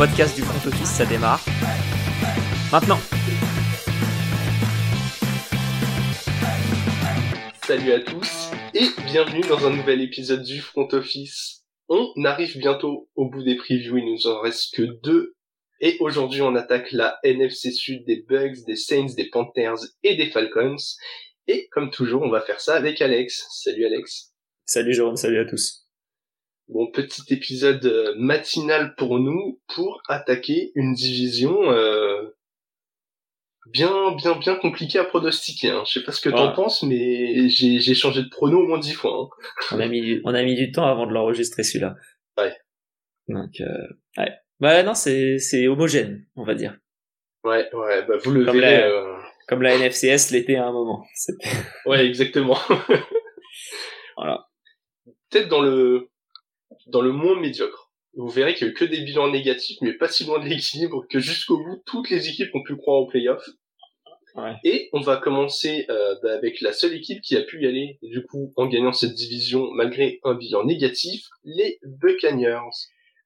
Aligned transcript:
podcast 0.00 0.34
du 0.34 0.40
front 0.40 0.66
office, 0.66 0.88
ça 0.88 1.04
démarre. 1.04 1.44
Maintenant. 2.72 2.98
Salut 7.66 7.92
à 7.92 8.00
tous 8.00 8.50
et 8.72 8.86
bienvenue 9.04 9.42
dans 9.42 9.66
un 9.66 9.76
nouvel 9.76 10.00
épisode 10.00 10.42
du 10.42 10.62
front 10.62 10.88
office. 10.92 11.66
On 11.90 12.14
arrive 12.24 12.56
bientôt 12.56 13.10
au 13.14 13.28
bout 13.28 13.42
des 13.42 13.56
previews, 13.56 13.98
il 13.98 14.06
nous 14.06 14.26
en 14.26 14.40
reste 14.40 14.74
que 14.74 14.84
deux. 15.02 15.34
Et 15.80 15.98
aujourd'hui 16.00 16.40
on 16.40 16.54
attaque 16.54 16.92
la 16.92 17.18
NFC 17.22 17.70
Sud 17.70 18.06
des 18.06 18.24
Bugs, 18.26 18.64
des 18.66 18.76
Saints, 18.76 19.14
des 19.14 19.28
Panthers 19.28 19.80
et 20.02 20.16
des 20.16 20.30
Falcons. 20.30 20.76
Et 21.46 21.68
comme 21.72 21.90
toujours, 21.90 22.22
on 22.22 22.30
va 22.30 22.40
faire 22.40 22.60
ça 22.60 22.74
avec 22.74 23.02
Alex. 23.02 23.44
Salut 23.50 23.84
Alex. 23.84 24.32
Salut 24.64 24.94
Jérôme, 24.94 25.16
salut 25.16 25.40
à 25.40 25.44
tous. 25.44 25.89
Bon, 26.72 26.86
petit 26.90 27.22
épisode 27.34 27.84
euh, 27.84 28.14
matinal 28.16 28.94
pour 28.94 29.18
nous 29.18 29.60
pour 29.74 30.00
attaquer 30.08 30.70
une 30.76 30.92
division 30.94 31.70
euh, 31.72 32.22
bien, 33.66 34.14
bien, 34.14 34.36
bien 34.38 34.54
compliquée 34.54 35.00
à 35.00 35.04
pronostiquer. 35.04 35.70
Hein. 35.70 35.82
Je 35.86 35.92
sais 35.98 36.04
pas 36.04 36.12
ce 36.12 36.20
que 36.20 36.28
t'en 36.30 36.52
penses, 36.52 36.82
mais 36.84 37.48
j'ai, 37.48 37.80
j'ai 37.80 37.94
changé 37.94 38.22
de 38.22 38.28
prono 38.28 38.60
au 38.60 38.66
moins 38.68 38.78
dix 38.78 38.92
fois. 38.94 39.30
Hein. 39.32 39.46
On 39.72 39.80
a 39.80 39.88
mis, 39.88 40.20
on 40.24 40.32
a 40.32 40.42
mis 40.44 40.54
du 40.54 40.70
temps 40.70 40.86
avant 40.86 41.06
de 41.08 41.12
l'enregistrer 41.12 41.64
celui-là. 41.64 41.96
Ouais. 42.38 42.54
Donc, 43.28 43.60
euh, 43.60 43.88
ouais. 44.18 44.30
Bah 44.60 44.82
non, 44.84 44.94
c'est, 44.94 45.38
c'est 45.38 45.66
homogène, 45.66 46.24
on 46.36 46.44
va 46.44 46.54
dire. 46.54 46.76
Ouais, 47.42 47.68
ouais. 47.74 48.04
Bah 48.06 48.16
vous 48.22 48.30
le 48.30 48.44
Comme 48.44 48.60
verrez. 48.60 48.78
la- 48.82 48.86
euh, 48.86 49.16
Comme 49.48 49.62
la 49.62 49.76
NFCS 49.76 50.30
l'était 50.30 50.56
à 50.56 50.66
un 50.66 50.72
moment. 50.72 51.04
C'était- 51.14 51.48
Ouais, 51.86 52.06
exactement. 52.06 52.58
Voilà. 54.16 54.46
Peut-être 55.30 55.48
dans 55.48 55.62
le 55.62 56.10
dans 56.90 57.00
le 57.00 57.12
moins 57.12 57.38
médiocre. 57.38 57.90
Vous 58.14 58.28
verrez 58.28 58.54
qu'il 58.54 58.66
y 58.66 58.70
a 58.70 58.72
eu 58.72 58.74
que 58.74 58.84
des 58.84 59.02
bilans 59.02 59.30
négatifs, 59.30 59.78
mais 59.82 59.92
pas 59.92 60.08
si 60.08 60.24
loin 60.24 60.40
de 60.40 60.48
l'équilibre 60.48 61.06
que 61.08 61.20
jusqu'au 61.20 61.58
bout, 61.58 61.82
toutes 61.86 62.10
les 62.10 62.28
équipes 62.28 62.54
ont 62.54 62.62
pu 62.62 62.76
croire 62.76 63.00
aux 63.00 63.06
playoffs. 63.06 63.48
Ouais. 64.36 64.54
Et 64.64 64.88
on 64.92 65.00
va 65.00 65.16
commencer 65.16 65.86
euh, 65.90 66.14
bah, 66.22 66.34
avec 66.34 66.60
la 66.60 66.72
seule 66.72 66.94
équipe 66.94 67.20
qui 67.20 67.36
a 67.36 67.42
pu 67.42 67.62
y 67.62 67.66
aller, 67.66 67.98
du 68.02 68.24
coup, 68.24 68.52
en 68.56 68.66
gagnant 68.66 68.92
cette 68.92 69.14
division 69.14 69.70
malgré 69.72 70.20
un 70.24 70.34
bilan 70.34 70.64
négatif, 70.64 71.22
les 71.44 71.78
Buccaneers. 71.84 72.58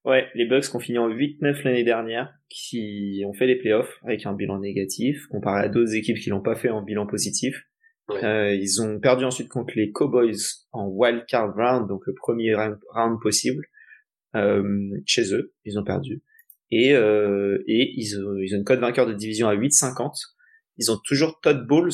Ouais, 0.05 0.27
les 0.35 0.45
Bucks 0.45 0.69
qui 0.69 0.77
ont 0.77 0.81
fini 0.81 0.99
en 0.99 1.09
8-9 1.09 1.63
l'année 1.65 1.85
dernière, 1.85 2.35
qui 2.51 3.23
ont 3.27 3.33
fait 3.33 3.47
les 3.47 3.57
playoffs 3.57 3.99
avec 4.03 4.27
un 4.27 4.35
bilan 4.35 4.61
négatif, 4.61 5.27
comparé 5.31 5.65
à 5.65 5.69
d'autres 5.69 5.95
équipes 5.95 6.19
qui 6.19 6.29
l'ont 6.29 6.43
pas 6.43 6.57
fait 6.57 6.69
en 6.69 6.83
bilan 6.83 7.07
positif. 7.07 7.67
Ouais. 8.09 8.25
Euh, 8.25 8.55
ils 8.55 8.83
ont 8.83 9.01
perdu 9.01 9.25
ensuite 9.25 9.49
contre 9.49 9.73
les 9.77 9.91
Cowboys 9.91 10.37
en 10.73 10.87
wild 10.89 11.25
card 11.27 11.55
round, 11.55 11.89
donc 11.89 12.03
le 12.07 12.15
premier 12.15 12.55
round, 12.55 13.19
possible 13.23 13.65
euh, 14.37 14.91
chez 15.07 15.35
eux. 15.35 15.55
Ils 15.65 15.79
ont 15.79 15.85
perdu 15.85 16.23
et 16.71 16.95
euh, 16.95 17.63
et 17.67 17.93
ils 17.97 18.19
ont, 18.19 18.37
ils 18.39 18.55
ont 18.55 18.59
une 18.59 18.65
cote 18.65 18.81
vainqueur 18.81 19.07
de 19.07 19.15
division 19.15 19.49
à 19.49 19.55
8,50. 19.55 20.13
Ils 20.77 20.91
ont 20.91 20.99
toujours 21.05 21.41
Todd 21.41 21.67
Bowles 21.67 21.93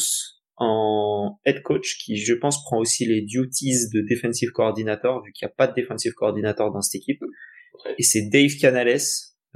en 0.56 1.38
head 1.44 1.62
coach 1.62 1.98
qui, 1.98 2.16
je 2.16 2.34
pense, 2.34 2.62
prend 2.64 2.78
aussi 2.78 3.06
les 3.06 3.22
duties 3.22 3.88
de 3.92 4.00
defensive 4.08 4.50
coordinator 4.50 5.22
vu 5.24 5.32
qu'il 5.32 5.46
n'y 5.46 5.52
a 5.52 5.54
pas 5.54 5.66
de 5.66 5.74
defensive 5.74 6.12
coordinator 6.12 6.72
dans 6.72 6.80
cette 6.80 7.00
équipe. 7.00 7.20
Ouais. 7.22 7.94
Et 7.98 8.02
c'est 8.02 8.28
Dave 8.30 8.56
Canales, 8.60 9.00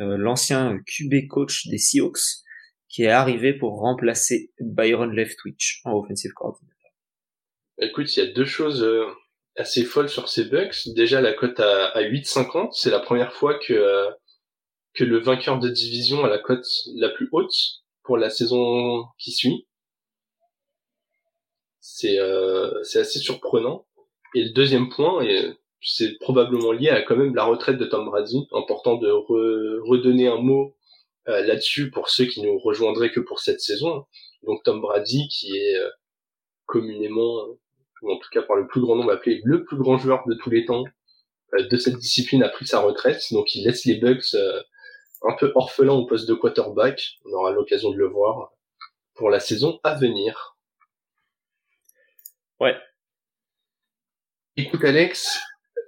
euh, 0.00 0.16
l'ancien 0.16 0.78
QB 0.86 1.28
coach 1.28 1.68
des 1.68 1.78
Seahawks, 1.78 2.43
qui 2.94 3.02
est 3.02 3.10
arrivé 3.10 3.52
pour 3.52 3.80
remplacer 3.80 4.52
Byron 4.60 5.10
Leftwich 5.12 5.80
en 5.84 5.98
offensive 5.98 6.32
coordinator. 6.32 6.92
Écoute, 7.78 8.16
il 8.16 8.24
y 8.24 8.28
a 8.28 8.32
deux 8.32 8.44
choses 8.44 8.84
euh, 8.84 9.06
assez 9.56 9.82
folles 9.82 10.08
sur 10.08 10.28
ces 10.28 10.44
Bucks. 10.44 10.94
Déjà, 10.94 11.20
la 11.20 11.32
cote 11.32 11.58
à, 11.58 11.86
à 11.88 12.02
8,50, 12.02 12.68
c'est 12.72 12.90
la 12.90 13.00
première 13.00 13.32
fois 13.32 13.58
que 13.58 13.72
euh, 13.72 14.08
que 14.92 15.02
le 15.02 15.18
vainqueur 15.18 15.58
de 15.58 15.68
division 15.68 16.24
a 16.24 16.28
la 16.28 16.38
cote 16.38 16.64
la 16.94 17.08
plus 17.08 17.28
haute 17.32 17.52
pour 18.04 18.16
la 18.16 18.30
saison 18.30 19.06
qui 19.18 19.32
suit. 19.32 19.66
C'est 21.80 22.20
euh, 22.20 22.80
c'est 22.84 23.00
assez 23.00 23.18
surprenant. 23.18 23.88
Et 24.36 24.44
le 24.44 24.50
deuxième 24.50 24.88
point, 24.88 25.20
et 25.24 25.52
c'est 25.80 26.16
probablement 26.20 26.70
lié 26.70 26.90
à 26.90 27.02
quand 27.02 27.16
même 27.16 27.34
la 27.34 27.44
retraite 27.44 27.78
de 27.78 27.86
Tom 27.86 28.04
Brady, 28.06 28.46
important 28.52 28.94
de 28.98 29.08
re- 29.08 29.80
redonner 29.82 30.28
un 30.28 30.38
mot 30.38 30.76
euh, 31.28 31.42
là-dessus 31.42 31.90
pour 31.90 32.08
ceux 32.08 32.26
qui 32.26 32.42
nous 32.42 32.58
rejoindraient 32.58 33.10
que 33.10 33.20
pour 33.20 33.40
cette 33.40 33.60
saison. 33.60 34.06
Donc 34.42 34.62
Tom 34.64 34.80
Brady 34.80 35.28
qui 35.28 35.56
est 35.56 35.76
euh, 35.76 35.90
communément 36.66 37.46
ou 38.02 38.12
en 38.12 38.18
tout 38.18 38.28
cas 38.30 38.42
par 38.42 38.56
le 38.56 38.66
plus 38.66 38.80
grand 38.80 38.96
nombre 38.96 39.12
appelé 39.12 39.40
le 39.44 39.64
plus 39.64 39.76
grand 39.76 39.96
joueur 39.98 40.26
de 40.26 40.34
tous 40.34 40.50
les 40.50 40.64
temps 40.64 40.84
euh, 41.54 41.68
de 41.68 41.76
cette 41.76 41.96
discipline 41.96 42.42
a 42.42 42.48
pris 42.48 42.66
sa 42.66 42.80
retraite, 42.80 43.22
donc 43.32 43.54
il 43.54 43.64
laisse 43.64 43.84
les 43.84 43.96
Bucks 43.96 44.34
euh, 44.34 44.62
un 45.22 45.34
peu 45.36 45.52
orphelins 45.54 45.92
au 45.92 46.06
poste 46.06 46.28
de 46.28 46.34
quarterback. 46.34 47.18
On 47.24 47.32
aura 47.32 47.52
l'occasion 47.52 47.90
de 47.90 47.96
le 47.96 48.06
voir 48.06 48.52
pour 49.14 49.30
la 49.30 49.40
saison 49.40 49.80
à 49.84 49.94
venir. 49.94 50.56
Ouais. 52.60 52.76
Écoute 54.56 54.84
Alex, 54.84 55.40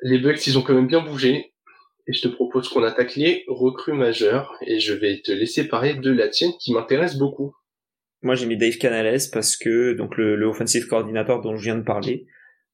les 0.02 0.19
Bucks 0.19 0.46
ils 0.46 0.58
ont 0.58 0.62
quand 0.62 0.75
même 0.75 0.88
bien 0.88 1.00
bougé 1.00 1.54
et 2.06 2.12
je 2.12 2.22
te 2.22 2.28
propose 2.28 2.69
qu'on 2.69 2.84
attaque 2.84 3.17
les 3.17 3.44
recrues 3.49 3.93
majeures 3.93 4.55
et 4.67 4.78
je 4.78 4.93
vais 4.93 5.21
te 5.22 5.33
laisser 5.33 5.67
parler 5.67 5.94
de 5.94 6.11
la 6.11 6.28
tienne 6.28 6.53
qui 6.61 6.72
m'intéresse 6.72 7.17
beaucoup. 7.19 7.55
Moi, 8.22 8.34
j'ai 8.34 8.47
mis 8.47 8.56
Dave 8.56 8.78
Canales 8.78 9.19
parce 9.33 9.56
que, 9.56 9.93
donc, 9.93 10.17
le, 10.17 10.37
le 10.37 10.47
offensive 10.47 10.87
coordinator 10.87 11.43
dont 11.43 11.56
je 11.56 11.65
viens 11.65 11.77
de 11.77 11.84
parler, 11.84 12.27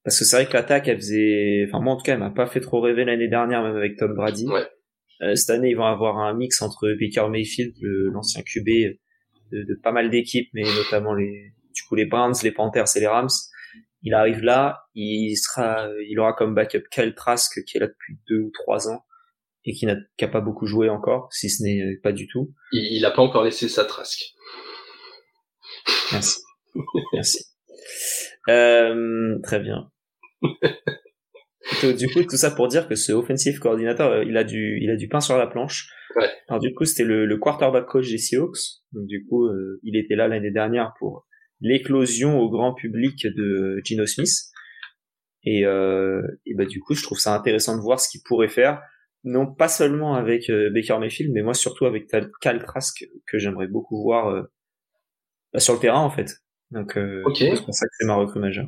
parce 0.04 0.18
que 0.18 0.24
c'est 0.24 0.36
vrai 0.36 0.46
que 0.46 0.52
l'attaque, 0.52 0.88
elle 0.88 0.96
faisait, 0.96 1.64
enfin, 1.68 1.82
moi, 1.82 1.94
en 1.94 1.96
tout 1.96 2.02
cas, 2.02 2.14
elle 2.14 2.18
m'a 2.18 2.30
pas 2.30 2.46
fait 2.46 2.60
trop 2.60 2.80
rêver 2.80 3.04
l'année 3.04 3.28
dernière, 3.28 3.62
même 3.62 3.76
avec 3.76 3.96
Tom 3.96 4.14
Brady. 4.14 4.46
Ouais. 4.46 4.66
Euh, 5.22 5.34
cette 5.34 5.50
année, 5.50 5.70
ils 5.70 5.76
vont 5.76 5.84
avoir 5.84 6.18
un 6.18 6.34
mix 6.34 6.60
entre 6.62 6.88
Baker 7.00 7.28
Mayfield, 7.30 7.74
l'ancien 8.12 8.42
QB 8.42 8.66
de, 9.52 9.62
de 9.62 9.74
pas 9.82 9.92
mal 9.92 10.10
d'équipes, 10.10 10.48
mais 10.54 10.62
notamment 10.62 11.14
les, 11.14 11.52
du 11.74 11.82
coup, 11.82 11.94
les 11.94 12.06
Browns, 12.06 12.34
les 12.42 12.52
Panthers 12.52 12.96
et 12.96 13.00
les 13.00 13.06
Rams. 13.06 13.28
Il 14.02 14.14
arrive 14.14 14.42
là, 14.42 14.80
il 14.94 15.36
sera, 15.36 15.88
il 16.08 16.18
aura 16.18 16.32
comme 16.32 16.54
backup 16.54 16.82
Kyle 16.90 17.14
Trask, 17.14 17.64
qui 17.64 17.76
est 17.76 17.80
là 17.80 17.86
depuis 17.86 18.18
deux 18.28 18.40
ou 18.40 18.50
trois 18.50 18.88
ans, 18.88 19.04
et 19.64 19.72
qui 19.72 19.86
n'a 19.86 19.96
pas 20.28 20.40
beaucoup 20.40 20.66
joué 20.66 20.88
encore, 20.88 21.28
si 21.32 21.48
ce 21.48 21.62
n'est 21.62 21.80
euh, 21.80 22.00
pas 22.02 22.12
du 22.12 22.26
tout. 22.26 22.52
Il, 22.72 22.96
il 22.96 23.04
a 23.04 23.10
pas 23.10 23.22
encore 23.22 23.44
laissé 23.44 23.68
sa 23.68 23.84
trasque. 23.84 24.34
Merci. 26.12 26.40
Merci. 27.12 27.44
Euh, 28.48 29.38
très 29.42 29.60
bien. 29.60 29.90
Du 31.82 32.08
coup, 32.08 32.22
tout 32.24 32.36
ça 32.36 32.50
pour 32.50 32.68
dire 32.68 32.88
que 32.88 32.96
ce 32.96 33.12
offensive 33.12 33.58
coordinateur, 33.58 34.10
euh, 34.10 34.24
il 34.24 34.36
a 34.36 34.44
du, 34.44 34.78
il 34.82 34.90
a 34.90 34.96
du 34.96 35.08
pain 35.08 35.20
sur 35.20 35.38
la 35.38 35.46
planche. 35.46 35.88
Ouais. 36.16 36.28
Alors 36.48 36.60
du 36.60 36.74
coup, 36.74 36.84
c'était 36.84 37.04
le, 37.04 37.24
le 37.24 37.36
quarterback 37.38 37.86
coach 37.86 38.08
des 38.10 38.18
Seahawks. 38.18 38.58
Donc 38.92 39.06
du 39.06 39.24
coup, 39.26 39.46
euh, 39.46 39.80
il 39.82 39.96
était 39.96 40.16
là 40.16 40.28
l'année 40.28 40.50
dernière 40.50 40.92
pour 40.98 41.26
l'éclosion 41.60 42.38
au 42.38 42.50
grand 42.50 42.74
public 42.74 43.26
de 43.26 43.80
Gino 43.84 44.06
Smith. 44.06 44.32
Et, 45.44 45.64
euh, 45.64 46.22
et 46.46 46.54
bah 46.54 46.66
du 46.66 46.80
coup, 46.80 46.94
je 46.94 47.02
trouve 47.02 47.18
ça 47.18 47.34
intéressant 47.34 47.76
de 47.76 47.82
voir 47.82 47.98
ce 47.98 48.08
qu'il 48.08 48.20
pourrait 48.24 48.48
faire, 48.48 48.80
non 49.24 49.46
pas 49.52 49.68
seulement 49.68 50.14
avec 50.14 50.50
euh, 50.50 50.70
Baker 50.70 50.98
Mayfield, 50.98 51.32
mais 51.32 51.42
moi 51.42 51.54
surtout 51.54 51.86
avec 51.86 52.08
Cal 52.40 52.62
Trask 52.64 53.04
que 53.26 53.38
j'aimerais 53.38 53.68
beaucoup 53.68 54.02
voir 54.02 54.28
euh, 54.28 54.42
bah, 55.52 55.60
sur 55.60 55.74
le 55.74 55.80
terrain 55.80 56.00
en 56.00 56.10
fait. 56.10 56.32
Donc 56.70 56.96
euh, 56.96 57.22
Ok. 57.26 57.38
c'est 57.38 57.64
pour 57.64 57.74
ça 57.74 57.86
que 57.86 57.92
c'est 57.98 58.06
ma 58.06 58.14
recrue 58.14 58.40
majeure. 58.40 58.66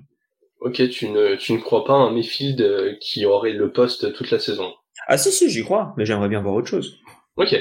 Ok, 0.61 0.89
tu 0.91 1.09
ne, 1.11 1.37
tu 1.37 1.53
ne 1.53 1.59
crois 1.59 1.85
pas 1.85 1.93
à 1.95 1.97
un 1.97 2.11
Mayfield 2.13 2.61
euh, 2.61 2.95
qui 3.01 3.27
aurait 3.27 3.53
le 3.53 3.71
poste 3.73 4.13
toute 4.15 4.31
la 4.31 4.39
saison? 4.39 4.73
Ah 5.09 5.19
si 5.19 5.31
si, 5.33 5.51
j'y 5.51 5.63
crois, 5.63 5.95
mais 5.97 6.05
j'aimerais 6.05 6.29
bien 6.29 6.41
voir 6.43 6.55
autre 6.55 6.69
chose. 6.69 6.99
Ok, 7.37 7.55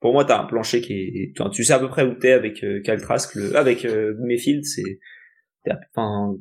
Pour 0.00 0.12
moi, 0.12 0.24
t'as 0.24 0.40
un 0.40 0.44
plancher 0.44 0.80
qui 0.80 0.92
est, 0.92 1.32
tu 1.52 1.64
sais 1.64 1.72
à 1.72 1.78
peu 1.78 1.88
près 1.88 2.04
où 2.04 2.14
t'es 2.14 2.32
avec 2.32 2.62
euh, 2.62 2.80
Kyle 2.82 3.00
Trask, 3.00 3.34
le, 3.36 3.56
avec 3.56 3.84
euh, 3.84 4.14
Mayfield, 4.20 4.64
c'est, 4.64 5.00
t'es 5.64 5.72
à- 5.72 5.80
enfin, 5.94 6.36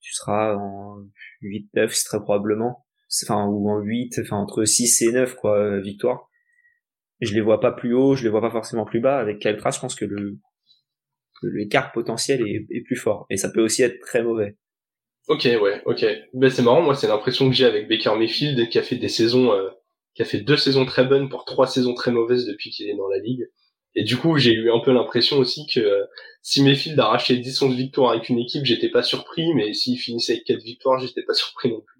tu 0.00 0.14
seras 0.14 0.56
en 0.56 0.98
8-9, 1.42 1.94
c'est 1.94 2.04
très 2.06 2.20
probablement, 2.20 2.86
enfin, 3.22 3.46
ou 3.46 3.70
en 3.70 3.80
8, 3.80 4.20
enfin, 4.20 4.36
entre 4.36 4.64
6 4.64 5.02
et 5.02 5.12
9, 5.12 5.34
quoi, 5.36 5.58
euh, 5.58 5.80
victoire. 5.80 6.28
Je 7.20 7.34
les 7.34 7.40
vois 7.40 7.60
pas 7.60 7.72
plus 7.72 7.94
haut, 7.94 8.14
je 8.14 8.22
les 8.22 8.28
vois 8.28 8.40
pas 8.40 8.50
forcément 8.50 8.84
plus 8.84 9.00
bas. 9.00 9.18
Avec 9.18 9.40
Kyle 9.40 9.56
Trask, 9.56 9.78
je 9.78 9.80
pense 9.80 9.94
que 9.94 10.04
le, 10.04 10.38
l'écart 11.42 11.92
potentiel 11.92 12.42
est, 12.46 12.80
plus 12.84 12.96
fort. 12.96 13.26
Et 13.30 13.36
ça 13.36 13.50
peut 13.50 13.62
aussi 13.62 13.82
être 13.82 14.00
très 14.00 14.22
mauvais. 14.22 14.56
ok, 15.28 15.48
ouais, 15.60 15.82
ok. 15.84 16.06
Ben 16.34 16.50
c'est 16.50 16.62
marrant, 16.62 16.82
moi 16.82 16.94
c'est 16.94 17.08
l'impression 17.08 17.48
que 17.48 17.56
j'ai 17.56 17.64
avec 17.64 17.88
Baker 17.88 18.14
Mayfield 18.16 18.68
qui 18.68 18.78
a 18.78 18.82
fait 18.82 18.96
des 18.96 19.08
saisons, 19.08 19.52
euh, 19.52 19.68
qui 20.14 20.22
a 20.22 20.24
fait 20.24 20.40
deux 20.40 20.56
saisons 20.56 20.84
très 20.84 21.04
bonnes 21.04 21.28
pour 21.28 21.44
trois 21.44 21.66
saisons 21.66 21.94
très 21.94 22.12
mauvaises 22.12 22.46
depuis 22.46 22.70
qu'il 22.70 22.88
est 22.88 22.96
dans 22.96 23.08
la 23.08 23.18
ligue. 23.18 23.48
Et 23.94 24.04
du 24.04 24.16
coup, 24.16 24.36
j'ai 24.36 24.52
eu 24.52 24.70
un 24.70 24.80
peu 24.80 24.92
l'impression 24.92 25.38
aussi 25.38 25.66
que 25.66 25.80
euh, 25.80 26.04
si 26.42 26.62
Mayfield 26.62 26.98
arrachait 27.00 27.36
10 27.36 27.62
11 27.62 27.74
victoires 27.74 28.12
avec 28.12 28.28
une 28.28 28.38
équipe, 28.38 28.64
j'étais 28.64 28.90
pas 28.90 29.02
surpris, 29.02 29.52
mais 29.54 29.72
s'il 29.72 29.98
finissait 29.98 30.34
avec 30.34 30.44
4 30.44 30.62
victoires, 30.62 31.00
j'étais 31.00 31.22
pas 31.22 31.34
surpris 31.34 31.70
non 31.70 31.80
plus. 31.80 31.97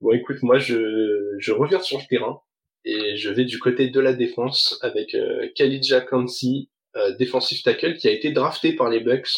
Bon, 0.00 0.12
écoute, 0.12 0.42
moi, 0.42 0.58
je, 0.58 1.36
je 1.38 1.52
reviens 1.52 1.80
sur 1.80 1.98
le 1.98 2.04
terrain 2.08 2.40
et 2.84 3.16
je 3.16 3.30
vais 3.30 3.44
du 3.44 3.58
côté 3.58 3.88
de 3.88 4.00
la 4.00 4.12
défense 4.12 4.78
avec 4.82 5.14
euh, 5.14 5.48
Khalid 5.54 5.84
Kansi, 6.10 6.70
euh, 6.96 7.14
défensif 7.16 7.62
tackle, 7.62 7.96
qui 7.96 8.08
a 8.08 8.10
été 8.10 8.32
drafté 8.32 8.74
par 8.74 8.90
les 8.90 9.00
Bucks. 9.00 9.30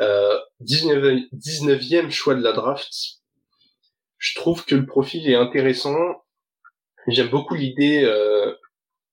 Euh, 0.00 0.38
19, 0.60 1.22
19e 1.32 2.10
choix 2.10 2.34
de 2.34 2.42
la 2.42 2.52
draft. 2.52 2.92
Je 4.18 4.34
trouve 4.34 4.64
que 4.64 4.74
le 4.74 4.86
profil 4.86 5.28
est 5.28 5.36
intéressant. 5.36 5.96
J'aime 7.08 7.28
beaucoup 7.28 7.54
l'idée 7.54 8.02
euh, 8.04 8.52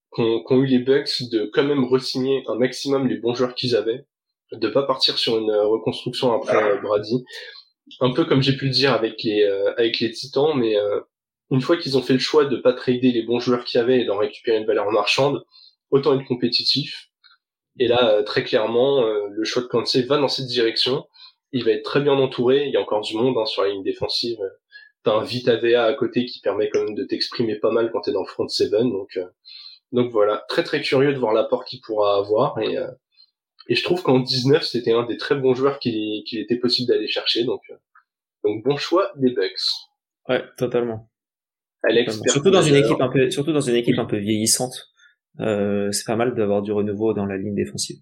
qu'ont 0.09 0.61
eu 0.61 0.65
les 0.65 0.79
Bucks 0.79 1.29
de 1.31 1.49
quand 1.53 1.63
même 1.63 1.85
resigner 1.85 2.43
un 2.47 2.55
maximum 2.55 3.07
les 3.07 3.17
bons 3.17 3.33
joueurs 3.33 3.55
qu'ils 3.55 3.75
avaient, 3.75 4.05
de 4.51 4.67
pas 4.67 4.83
partir 4.83 5.17
sur 5.17 5.37
une 5.37 5.51
reconstruction 5.51 6.33
après 6.33 6.79
Brady. 6.79 7.23
Un 7.99 8.11
peu 8.11 8.25
comme 8.25 8.41
j'ai 8.41 8.55
pu 8.55 8.65
le 8.65 8.71
dire 8.71 8.93
avec 8.93 9.23
les 9.23 9.43
avec 9.77 9.99
les 9.99 10.11
Titans, 10.11 10.53
mais 10.55 10.75
une 11.49 11.61
fois 11.61 11.77
qu'ils 11.77 11.97
ont 11.97 12.01
fait 12.01 12.13
le 12.13 12.19
choix 12.19 12.45
de 12.45 12.57
pas 12.57 12.73
trader 12.73 13.11
les 13.11 13.23
bons 13.23 13.39
joueurs 13.39 13.65
qu'il 13.65 13.79
y 13.79 13.83
avait 13.83 14.01
et 14.01 14.05
d'en 14.05 14.17
récupérer 14.17 14.57
une 14.57 14.65
valeur 14.65 14.89
marchande, 14.91 15.43
autant 15.89 16.17
être 16.17 16.25
compétitif. 16.25 17.09
Et 17.79 17.87
là, 17.87 18.23
très 18.23 18.43
clairement, 18.43 19.03
le 19.03 19.43
choix 19.43 19.63
de 19.63 19.67
Kansas 19.67 20.05
va 20.05 20.17
dans 20.17 20.27
cette 20.27 20.47
direction 20.47 21.05
il 21.51 21.65
va 21.65 21.71
être 21.71 21.83
très 21.83 22.01
bien 22.01 22.13
entouré. 22.13 22.65
Il 22.67 22.73
y 22.73 22.77
a 22.77 22.81
encore 22.81 23.01
du 23.01 23.15
monde 23.15 23.37
hein, 23.37 23.45
sur 23.45 23.63
la 23.63 23.69
ligne 23.69 23.83
défensive. 23.83 24.39
T'as 25.03 25.13
un 25.13 25.23
Vita 25.23 25.55
VA 25.57 25.85
à 25.85 25.93
côté 25.93 26.25
qui 26.25 26.39
permet 26.39 26.69
quand 26.69 26.83
même 26.83 26.95
de 26.95 27.03
t'exprimer 27.03 27.55
pas 27.55 27.71
mal 27.71 27.91
quand 27.91 28.01
t'es 28.01 28.11
dans 28.11 28.21
le 28.21 28.27
front 28.27 28.47
seven. 28.47 28.91
Donc, 28.91 29.17
euh, 29.17 29.25
donc 29.91 30.11
voilà, 30.11 30.45
très 30.47 30.63
très 30.63 30.81
curieux 30.81 31.13
de 31.13 31.19
voir 31.19 31.33
l'apport 31.33 31.65
qu'il 31.65 31.81
pourra 31.81 32.17
avoir. 32.17 32.59
Et, 32.59 32.77
euh, 32.77 32.87
et 33.67 33.75
je 33.75 33.83
trouve 33.83 34.01
qu'en 34.03 34.19
19, 34.19 34.63
c'était 34.63 34.93
un 34.93 35.03
des 35.03 35.17
très 35.17 35.35
bons 35.35 35.53
joueurs 35.53 35.79
qu'il 35.79 36.23
était 36.33 36.57
possible 36.57 36.87
d'aller 36.89 37.07
chercher. 37.07 37.43
Donc, 37.43 37.61
euh, 37.69 37.75
donc 38.43 38.63
bon 38.63 38.75
choix 38.77 39.11
des 39.15 39.31
Bucks. 39.31 39.61
Ouais, 40.27 40.43
totalement. 40.57 41.09
Alex, 41.83 42.21
surtout 42.27 42.51
dans 42.51 42.61
une 42.61 42.75
équipe 42.75 43.01
un 43.01 43.09
peu, 43.09 43.29
surtout 43.31 43.53
dans 43.53 43.61
une 43.61 43.75
équipe 43.75 43.97
un 43.97 44.05
peu 44.05 44.17
vieillissante. 44.17 44.91
Euh, 45.39 45.91
c'est 45.91 46.05
pas 46.05 46.15
mal 46.15 46.35
d'avoir 46.35 46.61
du 46.61 46.71
renouveau 46.71 47.13
dans 47.13 47.25
la 47.25 47.37
ligne 47.37 47.55
défensive. 47.55 47.97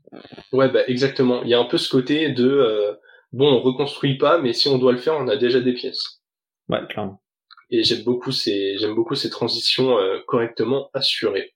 Ouais, 0.52 0.70
bah 0.70 0.82
exactement. 0.88 1.44
Il 1.44 1.50
y 1.50 1.54
a 1.54 1.60
un 1.60 1.66
peu 1.66 1.78
ce 1.78 1.90
côté 1.90 2.32
de 2.32 2.50
euh, 2.50 2.94
bon, 3.32 3.54
on 3.54 3.62
reconstruit 3.62 4.18
pas, 4.18 4.40
mais 4.40 4.54
si 4.54 4.68
on 4.68 4.78
doit 4.78 4.92
le 4.92 4.98
faire, 4.98 5.16
on 5.16 5.28
a 5.28 5.38
déjà 5.38 5.62
des 5.62 5.74
pièces. 5.74 6.22
Ouais, 6.68 6.80
clairement. 6.90 7.22
Et 7.70 7.84
j'aime 7.84 8.04
beaucoup 8.04 8.32
ces, 8.32 8.78
j'aime 8.80 8.96
beaucoup 8.96 9.16
ces 9.16 9.30
transitions 9.30 9.98
euh, 9.98 10.20
correctement 10.28 10.90
assurées. 10.94 11.54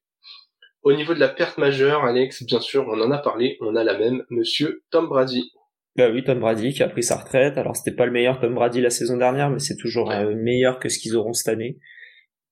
Au 0.84 0.94
niveau 0.94 1.14
de 1.14 1.20
la 1.20 1.30
perte 1.30 1.58
majeure, 1.58 2.04
Alex, 2.04 2.44
bien 2.44 2.60
sûr, 2.60 2.86
on 2.88 3.00
en 3.02 3.12
a 3.12 3.18
parlé, 3.18 3.58
on 3.62 3.76
a 3.76 3.84
la 3.84 3.98
même, 3.98 4.24
monsieur 4.30 4.84
Tom 4.92 5.08
Brady. 5.08 5.52
Bah 5.96 6.10
oui, 6.12 6.24
Tom 6.24 6.40
Brady 6.40 6.74
qui 6.74 6.84
a 6.84 6.90
pris 6.90 7.04
sa 7.04 7.18
retraite. 7.18 7.58
Alors 7.58 7.76
c'était 7.76 7.96
pas 7.96 8.06
le 8.06 8.12
meilleur 8.12 8.40
Tom 8.40 8.56
Brady 8.56 8.82
la 8.82 8.90
saison 8.90 9.18
dernière, 9.18 9.50
mais 9.50 9.60
c'est 9.60 9.78
toujours 9.78 10.12
euh, 10.12 10.34
meilleur 10.36 10.80
que 10.80 10.90
ce 10.90 11.00
qu'ils 11.00 11.16
auront 11.16 11.34
cette 11.34 11.50
année. 11.50 11.80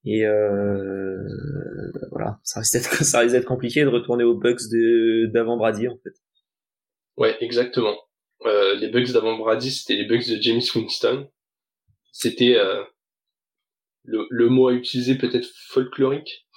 Et 0.06 0.26
euh, 0.26 1.18
voilà, 2.12 2.40
ça 2.44 2.60
risque 2.60 2.74
d'être 2.74 2.96
ça 3.04 3.20
risque 3.20 3.34
d'être 3.34 3.46
compliqué 3.46 3.84
de 3.84 3.90
retourner 3.90 4.24
aux 4.24 4.36
Bucks 4.36 4.70
de 4.72 5.28
d'avant 5.32 5.58
Brady 5.58 5.88
en 5.88 5.98
fait. 6.04 6.14
Ouais, 7.18 7.36
exactement. 7.42 7.98
Euh, 8.46 8.76
les 8.76 8.90
Bucks 8.90 9.12
d'avant 9.12 9.38
Brady, 9.38 9.72
c'était 9.72 9.96
les 9.96 10.06
Bucks 10.06 10.28
de 10.28 10.42
James 10.42 10.62
Winston. 10.76 11.28
C'était 12.12 12.56
euh, 12.56 12.84
le, 14.04 14.26
le, 14.30 14.50
mot 14.50 14.70
à 14.70 14.74
utiliser 14.74 15.16
peut-être 15.16 15.48
folklorique. 15.68 16.48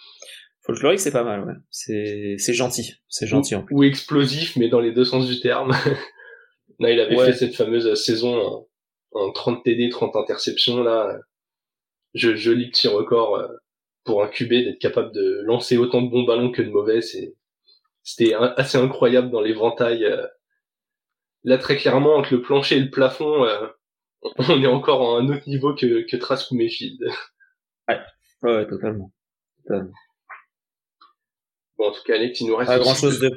Folklorique, 0.64 1.00
c'est 1.00 1.12
pas 1.12 1.24
mal, 1.24 1.44
ouais. 1.44 1.54
C'est, 1.70 2.36
c'est 2.38 2.54
gentil. 2.54 2.94
C'est 3.08 3.26
gentil, 3.26 3.54
ou, 3.54 3.58
en 3.58 3.62
plus. 3.62 3.74
Ou 3.74 3.82
explosif, 3.84 4.56
mais 4.56 4.68
dans 4.68 4.80
les 4.80 4.92
deux 4.92 5.04
sens 5.04 5.26
du 5.26 5.40
terme. 5.40 5.70
là, 6.78 6.90
il 6.90 7.00
avait 7.00 7.16
fait 7.16 7.34
cette 7.34 7.54
fameuse 7.54 7.92
saison 8.02 8.66
en, 9.12 9.32
30 9.32 9.62
TD, 9.64 9.90
30 9.90 10.16
interceptions, 10.16 10.82
là. 10.82 11.18
Je, 12.14 12.36
joli 12.36 12.70
petit 12.70 12.86
record 12.86 13.36
euh, 13.36 13.48
pour 14.04 14.22
un 14.22 14.28
QB 14.28 14.50
d'être 14.50 14.78
capable 14.78 15.12
de 15.12 15.42
lancer 15.44 15.76
autant 15.76 16.00
de 16.00 16.10
bons 16.10 16.22
ballons 16.22 16.52
que 16.52 16.62
de 16.62 16.70
mauvais. 16.70 17.00
C'est, 17.02 17.34
c'était 18.02 18.34
assez 18.34 18.78
incroyable 18.78 19.30
dans 19.30 19.40
l'éventail 19.40 20.06
là 21.44 21.58
très 21.58 21.76
clairement 21.76 22.16
entre 22.16 22.34
le 22.34 22.42
plancher 22.42 22.76
et 22.76 22.80
le 22.80 22.90
plafond, 22.90 23.44
euh, 23.44 23.68
on 24.48 24.62
est 24.62 24.66
encore 24.66 25.16
à 25.16 25.20
un 25.20 25.28
autre 25.28 25.48
niveau 25.48 25.74
que, 25.74 26.06
que 26.10 26.16
Trask 26.16 26.50
ou 26.50 26.56
Mayfield. 26.56 26.98
Ouais, 27.88 28.00
ouais, 28.42 28.66
totalement. 28.66 29.12
totalement. 29.62 29.92
Bon, 31.78 31.88
en 31.88 31.92
tout 31.92 32.02
cas, 32.06 32.14
Alex, 32.14 32.40
il 32.40 32.48
nous 32.48 32.56
reste 32.56 32.70
pas 32.70 32.78
grand 32.78 32.94
chose 32.94 33.20
de, 33.20 33.30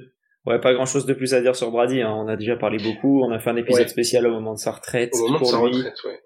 ouais, 0.46 0.60
pas 0.60 0.74
grand 0.74 0.86
chose 0.86 1.06
de 1.06 1.14
plus 1.14 1.34
à 1.34 1.42
dire 1.42 1.56
sur 1.56 1.72
Brady. 1.72 2.02
Hein. 2.02 2.14
On 2.16 2.28
a 2.28 2.36
déjà 2.36 2.56
parlé 2.56 2.78
beaucoup. 2.78 3.24
On 3.24 3.32
a 3.32 3.40
fait 3.40 3.50
un 3.50 3.56
épisode 3.56 3.88
spécial 3.88 4.28
au 4.28 4.32
moment 4.32 4.54
de 4.54 4.60
sa 4.60 4.72
retraite. 4.72 5.12
Au 5.14 5.28
moment 5.28 5.40
de 5.40 5.46
sa 5.46 5.58
retraite, 5.58 6.04
ouais. 6.06 6.20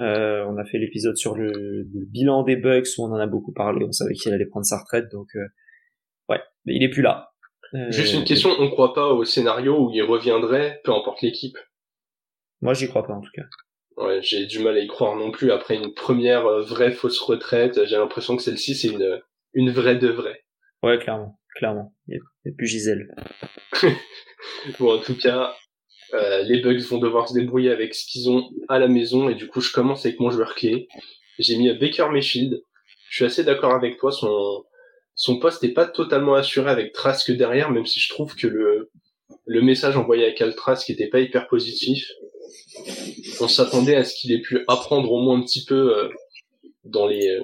Euh, 0.00 0.44
on 0.48 0.56
a 0.56 0.64
fait 0.64 0.78
l'épisode 0.78 1.16
sur 1.16 1.36
le, 1.36 1.52
le, 1.52 2.06
bilan 2.06 2.42
des 2.42 2.56
Bucks 2.56 2.88
où 2.98 3.04
on 3.04 3.12
en 3.12 3.20
a 3.20 3.28
beaucoup 3.28 3.52
parlé. 3.52 3.84
On 3.86 3.92
savait 3.92 4.14
qu'il 4.14 4.32
allait 4.32 4.46
prendre 4.46 4.66
sa 4.66 4.78
retraite, 4.78 5.04
donc 5.12 5.28
euh, 5.36 5.46
ouais, 6.28 6.40
mais 6.64 6.74
il 6.74 6.82
est 6.82 6.88
plus 6.88 7.02
là. 7.02 7.30
Juste 7.90 8.14
une 8.14 8.22
euh, 8.22 8.24
question, 8.24 8.50
on 8.58 8.70
croit 8.70 8.92
pas 8.92 9.12
au 9.12 9.24
scénario 9.24 9.78
où 9.78 9.90
il 9.92 10.02
reviendrait, 10.02 10.80
peu 10.84 10.92
importe 10.92 11.22
l'équipe? 11.22 11.56
Moi, 12.60 12.74
j'y 12.74 12.88
crois 12.88 13.04
pas 13.04 13.14
en 13.14 13.20
tout 13.20 13.30
cas. 13.34 13.42
Ouais, 13.96 14.20
j'ai 14.22 14.46
du 14.46 14.60
mal 14.60 14.76
à 14.76 14.80
y 14.80 14.86
croire 14.86 15.16
non 15.16 15.30
plus. 15.30 15.52
Après 15.52 15.76
une 15.76 15.94
première 15.94 16.46
euh, 16.46 16.62
vraie 16.62 16.90
fausse 16.90 17.20
retraite, 17.20 17.84
j'ai 17.84 17.96
l'impression 17.96 18.36
que 18.36 18.42
celle-ci 18.42 18.74
c'est 18.74 18.88
une 18.88 19.20
une 19.54 19.70
vraie 19.70 19.96
de 19.96 20.08
vraie. 20.08 20.44
Ouais, 20.82 20.98
clairement, 20.98 21.38
clairement. 21.54 21.94
Il 22.08 22.18
n'y 22.44 22.52
a, 22.52 22.54
plus 22.56 22.66
Gisèle. 22.66 23.14
bon, 24.78 24.96
en 24.96 24.98
tout 24.98 25.16
cas, 25.16 25.54
euh, 26.14 26.42
les 26.42 26.60
Bugs 26.60 26.80
vont 26.88 26.98
devoir 26.98 27.28
se 27.28 27.34
débrouiller 27.34 27.70
avec 27.70 27.94
ce 27.94 28.06
qu'ils 28.06 28.30
ont 28.30 28.48
à 28.68 28.78
la 28.78 28.88
maison 28.88 29.28
et 29.28 29.34
du 29.34 29.48
coup, 29.48 29.60
je 29.60 29.72
commence 29.72 30.04
avec 30.06 30.20
mon 30.20 30.30
joueur 30.30 30.54
clé. 30.54 30.88
J'ai 31.38 31.56
mis 31.56 31.72
Baker 31.76 32.08
Mayfield. 32.10 32.62
Je 33.08 33.16
suis 33.16 33.24
assez 33.24 33.44
d'accord 33.44 33.74
avec 33.74 33.98
toi. 33.98 34.12
Son 34.12 34.64
son 35.14 35.38
poste 35.38 35.62
n'est 35.62 35.72
pas 35.72 35.86
totalement 35.86 36.34
assuré 36.34 36.70
avec 36.70 36.92
Trask 36.92 37.30
derrière, 37.30 37.70
même 37.70 37.86
si 37.86 38.00
je 38.00 38.08
trouve 38.08 38.34
que 38.34 38.46
le, 38.46 38.90
le 39.46 39.62
message 39.62 39.96
envoyé 39.96 40.26
à 40.26 40.32
Cal 40.32 40.54
Trask 40.54 40.90
était 40.90 41.08
pas 41.08 41.20
hyper 41.20 41.46
positif. 41.46 42.10
On 43.40 43.48
s'attendait 43.48 43.96
à 43.96 44.04
ce 44.04 44.14
qu'il 44.14 44.32
ait 44.32 44.40
pu 44.40 44.64
apprendre 44.66 45.12
au 45.12 45.22
moins 45.22 45.38
un 45.38 45.42
petit 45.42 45.64
peu 45.64 45.96
euh, 45.96 46.08
dans 46.84 47.06
les 47.06 47.40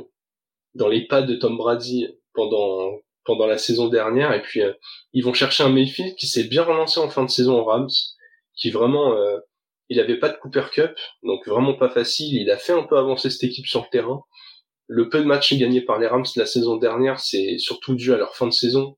dans 0.75 0.89
les 0.89 1.07
pas 1.07 1.23
de 1.23 1.35
Tom 1.35 1.57
Brady 1.57 2.09
pendant 2.35 2.99
pendant 3.31 3.47
la 3.47 3.59
saison 3.59 3.88
dernière 3.88 4.32
et 4.32 4.43
puis 4.43 4.62
euh, 4.62 4.73
ils 5.12 5.25
vont 5.25 5.35
chercher 5.35 5.62
un 5.65 5.71
Mayfield 5.71 6.17
qui 6.17 6.27
s'est 6.27 6.44
bien 6.44 6.62
relancé 6.62 7.00
en 7.00 7.09
fin 7.09 7.25
de 7.25 7.31
saison 7.31 7.59
en 7.61 7.65
Rams 7.65 7.88
qui 8.55 8.71
vraiment 8.71 9.15
euh, 9.15 9.38
il 9.88 9.99
avait 10.00 10.19
pas 10.19 10.29
de 10.29 10.37
Cooper 10.37 10.65
Cup 10.73 10.93
donc 11.23 11.47
vraiment 11.47 11.75
pas 11.75 11.91
facile 11.91 12.35
il 12.35 12.50
a 12.50 12.56
fait 12.56 12.73
un 12.73 12.82
peu 12.82 12.99
avancer 12.99 13.31
cette 13.31 13.44
équipe 13.44 13.67
sur 13.67 13.82
le 13.82 13.91
terrain 13.91 14.23
le 14.93 15.09
peu 15.09 15.21
de 15.21 15.25
matchs 15.25 15.55
gagnés 15.55 15.82
par 15.82 16.00
les 16.00 16.09
Rams 16.09 16.25
la 16.35 16.47
saison 16.47 16.77
dernière, 16.77 17.21
c'est 17.21 17.59
surtout 17.59 17.94
dû 17.94 18.12
à 18.12 18.17
leur 18.17 18.35
fin 18.35 18.49
de 18.49 18.53
saison, 18.53 18.97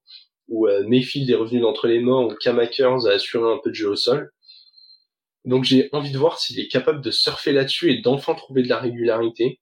où 0.49 0.67
euh, 0.67 0.85
Mayfield 0.89 1.29
est 1.29 1.35
revenu 1.35 1.61
d'entre 1.61 1.87
les 1.87 2.01
morts, 2.01 2.29
où 2.29 2.35
Cam 2.37 2.59
Akers 2.59 3.07
a 3.07 3.11
assuré 3.11 3.53
un 3.53 3.61
peu 3.63 3.69
de 3.69 3.75
jeu 3.75 3.91
au 3.91 3.97
sol. 3.97 4.33
Donc 5.45 5.65
j'ai 5.65 5.91
envie 5.93 6.11
de 6.11 6.17
voir 6.17 6.39
s'il 6.39 6.59
est 6.59 6.69
capable 6.69 7.03
de 7.03 7.11
surfer 7.11 7.53
là-dessus 7.53 7.93
et 7.93 8.01
d'enfin 8.01 8.35
trouver 8.35 8.63
de 8.63 8.71
la 8.71 8.79
régularité. 8.79 9.61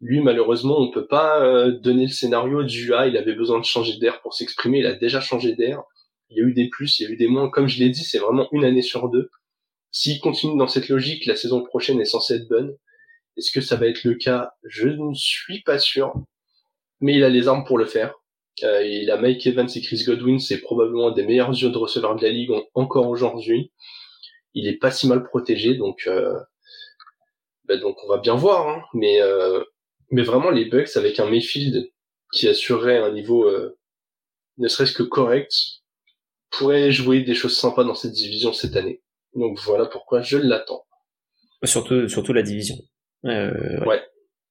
Lui, 0.00 0.20
malheureusement, 0.20 0.78
on 0.78 0.90
peut 0.90 1.06
pas 1.06 1.42
euh, 1.42 1.72
donner 1.72 2.04
le 2.04 2.12
scénario 2.12 2.62
du 2.62 2.94
A. 2.94 3.08
Il 3.08 3.16
avait 3.16 3.34
besoin 3.34 3.58
de 3.58 3.64
changer 3.64 3.98
d'air 3.98 4.20
pour 4.20 4.34
s'exprimer. 4.34 4.78
Il 4.78 4.86
a 4.86 4.94
déjà 4.94 5.20
changé 5.20 5.54
d'air. 5.54 5.82
Il 6.30 6.36
y 6.36 6.40
a 6.40 6.44
eu 6.44 6.52
des 6.52 6.68
plus, 6.68 7.00
il 7.00 7.04
y 7.04 7.06
a 7.06 7.10
eu 7.10 7.16
des 7.16 7.26
moins. 7.26 7.50
Comme 7.50 7.68
je 7.68 7.78
l'ai 7.78 7.90
dit, 7.90 8.04
c'est 8.04 8.18
vraiment 8.18 8.48
une 8.52 8.64
année 8.64 8.82
sur 8.82 9.08
deux. 9.08 9.30
S'il 9.90 10.20
continue 10.20 10.56
dans 10.58 10.68
cette 10.68 10.88
logique, 10.88 11.26
la 11.26 11.36
saison 11.36 11.62
prochaine 11.62 12.00
est 12.00 12.04
censée 12.04 12.34
être 12.34 12.48
bonne. 12.48 12.76
Est-ce 13.36 13.50
que 13.50 13.60
ça 13.60 13.76
va 13.76 13.86
être 13.86 14.04
le 14.04 14.14
cas? 14.14 14.52
Je 14.64 14.88
ne 14.88 15.14
suis 15.14 15.62
pas 15.62 15.78
sûr. 15.78 16.12
Mais 17.00 17.14
il 17.14 17.24
a 17.24 17.28
les 17.28 17.48
armes 17.48 17.64
pour 17.64 17.78
le 17.78 17.86
faire. 17.86 18.14
Euh, 18.64 18.84
il 18.84 19.10
a 19.10 19.16
Mike 19.16 19.46
Evans 19.46 19.68
et 19.74 19.80
Chris 19.80 20.02
Godwin, 20.04 20.38
c'est 20.38 20.60
probablement 20.60 21.08
un 21.08 21.12
des 21.12 21.24
meilleurs 21.24 21.50
yeux 21.50 21.70
de 21.70 21.78
receveurs 21.78 22.16
de 22.16 22.22
la 22.22 22.30
ligue 22.30 22.50
encore 22.74 23.08
aujourd'hui. 23.08 23.72
Il 24.54 24.66
est 24.66 24.78
pas 24.78 24.90
si 24.90 25.06
mal 25.06 25.22
protégé, 25.22 25.74
donc 25.74 26.04
euh, 26.06 26.34
bah, 27.64 27.76
donc 27.76 27.96
on 28.04 28.08
va 28.08 28.18
bien 28.18 28.34
voir. 28.34 28.68
Hein. 28.68 28.82
Mais 28.94 29.20
euh, 29.20 29.62
mais 30.10 30.22
vraiment 30.22 30.50
les 30.50 30.66
Bucks 30.66 30.96
avec 30.96 31.20
un 31.20 31.28
Mayfield 31.28 31.90
qui 32.32 32.48
assurerait 32.48 32.98
un 32.98 33.12
niveau 33.12 33.44
euh, 33.44 33.78
ne 34.58 34.68
serait-ce 34.68 34.92
que 34.92 35.02
correct 35.02 35.52
pourrait 36.50 36.90
jouer 36.90 37.22
des 37.22 37.34
choses 37.34 37.56
sympas 37.56 37.84
dans 37.84 37.94
cette 37.94 38.12
division 38.12 38.52
cette 38.52 38.76
année. 38.76 39.02
Donc 39.34 39.58
voilà 39.60 39.86
pourquoi 39.86 40.22
je 40.22 40.38
l'attends. 40.38 40.86
Surtout 41.64 42.08
surtout 42.08 42.32
la 42.32 42.42
division. 42.42 42.76
Euh, 43.24 43.84
ouais. 43.84 44.02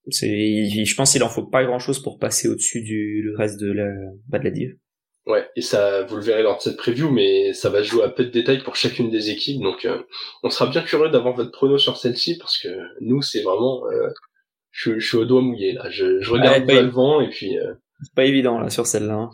C'est, 0.09 0.85
je 0.85 0.95
pense 0.95 1.11
qu'il 1.11 1.23
en 1.23 1.29
faut 1.29 1.45
pas 1.45 1.65
grand 1.65 1.79
chose 1.79 2.01
pour 2.01 2.17
passer 2.17 2.47
au-dessus 2.47 2.81
du 2.81 3.33
reste 3.35 3.59
de 3.59 3.71
la, 3.71 3.89
bas 4.27 4.39
de 4.39 4.45
la 4.45 4.51
div. 4.51 4.77
Ouais, 5.25 5.45
et 5.57 5.61
ça, 5.61 6.03
vous 6.03 6.15
le 6.15 6.21
verrez 6.21 6.41
lors 6.41 6.57
de 6.57 6.61
cette 6.61 6.77
preview, 6.77 7.09
mais 7.09 7.51
ça 7.51 7.69
va 7.69 7.83
jouer 7.83 8.03
à 8.03 8.09
peu 8.09 8.23
de 8.23 8.29
détails 8.29 8.63
pour 8.63 8.77
chacune 8.77 9.09
des 9.09 9.29
équipes, 9.29 9.61
donc 9.61 9.83
euh, 9.83 10.01
on 10.41 10.49
sera 10.49 10.69
bien 10.69 10.81
curieux 10.81 11.09
d'avoir 11.09 11.35
votre 11.35 11.51
prono 11.51 11.77
sur 11.77 11.97
celle-ci 11.97 12.37
parce 12.37 12.57
que 12.57 12.69
nous, 13.01 13.21
c'est 13.21 13.41
vraiment, 13.41 13.85
euh, 13.87 14.07
je, 14.77 14.99
je, 14.99 15.07
suis 15.07 15.17
au 15.17 15.25
doigt 15.25 15.41
mouillé 15.41 15.73
là. 15.73 15.89
Je, 15.89 16.21
je 16.21 16.31
regarde 16.31 16.65
ouais, 16.65 16.83
le 16.83 16.89
vent 16.89 17.19
et 17.19 17.29
puis. 17.29 17.57
Euh... 17.57 17.73
C'est 18.03 18.13
pas 18.13 18.25
évident 18.25 18.59
là 18.59 18.69
sur 18.69 18.85
celle-là. 18.85 19.15
Hein. 19.15 19.31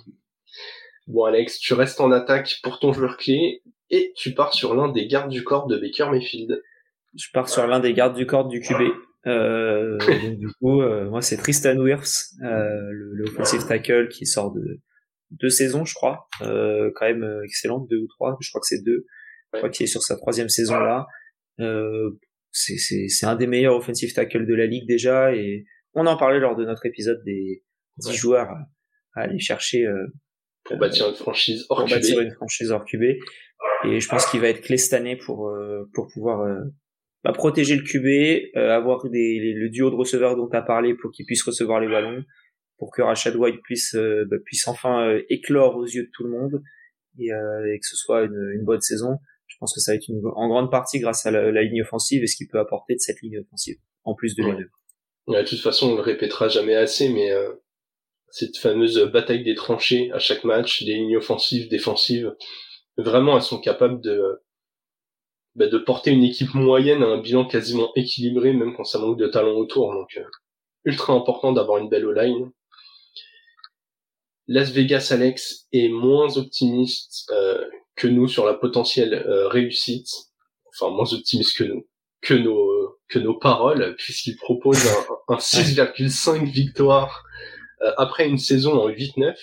Bon 1.07 1.25
Alex, 1.25 1.59
tu 1.59 1.73
restes 1.73 1.99
en 1.99 2.11
attaque 2.11 2.59
pour 2.63 2.79
ton 2.79 2.93
joueur 2.93 3.17
clé 3.17 3.61
et 3.89 4.13
tu 4.15 4.33
pars 4.33 4.53
sur 4.53 4.73
l'un 4.73 4.89
des 4.89 5.05
gardes 5.05 5.29
du 5.29 5.43
corps 5.43 5.67
de 5.67 5.77
Baker 5.77 6.09
Mayfield. 6.11 6.61
Je 7.13 7.27
pars 7.33 7.49
sur 7.49 7.67
l'un 7.67 7.81
des 7.81 7.93
gardes 7.93 8.15
du 8.15 8.25
corps 8.25 8.47
du 8.47 8.61
QB. 8.61 8.83
Euh, 9.25 9.97
donc 9.97 10.37
du 10.37 10.47
coup, 10.59 10.81
euh, 10.81 11.09
moi 11.09 11.21
c'est 11.21 11.35
Tristan 11.35 11.77
Wirfs, 11.77 12.35
euh, 12.41 12.89
le, 12.91 13.13
le, 13.13 13.25
offensive 13.25 13.65
tackle 13.67 14.07
qui 14.07 14.25
sort 14.25 14.53
de 14.53 14.79
deux 15.31 15.49
saisons, 15.49 15.83
je 15.83 15.93
crois, 15.93 16.27
euh, 16.41 16.89
quand 16.95 17.05
même 17.05 17.41
excellente, 17.43 17.87
deux 17.89 17.97
ou 17.97 18.07
trois, 18.07 18.37
je 18.39 18.49
crois 18.49 18.61
que 18.61 18.67
c'est 18.67 18.83
deux. 18.83 19.05
Je 19.53 19.57
crois 19.59 19.69
qu'il 19.69 19.83
est 19.83 19.87
sur 19.87 20.01
sa 20.01 20.15
troisième 20.15 20.49
saison 20.49 20.79
là. 20.79 21.05
Euh, 21.59 22.11
c'est 22.53 23.25
un 23.25 23.35
des 23.35 23.47
meilleurs 23.47 23.75
offensive 23.75 24.13
tackles 24.13 24.45
de 24.45 24.53
la 24.53 24.67
ligue 24.67 24.87
déjà 24.87 25.35
et 25.35 25.65
on 25.93 26.05
en 26.05 26.17
parlait 26.17 26.39
lors 26.39 26.55
de 26.55 26.65
notre 26.65 26.85
épisode 26.85 27.21
des 27.25 27.63
10 27.97 28.13
joueurs 28.13 28.49
à, 29.15 29.21
aller 29.21 29.39
chercher 29.39 29.87
pour 30.63 30.77
bâtir 30.77 31.09
une 31.09 31.15
franchise 31.15 31.65
hors 31.69 31.79
pour 31.79 31.89
bâtir 31.89 32.21
une 32.21 32.31
franchise 32.31 32.71
hors 32.71 32.85
QB. 32.85 33.03
Et 33.85 33.99
je 33.99 34.07
pense 34.07 34.25
qu'il 34.27 34.39
va 34.39 34.49
être 34.49 34.61
clé 34.61 34.77
cette 34.77 34.93
année 34.93 35.15
pour 35.15 35.51
pour 35.93 36.07
pouvoir 36.13 36.63
bah, 37.23 37.33
protéger 37.33 37.75
le 37.75 37.83
QB, 37.83 38.55
avoir 38.55 39.09
des, 39.09 39.53
le 39.55 39.69
duo 39.69 39.89
de 39.89 39.95
receveurs 39.95 40.35
dont 40.35 40.47
tu 40.47 40.55
as 40.55 40.61
parlé 40.61 40.93
pour 40.95 41.11
qu'ils 41.11 41.25
puissent 41.25 41.43
recevoir 41.43 41.79
les 41.79 41.87
ballons, 41.87 42.23
pour 42.77 42.91
que 42.91 43.01
Rashad 43.01 43.35
White 43.35 43.61
puisse 43.63 43.95
bah, 43.95 44.37
puisse 44.45 44.67
enfin 44.67 45.17
éclore 45.29 45.75
aux 45.75 45.85
yeux 45.85 46.03
de 46.03 46.11
tout 46.13 46.23
le 46.23 46.29
monde 46.29 46.61
et, 47.19 47.27
et 47.27 47.79
que 47.79 47.85
ce 47.85 47.95
soit 47.95 48.23
une, 48.23 48.51
une 48.55 48.63
bonne 48.63 48.81
saison 48.81 49.19
je 49.53 49.57
pense 49.59 49.73
que 49.73 49.79
ça 49.79 49.91
va 49.91 49.97
être 49.97 50.07
une, 50.07 50.21
en 50.35 50.47
grande 50.47 50.71
partie 50.71 50.99
grâce 50.99 51.25
à 51.27 51.31
la, 51.31 51.63
ligne 51.63 51.83
offensive 51.83 52.23
et 52.23 52.27
ce 52.27 52.35
qu'il 52.35 52.47
peut 52.47 52.59
apporter 52.59 52.95
de 52.95 52.99
cette 52.99 53.21
ligne 53.21 53.39
offensive, 53.39 53.77
en 54.03 54.15
plus 54.15 54.35
de 54.35 54.43
ouais. 54.43 55.43
de 55.43 55.47
toute 55.47 55.59
façon, 55.59 55.91
on 55.91 55.95
le 55.95 56.01
répétera 56.01 56.47
jamais 56.47 56.75
assez, 56.75 57.09
mais 57.09 57.31
euh, 57.31 57.53
cette 58.29 58.57
fameuse 58.57 58.99
bataille 59.13 59.43
des 59.43 59.53
tranchées 59.53 60.11
à 60.11 60.19
chaque 60.19 60.43
match, 60.43 60.83
des 60.83 60.95
lignes 60.95 61.17
offensives, 61.17 61.69
défensives, 61.69 62.35
vraiment, 62.97 63.35
elles 63.35 63.43
sont 63.43 63.59
capables 63.59 64.01
de 64.01 64.41
bah, 65.55 65.67
de 65.67 65.77
porter 65.77 66.09
une 66.09 66.23
équipe 66.23 66.55
moyenne 66.55 67.03
à 67.03 67.07
un 67.07 67.21
bilan 67.21 67.45
quasiment 67.45 67.91
équilibré, 67.95 68.53
même 68.53 68.75
quand 68.75 68.85
ça 68.85 68.97
manque 68.97 69.19
de 69.19 69.27
talent 69.27 69.53
autour. 69.53 69.93
Donc, 69.93 70.17
euh, 70.17 70.25
ultra 70.83 71.13
important 71.13 71.53
d'avoir 71.53 71.77
une 71.77 71.89
belle 71.89 72.07
O-line. 72.07 72.51
Las 74.47 74.71
Vegas, 74.71 75.09
Alex, 75.11 75.67
est 75.71 75.89
moins 75.89 76.37
optimiste 76.37 77.31
euh, 77.31 77.63
que 77.95 78.07
nous 78.07 78.27
sur 78.27 78.45
la 78.45 78.53
potentielle 78.53 79.13
euh, 79.13 79.47
réussite, 79.47 80.09
enfin 80.69 80.91
moins 80.93 81.11
optimiste 81.13 81.57
que 81.57 81.63
nous, 81.63 81.87
que 82.21 82.33
nos 82.33 82.73
que 83.09 83.19
nos 83.19 83.37
paroles, 83.37 83.95
puisqu'il 83.97 84.37
propose 84.37 84.79
un, 84.87 85.35
un 85.35 85.37
6,5 85.37 86.45
victoires 86.51 87.23
euh, 87.81 87.91
après 87.97 88.27
une 88.27 88.37
saison 88.37 88.81
en 88.81 88.89
8-9. 88.89 89.35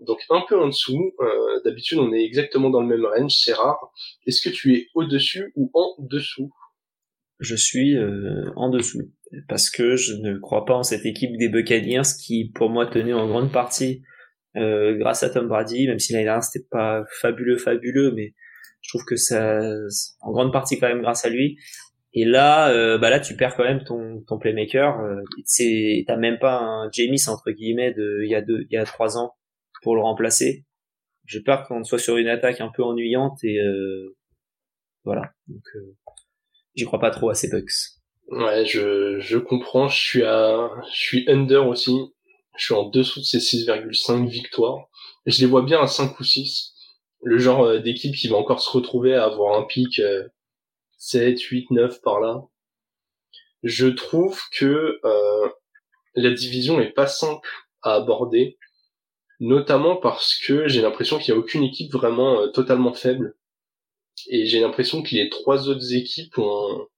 Donc 0.00 0.18
un 0.30 0.42
peu 0.48 0.60
en 0.60 0.68
dessous. 0.68 1.12
Euh, 1.20 1.60
D'habitude, 1.64 1.98
on 1.98 2.12
est 2.12 2.24
exactement 2.24 2.70
dans 2.70 2.80
le 2.80 2.86
même 2.86 3.04
range, 3.04 3.32
c'est 3.36 3.52
rare. 3.52 3.90
Est-ce 4.26 4.40
que 4.40 4.54
tu 4.54 4.76
es 4.76 4.86
au-dessus 4.94 5.52
ou 5.56 5.70
en 5.74 5.96
dessous? 5.98 6.50
Je 7.40 7.56
suis 7.56 7.96
euh, 7.96 8.50
en 8.56 8.68
dessous 8.68 9.12
parce 9.48 9.70
que 9.70 9.96
je 9.96 10.14
ne 10.14 10.38
crois 10.38 10.64
pas 10.64 10.74
en 10.74 10.82
cette 10.82 11.04
équipe 11.04 11.36
des 11.36 11.48
Buccaneers 11.48 12.02
qui, 12.20 12.50
pour 12.54 12.70
moi, 12.70 12.86
tenait 12.86 13.12
en 13.12 13.28
grande 13.28 13.52
partie 13.52 14.02
euh, 14.02 14.17
grâce 14.54 15.22
à 15.22 15.30
Tom 15.30 15.48
Brady, 15.48 15.86
même 15.86 15.98
si 15.98 16.12
l'année 16.12 16.24
dernière 16.24 16.42
c'était 16.42 16.66
pas 16.70 17.04
fabuleux, 17.20 17.58
fabuleux, 17.58 18.12
mais 18.12 18.34
je 18.80 18.90
trouve 18.90 19.04
que 19.04 19.16
ça, 19.16 19.60
en 20.20 20.32
grande 20.32 20.52
partie 20.52 20.78
quand 20.78 20.88
même 20.88 21.02
grâce 21.02 21.24
à 21.24 21.28
lui. 21.28 21.58
Et 22.14 22.24
là, 22.24 22.70
euh, 22.70 22.98
bah 22.98 23.10
là, 23.10 23.20
tu 23.20 23.36
perds 23.36 23.54
quand 23.54 23.64
même 23.64 23.84
ton, 23.84 24.22
ton 24.26 24.38
playmaker. 24.38 24.98
Euh, 25.00 25.20
c'est, 25.44 26.04
t'as 26.06 26.16
même 26.16 26.38
pas 26.38 26.58
un 26.58 26.90
James 26.92 27.16
entre 27.28 27.50
guillemets 27.50 27.92
de 27.92 28.22
il 28.24 28.30
y 28.30 28.34
a 28.34 28.40
deux, 28.40 28.66
il 28.70 28.74
y 28.74 28.78
a 28.78 28.84
trois 28.84 29.18
ans 29.18 29.34
pour 29.82 29.94
le 29.94 30.02
remplacer. 30.02 30.64
J'ai 31.26 31.42
peur 31.42 31.68
qu'on 31.68 31.84
soit 31.84 31.98
sur 31.98 32.16
une 32.16 32.28
attaque 32.28 32.60
un 32.60 32.70
peu 32.74 32.82
ennuyante 32.82 33.44
et 33.44 33.60
euh, 33.60 34.16
voilà. 35.04 35.32
Donc, 35.48 35.62
euh, 35.76 35.96
j'y 36.74 36.84
crois 36.86 36.98
pas 36.98 37.10
trop 37.10 37.28
à 37.28 37.34
ces 37.34 37.50
Bucks. 37.50 37.70
Ouais, 38.28 38.64
je, 38.64 39.18
je 39.20 39.38
comprends. 39.38 39.88
Je 39.88 40.00
suis 40.00 40.22
à, 40.24 40.70
je 40.90 40.98
suis 40.98 41.24
under 41.28 41.68
aussi 41.68 41.92
je 42.58 42.64
suis 42.64 42.74
en 42.74 42.84
dessous 42.84 43.20
de 43.20 43.24
ces 43.24 43.38
6,5 43.38 44.28
victoires. 44.28 44.88
Je 45.26 45.40
les 45.40 45.46
vois 45.46 45.62
bien 45.62 45.80
à 45.80 45.86
5 45.86 46.18
ou 46.18 46.24
6. 46.24 46.74
Le 47.22 47.38
genre 47.38 47.64
euh, 47.64 47.78
d'équipe 47.78 48.14
qui 48.14 48.28
va 48.28 48.36
encore 48.36 48.60
se 48.60 48.70
retrouver 48.70 49.14
à 49.14 49.24
avoir 49.24 49.58
un 49.58 49.62
pic 49.62 50.00
7, 50.98 51.40
8, 51.40 51.70
9 51.70 52.02
par 52.02 52.20
là. 52.20 52.42
Je 53.62 53.86
trouve 53.86 54.40
que 54.52 55.00
euh, 55.04 55.48
la 56.14 56.30
division 56.30 56.80
est 56.80 56.92
pas 56.92 57.06
simple 57.06 57.48
à 57.82 57.94
aborder, 57.94 58.58
notamment 59.40 59.96
parce 59.96 60.36
que 60.36 60.68
j'ai 60.68 60.82
l'impression 60.82 61.18
qu'il 61.18 61.32
n'y 61.32 61.40
a 61.40 61.42
aucune 61.42 61.62
équipe 61.62 61.92
vraiment 61.92 62.40
euh, 62.40 62.48
totalement 62.48 62.92
faible. 62.92 63.36
Et 64.28 64.46
j'ai 64.46 64.60
l'impression 64.60 65.02
que 65.02 65.14
les 65.14 65.28
trois 65.28 65.68
autres 65.68 65.94
équipes 65.94 66.38
ont, 66.38 66.88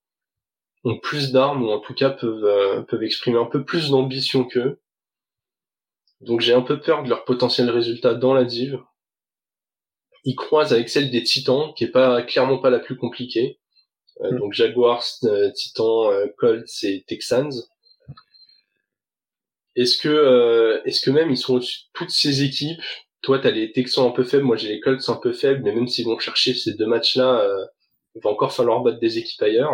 plus 1.03 1.31
d'armes 1.31 1.63
ou 1.63 1.69
en 1.69 1.79
tout 1.79 1.93
cas 1.93 2.09
peuvent 2.09 3.03
exprimer 3.03 3.37
un 3.37 3.45
peu 3.45 3.63
plus 3.63 3.91
d'ambition 3.91 4.43
qu'eux. 4.43 4.81
Donc 6.21 6.41
j'ai 6.41 6.53
un 6.53 6.61
peu 6.61 6.79
peur 6.79 7.03
de 7.03 7.09
leur 7.09 7.25
potentiel 7.25 7.69
résultat 7.69 8.13
dans 8.13 8.33
la 8.33 8.43
div. 8.43 8.77
Ils 10.23 10.35
croisent 10.35 10.73
avec 10.73 10.89
celle 10.89 11.09
des 11.09 11.23
Titans, 11.23 11.73
qui 11.75 11.85
est 11.85 11.91
pas 11.91 12.21
clairement 12.21 12.59
pas 12.59 12.69
la 12.69 12.79
plus 12.79 12.95
compliquée. 12.95 13.59
Euh, 14.21 14.31
mm. 14.31 14.39
Donc 14.39 14.53
Jaguars, 14.53 15.03
euh, 15.23 15.51
Titans, 15.51 16.11
euh, 16.11 16.27
Colts 16.37 16.83
et 16.83 17.03
Texans. 17.07 17.51
Est-ce 19.75 19.97
que 19.97 20.81
est-ce 20.85 21.01
que 21.01 21.11
même 21.11 21.31
ils 21.31 21.37
sont 21.37 21.55
au-dessus 21.55 21.79
de 21.85 21.89
toutes 21.93 22.11
ces 22.11 22.43
équipes? 22.43 22.81
Toi, 23.21 23.39
t'as 23.39 23.51
les 23.51 23.71
Texans 23.71 24.05
un 24.05 24.11
peu 24.11 24.23
faibles, 24.23 24.43
moi 24.43 24.57
j'ai 24.57 24.67
les 24.67 24.79
Colts 24.81 25.07
un 25.07 25.15
peu 25.15 25.31
faibles, 25.31 25.61
mais 25.63 25.73
même 25.73 25.87
s'ils 25.87 26.05
vont 26.05 26.19
chercher 26.19 26.53
ces 26.53 26.73
deux 26.73 26.87
matchs-là, 26.87 27.47
il 28.15 28.21
va 28.21 28.31
encore 28.31 28.53
falloir 28.53 28.81
battre 28.81 28.99
des 28.99 29.17
équipes 29.17 29.41
ailleurs. 29.43 29.71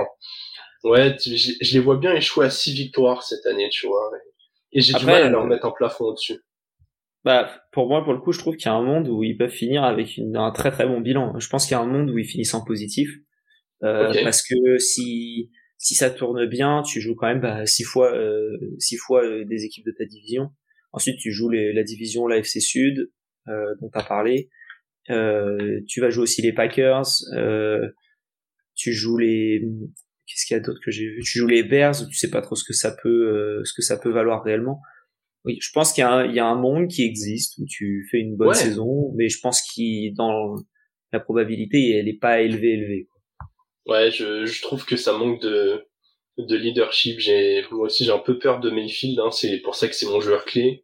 Ouais, 0.83 1.17
je, 1.25 1.53
je 1.59 1.73
les 1.73 1.79
vois 1.79 1.97
bien 1.97 2.13
échouer 2.13 2.45
à 2.45 2.49
six 2.51 2.73
victoires 2.73 3.23
cette 3.23 3.45
année, 3.47 3.69
tu 3.69 3.87
vois. 3.87 4.11
Et 4.77 4.81
j'ai 4.81 4.93
du 4.93 5.05
mal 5.05 5.23
à 5.23 5.29
leur 5.29 5.43
euh, 5.43 5.47
mettre 5.47 5.65
un 5.65 5.71
plafond 5.71 6.05
au-dessus. 6.05 6.39
Bah, 7.25 7.49
pour 7.73 7.87
moi, 7.87 8.03
pour 8.03 8.13
le 8.13 8.19
coup, 8.19 8.31
je 8.31 8.39
trouve 8.39 8.55
qu'il 8.55 8.67
y 8.67 8.69
a 8.69 8.73
un 8.73 8.83
monde 8.83 9.09
où 9.09 9.23
ils 9.23 9.35
peuvent 9.35 9.49
finir 9.49 9.83
avec 9.83 10.15
une, 10.17 10.37
un 10.37 10.51
très 10.51 10.71
très 10.71 10.85
bon 10.85 11.01
bilan. 11.01 11.37
Je 11.39 11.49
pense 11.49 11.65
qu'il 11.65 11.73
y 11.73 11.75
a 11.75 11.81
un 11.81 11.87
monde 11.87 12.09
où 12.11 12.17
ils 12.17 12.27
finissent 12.27 12.53
en 12.53 12.63
positif. 12.63 13.09
Euh, 13.83 14.13
Parce 14.23 14.41
que 14.41 14.77
si 14.77 15.49
si 15.77 15.95
ça 15.95 16.09
tourne 16.09 16.45
bien, 16.45 16.81
tu 16.83 17.01
joues 17.01 17.15
quand 17.15 17.27
même 17.27 17.41
bah, 17.41 17.65
six 17.65 17.83
fois 17.83 18.13
euh, 18.13 18.57
six 18.79 18.97
fois 18.97 19.23
euh, 19.23 19.45
des 19.45 19.65
équipes 19.65 19.85
de 19.85 19.93
ta 19.97 20.05
division. 20.05 20.51
Ensuite, 20.91 21.19
tu 21.19 21.31
joues 21.31 21.49
les, 21.49 21.73
la 21.73 21.83
division, 21.83 22.27
la 22.27 22.37
FC 22.37 22.59
Sud, 22.59 23.11
euh, 23.47 23.75
dont 23.81 23.89
tu 23.89 23.99
as 23.99 24.03
parlé. 24.03 24.49
Euh, 25.09 25.81
tu 25.87 26.01
vas 26.01 26.09
jouer 26.09 26.23
aussi 26.23 26.41
les 26.41 26.53
Packers. 26.53 27.05
tu 28.75 28.93
joues 28.93 29.17
les 29.17 29.61
Qu'est-ce 30.27 30.45
qu'il 30.45 30.55
y 30.55 30.59
a 30.59 30.61
d'autre 30.61 30.81
que 30.83 30.91
j'ai 30.91 31.05
vu? 31.05 31.21
Tu 31.23 31.39
joues 31.39 31.47
les 31.47 31.63
Bears, 31.63 31.95
tu 32.07 32.15
sais 32.15 32.29
pas 32.29 32.41
trop 32.41 32.55
ce 32.55 32.63
que 32.63 32.73
ça 32.73 32.95
peut, 33.01 33.09
euh, 33.09 33.61
ce 33.63 33.73
que 33.73 33.81
ça 33.81 33.97
peut 33.97 34.11
valoir 34.11 34.43
réellement. 34.43 34.81
Oui, 35.45 35.57
je 35.61 35.69
pense 35.73 35.93
qu'il 35.93 36.01
y, 36.01 36.05
a 36.05 36.11
un, 36.11 36.25
il 36.25 36.35
y 36.35 36.39
a 36.39 36.45
un 36.45 36.59
monde 36.59 36.89
qui 36.89 37.03
existe 37.03 37.57
où 37.57 37.65
tu 37.65 38.05
fais 38.11 38.19
une 38.19 38.35
bonne 38.35 38.53
saison, 38.53 39.13
mais 39.15 39.29
je 39.29 39.39
pense 39.39 39.61
qu'il 39.61 40.13
dans 40.13 40.55
la 41.13 41.21
probabilité, 41.21 41.91
elle 41.91 42.09
est 42.09 42.19
pas 42.19 42.41
élevée, 42.41 42.73
élevée. 42.73 43.07
Ouais, 43.85 44.11
je, 44.11 44.45
je 44.45 44.61
trouve 44.61 44.85
que 44.85 44.97
ça 44.97 45.13
manque 45.17 45.41
de 45.41 45.87
de 46.37 46.55
leadership. 46.55 47.19
J'ai 47.19 47.63
moi 47.71 47.85
aussi 47.85 48.03
j'ai 48.03 48.11
un 48.11 48.19
peu 48.19 48.37
peur 48.37 48.59
de 48.59 48.69
Mayfield. 48.69 49.19
Hein, 49.19 49.31
c'est 49.31 49.59
pour 49.59 49.75
ça 49.75 49.87
que 49.87 49.95
c'est 49.95 50.05
mon 50.05 50.19
joueur 50.19 50.43
clé. 50.43 50.83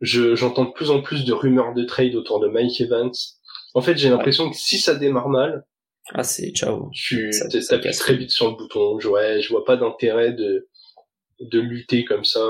Je 0.00 0.34
j'entends 0.34 0.66
de 0.66 0.72
plus 0.72 0.90
en 0.90 1.00
plus 1.00 1.24
de 1.24 1.32
rumeurs 1.32 1.72
de 1.72 1.84
trade 1.84 2.14
autour 2.14 2.40
de 2.40 2.48
Mike 2.48 2.80
Evans. 2.80 3.12
En 3.74 3.80
fait, 3.80 3.96
j'ai 3.96 4.10
l'impression 4.10 4.50
que 4.50 4.56
si 4.56 4.78
ça 4.78 4.94
démarre 4.94 5.28
mal, 5.28 5.64
ah, 6.12 6.22
c'est 6.22 6.50
ciao. 6.50 6.90
Suis, 6.92 7.30
t'appuies 7.68 7.96
très 7.96 8.16
vite 8.16 8.30
sur 8.30 8.50
le 8.50 8.56
bouton. 8.56 8.98
Je, 9.00 9.08
ouais, 9.08 9.40
je 9.40 9.48
vois 9.48 9.64
pas 9.64 9.76
d'intérêt 9.76 10.32
de, 10.32 10.68
de 11.40 11.60
lutter 11.60 12.04
comme 12.04 12.24
ça. 12.24 12.46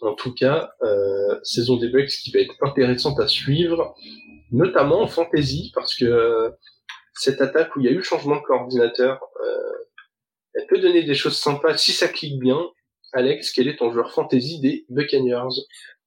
En 0.00 0.14
tout 0.14 0.34
cas, 0.34 0.72
euh, 0.82 1.38
saison 1.44 1.76
des 1.76 1.88
Bucks 1.88 2.08
qui 2.08 2.30
va 2.30 2.40
être 2.40 2.56
intéressante 2.62 3.20
à 3.20 3.28
suivre, 3.28 3.94
notamment 4.50 5.00
en 5.00 5.06
fantasy, 5.06 5.70
parce 5.74 5.94
que 5.94 6.04
euh, 6.04 6.50
cette 7.14 7.40
attaque 7.40 7.74
où 7.76 7.80
il 7.80 7.86
y 7.86 7.88
a 7.88 7.92
eu 7.92 7.96
le 7.96 8.02
changement 8.02 8.36
de 8.36 8.42
coordinateur, 8.42 9.22
euh, 9.42 9.72
elle 10.54 10.66
peut 10.66 10.80
donner 10.80 11.04
des 11.04 11.14
choses 11.14 11.38
sympas 11.38 11.76
si 11.76 11.92
ça 11.92 12.08
clique 12.08 12.38
bien. 12.38 12.60
Alex, 13.12 13.52
quel 13.52 13.68
est 13.68 13.76
ton 13.76 13.92
joueur 13.92 14.12
fantasy 14.12 14.60
des 14.60 14.84
Buccaneers? 14.88 15.60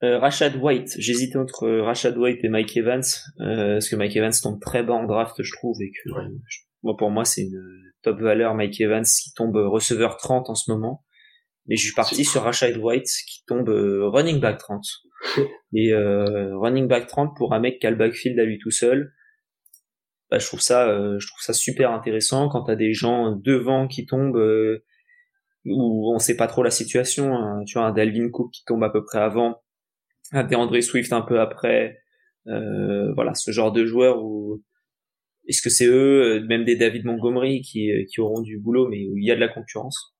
Euh, 0.03 0.19
Rashad 0.19 0.55
White, 0.57 0.93
j'hésitais 0.99 1.37
entre 1.37 1.63
euh, 1.63 1.83
Rashad 1.83 2.15
White 2.17 2.43
et 2.43 2.49
Mike 2.49 2.77
Evans, 2.77 3.01
euh, 3.39 3.73
parce 3.73 3.89
que 3.89 3.95
Mike 3.95 4.15
Evans 4.15 4.31
tombe 4.43 4.61
très 4.61 4.83
bas 4.83 4.93
en 4.93 5.05
draft, 5.05 5.41
je 5.41 5.51
trouve, 5.53 5.81
et 5.81 5.89
que 5.91 6.09
moi 6.83 6.95
pour 6.95 7.09
moi 7.09 7.25
c'est 7.25 7.41
une 7.41 7.59
top 8.03 8.19
valeur 8.21 8.53
Mike 8.53 8.79
Evans 8.79 9.03
qui 9.03 9.33
tombe 9.33 9.55
receveur 9.55 10.17
30 10.17 10.49
en 10.51 10.55
ce 10.55 10.69
moment. 10.71 11.03
Mais 11.65 11.75
je 11.75 11.83
suis 11.83 11.95
parti 11.95 12.23
sur 12.23 12.43
Rashad 12.43 12.77
White 12.77 13.09
qui 13.27 13.43
tombe 13.45 13.67
running 13.69 14.39
back 14.39 14.59
30. 14.59 14.85
et 15.73 15.93
running 15.93 16.87
back 16.87 17.07
30 17.07 17.35
pour 17.35 17.53
un 17.53 17.59
mec 17.59 17.79
qui 17.79 17.87
a 17.87 17.89
le 17.89 17.97
backfield 17.97 18.39
à 18.39 18.45
lui 18.45 18.59
tout 18.59 18.71
seul. 18.71 19.13
Bah, 20.29 20.37
je 20.37 20.45
trouve 20.45 20.61
ça, 20.61 20.87
je 21.17 21.27
trouve 21.27 21.41
ça 21.41 21.53
super 21.53 21.91
intéressant 21.91 22.47
quand 22.49 22.63
t'as 22.63 22.75
des 22.75 22.93
gens 22.93 23.35
devant 23.35 23.87
qui 23.87 24.05
tombent 24.05 24.39
où 25.65 26.13
on 26.13 26.19
sait 26.19 26.37
pas 26.37 26.47
trop 26.47 26.63
la 26.63 26.69
situation. 26.69 27.35
Hein. 27.35 27.63
Tu 27.65 27.77
vois 27.79 27.87
un 27.87 27.91
Dalvin 27.91 28.29
Cook 28.29 28.51
qui 28.53 28.63
tombe 28.63 28.83
à 28.83 28.89
peu 28.89 29.03
près 29.03 29.19
avant 29.19 29.59
un 30.31 30.47
André 30.53 30.81
Swift 30.81 31.13
un 31.13 31.21
peu 31.21 31.39
après, 31.39 31.99
euh, 32.47 33.13
voilà, 33.13 33.33
ce 33.33 33.51
genre 33.51 33.71
de 33.71 33.85
joueurs 33.85 34.23
où 34.23 34.63
est-ce 35.47 35.61
que 35.61 35.69
c'est 35.69 35.85
eux, 35.85 36.39
euh, 36.39 36.45
même 36.45 36.65
des 36.65 36.75
David 36.75 37.05
Montgomery 37.05 37.61
qui, 37.61 37.91
euh, 37.91 38.03
qui 38.11 38.19
auront 38.19 38.41
du 38.41 38.59
boulot, 38.59 38.87
mais 38.87 39.07
où 39.07 39.17
il 39.17 39.25
y 39.25 39.31
a 39.31 39.35
de 39.35 39.39
la 39.39 39.47
concurrence. 39.47 40.13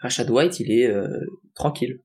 Rashad 0.00 0.30
White, 0.30 0.60
il 0.60 0.72
est 0.72 0.86
euh, 0.86 1.08
tranquille. 1.54 2.00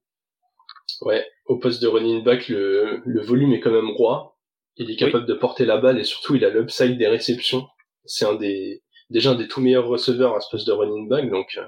Ouais, 1.02 1.26
au 1.46 1.58
poste 1.58 1.82
de 1.82 1.88
running 1.88 2.24
back, 2.24 2.50
le, 2.50 3.02
le 3.06 3.22
volume 3.22 3.54
est 3.54 3.60
quand 3.60 3.72
même 3.72 3.92
roi. 3.92 4.38
Il 4.76 4.90
est 4.92 4.96
capable 4.96 5.26
de 5.26 5.34
porter 5.34 5.66
la 5.66 5.78
balle 5.78 6.00
et 6.00 6.04
surtout 6.04 6.36
il 6.36 6.44
a 6.44 6.50
l'upside 6.50 6.98
des 6.98 7.08
réceptions. 7.08 7.66
C'est 8.06 8.26
un 8.26 8.36
des 8.36 8.84
déjà 9.10 9.32
un 9.32 9.36
des 9.36 9.48
tout 9.48 9.62
meilleurs 9.62 9.88
receveurs 9.88 10.36
à 10.36 10.42
ce 10.42 10.48
poste 10.50 10.66
de 10.66 10.72
running 10.72 11.08
back, 11.08 11.30
donc 11.30 11.60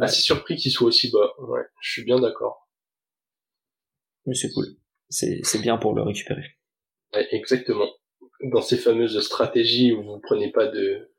assez 0.00 0.22
surpris 0.22 0.54
qu'il 0.54 0.70
soit 0.70 0.86
aussi 0.86 1.10
bas. 1.10 1.32
Ouais, 1.40 1.62
je 1.80 1.90
suis 1.90 2.04
bien 2.04 2.20
d'accord. 2.20 2.67
Mais 4.28 4.34
c'est 4.34 4.50
cool. 4.52 4.66
C'est, 5.08 5.62
bien 5.62 5.78
pour 5.78 5.94
le 5.94 6.02
récupérer. 6.02 6.44
Ouais, 7.14 7.26
exactement. 7.32 7.88
Dans 8.42 8.60
ces 8.60 8.76
fameuses 8.76 9.18
stratégies 9.20 9.92
où 9.92 10.02
vous 10.02 10.20
prenez 10.20 10.52
pas 10.52 10.66
de, 10.66 11.10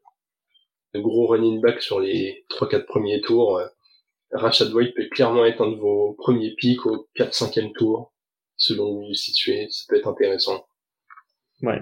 de 0.94 1.00
gros 1.00 1.26
running 1.28 1.60
back 1.60 1.82
sur 1.82 2.00
les 2.00 2.46
3-4 2.52 2.86
premiers 2.86 3.20
tours, 3.22 3.58
euh, 3.58 3.68
Rashad 4.32 4.72
White 4.72 4.94
peut 4.96 5.10
clairement 5.10 5.44
être 5.44 5.62
un 5.62 5.72
de 5.72 5.76
vos 5.76 6.14
premiers 6.14 6.54
pics 6.54 6.86
au 6.86 7.10
4-5e 7.18 7.74
tour, 7.74 8.14
selon 8.58 8.92
où 8.92 9.02
vous 9.02 9.08
vous 9.08 9.14
situez. 9.16 9.68
Ça 9.72 9.86
peut 9.90 9.98
être 9.98 10.08
intéressant. 10.08 10.68
Ouais. 11.64 11.82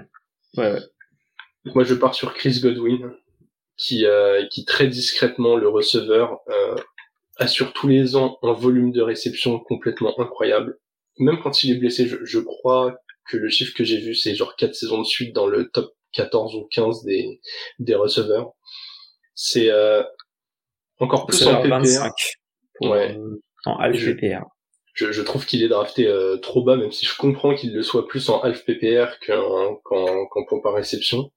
Ouais, 0.56 0.72
ouais. 0.72 0.82
Moi, 1.66 1.84
je 1.84 1.94
pars 1.94 2.16
sur 2.16 2.34
Chris 2.34 2.62
Godwin, 2.64 3.14
qui, 3.76 4.06
euh, 4.06 4.48
qui 4.48 4.64
très 4.64 4.88
discrètement, 4.88 5.58
le 5.58 5.68
receveur, 5.68 6.40
euh, 6.48 6.76
assure 7.36 7.74
tous 7.74 7.90
les 7.90 8.16
ans 8.16 8.40
un 8.44 8.54
volume 8.54 8.94
de 8.94 9.02
réception 9.02 9.60
complètement 9.60 10.18
incroyable. 10.22 10.80
Même 11.20 11.40
quand 11.42 11.64
il 11.64 11.72
est 11.72 11.80
blessé, 11.80 12.08
je, 12.08 12.18
je 12.24 12.40
crois 12.40 12.96
que 13.30 13.38
le 13.38 13.50
chiffre 13.50 13.74
que 13.76 13.84
j'ai 13.84 14.00
vu, 14.00 14.16
c'est 14.16 14.36
genre 14.36 14.56
4 14.56 14.74
saisons 14.76 15.00
de 15.02 15.06
suite 15.06 15.34
dans 15.36 15.48
le 15.48 15.70
top 15.70 15.94
14 16.14 16.56
ou 16.56 16.68
15 16.72 17.04
des, 17.04 17.42
des 17.80 17.96
receveurs. 17.96 18.52
C'est 19.36 19.70
euh, 19.70 20.04
encore 21.00 21.26
plus 21.28 21.46
en 21.48 21.62
PPR. 21.62 21.70
25 21.70 22.12
pour, 22.76 22.90
Ouais. 22.92 23.16
euh, 23.18 23.42
en 23.66 23.78
half 23.78 23.96
Je- 23.96 24.12
PPR. 24.12 24.44
Je, 24.94 25.12
je 25.12 25.22
trouve 25.22 25.46
qu'il 25.46 25.62
est 25.64 25.68
drafté 25.68 26.08
euh, 26.08 26.38
trop 26.38 26.64
bas, 26.64 26.76
même 26.76 26.92
si 26.92 27.06
je 27.06 27.16
comprends 27.16 27.54
qu'il 27.54 27.72
le 27.74 27.84
soit 27.84 28.08
plus 28.08 28.30
en 28.30 28.42
half 28.42 28.66
PPR 28.66 29.20
qu'en 29.26 29.76
qu'en 29.84 30.26
qu'en 30.28 30.46
point 30.46 30.60
par 30.64 30.74
réception. 30.74 31.32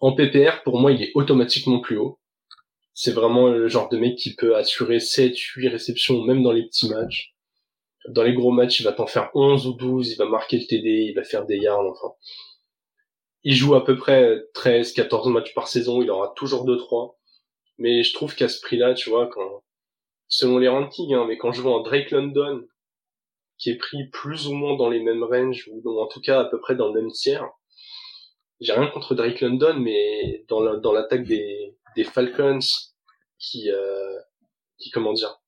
En 0.00 0.14
PPR, 0.14 0.62
pour 0.62 0.78
moi, 0.78 0.92
il 0.92 1.02
est 1.02 1.10
automatiquement 1.14 1.80
plus 1.80 1.96
haut. 1.96 2.20
C'est 2.94 3.10
vraiment 3.12 3.48
le 3.48 3.66
genre 3.68 3.88
de 3.88 3.98
mec 3.98 4.16
qui 4.16 4.34
peut 4.36 4.54
assurer 4.56 5.00
7, 5.00 5.36
8 5.36 5.68
réceptions, 5.68 6.22
même 6.22 6.42
dans 6.42 6.52
les 6.52 6.64
petits 6.66 6.88
matchs. 6.88 7.34
Dans 8.08 8.22
les 8.22 8.34
gros 8.34 8.50
matchs, 8.52 8.80
il 8.80 8.84
va 8.84 8.92
t'en 8.92 9.06
faire 9.06 9.30
11 9.34 9.66
ou 9.66 9.72
12, 9.74 10.10
il 10.12 10.16
va 10.16 10.24
marquer 10.26 10.58
le 10.58 10.66
TD, 10.66 10.88
il 11.10 11.14
va 11.14 11.24
faire 11.24 11.46
des 11.46 11.56
yards, 11.58 11.86
enfin. 11.86 12.14
Il 13.44 13.54
joue 13.54 13.74
à 13.74 13.82
peu 13.84 13.96
près 13.96 14.42
13, 14.52 14.92
14 14.92 15.28
matchs 15.28 15.54
par 15.54 15.68
saison, 15.68 16.02
il 16.02 16.10
aura 16.10 16.32
toujours 16.36 16.66
2-3. 16.66 17.18
Mais 17.78 18.02
je 18.02 18.12
trouve 18.14 18.34
qu'à 18.34 18.48
ce 18.48 18.60
prix-là, 18.60 18.94
tu 18.94 19.10
vois, 19.10 19.28
quand, 19.28 19.62
selon 20.28 20.58
les 20.58 20.68
rankings, 20.68 21.14
hein, 21.14 21.26
mais 21.28 21.38
quand 21.38 21.52
je 21.52 21.62
vois 21.62 21.76
un 21.76 21.82
Drake 21.82 22.10
London, 22.12 22.66
qui 23.58 23.70
est 23.70 23.76
pris 23.78 24.08
plus 24.08 24.48
ou 24.48 24.54
moins 24.54 24.76
dans 24.76 24.90
les 24.90 25.00
mêmes 25.00 25.24
ranges, 25.24 25.68
ou 25.72 26.00
en 26.00 26.06
tout 26.08 26.20
cas 26.20 26.40
à 26.40 26.44
peu 26.46 26.60
près 26.60 26.76
dans 26.76 26.88
le 26.92 27.00
même 27.02 27.10
tiers, 27.12 27.48
j'ai 28.60 28.72
rien 28.72 28.86
contre 28.88 29.14
Drake 29.14 29.40
London, 29.40 29.74
mais 29.80 30.44
dans 30.48 30.60
la- 30.60 30.76
dans 30.76 30.92
l'attaque 30.92 31.24
des, 31.24 31.76
des 31.96 32.04
Falcons, 32.04 32.58
qui, 33.38 33.70
euh, 33.70 34.18
qui 34.78 34.90
comment 34.90 35.12
dire, 35.12 35.40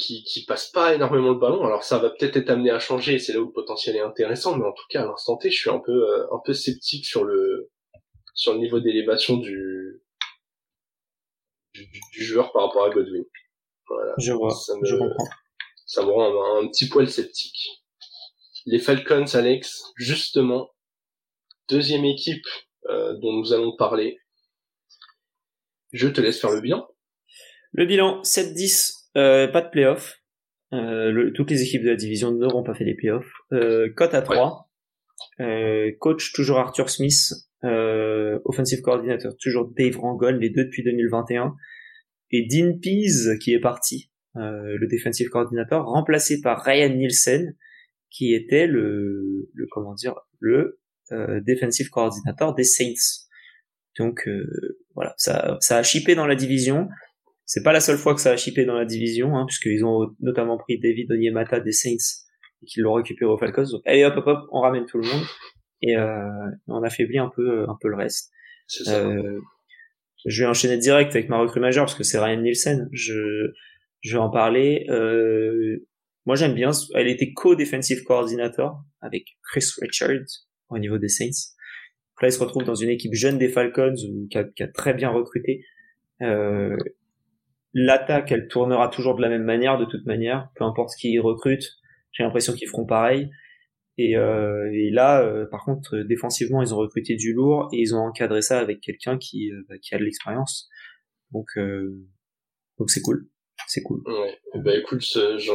qui, 0.00 0.24
qui 0.24 0.44
passe 0.44 0.68
pas 0.70 0.94
énormément 0.94 1.28
le 1.30 1.38
ballon. 1.38 1.64
Alors 1.64 1.84
ça 1.84 1.98
va 1.98 2.10
peut-être 2.10 2.36
être 2.36 2.50
amené 2.50 2.70
à 2.70 2.78
changer, 2.78 3.18
c'est 3.18 3.32
là 3.34 3.40
où 3.40 3.46
le 3.46 3.52
potentiel 3.52 3.96
est 3.96 4.00
intéressant, 4.00 4.56
mais 4.56 4.64
en 4.66 4.72
tout 4.72 4.84
cas 4.90 5.02
à 5.02 5.06
l'instant 5.06 5.36
T, 5.36 5.50
je 5.50 5.58
suis 5.60 5.70
un 5.70 5.78
peu, 5.80 5.92
euh, 6.10 6.26
un 6.32 6.40
peu 6.44 6.54
sceptique 6.54 7.04
sur 7.06 7.24
le, 7.24 7.70
sur 8.34 8.52
le 8.54 8.58
niveau 8.60 8.80
d'élévation 8.80 9.36
du, 9.36 10.02
du, 11.74 11.86
du- 11.86 12.00
du 12.12 12.24
joueur 12.24 12.52
par 12.52 12.66
rapport 12.66 12.84
à 12.84 12.90
Godwin. 12.90 13.24
Voilà. 13.88 14.14
Je 14.18 14.32
vois, 14.32 14.50
Ça 14.50 14.74
me- 14.76 14.84
je 14.86 14.96
comprends. 14.96 15.24
Ça 15.86 16.02
me 16.04 16.10
rend 16.10 16.58
un, 16.58 16.64
un 16.64 16.68
petit 16.68 16.88
poil 16.88 17.08
sceptique. 17.10 17.82
Les 18.66 18.78
Falcons, 18.78 19.26
Alex, 19.34 19.84
justement, 19.96 20.70
deuxième 21.68 22.04
équipe 22.04 22.46
euh, 22.88 23.14
dont 23.18 23.32
nous 23.32 23.52
allons 23.52 23.74
parler. 23.76 24.18
Je 25.92 26.06
te 26.08 26.20
laisse 26.20 26.40
faire 26.40 26.50
le 26.50 26.60
bilan. 26.60 26.86
Le 27.72 27.84
bilan 27.86 28.22
7-10, 28.22 28.99
euh, 29.16 29.48
pas 29.48 29.60
de 29.62 29.70
playoff. 29.70 30.16
Euh, 30.72 31.10
le- 31.10 31.32
toutes 31.32 31.50
les 31.50 31.62
équipes 31.62 31.82
de 31.82 31.90
la 31.90 31.96
division 31.96 32.30
n'auront 32.32 32.62
pas 32.62 32.74
fait 32.74 32.84
les 32.84 32.94
playoffs. 32.94 33.30
Euh, 33.52 33.88
cote 33.96 34.14
à 34.14 34.22
3. 34.22 34.70
Euh, 35.40 35.90
coach 35.98 36.32
toujours 36.32 36.58
Arthur 36.58 36.88
Smith. 36.90 37.32
Euh, 37.64 38.38
offensive 38.44 38.80
coordinator 38.80 39.32
toujours 39.38 39.70
Dave 39.76 39.98
Rangel, 39.98 40.36
les 40.38 40.50
deux 40.50 40.64
depuis 40.64 40.82
2021. 40.82 41.54
Et 42.30 42.46
Dean 42.46 42.78
Pease 42.80 43.36
qui 43.42 43.52
est 43.52 43.60
parti, 43.60 44.10
euh, 44.36 44.76
le 44.78 44.86
defensive 44.86 45.28
coordinator, 45.28 45.84
remplacé 45.84 46.40
par 46.40 46.62
Ryan 46.62 46.94
Nielsen 46.94 47.56
qui 48.08 48.34
était 48.34 48.66
le, 48.66 49.50
le 49.52 49.66
comment 49.70 49.94
dire, 49.94 50.14
le 50.38 50.80
euh, 51.12 51.40
defensive 51.40 51.90
coordinator 51.90 52.54
des 52.54 52.64
Saints. 52.64 53.26
Donc 53.98 54.26
euh, 54.28 54.78
voilà, 54.94 55.14
ça, 55.18 55.56
ça 55.60 55.78
a 55.78 55.82
chippé 55.82 56.14
dans 56.14 56.26
la 56.26 56.36
division. 56.36 56.88
C'est 57.52 57.64
pas 57.64 57.72
la 57.72 57.80
seule 57.80 57.98
fois 57.98 58.14
que 58.14 58.20
ça 58.20 58.30
a 58.30 58.36
chippé 58.36 58.64
dans 58.64 58.76
la 58.76 58.84
division, 58.84 59.36
hein, 59.36 59.44
puisqu'ils 59.44 59.84
ont 59.84 60.14
notamment 60.20 60.56
pris 60.56 60.78
David 60.78 61.10
Onyemata 61.10 61.58
des 61.58 61.72
Saints 61.72 62.22
et 62.62 62.66
qu'ils 62.66 62.84
l'ont 62.84 62.92
récupéré 62.92 63.28
aux 63.28 63.38
Falcons. 63.38 63.64
Donc, 63.72 63.82
allez 63.86 64.04
hop 64.04 64.14
hop 64.18 64.26
hop, 64.28 64.38
on 64.52 64.60
ramène 64.60 64.86
tout 64.86 64.98
le 64.98 65.08
monde 65.08 65.24
et 65.82 65.96
euh, 65.96 66.28
on 66.68 66.80
affaiblit 66.84 67.18
un 67.18 67.28
peu 67.34 67.68
un 67.68 67.76
peu 67.80 67.88
le 67.88 67.96
reste. 67.96 68.30
Ça. 68.68 69.00
Euh, 69.00 69.40
je 70.24 70.44
vais 70.44 70.48
enchaîner 70.48 70.78
direct 70.78 71.10
avec 71.16 71.28
ma 71.28 71.38
recrue 71.38 71.58
majeure 71.58 71.86
parce 71.86 71.96
que 71.96 72.04
c'est 72.04 72.20
Ryan 72.20 72.40
Nielsen. 72.40 72.88
Je 72.92 73.50
je 74.00 74.12
vais 74.12 74.22
en 74.22 74.30
parler. 74.30 74.86
Euh, 74.88 75.84
moi 76.26 76.36
j'aime 76.36 76.54
bien. 76.54 76.70
Elle 76.94 77.08
était 77.08 77.32
co-defensive 77.32 78.04
coordinator 78.04 78.80
avec 79.00 79.24
Chris 79.50 79.66
Richards 79.82 80.46
au 80.68 80.78
niveau 80.78 80.98
des 80.98 81.08
Saints. 81.08 81.26
Donc 81.26 82.22
là 82.22 82.28
il 82.28 82.32
se 82.32 82.38
retrouve 82.38 82.62
dans 82.62 82.76
une 82.76 82.90
équipe 82.90 83.14
jeune 83.14 83.38
des 83.38 83.48
Falcons 83.48 83.96
où, 84.08 84.28
qui, 84.28 84.38
a, 84.38 84.44
qui 84.44 84.62
a 84.62 84.68
très 84.68 84.94
bien 84.94 85.10
recruté. 85.10 85.64
Euh, 86.22 86.76
L'attaque, 87.72 88.32
elle 88.32 88.48
tournera 88.48 88.88
toujours 88.88 89.14
de 89.16 89.22
la 89.22 89.28
même 89.28 89.44
manière, 89.44 89.78
de 89.78 89.84
toute 89.84 90.04
manière, 90.06 90.48
peu 90.56 90.64
importe 90.64 90.90
qui 90.98 91.18
recrute. 91.18 91.64
J'ai 92.12 92.24
l'impression 92.24 92.52
qu'ils 92.52 92.68
feront 92.68 92.86
pareil. 92.86 93.30
Et, 93.98 94.16
euh, 94.16 94.70
et 94.72 94.90
là, 94.90 95.22
euh, 95.22 95.46
par 95.50 95.64
contre, 95.64 95.98
défensivement, 95.98 96.62
ils 96.62 96.74
ont 96.74 96.78
recruté 96.78 97.16
du 97.16 97.32
lourd 97.34 97.68
et 97.72 97.78
ils 97.80 97.94
ont 97.94 97.98
encadré 98.00 98.40
ça 98.42 98.58
avec 98.58 98.80
quelqu'un 98.80 99.18
qui, 99.18 99.50
euh, 99.52 99.62
bah, 99.68 99.76
qui 99.80 99.94
a 99.94 99.98
de 99.98 100.04
l'expérience. 100.04 100.68
Donc, 101.32 101.46
euh, 101.58 101.96
donc 102.78 102.90
c'est 102.90 103.02
cool, 103.02 103.28
c'est 103.68 103.82
cool. 103.82 104.00
Ouais. 104.06 104.38
Bah 104.64 104.74
écoute, 104.74 105.04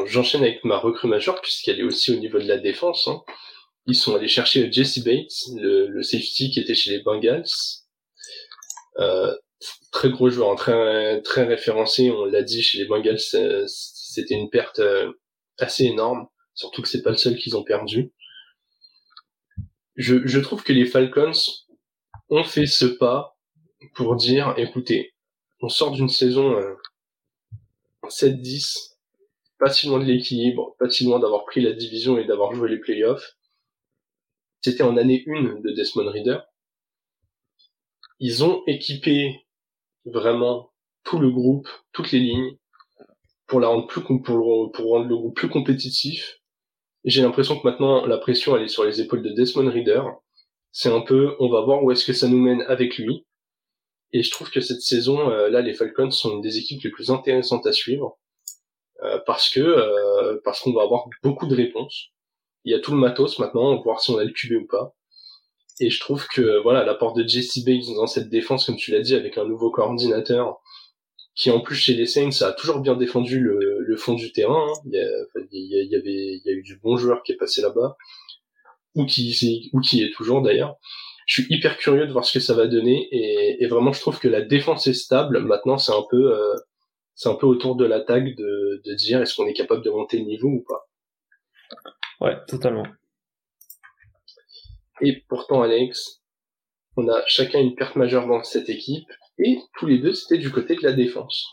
j'enchaîne 0.05 0.43
avec 0.43 0.63
ma 0.63 0.77
recrue 0.77 1.07
majeure 1.07 1.41
puisqu'elle 1.41 1.79
est 1.79 1.83
aussi 1.83 2.13
au 2.15 2.19
niveau 2.19 2.37
de 2.39 2.47
la 2.47 2.57
défense. 2.59 3.07
hein. 3.07 3.21
Ils 3.87 3.95
sont 3.95 4.15
allés 4.15 4.27
chercher 4.27 4.71
Jesse 4.71 5.03
Bates, 5.03 5.33
le, 5.59 5.87
le 5.87 6.03
safety 6.03 6.51
qui 6.51 6.59
était 6.59 6.75
chez 6.75 6.91
les 6.91 7.03
Bengals. 7.03 7.43
Euh, 8.99 9.35
très 9.91 10.09
gros 10.09 10.29
joueur, 10.29 10.51
hein, 10.51 10.55
très 10.55 11.21
très 11.21 11.43
référencé. 11.43 12.11
On 12.11 12.25
l'a 12.25 12.43
dit 12.43 12.61
chez 12.61 12.79
les 12.79 12.85
Bengals, 12.85 13.17
euh, 13.35 13.65
c'était 13.67 14.35
une 14.35 14.49
perte 14.49 14.79
euh, 14.79 15.13
assez 15.57 15.85
énorme. 15.85 16.27
Surtout 16.53 16.81
que 16.81 16.87
c'est 16.87 17.01
pas 17.01 17.11
le 17.11 17.17
seul 17.17 17.37
qu'ils 17.37 17.57
ont 17.57 17.63
perdu. 17.63 18.13
Je, 19.95 20.25
je 20.25 20.39
trouve 20.39 20.63
que 20.63 20.73
les 20.73 20.85
Falcons 20.85 21.31
ont 22.29 22.43
fait 22.43 22.65
ce 22.65 22.85
pas 22.85 23.37
pour 23.93 24.15
dire, 24.15 24.53
écoutez, 24.57 25.13
on 25.61 25.69
sort 25.69 25.91
d'une 25.91 26.09
saison 26.09 26.57
euh, 26.57 26.75
7-10, 28.09 28.97
pas 29.59 29.71
si 29.71 29.87
loin 29.87 29.99
de 29.99 30.05
l'équilibre, 30.05 30.75
pas 30.79 30.89
si 30.89 31.05
loin 31.05 31.19
d'avoir 31.19 31.45
pris 31.45 31.61
la 31.61 31.71
division 31.71 32.17
et 32.17 32.25
d'avoir 32.25 32.53
joué 32.53 32.69
les 32.69 32.79
playoffs. 32.79 33.37
C'était 34.61 34.83
en 34.83 34.97
année 34.97 35.23
1 35.27 35.61
de 35.61 35.71
Desmond 35.71 36.09
Reader. 36.09 36.39
Ils 38.19 38.43
ont 38.43 38.63
équipé 38.67 39.44
vraiment 40.05 40.71
tout 41.03 41.19
le 41.19 41.29
groupe, 41.29 41.67
toutes 41.91 42.11
les 42.11 42.19
lignes, 42.19 42.57
pour 43.47 43.59
la 43.59 43.67
rendre 43.67 43.87
plus 43.87 44.01
pour, 44.01 44.71
pour 44.71 44.91
rendre 44.91 45.07
le 45.07 45.15
groupe 45.15 45.35
plus 45.35 45.49
compétitif. 45.49 46.39
J'ai 47.03 47.21
l'impression 47.21 47.59
que 47.59 47.67
maintenant 47.67 48.05
la 48.05 48.17
pression 48.17 48.55
elle 48.55 48.63
est 48.63 48.67
sur 48.67 48.83
les 48.83 49.01
épaules 49.01 49.21
de 49.21 49.29
Desmond 49.29 49.69
Reader. 49.69 50.03
C'est 50.71 50.91
un 50.91 51.01
peu, 51.01 51.35
on 51.39 51.49
va 51.49 51.61
voir 51.61 51.83
où 51.83 51.91
est-ce 51.91 52.05
que 52.05 52.13
ça 52.13 52.27
nous 52.27 52.39
mène 52.39 52.61
avec 52.63 52.97
lui. 52.97 53.25
Et 54.11 54.23
je 54.23 54.31
trouve 54.31 54.49
que 54.49 54.61
cette 54.61 54.81
saison, 54.81 55.29
euh, 55.29 55.49
là, 55.49 55.61
les 55.61 55.73
Falcons 55.73 56.11
sont 56.11 56.33
une 56.33 56.41
des 56.41 56.57
équipes 56.57 56.83
les 56.83 56.89
plus 56.89 57.11
intéressantes 57.11 57.65
à 57.65 57.71
suivre 57.71 58.17
euh, 59.03 59.19
parce 59.25 59.49
que 59.49 59.59
euh, 59.59 60.39
parce 60.43 60.61
qu'on 60.61 60.73
va 60.73 60.83
avoir 60.83 61.07
beaucoup 61.21 61.47
de 61.47 61.55
réponses. 61.55 62.11
Il 62.63 62.71
y 62.71 62.75
a 62.75 62.79
tout 62.79 62.91
le 62.91 62.97
matos 62.97 63.37
maintenant, 63.39 63.79
voir 63.81 64.01
si 64.01 64.11
on 64.11 64.17
a 64.17 64.23
le 64.23 64.31
QB 64.31 64.63
ou 64.63 64.67
pas. 64.67 64.95
Et 65.79 65.89
je 65.89 65.99
trouve 65.99 66.27
que 66.27 66.61
voilà, 66.63 66.85
l'apport 66.85 67.13
de 67.13 67.27
Jesse 67.27 67.63
Bates 67.65 67.93
dans 67.95 68.07
cette 68.07 68.29
défense, 68.29 68.65
comme 68.65 68.77
tu 68.77 68.91
l'as 68.91 69.01
dit, 69.01 69.15
avec 69.15 69.37
un 69.37 69.45
nouveau 69.45 69.71
coordinateur, 69.71 70.57
qui 71.35 71.51
en 71.51 71.59
plus 71.59 71.75
chez 71.75 71.93
les 71.95 72.05
Saints 72.05 72.41
a 72.47 72.53
toujours 72.53 72.79
bien 72.79 72.95
défendu 72.95 73.41
le, 73.41 73.79
le 73.81 73.97
fond 73.97 74.13
du 74.13 74.31
terrain. 74.31 74.67
hein. 74.69 74.73
Il, 74.85 74.93
y 74.93 74.97
a, 74.99 75.81
il 75.81 75.89
y 75.91 75.95
avait, 75.95 76.37
il 76.37 76.41
y 76.45 76.49
a 76.49 76.53
eu 76.53 76.61
du 76.63 76.77
bon 76.77 76.95
joueur 76.95 77.23
qui 77.23 77.33
est 77.33 77.37
passé 77.37 77.61
là-bas, 77.61 77.97
ou 78.95 79.05
qui, 79.05 79.69
ou 79.73 79.81
qui 79.81 80.01
est 80.01 80.13
toujours 80.13 80.41
d'ailleurs. 80.41 80.77
Je 81.27 81.41
suis 81.41 81.53
hyper 81.53 81.77
curieux 81.77 82.07
de 82.07 82.11
voir 82.13 82.23
ce 82.23 82.31
que 82.31 82.39
ça 82.39 82.53
va 82.53 82.67
donner, 82.67 83.09
et, 83.11 83.61
et 83.61 83.67
vraiment 83.67 83.91
je 83.91 83.99
trouve 83.99 84.19
que 84.19 84.29
la 84.29 84.41
défense 84.41 84.87
est 84.87 84.93
stable. 84.93 85.39
Maintenant, 85.39 85.77
c'est 85.77 85.91
un 85.91 86.05
peu, 86.09 86.33
euh, 86.33 86.55
c'est 87.15 87.27
un 87.27 87.35
peu 87.35 87.47
autour 87.47 87.75
de 87.75 87.83
l'attaque 87.83 88.33
de, 88.35 88.81
de 88.85 88.93
dire 88.93 89.21
est-ce 89.21 89.35
qu'on 89.35 89.47
est 89.47 89.53
capable 89.53 89.83
de 89.83 89.89
monter 89.89 90.19
le 90.19 90.25
niveau 90.25 90.47
ou 90.47 90.63
pas? 90.65 90.87
Ouais, 92.21 92.37
totalement. 92.47 92.85
Et 95.01 95.23
pourtant, 95.27 95.61
Alex, 95.61 96.21
on 96.97 97.07
a 97.09 97.21
chacun 97.27 97.59
une 97.59 97.75
perte 97.75 97.95
majeure 97.95 98.27
dans 98.27 98.43
cette 98.43 98.69
équipe, 98.69 99.07
et 99.37 99.57
tous 99.77 99.85
les 99.85 99.99
deux, 99.99 100.13
c'était 100.13 100.37
du 100.37 100.51
côté 100.51 100.75
de 100.75 100.83
la 100.83 100.93
défense. 100.93 101.45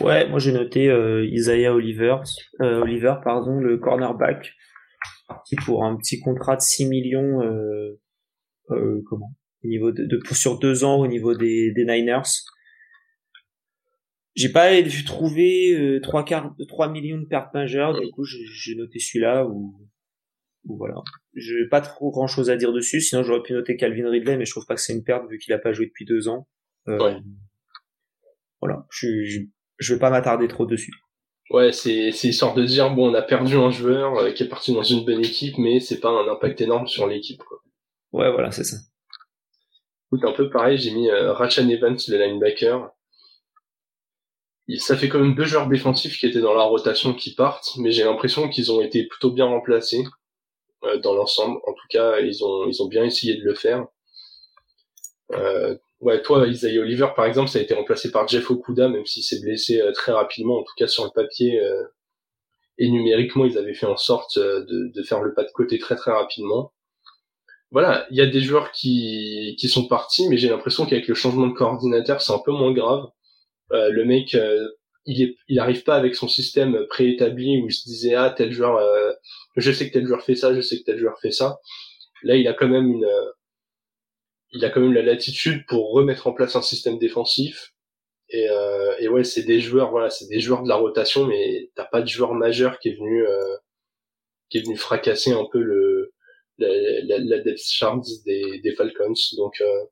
Ouais, 0.00 0.28
moi 0.28 0.40
j'ai 0.40 0.52
noté 0.52 0.88
euh, 0.88 1.24
Isaiah 1.26 1.72
Oliver, 1.72 2.16
euh, 2.60 2.82
Oliver 2.82 3.14
pardon, 3.22 3.60
le 3.60 3.78
cornerback, 3.78 4.52
parti 5.28 5.54
pour 5.56 5.84
un 5.84 5.96
petit 5.96 6.20
contrat 6.20 6.56
de 6.56 6.60
6 6.60 6.86
millions, 6.86 7.42
euh, 7.42 8.00
euh, 8.70 9.02
comment, 9.08 9.32
au 9.62 9.68
niveau 9.68 9.92
de, 9.92 10.04
de, 10.04 10.20
sur 10.32 10.58
deux 10.58 10.82
ans 10.82 10.98
au 10.98 11.06
niveau 11.06 11.34
des, 11.34 11.72
des 11.72 11.84
Niners. 11.84 12.22
J'ai 14.34 14.48
pas 14.48 14.70
trouvé 15.06 15.72
euh, 15.78 16.00
trois 16.00 16.24
quarts, 16.24 16.52
trois 16.66 16.90
millions 16.90 17.18
de 17.18 17.26
pertes 17.26 17.54
majeures, 17.54 17.98
du 17.98 18.10
coup 18.10 18.24
j'ai 18.24 18.74
noté 18.74 18.98
celui-là 18.98 19.46
ou 19.46 19.76
voilà. 20.66 20.96
J'ai 21.34 21.66
pas 21.68 21.80
trop 21.80 22.10
grand 22.10 22.26
chose 22.26 22.50
à 22.50 22.56
dire 22.56 22.72
dessus, 22.72 23.00
sinon 23.00 23.22
j'aurais 23.22 23.42
pu 23.42 23.52
noter 23.52 23.76
Calvin 23.76 24.08
Ridley, 24.08 24.36
mais 24.36 24.44
je 24.44 24.50
trouve 24.50 24.66
pas 24.66 24.74
que 24.74 24.80
c'est 24.80 24.92
une 24.94 25.04
perte 25.04 25.28
vu 25.28 25.38
qu'il 25.38 25.52
a 25.52 25.58
pas 25.58 25.72
joué 25.72 25.86
depuis 25.86 26.04
deux 26.04 26.28
ans. 26.28 26.48
Euh, 26.88 26.98
Ouais. 26.98 27.16
Voilà, 28.60 28.86
je, 28.90 29.24
je, 29.24 29.40
je 29.78 29.94
vais 29.94 30.00
pas 30.00 30.08
m'attarder 30.10 30.48
trop 30.48 30.64
dessus. 30.64 30.92
Ouais, 31.50 31.72
c'est 31.72 32.10
c'est 32.12 32.28
histoire 32.28 32.54
de 32.54 32.64
dire 32.64 32.90
bon, 32.94 33.10
on 33.10 33.14
a 33.14 33.20
perdu 33.20 33.56
un 33.56 33.70
joueur 33.70 34.16
euh, 34.16 34.30
qui 34.32 34.42
est 34.42 34.48
parti 34.48 34.72
dans 34.72 34.82
une 34.82 35.04
bonne 35.04 35.20
équipe, 35.20 35.58
mais 35.58 35.80
c'est 35.80 36.00
pas 36.00 36.08
un 36.08 36.26
impact 36.28 36.62
énorme 36.62 36.86
sur 36.86 37.06
l'équipe. 37.06 37.42
quoi. 37.42 37.58
Ouais, 38.12 38.32
voilà, 38.32 38.50
c'est 38.50 38.64
ça. 38.64 38.78
Écoute, 40.06 40.24
un 40.24 40.32
peu 40.32 40.48
pareil, 40.48 40.78
j'ai 40.78 40.92
mis 40.92 41.10
euh, 41.10 41.32
Rachan 41.34 41.68
Evans, 41.68 41.96
le 42.08 42.16
linebacker. 42.16 42.90
Ça 44.78 44.96
fait 44.96 45.10
quand 45.10 45.18
même 45.20 45.34
deux 45.34 45.44
joueurs 45.44 45.68
défensifs 45.68 46.18
qui 46.18 46.26
étaient 46.26 46.40
dans 46.40 46.54
la 46.54 46.62
rotation 46.62 47.12
qui 47.12 47.34
partent, 47.34 47.72
mais 47.78 47.90
j'ai 47.90 48.04
l'impression 48.04 48.48
qu'ils 48.48 48.72
ont 48.72 48.80
été 48.80 49.06
plutôt 49.06 49.30
bien 49.30 49.44
remplacés 49.44 50.04
dans 51.02 51.14
l'ensemble. 51.14 51.58
En 51.66 51.72
tout 51.72 51.86
cas, 51.90 52.20
ils 52.20 52.44
ont 52.44 52.66
ils 52.68 52.82
ont 52.82 52.86
bien 52.88 53.04
essayé 53.04 53.36
de 53.36 53.44
le 53.44 53.54
faire. 53.54 53.86
Euh, 55.32 55.76
ouais, 56.00 56.22
toi, 56.22 56.46
Isaiah 56.46 56.80
Oliver, 56.80 57.08
par 57.16 57.24
exemple, 57.26 57.48
ça 57.50 57.58
a 57.58 57.62
été 57.62 57.74
remplacé 57.74 58.10
par 58.10 58.28
Jeff 58.28 58.50
Okuda, 58.50 58.88
même 58.88 59.06
s'il 59.06 59.22
s'est 59.22 59.40
blessé 59.40 59.80
euh, 59.80 59.92
très 59.92 60.12
rapidement. 60.12 60.58
En 60.58 60.62
tout 60.62 60.74
cas, 60.76 60.86
sur 60.86 61.04
le 61.04 61.10
papier 61.10 61.60
euh, 61.60 61.82
et 62.78 62.88
numériquement, 62.90 63.44
ils 63.44 63.58
avaient 63.58 63.74
fait 63.74 63.86
en 63.86 63.96
sorte 63.96 64.36
euh, 64.38 64.64
de, 64.64 64.92
de 64.94 65.02
faire 65.02 65.22
le 65.22 65.34
pas 65.34 65.44
de 65.44 65.50
côté 65.52 65.78
très 65.78 65.96
très 65.96 66.12
rapidement 66.12 66.72
voilà, 67.74 68.06
il 68.10 68.16
y 68.16 68.20
a 68.20 68.26
des 68.26 68.40
joueurs 68.40 68.70
qui, 68.70 69.56
qui 69.58 69.68
sont 69.68 69.88
partis, 69.88 70.28
mais 70.28 70.36
j'ai 70.36 70.48
l'impression 70.48 70.86
qu'avec 70.86 71.08
le 71.08 71.14
changement 71.14 71.48
de 71.48 71.54
coordinateur, 71.54 72.22
c'est 72.22 72.32
un 72.32 72.38
peu 72.38 72.52
moins 72.52 72.72
grave. 72.72 73.08
Euh, 73.72 73.90
le 73.90 74.04
mec, 74.04 74.36
euh, 74.36 74.68
il 75.06 75.20
est, 75.22 75.36
il 75.48 75.58
arrive 75.58 75.82
pas 75.82 75.96
avec 75.96 76.14
son 76.14 76.28
système 76.28 76.86
préétabli 76.88 77.60
où 77.60 77.66
il 77.66 77.72
se 77.72 77.82
disait 77.88 78.14
ah 78.14 78.30
tel 78.30 78.52
joueur, 78.52 78.76
euh, 78.76 79.12
je 79.56 79.72
sais 79.72 79.88
que 79.88 79.92
tel 79.92 80.06
joueur 80.06 80.22
fait 80.22 80.34
ça, 80.34 80.54
je 80.54 80.60
sais 80.60 80.78
que 80.78 80.84
tel 80.84 80.98
joueur 80.98 81.18
fait 81.20 81.30
ça. 81.30 81.58
Là, 82.22 82.36
il 82.36 82.48
a 82.48 82.54
quand 82.54 82.68
même 82.68 82.90
une, 82.90 83.04
euh, 83.04 83.30
il 84.52 84.64
a 84.64 84.70
quand 84.70 84.80
même 84.80 84.92
la 84.92 85.02
latitude 85.02 85.66
pour 85.66 85.92
remettre 85.92 86.26
en 86.26 86.32
place 86.32 86.56
un 86.56 86.62
système 86.62 86.98
défensif. 86.98 87.72
Et, 88.30 88.48
euh, 88.48 88.94
et 88.98 89.08
ouais, 89.08 89.24
c'est 89.24 89.42
des 89.42 89.60
joueurs, 89.60 89.90
voilà, 89.90 90.10
c'est 90.10 90.26
des 90.26 90.40
joueurs 90.40 90.62
de 90.62 90.68
la 90.68 90.76
rotation, 90.76 91.26
mais 91.26 91.70
t'as 91.74 91.84
pas 91.84 92.00
de 92.00 92.08
joueur 92.08 92.34
majeur 92.34 92.78
qui 92.78 92.88
est 92.88 92.96
venu, 92.96 93.26
euh, 93.26 93.56
qui 94.48 94.58
est 94.58 94.62
venu 94.62 94.76
fracasser 94.76 95.32
un 95.32 95.46
peu 95.52 95.60
le 95.60 96.12
la, 96.58 96.68
la, 97.02 97.18
la 97.18 97.38
depth 97.40 97.60
des, 98.24 98.60
des 98.60 98.74
Falcons. 98.74 99.12
Donc 99.36 99.60
euh, 99.60 99.84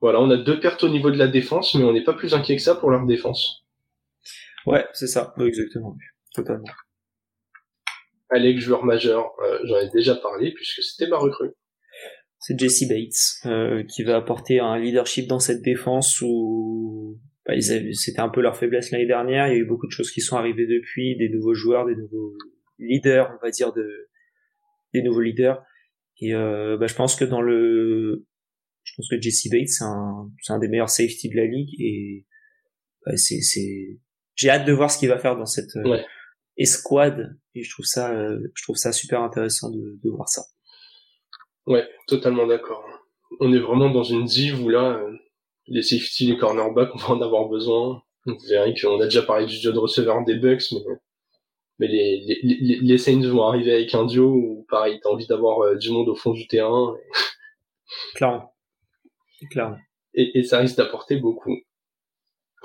voilà, 0.00 0.20
on 0.20 0.30
a 0.30 0.36
deux 0.36 0.58
pertes 0.58 0.82
au 0.84 0.88
niveau 0.88 1.10
de 1.10 1.18
la 1.18 1.28
défense, 1.28 1.74
mais 1.74 1.84
on 1.84 1.92
n'est 1.92 2.04
pas 2.04 2.14
plus 2.14 2.34
inquiet 2.34 2.56
que 2.56 2.62
ça 2.62 2.74
pour 2.74 2.90
leur 2.90 3.06
défense. 3.06 3.62
Ouais, 4.66 4.84
c'est 4.92 5.06
ça, 5.06 5.32
exactement, 5.38 5.96
totalement. 6.34 6.66
Alex, 8.30 8.60
joueur 8.60 8.84
majeur, 8.84 9.32
euh, 9.44 9.58
j'en 9.64 9.78
ai 9.78 9.90
déjà 9.90 10.14
parlé 10.16 10.52
puisque 10.52 10.82
c'était 10.82 11.08
ma 11.08 11.16
recrue. 11.18 11.50
C'est 12.38 12.58
Jesse 12.58 12.88
Bates 12.88 13.46
euh, 13.46 13.82
qui 13.84 14.02
va 14.02 14.16
apporter 14.16 14.60
un 14.60 14.78
leadership 14.78 15.26
dans 15.26 15.38
cette 15.38 15.62
défense 15.62 16.20
où 16.20 17.18
bah, 17.46 17.54
c'était 17.60 18.20
un 18.20 18.28
peu 18.28 18.40
leur 18.40 18.56
faiblesse 18.56 18.90
l'année 18.90 19.06
dernière. 19.06 19.46
Il 19.48 19.52
y 19.52 19.56
a 19.56 19.58
eu 19.58 19.64
beaucoup 19.66 19.86
de 19.86 19.92
choses 19.92 20.10
qui 20.10 20.20
sont 20.20 20.36
arrivées 20.36 20.66
depuis, 20.66 21.16
des 21.16 21.28
nouveaux 21.28 21.54
joueurs, 21.54 21.86
des 21.86 21.94
nouveaux 21.96 22.34
leaders, 22.78 23.32
on 23.34 23.44
va 23.44 23.50
dire, 23.50 23.72
de 23.72 23.88
des 24.92 25.02
nouveaux 25.02 25.20
leaders. 25.22 25.62
Et 26.20 26.34
euh, 26.34 26.76
bah, 26.78 26.86
je 26.86 26.94
pense 26.94 27.16
que 27.16 27.24
dans 27.24 27.42
le, 27.42 28.26
je 28.84 28.92
pense 28.96 29.08
que 29.08 29.20
Jesse 29.20 29.48
Bates 29.50 29.68
c'est 29.68 29.84
un, 29.84 30.30
c'est 30.42 30.52
un 30.52 30.58
des 30.58 30.68
meilleurs 30.68 30.90
safety 30.90 31.28
de 31.28 31.36
la 31.36 31.46
ligue 31.46 31.70
et 31.80 32.26
bah, 33.04 33.16
c'est, 33.16 33.40
c'est, 33.40 33.98
j'ai 34.34 34.50
hâte 34.50 34.66
de 34.66 34.72
voir 34.72 34.90
ce 34.90 34.98
qu'il 34.98 35.08
va 35.08 35.18
faire 35.18 35.36
dans 35.36 35.46
cette 35.46 35.74
euh, 35.76 35.88
Ouais. 35.88 36.04
escouade 36.56 37.36
et 37.56 37.62
je 37.62 37.70
trouve 37.70 37.86
ça, 37.86 38.12
euh, 38.12 38.38
je 38.54 38.62
trouve 38.62 38.76
ça 38.76 38.92
super 38.92 39.22
intéressant 39.22 39.70
de, 39.70 39.98
de 40.02 40.10
voir 40.10 40.28
ça. 40.28 40.42
Ouais, 41.66 41.88
totalement 42.06 42.46
d'accord. 42.46 42.84
On 43.40 43.52
est 43.52 43.58
vraiment 43.58 43.90
dans 43.90 44.04
une 44.04 44.24
div 44.24 44.62
où 44.62 44.68
là, 44.68 44.98
euh, 44.98 45.16
les 45.66 45.82
safety, 45.82 46.26
les 46.26 46.36
cornerbacks, 46.36 46.94
on 46.94 46.98
va 46.98 47.08
en 47.14 47.22
avoir 47.22 47.48
besoin. 47.48 48.02
Vous 48.24 48.36
verrez 48.48 48.74
qu'on 48.80 49.00
a 49.00 49.04
déjà 49.04 49.22
parlé 49.22 49.46
du 49.46 49.58
duo 49.58 49.72
de 49.72 49.78
receveur 49.78 50.22
des 50.24 50.34
Bucks, 50.34 50.72
mais, 50.72 50.80
mais 51.78 51.88
les, 51.88 52.20
les, 52.26 52.58
les, 52.60 52.78
les 52.80 52.98
Saints 52.98 53.26
vont 53.28 53.42
arriver 53.42 53.72
avec 53.72 53.94
un 53.94 54.04
duo 54.04 54.28
où, 54.28 54.66
pareil, 54.68 55.00
t'as 55.02 55.10
envie 55.10 55.26
d'avoir 55.26 55.60
euh, 55.60 55.76
du 55.76 55.90
monde 55.90 56.08
au 56.08 56.14
fond 56.14 56.32
du 56.32 56.46
terrain. 56.46 56.94
Clairement. 58.14 58.52
Clairement. 59.50 59.78
et, 60.14 60.38
et 60.38 60.42
ça 60.44 60.58
risque 60.58 60.76
d'apporter 60.76 61.16
beaucoup. 61.16 61.56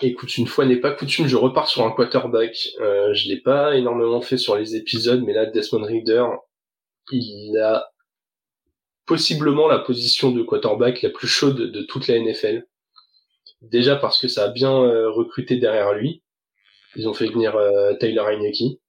Écoute, 0.02 0.38
une 0.38 0.48
fois 0.48 0.66
n'est 0.66 0.80
pas 0.80 0.92
coutume, 0.92 1.28
je 1.28 1.36
repars 1.36 1.68
sur 1.68 1.86
un 1.86 1.92
quarterback. 1.92 2.70
Euh, 2.80 3.14
je 3.14 3.30
l'ai 3.30 3.40
pas 3.40 3.76
énormément 3.76 4.22
fait 4.22 4.38
sur 4.38 4.56
les 4.56 4.76
épisodes, 4.76 5.24
mais 5.24 5.34
là, 5.34 5.46
Desmond 5.46 5.84
Reader, 5.84 6.26
il 7.12 7.58
a 7.58 7.92
possiblement 9.06 9.68
la 9.68 9.80
position 9.80 10.32
de 10.32 10.42
quarterback 10.42 11.02
la 11.02 11.10
plus 11.10 11.28
chaude 11.28 11.58
de 11.58 11.82
toute 11.84 12.08
la 12.08 12.20
NFL. 12.20 12.66
Déjà 13.62 13.96
parce 13.96 14.18
que 14.18 14.28
ça 14.28 14.46
a 14.46 14.48
bien 14.48 14.74
euh, 14.74 15.12
recruté 15.12 15.58
derrière 15.58 15.94
lui. 15.94 16.24
Ils 16.96 17.08
ont 17.08 17.14
fait 17.14 17.28
venir 17.28 17.56
euh, 17.56 17.94
Tyler 17.96 18.24
Heineke. 18.28 18.80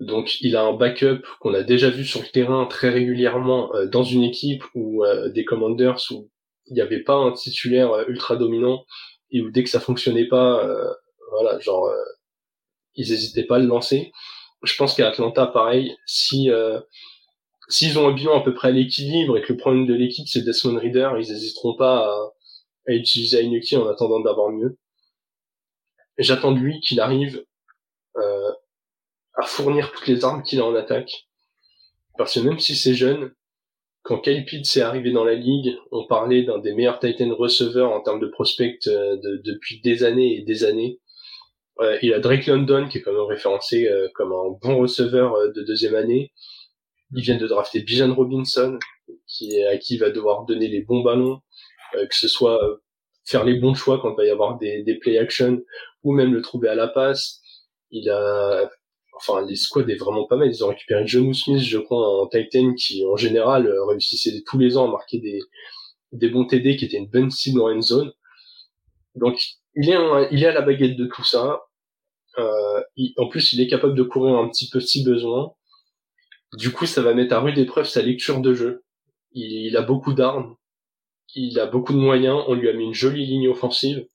Donc 0.00 0.40
il 0.40 0.56
a 0.56 0.62
un 0.62 0.72
backup 0.72 1.22
qu'on 1.40 1.54
a 1.54 1.62
déjà 1.62 1.88
vu 1.88 2.04
sur 2.04 2.20
le 2.20 2.26
terrain 2.26 2.66
très 2.66 2.90
régulièrement 2.90 3.74
euh, 3.74 3.86
dans 3.86 4.02
une 4.02 4.24
équipe 4.24 4.64
euh, 4.76 5.28
des 5.30 5.44
Commanders 5.44 6.00
où 6.10 6.28
il 6.66 6.74
n'y 6.74 6.80
avait 6.80 7.02
pas 7.02 7.14
un 7.14 7.32
titulaire 7.32 8.08
ultra 8.08 8.36
dominant 8.36 8.84
et 9.32 9.40
où 9.42 9.50
dès 9.50 9.64
que 9.64 9.70
ça 9.70 9.80
fonctionnait 9.80 10.28
pas, 10.28 10.64
euh, 10.64 10.92
voilà, 11.32 11.58
genre 11.58 11.86
euh, 11.86 12.04
ils 12.94 13.12
hésitaient 13.12 13.44
pas 13.44 13.56
à 13.56 13.58
le 13.58 13.66
lancer. 13.66 14.12
Je 14.62 14.76
pense 14.76 14.94
qu'à 14.94 15.08
Atlanta, 15.08 15.46
pareil, 15.46 15.96
si 16.06 16.50
euh, 16.50 16.80
s'ils 17.68 17.98
ont 17.98 18.08
un 18.08 18.12
bilan 18.12 18.38
à 18.40 18.44
peu 18.44 18.54
près 18.54 18.68
à 18.68 18.72
l'équilibre 18.72 19.36
et 19.36 19.42
que 19.42 19.52
le 19.52 19.58
problème 19.58 19.86
de 19.86 19.94
l'équipe 19.94 20.28
c'est 20.28 20.42
Desmond 20.42 20.78
Reader, 20.78 21.10
ils 21.18 21.32
hésiteront 21.32 21.76
pas 21.76 22.06
à, 22.06 22.32
à 22.88 22.92
utiliser 22.92 23.40
Heineke 23.40 23.72
en 23.74 23.88
attendant 23.88 24.20
d'avoir 24.20 24.50
mieux. 24.50 24.78
J'attends 26.18 26.52
de 26.52 26.58
lui 26.58 26.80
qu'il 26.80 27.00
arrive 27.00 27.44
euh, 28.16 28.52
à 29.34 29.46
fournir 29.46 29.90
toutes 29.92 30.06
les 30.06 30.24
armes 30.24 30.42
qu'il 30.42 30.60
a 30.60 30.66
en 30.66 30.74
attaque. 30.74 31.26
Parce 32.18 32.34
que 32.34 32.40
même 32.40 32.58
si 32.58 32.76
c'est 32.76 32.94
jeune, 32.94 33.34
quand 34.02 34.18
Kyle 34.18 34.44
Pitts 34.44 34.76
est 34.76 34.80
arrivé 34.80 35.12
dans 35.12 35.24
la 35.24 35.34
ligue, 35.34 35.76
on 35.92 36.06
parlait 36.06 36.42
d'un 36.42 36.58
des 36.58 36.74
meilleurs 36.74 36.98
Titan 36.98 37.34
receveurs 37.34 37.92
en 37.92 38.00
termes 38.00 38.20
de 38.20 38.26
prospect 38.26 38.78
euh, 38.88 39.16
de- 39.16 39.40
depuis 39.44 39.80
des 39.80 40.02
années 40.04 40.38
et 40.38 40.42
des 40.42 40.64
années. 40.64 41.00
Euh, 41.80 41.98
il 42.02 42.12
a 42.12 42.18
Drake 42.18 42.46
London 42.46 42.88
qui 42.88 42.98
est 42.98 43.02
quand 43.02 43.12
même 43.12 43.22
référencé 43.22 43.88
euh, 43.88 44.08
comme 44.14 44.32
un 44.32 44.58
bon 44.60 44.78
receveur 44.78 45.34
euh, 45.34 45.52
de 45.52 45.62
deuxième 45.62 45.94
année. 45.94 46.32
Ils 47.14 47.22
viennent 47.22 47.38
de 47.38 47.46
drafter 47.46 47.80
Bijan 47.82 48.14
Robinson, 48.14 48.78
qui 49.26 49.56
est, 49.56 49.66
à 49.66 49.76
qui 49.78 49.94
il 49.94 49.98
va 50.00 50.10
devoir 50.10 50.44
donner 50.46 50.68
les 50.68 50.82
bons 50.82 51.02
ballons, 51.02 51.40
euh, 51.94 52.06
que 52.06 52.14
ce 52.14 52.28
soit 52.28 52.60
faire 53.24 53.44
les 53.44 53.54
bons 53.54 53.74
choix 53.74 54.00
quand 54.00 54.12
il 54.12 54.16
va 54.16 54.24
y 54.26 54.30
avoir 54.30 54.58
des, 54.58 54.82
des 54.82 54.96
play 54.98 55.18
action, 55.18 55.60
ou 56.02 56.12
même 56.12 56.32
le 56.34 56.42
trouver 56.42 56.68
à 56.68 56.74
la 56.74 56.88
passe. 56.88 57.40
Il 57.90 58.08
a, 58.10 58.68
enfin, 59.12 59.44
les 59.46 59.56
squads 59.56 59.88
est 59.88 59.96
vraiment 59.96 60.26
pas 60.26 60.36
mal. 60.36 60.48
Ils 60.48 60.64
ont 60.64 60.68
récupéré 60.68 61.06
John 61.06 61.32
Smith, 61.34 61.60
je 61.60 61.78
crois, 61.78 62.22
en 62.22 62.26
Titan, 62.26 62.74
qui 62.74 63.04
en 63.06 63.16
général 63.16 63.66
euh, 63.66 63.84
réussissait 63.86 64.42
tous 64.46 64.58
les 64.58 64.76
ans 64.76 64.88
à 64.88 64.90
marquer 64.90 65.18
des, 65.18 65.40
des 66.12 66.28
bons 66.28 66.46
TD, 66.46 66.76
qui 66.76 66.84
étaient 66.84 66.98
une 66.98 67.08
bonne 67.08 67.30
cible 67.30 67.60
en 67.60 67.70
end 67.70 67.82
zone. 67.82 68.12
Donc, 69.14 69.40
il 69.74 69.90
est, 69.90 70.46
à 70.46 70.52
la 70.52 70.62
baguette 70.62 70.96
de 70.96 71.06
tout 71.06 71.24
ça. 71.24 71.62
Euh, 72.38 72.82
en 73.18 73.28
plus, 73.28 73.52
il 73.52 73.60
est 73.60 73.66
capable 73.68 73.94
de 73.94 74.02
courir 74.02 74.36
un 74.36 74.48
petit 74.48 74.68
peu 74.70 74.80
si 74.80 75.04
besoin. 75.04 75.52
Du 76.58 76.72
coup, 76.72 76.86
ça 76.86 77.02
va 77.02 77.14
mettre 77.14 77.34
à 77.34 77.40
rude 77.40 77.58
épreuve 77.58 77.86
sa 77.86 78.02
lecture 78.02 78.40
de 78.40 78.54
jeu. 78.54 78.84
Il, 79.32 79.50
il 79.52 79.76
a 79.76 79.82
beaucoup 79.82 80.12
d'armes, 80.12 80.56
il 81.34 81.58
a 81.58 81.66
beaucoup 81.66 81.92
de 81.92 81.98
moyens. 81.98 82.42
On 82.48 82.54
lui 82.54 82.68
a 82.68 82.72
mis 82.72 82.84
une 82.84 82.94
jolie 82.94 83.26
ligne 83.26 83.48
offensive. 83.48 84.06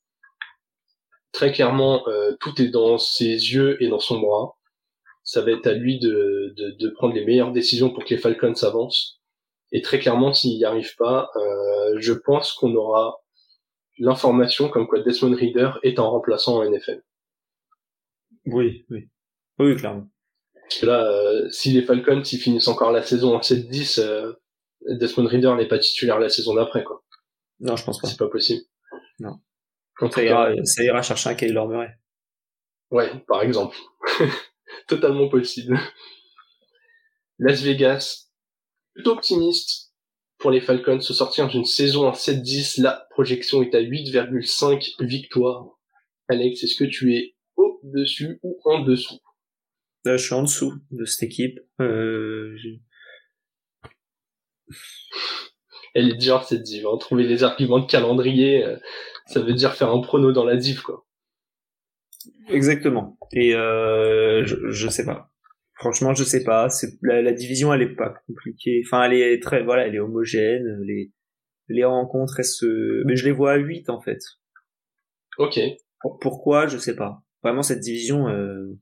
Très 1.32 1.52
clairement, 1.52 2.08
euh, 2.08 2.36
tout 2.40 2.62
est 2.62 2.70
dans 2.70 2.98
ses 2.98 3.28
yeux 3.28 3.82
et 3.84 3.90
dans 3.90 4.00
son 4.00 4.20
bras. 4.20 4.57
Ça 5.28 5.42
va 5.42 5.52
être 5.52 5.68
à 5.68 5.74
lui 5.74 6.00
de, 6.00 6.54
de, 6.56 6.72
de 6.80 6.90
prendre 6.90 7.14
les 7.14 7.26
meilleures 7.26 7.52
décisions 7.52 7.90
pour 7.90 8.06
que 8.06 8.12
les 8.12 8.18
Falcons 8.18 8.54
avancent. 8.64 9.20
Et 9.74 9.82
très 9.82 10.00
clairement, 10.00 10.34
s'il 10.34 10.58
n'y 10.58 10.64
arrive 10.64 10.96
pas, 10.96 11.30
euh, 11.36 11.98
je 12.00 12.14
pense 12.14 12.54
qu'on 12.54 12.74
aura 12.76 13.18
l'information 14.00 14.70
comme 14.70 14.88
quoi 14.88 15.02
Desmond 15.02 15.36
Reader 15.36 15.72
est 15.84 16.00
un 16.00 16.04
remplaçant 16.04 16.58
en 16.58 16.72
NFL. 16.72 17.02
Oui, 18.46 18.86
oui. 18.90 19.10
Oui, 19.60 19.76
clairement. 19.76 20.08
Parce 20.54 20.80
que 20.80 20.86
là, 20.86 21.06
euh, 21.06 21.50
si 21.50 21.72
les 21.72 21.82
Falcons 21.82 22.22
ils 22.22 22.40
finissent 22.40 22.70
encore 22.70 22.94
la 22.94 23.04
saison 23.04 23.36
en 23.36 23.42
7-10, 23.42 24.00
euh, 24.00 24.32
Desmond 24.88 25.28
Reader 25.28 25.56
n'est 25.58 25.68
pas 25.68 25.80
titulaire 25.80 26.20
la 26.20 26.30
saison 26.30 26.54
d'après, 26.56 26.86
quoi. 26.86 27.04
Non, 27.60 27.76
je 27.76 27.84
pense 27.84 28.00
pas. 28.00 28.08
C'est 28.08 28.18
pas 28.18 28.30
possible. 28.30 28.62
Non. 29.20 29.40
ça, 30.00 30.24
ira, 30.24 30.54
ça 30.64 30.84
ira 30.86 31.02
chercher 31.02 31.32
un 31.32 31.36
Kyler 31.36 31.66
Murray. 31.68 31.90
Ouais, 32.92 33.12
par 33.28 33.42
exemple. 33.42 33.76
Totalement 34.88 35.30
possible. 35.30 35.80
Las 37.40 37.62
Vegas, 37.62 38.30
plutôt 38.94 39.12
optimiste 39.12 39.94
pour 40.38 40.52
les 40.52 40.62
Falcons 40.62 41.02
se 41.02 41.14
sortir 41.14 41.48
d'une 41.48 41.66
saison 41.66 42.08
en 42.08 42.12
7-10. 42.12 42.82
La 42.82 43.08
projection 43.12 43.62
est 43.62 43.76
à 43.76 43.82
8,5 43.82 45.04
victoires. 45.04 45.66
Alex, 46.30 46.64
est-ce 46.64 46.76
que 46.76 46.84
tu 46.84 47.16
es 47.16 47.36
au-dessus 47.56 48.40
ou 48.44 48.60
en 48.66 48.84
dessous? 48.84 49.20
Je 50.06 50.18
suis 50.18 50.34
en 50.34 50.44
dessous 50.44 50.74
de 50.92 51.06
cette 51.06 51.24
équipe. 51.24 51.60
Euh, 51.82 52.56
Elle 55.94 56.12
est 56.12 56.18
dure 56.18 56.44
cette 56.44 56.64
div. 56.64 56.86
Hein. 56.86 56.98
Trouver 57.00 57.24
les 57.24 57.44
arguments 57.44 57.80
de 57.80 57.88
calendrier, 57.88 58.64
euh, 58.64 58.78
ça 59.26 59.42
veut 59.42 59.54
dire 59.54 59.74
faire 59.74 59.92
un 59.92 60.02
prono 60.02 60.32
dans 60.32 60.46
la 60.46 60.56
div, 60.56 60.82
quoi. 60.82 61.07
Exactement. 62.50 63.18
Et 63.34 63.54
euh, 63.56 64.46
je, 64.46 64.70
je 64.70 64.88
sais 64.90 65.06
pas. 65.06 65.32
Franchement, 65.76 66.14
je 66.14 66.24
sais 66.24 66.44
pas. 66.44 66.70
C'est 66.70 66.94
la, 67.02 67.22
la, 67.22 67.34
division, 67.34 67.74
elle 67.74 67.84
est 67.84 67.96
pas 67.96 68.14
compliquée. 68.26 68.82
Enfin, 68.86 69.04
elle 69.04 69.14
est 69.14 69.42
très, 69.42 69.64
voilà, 69.64 69.88
elle 69.88 69.96
est 69.96 70.00
homogène. 70.00 70.82
Les 70.84 71.12
les 71.70 71.84
rencontres, 71.84 72.40
elles 72.40 72.46
se, 72.46 73.04
mais 73.06 73.16
je 73.16 73.26
les 73.26 73.32
vois 73.32 73.54
à 73.54 73.56
8 73.56 73.90
en 73.90 74.00
fait. 74.00 74.20
Ok. 75.38 75.60
Pourquoi, 76.22 76.68
je 76.68 76.78
sais 76.78 76.96
pas. 76.96 77.22
Vraiment, 77.44 77.64
cette 77.64 77.80
division, 77.80 78.28
euh... 78.28 78.78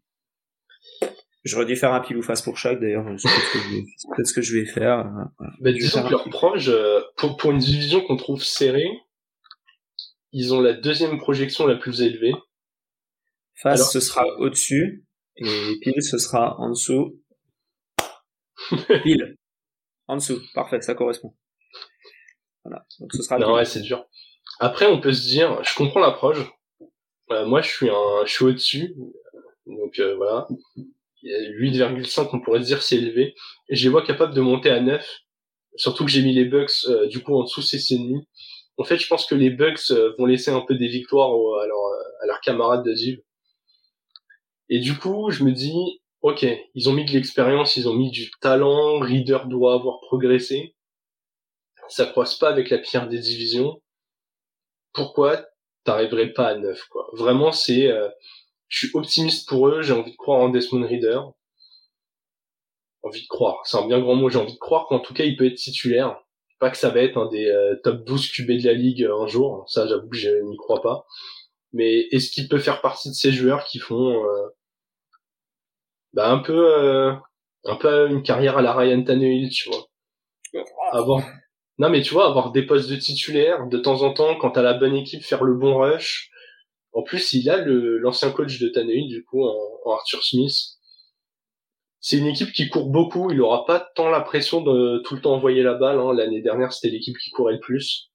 j'aurais 1.43 1.65
dû 1.65 1.75
faire 1.75 1.93
un 1.93 2.01
pile 2.01 2.17
ou 2.17 2.21
face 2.21 2.41
pour 2.41 2.58
chaque 2.58 2.79
d'ailleurs. 2.79 3.05
C'est 3.17 3.29
peut-être 4.15 4.27
ce 4.27 4.34
que 4.34 4.41
je 4.41 4.58
vais 4.58 4.65
faire. 4.65 5.10
Voilà. 5.38 5.53
Bah, 5.62 5.71
disons 5.71 6.03
que 6.08 6.29
proches, 6.29 6.69
euh, 6.69 7.01
pour, 7.17 7.38
pour 7.38 7.51
une 7.51 7.58
division 7.58 8.01
qu'on 8.01 8.17
trouve 8.17 8.43
serrée, 8.43 8.89
ils 10.31 10.53
ont 10.53 10.62
la 10.62 10.73
deuxième 10.73 11.17
projection 11.17 11.65
la 11.65 11.75
plus 11.75 12.01
élevée. 12.01 12.34
Face, 13.56 13.80
Alors, 13.80 13.88
ce 13.88 14.00
sera 14.00 14.26
au-dessus. 14.38 15.06
Et 15.38 15.80
pile, 15.82 16.02
ce 16.02 16.18
sera 16.18 16.60
en 16.60 16.70
dessous. 16.70 17.22
pile. 19.04 19.38
En 20.08 20.18
dessous. 20.18 20.41
Parfait, 20.54 20.82
ça 20.82 20.96
correspond. 20.96 21.36
Voilà. 22.63 22.86
Donc 23.00 23.13
ce 23.13 23.24
sera. 23.24 23.38
Non, 23.38 23.54
ouais, 23.56 23.65
c'est 23.65 23.82
dur. 23.82 24.06
Après, 24.60 24.86
on 24.88 25.00
peut 25.00 25.13
se 25.13 25.28
dire, 25.28 25.63
je 25.63 25.76
comprends 25.76 26.00
l'approche. 26.00 26.39
Euh, 27.32 27.46
moi, 27.46 27.62
je 27.62 27.70
suis 27.70 27.89
un, 27.89 28.26
je 28.26 28.32
suis 28.32 28.46
au-dessus. 28.46 28.96
Donc 29.65 30.00
euh, 30.00 30.15
voilà. 30.15 30.48
8,5, 31.24 32.30
on 32.34 32.39
pourrait 32.39 32.62
se 32.62 32.65
dire, 32.65 32.82
c'est 32.82 32.98
élevé. 32.98 33.36
Et 33.70 33.76
je 33.76 33.84
les 33.84 33.89
vois 33.89 34.04
capables 34.04 34.34
de 34.34 34.41
monter 34.41 34.70
à 34.70 34.80
9. 34.80 35.06
Surtout 35.76 36.06
que 36.06 36.12
j'ai 36.12 36.22
mis 36.22 36.34
les 36.34 36.46
Bucks, 36.46 36.86
euh, 36.88 37.08
du 37.08 37.22
coup, 37.22 37.36
en 37.36 37.44
dessous, 37.44 37.62
c'est 37.62 37.80
demi. 37.98 38.28
En 38.78 38.84
fait, 38.84 38.98
je 38.98 39.08
pense 39.08 39.26
que 39.26 39.36
les 39.36 39.50
Bucks 39.50 39.91
euh, 39.91 40.13
vont 40.18 40.26
laisser 40.26 40.52
un 40.52 40.62
peu 40.62 40.76
des 40.76 40.88
victoires 40.88 41.30
à, 41.30 41.68
leur, 41.68 41.80
à 42.22 42.26
leurs 42.28 42.41
camarades 42.41 42.84
de 42.86 42.94
Div. 42.94 43.20
Et 44.69 44.80
du 44.80 44.97
coup, 44.97 45.30
je 45.30 45.43
me 45.43 45.51
dis, 45.51 46.01
ok, 46.21 46.45
ils 46.73 46.89
ont 46.89 46.93
mis 46.93 47.06
de 47.06 47.12
l'expérience, 47.12 47.78
ils 47.78 47.88
ont 47.88 47.93
mis 47.93 48.10
du 48.10 48.32
talent, 48.41 48.99
Reader 48.99 49.39
doit 49.45 49.75
avoir 49.75 49.99
progressé. 50.01 50.75
Ça 51.88 52.08
croise 52.08 52.36
pas 52.38 52.49
avec 52.49 52.69
la 52.71 52.80
pire 52.80 53.08
des 53.08 53.19
divisions. 53.19 53.82
Pourquoi 54.91 55.45
t'arriverais 55.84 56.34
pas 56.34 56.47
à 56.47 56.56
9 56.56 56.84
quoi? 56.89 57.10
Vraiment, 57.13 57.51
c'est, 57.51 57.88
euh, 57.88 58.10
je 58.69 58.88
suis 58.88 58.97
optimiste 58.97 59.47
pour 59.47 59.67
eux. 59.67 59.84
J'ai 59.84 59.93
envie 59.93 60.12
de 60.12 60.17
croire 60.17 60.39
en 60.39 60.49
Desmond 60.49 60.88
Reader. 60.88 61.21
Envie 63.04 63.21
de 63.21 63.28
croire, 63.28 63.62
c'est 63.65 63.78
un 63.78 63.86
bien 63.86 63.99
grand 63.99 64.15
mot. 64.15 64.30
J'ai 64.30 64.39
envie 64.39 64.56
de 64.56 64.60
croire 64.60 64.88
qu'en 64.88 64.99
tout 64.99 65.13
cas, 65.13 65.25
il 65.25 65.36
peut 65.36 65.45
être 65.45 65.56
titulaire. 65.56 66.19
Pas 66.60 66.71
que 66.71 66.78
ça 66.78 66.89
va 66.89 67.01
être 67.01 67.17
un 67.17 67.30
des 67.30 67.45
euh, 67.45 67.75
top 67.84 68.04
12 68.04 68.32
QB 68.32 68.51
de 68.54 68.65
la 68.65 68.73
ligue 68.73 69.04
euh, 69.04 69.21
un 69.21 69.28
jour. 69.28 69.63
Ça, 69.67 69.86
j'avoue 69.88 70.10
que 70.10 70.17
je 70.17 70.32
n'y 70.32 70.58
crois 70.58 70.82
pas 70.82 71.06
mais 71.76 72.08
est-ce 72.12 72.32
qu'il 72.32 72.48
peut 72.48 72.58
faire 72.58 72.82
partie 72.82 73.10
de 73.10 73.14
ces 73.14 73.34
joueurs 73.34 73.66
qui 73.66 73.80
font 73.80 74.24
euh, 74.24 74.48
bah 76.14 76.32
un 76.32 76.40
peu 76.40 76.54
euh, 76.54 77.14
un 77.66 77.76
peu 77.76 78.10
une 78.10 78.24
carrière 78.24 78.58
à 78.58 78.62
la 78.62 78.74
Ryan 78.74 79.04
Tannehill, 79.04 79.50
tu 79.50 79.70
vois? 79.70 79.86
Avoir 80.94 81.22
non 81.78 81.90
mais 81.90 82.02
tu 82.02 82.14
vois 82.14 82.28
avoir 82.28 82.54
des 82.54 82.66
postes 82.66 82.90
de 82.90 82.96
titulaire 82.96 83.68
de 83.68 83.78
temps 83.78 84.04
en 84.04 84.14
temps 84.14 84.38
quand 84.38 84.52
t'as 84.52 84.62
la 84.62 84.74
bonne 84.74 84.96
équipe 84.96 85.22
faire 85.24 85.44
le 85.44 85.54
bon 85.56 85.78
rush. 85.78 86.32
En 86.94 87.04
plus, 87.04 87.34
il 87.34 87.50
a 87.50 87.58
le 87.58 87.98
l'ancien 87.98 88.32
coach 88.32 88.58
de 88.60 88.70
Tannehill 88.70 89.10
du 89.10 89.26
coup 89.26 89.44
en, 89.44 89.92
Arthur 89.92 90.24
Smith. 90.24 90.56
C'est 92.00 92.18
une 92.18 92.28
équipe 92.28 92.54
qui 92.54 92.70
court 92.70 92.90
beaucoup, 92.90 93.32
il 93.32 93.42
aura 93.42 93.66
pas 93.66 93.80
tant 93.96 94.10
la 94.10 94.22
pression 94.22 94.62
de 94.62 95.02
tout 95.06 95.16
le 95.16 95.22
temps 95.22 95.34
envoyer 95.34 95.62
la 95.62 95.74
balle. 95.74 96.00
Hein. 96.00 96.14
L'année 96.14 96.42
dernière, 96.42 96.72
c'était 96.72 96.94
l'équipe 96.94 97.18
qui 97.18 97.32
courait 97.32 97.54
le 97.54 97.60
plus. 97.60 98.12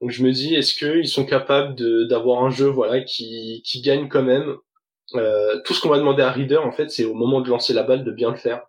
Donc 0.00 0.10
je 0.10 0.22
me 0.22 0.30
dis, 0.30 0.54
est-ce 0.54 0.74
qu'ils 0.74 1.08
sont 1.08 1.24
capables 1.24 1.74
d'avoir 2.08 2.44
un 2.44 2.50
jeu 2.50 2.66
voilà 2.66 3.00
qui, 3.00 3.62
qui 3.64 3.80
gagne 3.80 4.08
quand 4.08 4.22
même 4.22 4.56
euh, 5.14 5.60
Tout 5.64 5.72
ce 5.74 5.80
qu'on 5.80 5.88
va 5.88 5.98
demander 5.98 6.22
à 6.22 6.30
Reader, 6.30 6.58
en 6.58 6.72
fait, 6.72 6.90
c'est 6.90 7.04
au 7.04 7.14
moment 7.14 7.40
de 7.40 7.48
lancer 7.48 7.72
la 7.72 7.82
balle 7.82 8.04
de 8.04 8.12
bien 8.12 8.30
le 8.30 8.36
faire. 8.36 8.66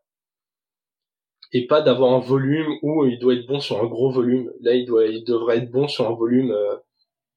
Et 1.54 1.68
pas 1.68 1.82
d'avoir 1.82 2.14
un 2.14 2.20
volume 2.20 2.78
où 2.82 3.06
il 3.06 3.20
doit 3.20 3.34
être 3.34 3.48
bon 3.48 3.60
sur 3.60 3.82
un 3.82 3.88
gros 3.88 4.12
volume. 4.12 4.52
Là, 4.62 4.74
il, 4.74 4.86
doit, 4.86 5.06
il 5.06 5.24
devrait 5.24 5.58
être 5.58 5.72
bon 5.72 5.88
sur 5.88 6.08
un 6.08 6.14
volume 6.14 6.52
euh, 6.52 6.76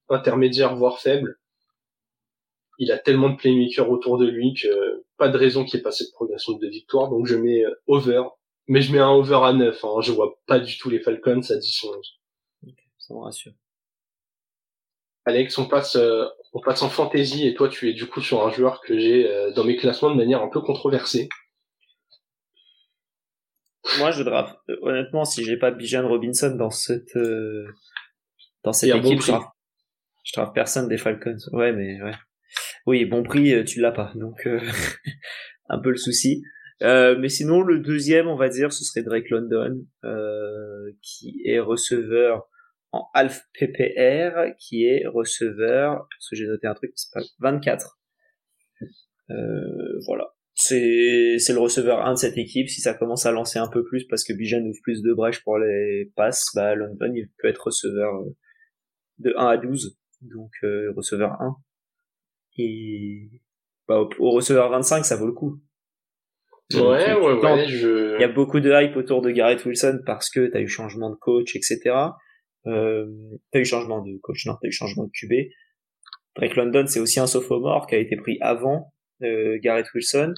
intermédiaire, 0.08 0.76
voire 0.76 1.00
faible. 1.00 1.38
Il 2.78 2.92
a 2.92 2.98
tellement 2.98 3.30
de 3.30 3.36
playmakers 3.36 3.90
autour 3.90 4.18
de 4.18 4.26
lui 4.26 4.54
que 4.54 5.04
pas 5.16 5.28
de 5.28 5.36
raison 5.36 5.64
qu'il 5.64 5.78
ait 5.78 5.82
pas 5.82 5.92
cette 5.92 6.12
progression 6.12 6.54
de 6.54 6.66
victoire. 6.66 7.08
Donc 7.08 7.26
je 7.26 7.36
mets 7.36 7.64
euh, 7.64 7.74
over. 7.86 8.22
Mais 8.68 8.82
je 8.82 8.92
mets 8.92 8.98
un 9.00 9.10
over 9.10 9.40
à 9.42 9.52
9. 9.52 9.84
Hein. 9.84 10.00
Je 10.00 10.12
vois 10.12 10.38
pas 10.46 10.60
du 10.60 10.78
tout 10.78 10.90
les 10.90 11.00
Falcons 11.00 11.42
à 11.50 11.56
10 11.56 11.84
11. 11.84 12.18
ça 12.98 13.14
me 13.14 13.20
rassure. 13.20 13.52
Alex, 15.30 15.56
on 15.58 15.66
passe, 15.66 15.94
euh, 15.94 16.24
on 16.52 16.60
passe 16.60 16.82
en 16.82 16.88
fantasy 16.88 17.46
et 17.46 17.54
toi, 17.54 17.68
tu 17.68 17.88
es 17.88 17.92
du 17.92 18.06
coup 18.06 18.20
sur 18.20 18.44
un 18.44 18.50
joueur 18.50 18.80
que 18.80 18.98
j'ai 18.98 19.28
euh, 19.28 19.52
dans 19.52 19.62
mes 19.62 19.76
classements 19.76 20.10
de 20.10 20.16
manière 20.16 20.42
un 20.42 20.48
peu 20.48 20.60
controversée. 20.60 21.28
Moi, 23.98 24.10
je 24.10 24.24
draft. 24.24 24.56
Euh, 24.68 24.76
honnêtement, 24.82 25.24
si 25.24 25.44
j'ai 25.44 25.56
pas 25.56 25.70
Bijan 25.70 26.06
Robinson 26.08 26.56
dans 26.56 26.70
cette 26.70 27.16
dans 28.64 28.72
cette 28.72 28.96
équipe, 28.96 29.22
je, 29.22 29.32
draft, 30.34 30.52
personne 30.52 30.88
des 30.88 30.98
Falcons. 30.98 31.36
Ouais, 31.52 31.72
mais 31.72 32.02
ouais. 32.02 32.14
Oui, 32.86 33.04
bon 33.04 33.22
prix, 33.22 33.64
tu 33.64 33.80
l'as 33.80 33.92
pas, 33.92 34.10
donc 34.16 34.48
un 35.68 35.78
peu 35.78 35.90
le 35.90 35.96
souci. 35.96 36.42
mais 36.80 37.28
sinon, 37.28 37.62
le 37.62 37.78
deuxième, 37.78 38.26
on 38.26 38.36
va 38.36 38.48
dire, 38.48 38.72
ce 38.72 38.84
serait 38.84 39.04
Drake 39.04 39.30
London, 39.30 39.86
qui 41.02 41.40
est 41.44 41.60
receveur 41.60 42.49
en 42.92 43.08
Alf 43.14 43.46
PPR 43.58 44.54
qui 44.58 44.84
est 44.84 45.06
receveur, 45.06 46.06
parce 46.10 46.28
que 46.28 46.36
j'ai 46.36 46.46
noté 46.46 46.66
un 46.66 46.74
truc, 46.74 46.92
c'est 46.96 47.12
pas 47.12 47.20
24. 47.40 47.98
Euh, 49.30 50.00
voilà. 50.06 50.34
C'est, 50.54 51.38
c'est 51.38 51.52
le 51.52 51.60
receveur 51.60 52.04
1 52.04 52.14
de 52.14 52.18
cette 52.18 52.36
équipe. 52.36 52.68
Si 52.68 52.80
ça 52.80 52.94
commence 52.94 53.24
à 53.26 53.32
lancer 53.32 53.58
un 53.58 53.68
peu 53.68 53.84
plus 53.84 54.04
parce 54.04 54.24
que 54.24 54.32
Bijan 54.32 54.60
ouvre 54.60 54.78
plus 54.82 55.02
de 55.02 55.12
brèches 55.12 55.42
pour 55.42 55.58
les 55.58 56.12
passes, 56.16 56.46
bah 56.54 56.74
London 56.74 57.12
il 57.14 57.30
peut 57.38 57.48
être 57.48 57.66
receveur 57.66 58.14
euh, 58.16 58.36
de 59.18 59.32
1 59.36 59.46
à 59.46 59.56
12. 59.56 59.96
Donc 60.22 60.50
euh, 60.64 60.92
receveur 60.96 61.40
1. 61.40 61.56
Et 62.58 63.30
bah, 63.88 64.06
au, 64.18 64.30
receveur 64.30 64.68
25 64.70 65.04
ça 65.04 65.16
vaut 65.16 65.26
le 65.26 65.32
coup. 65.32 65.60
ouais, 66.74 67.14
ouais, 67.14 67.14
ouais, 67.14 67.66
je... 67.68 68.16
Il 68.16 68.20
y 68.20 68.24
a 68.24 68.28
beaucoup 68.28 68.60
de 68.60 68.70
hype 68.70 68.96
autour 68.96 69.22
de 69.22 69.30
Garrett 69.30 69.64
Wilson 69.64 70.00
parce 70.04 70.28
que 70.28 70.46
t'as 70.48 70.60
eu 70.60 70.68
changement 70.68 71.10
de 71.10 71.16
coach, 71.16 71.56
etc. 71.56 71.78
Euh, 72.66 73.06
t'as 73.52 73.60
eu 73.60 73.64
changement 73.64 74.02
de 74.02 74.18
coach, 74.18 74.46
non, 74.46 74.56
t'as 74.60 74.68
eu 74.68 74.72
changement 74.72 75.04
de 75.04 75.10
QB. 75.10 75.50
Drake 76.36 76.56
London, 76.56 76.86
c'est 76.86 77.00
aussi 77.00 77.20
un 77.20 77.26
sophomore 77.26 77.86
qui 77.86 77.94
a 77.94 77.98
été 77.98 78.16
pris 78.16 78.38
avant 78.40 78.92
euh, 79.22 79.58
Garrett 79.60 79.86
Wilson, 79.94 80.34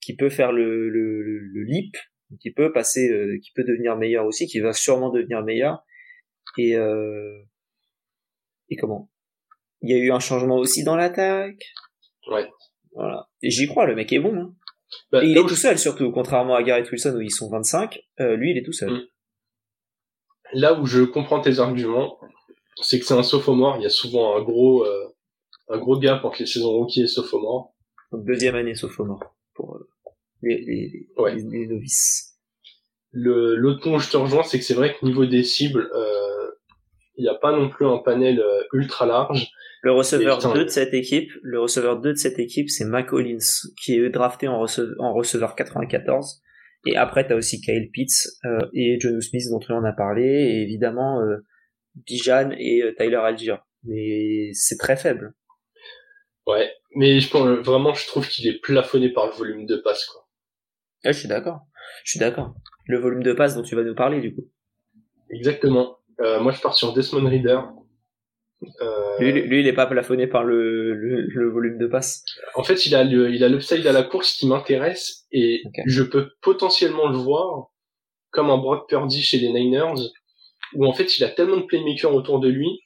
qui 0.00 0.14
peut 0.16 0.30
faire 0.30 0.52
le, 0.52 0.88
le, 0.88 1.22
le, 1.22 1.62
leap, 1.64 1.96
qui 2.40 2.52
peut 2.52 2.72
passer, 2.72 3.10
euh, 3.10 3.38
qui 3.42 3.50
peut 3.54 3.64
devenir 3.64 3.96
meilleur 3.96 4.26
aussi, 4.26 4.46
qui 4.46 4.60
va 4.60 4.72
sûrement 4.72 5.10
devenir 5.10 5.42
meilleur. 5.42 5.84
Et 6.58 6.76
euh, 6.76 7.42
et 8.68 8.76
comment? 8.76 9.10
Il 9.82 9.90
y 9.90 9.94
a 9.94 10.02
eu 10.02 10.10
un 10.10 10.20
changement 10.20 10.56
aussi 10.56 10.84
dans 10.84 10.96
l'attaque. 10.96 11.62
Ouais. 12.30 12.48
Voilà. 12.92 13.28
Et 13.42 13.50
j'y 13.50 13.66
crois, 13.66 13.86
le 13.86 13.94
mec 13.94 14.12
est 14.12 14.18
bon. 14.18 14.34
Hein. 14.34 14.54
Bah, 15.10 15.22
et 15.22 15.28
il 15.28 15.36
est 15.36 15.42
tout 15.42 15.48
seul 15.50 15.78
surtout, 15.78 16.10
contrairement 16.12 16.54
à 16.54 16.62
Garrett 16.62 16.90
Wilson 16.90 17.14
où 17.16 17.20
ils 17.20 17.30
sont 17.30 17.50
25. 17.50 18.00
Euh, 18.20 18.36
lui, 18.36 18.52
il 18.52 18.58
est 18.58 18.64
tout 18.64 18.72
seul. 18.72 18.92
Mm 18.92 19.06
là 20.52 20.78
où 20.78 20.86
je 20.86 21.02
comprends 21.02 21.40
tes 21.40 21.58
arguments, 21.58 22.18
c'est 22.82 22.98
que 22.98 23.06
c'est 23.06 23.14
un 23.14 23.22
sophomore. 23.22 23.76
Il 23.78 23.82
y 23.82 23.86
a 23.86 23.90
souvent 23.90 24.36
un 24.36 24.42
gros, 24.42 24.84
euh, 24.84 25.14
un 25.68 25.78
gros 25.78 25.98
gap 25.98 26.24
entre 26.24 26.36
les 26.40 26.46
saisons 26.46 26.72
rookie 26.72 27.02
et 27.02 27.06
sophomore. 27.06 27.74
Donc 28.12 28.24
deuxième 28.24 28.54
année 28.54 28.74
sophomore 28.74 29.34
pour 29.54 29.76
euh, 29.76 29.88
les, 30.42 30.60
les, 30.60 31.08
ouais. 31.16 31.34
les, 31.34 31.66
novices. 31.66 32.38
Le, 33.10 33.56
l'autre 33.56 33.82
point 33.82 33.94
où 33.94 33.98
je 33.98 34.10
te 34.10 34.16
rejoins, 34.16 34.42
c'est 34.42 34.58
que 34.58 34.64
c'est 34.64 34.74
vrai 34.74 34.94
que 34.94 35.04
niveau 35.04 35.24
des 35.24 35.42
cibles, 35.42 35.90
euh, 35.94 36.50
il 37.16 37.22
n'y 37.22 37.28
a 37.28 37.34
pas 37.34 37.52
non 37.52 37.70
plus 37.70 37.86
un 37.86 37.98
panel 37.98 38.44
ultra 38.72 39.06
large. 39.06 39.48
Le 39.82 39.92
receveur 39.92 40.38
2 40.38 40.64
de 40.64 40.68
cette 40.68 40.92
équipe, 40.92 41.30
le 41.42 41.60
receveur 41.60 41.98
2 41.98 42.12
de 42.12 42.18
cette 42.18 42.38
équipe, 42.38 42.68
c'est 42.68 42.84
Mac 42.84 43.12
Hollins, 43.12 43.38
qui 43.82 43.94
est 43.94 44.10
drafté 44.10 44.48
en, 44.48 44.60
receveur, 44.60 44.94
en 44.98 45.14
receveur 45.14 45.54
94 45.54 46.42
et 46.86 46.96
après, 46.96 47.26
tu 47.26 47.32
as 47.32 47.36
aussi 47.36 47.60
Kyle 47.60 47.90
Pitts 47.90 48.28
euh, 48.44 48.60
et 48.72 48.98
John 49.00 49.20
Smith 49.20 49.42
dont 49.50 49.60
on 49.68 49.74
en 49.74 49.84
a 49.84 49.92
parlé, 49.92 50.24
et 50.24 50.62
évidemment 50.62 51.20
euh, 51.20 51.38
Bijan 51.94 52.50
et 52.56 52.82
euh, 52.82 52.94
Tyler 52.96 53.16
Algier. 53.16 53.56
mais 53.82 54.50
c'est 54.52 54.78
très 54.78 54.96
faible. 54.96 55.34
Ouais, 56.46 56.72
mais 56.94 57.18
je 57.18 57.28
pense 57.28 57.44
vraiment, 57.66 57.92
je 57.92 58.06
trouve 58.06 58.28
qu'il 58.28 58.46
est 58.46 58.60
plafonné 58.60 59.10
par 59.10 59.26
le 59.26 59.32
volume 59.32 59.66
de 59.66 59.76
passe, 59.76 60.04
quoi. 60.04 60.28
Ah, 61.04 61.10
je 61.10 61.18
suis 61.18 61.28
d'accord. 61.28 61.60
Je 62.04 62.12
suis 62.12 62.20
d'accord. 62.20 62.54
Le 62.86 62.98
volume 62.98 63.24
de 63.24 63.32
passe 63.32 63.56
dont 63.56 63.62
tu 63.62 63.74
vas 63.74 63.82
nous 63.82 63.94
parler, 63.94 64.20
du 64.20 64.34
coup. 64.34 64.48
Exactement. 65.30 65.98
Moi, 66.18 66.52
je 66.52 66.60
pars 66.60 66.74
sur 66.74 66.92
Desmond 66.94 67.28
Reader. 67.28 67.60
Euh... 68.80 69.18
Lui, 69.18 69.32
lui, 69.32 69.60
il 69.60 69.66
est 69.66 69.74
pas 69.74 69.86
plafonné 69.86 70.26
par 70.26 70.44
le, 70.44 70.94
le, 70.94 71.26
le, 71.28 71.50
volume 71.50 71.78
de 71.78 71.86
passe. 71.86 72.24
En 72.54 72.62
fait, 72.62 72.86
il 72.86 72.94
a 72.94 73.04
le, 73.04 73.30
il 73.32 73.44
a 73.44 73.48
l'upside 73.48 73.86
à 73.86 73.92
la 73.92 74.02
course 74.02 74.32
qui 74.32 74.46
m'intéresse 74.46 75.26
et 75.30 75.62
je 75.86 76.02
peux 76.02 76.30
potentiellement 76.40 77.08
le 77.08 77.18
voir 77.18 77.68
comme 78.30 78.50
un 78.50 78.58
Brock 78.58 78.88
Purdy 78.88 79.22
chez 79.22 79.38
les 79.38 79.52
Niners 79.52 80.08
où 80.74 80.86
en 80.86 80.92
fait, 80.92 81.18
il 81.18 81.24
a 81.24 81.28
tellement 81.28 81.58
de 81.58 81.66
playmakers 81.66 82.14
autour 82.14 82.40
de 82.40 82.48
lui 82.48 82.80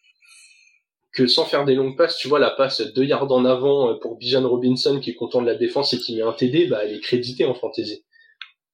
que 1.12 1.26
sans 1.26 1.44
faire 1.44 1.64
des 1.64 1.74
longues 1.74 1.96
passes, 1.96 2.16
tu 2.16 2.28
vois, 2.28 2.38
la 2.38 2.50
passe 2.50 2.80
deux 2.94 3.04
yards 3.04 3.30
en 3.33 3.44
avant 3.44 3.90
euh, 3.90 3.94
pour 4.00 4.16
Bijan 4.16 4.48
Robinson 4.48 5.00
qui 5.00 5.11
est 5.11 5.14
content 5.14 5.40
de 5.42 5.46
la 5.46 5.56
défense 5.56 5.92
et 5.92 5.98
qui 5.98 6.14
met 6.14 6.22
un 6.22 6.33
TD, 6.33 6.68
bah, 6.68 6.85
elle 6.85 6.94
est 6.94 7.00
créditée 7.00 7.44
en 7.44 7.54
fantasy. 7.54 8.04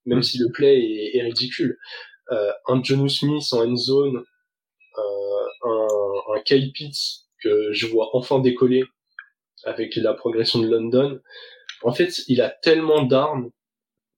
Même 0.05 0.19
mm. 0.19 0.23
si 0.23 0.39
le 0.39 0.51
play 0.53 0.79
est, 0.79 1.17
est 1.17 1.23
ridicule. 1.23 1.79
Euh, 2.33 2.53
un 2.67 2.83
Jonu 2.83 3.09
Smith 3.09 3.45
en 3.53 3.67
end 3.67 3.77
zone, 3.77 4.17
euh, 4.99 5.47
un, 5.65 5.86
un 6.35 6.41
Kyle 6.41 6.73
Pitts 6.73 7.27
que 7.43 7.73
je 7.73 7.87
vois 7.87 8.11
enfin 8.15 8.41
décoller 8.41 8.85
avec 9.65 9.97
la 9.97 10.15
progression 10.15 10.61
de 10.61 10.69
London. 10.69 11.21
En 11.83 11.93
fait, 11.93 12.23
il 12.29 12.41
a 12.41 12.51
tellement 12.51 13.03
d'armes 13.03 13.51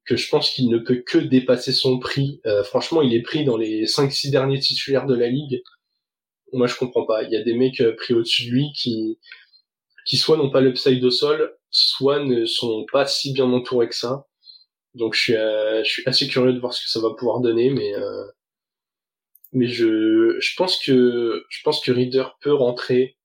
que 0.05 0.17
je 0.17 0.29
pense 0.29 0.51
qu'il 0.51 0.71
ne 0.71 0.79
peut 0.79 1.03
que 1.07 1.19
dépasser 1.19 1.73
son 1.73 1.99
prix. 1.99 2.41
Euh, 2.47 2.65
franchement, 2.65 3.03
il 3.03 3.15
est 3.15 3.23
pris 3.23 3.45
dans 3.45 3.57
les 3.57 3.85
5-6 3.85 4.31
derniers 4.31 4.59
titulaires 4.59 5.07
de 5.07 5.15
la 5.15 5.29
ligue 5.29 5.63
moi 6.53 6.67
je 6.67 6.77
comprends 6.77 7.05
pas. 7.05 7.23
Il 7.23 7.31
y 7.31 7.37
a 7.37 7.43
des 7.43 7.55
mecs 7.55 7.81
euh, 7.81 7.95
pris 7.95 8.15
au-dessus 8.15 8.47
de 8.47 8.51
lui 8.51 8.73
qui 8.75 9.19
qui 10.07 10.17
soit 10.17 10.37
n'ont 10.39 10.51
pas 10.51 10.61
l'upside 10.63 11.05
au 11.05 11.11
sol, 11.11 11.55
soit 11.71 12.21
ne 12.25 12.47
sont 12.47 12.87
pas 12.91 13.07
si 13.07 13.33
bien 13.33 13.45
entourés 13.53 13.89
que 13.89 13.95
ça. 13.95 14.27
Donc 14.95 15.15
je 15.15 15.21
suis 15.21 15.37
euh, 15.37 15.83
je 15.85 15.91
suis 15.91 16.03
assez 16.07 16.29
curieux 16.29 16.53
de 16.53 16.61
voir 16.61 16.73
ce 16.73 16.83
que 16.83 16.89
ça 16.89 17.01
va 17.01 17.15
pouvoir 17.15 17.41
donner, 17.41 17.71
mais 17.71 17.95
euh, 17.95 18.25
mais 19.53 19.67
je 19.69 20.37
je 20.41 20.55
pense 20.57 20.79
que 20.83 21.45
je 21.49 21.63
pense 21.65 21.81
que 21.81 21.93
Reader 21.93 22.37
peut 22.41 22.55
rentrer 22.55 23.17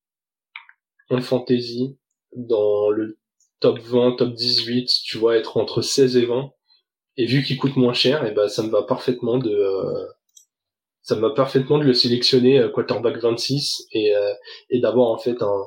en 1.10 1.22
fantasy 1.22 1.98
dans 2.36 2.90
le 2.90 3.20
top 3.60 3.80
20, 3.80 4.18
top 4.18 4.34
18, 4.34 4.90
tu 5.06 5.18
vois, 5.18 5.38
être 5.38 5.58
entre 5.58 5.82
16 5.82 6.18
et 6.18 6.26
20. 6.26 6.52
Et 7.18 7.26
vu 7.28 7.44
qu'il 7.44 7.58
coûte 7.58 7.76
moins 7.78 7.94
cher, 7.94 8.26
et 8.26 8.32
ben 8.32 8.48
ça 8.50 8.64
me 8.64 8.70
va 8.70 8.84
parfaitement 8.84 9.38
de 9.38 10.08
ça 11.04 11.16
m'a 11.16 11.30
parfaitement 11.32 11.78
de 11.78 11.84
le 11.84 11.94
sélectionner 11.94 12.60
euh, 12.60 12.70
quarterback 12.70 13.18
26 13.18 13.88
et, 13.92 14.16
euh, 14.16 14.34
et 14.70 14.80
d'avoir 14.80 15.10
en 15.10 15.18
fait 15.18 15.42
un, 15.42 15.64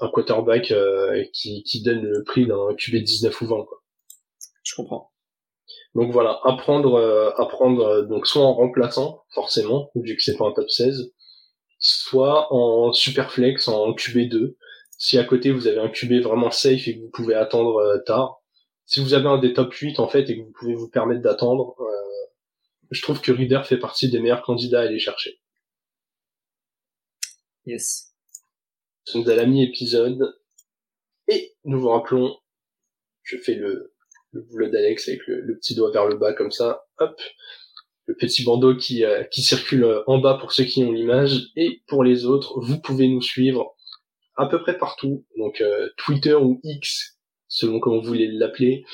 un 0.00 0.08
quarterback 0.08 0.70
euh, 0.72 1.24
qui, 1.32 1.62
qui 1.62 1.82
donne 1.82 2.02
le 2.02 2.24
prix 2.24 2.46
d'un 2.46 2.74
QB 2.76 2.96
19 2.96 3.40
ou 3.42 3.46
20 3.46 3.64
quoi. 3.64 3.82
Je 4.64 4.74
comprends. 4.74 5.11
Donc 5.94 6.10
voilà, 6.10 6.40
apprendre 6.44 7.34
apprendre 7.36 8.02
donc 8.06 8.26
soit 8.26 8.42
en 8.42 8.54
remplaçant 8.54 9.24
forcément 9.34 9.90
vu 9.94 10.16
que 10.16 10.22
c'est 10.22 10.36
pas 10.36 10.46
un 10.46 10.52
top 10.52 10.70
16, 10.70 11.12
soit 11.78 12.52
en 12.52 12.92
super 12.92 13.30
flex 13.30 13.68
en 13.68 13.92
QB2 13.92 14.56
si 14.96 15.18
à 15.18 15.24
côté 15.24 15.50
vous 15.50 15.66
avez 15.66 15.80
un 15.80 15.88
QB 15.88 16.22
vraiment 16.22 16.50
safe 16.50 16.86
et 16.88 16.96
que 16.96 17.02
vous 17.02 17.10
pouvez 17.10 17.34
attendre 17.34 18.02
tard. 18.06 18.40
Si 18.86 19.00
vous 19.00 19.14
avez 19.14 19.26
un 19.26 19.38
des 19.38 19.52
top 19.52 19.72
8 19.72 19.98
en 19.98 20.08
fait 20.08 20.30
et 20.30 20.36
que 20.36 20.42
vous 20.42 20.52
pouvez 20.52 20.74
vous 20.74 20.88
permettre 20.88 21.22
d'attendre, 21.22 21.76
je 22.92 23.00
trouve 23.00 23.20
que 23.20 23.32
Reader 23.32 23.62
fait 23.64 23.78
partie 23.78 24.10
des 24.10 24.20
meilleurs 24.20 24.42
candidats 24.42 24.80
à 24.80 24.84
aller 24.84 24.98
chercher. 24.98 25.40
Yes. 27.64 28.14
Nous 29.06 29.24
sommes 29.24 29.32
à 29.32 29.34
la 29.34 29.46
mi-épisode. 29.46 30.38
Et 31.28 31.54
nous 31.64 31.80
vous 31.80 31.88
rappelons, 31.88 32.38
je 33.22 33.38
fais 33.38 33.54
le, 33.54 33.91
le 34.32 34.42
boulot 34.42 34.68
d'Alex 34.68 35.08
avec 35.08 35.20
le, 35.26 35.56
petit 35.56 35.74
doigt 35.74 35.90
vers 35.90 36.06
le 36.06 36.16
bas 36.16 36.32
comme 36.32 36.50
ça, 36.50 36.84
hop, 36.98 37.20
le 38.06 38.14
petit 38.14 38.44
bandeau 38.44 38.76
qui, 38.76 39.04
euh, 39.04 39.22
qui 39.24 39.42
circule 39.42 40.02
en 40.06 40.18
bas 40.18 40.34
pour 40.34 40.52
ceux 40.52 40.64
qui 40.64 40.82
ont 40.84 40.92
l'image, 40.92 41.50
et 41.56 41.82
pour 41.86 42.04
les 42.04 42.26
autres, 42.26 42.60
vous 42.60 42.80
pouvez 42.80 43.08
nous 43.08 43.22
suivre 43.22 43.76
à 44.36 44.46
peu 44.46 44.60
près 44.60 44.78
partout, 44.78 45.24
donc 45.36 45.60
euh, 45.60 45.88
Twitter 45.96 46.34
ou 46.34 46.60
X, 46.64 47.18
selon 47.48 47.80
comment 47.80 47.98
vous 47.98 48.06
voulez 48.06 48.28
l'appeler, 48.28 48.84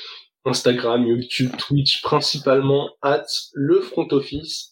Instagram, 0.45 1.05
YouTube, 1.05 1.51
Twitch, 1.57 2.01
principalement 2.01 2.91
at 3.01 3.25
le 3.53 3.81
front 3.81 4.07
office. 4.11 4.71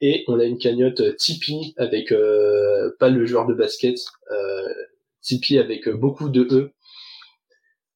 Et 0.00 0.24
on 0.28 0.40
a 0.40 0.44
une 0.44 0.58
cagnotte 0.58 1.16
Tipeee 1.16 1.74
avec 1.76 2.10
euh, 2.10 2.90
pas 2.98 3.10
le 3.10 3.26
joueur 3.26 3.46
de 3.46 3.54
basket, 3.54 3.98
euh, 4.30 4.68
Tipeee 5.20 5.58
avec 5.58 5.88
beaucoup 5.90 6.30
de 6.30 6.42
E. 6.50 6.72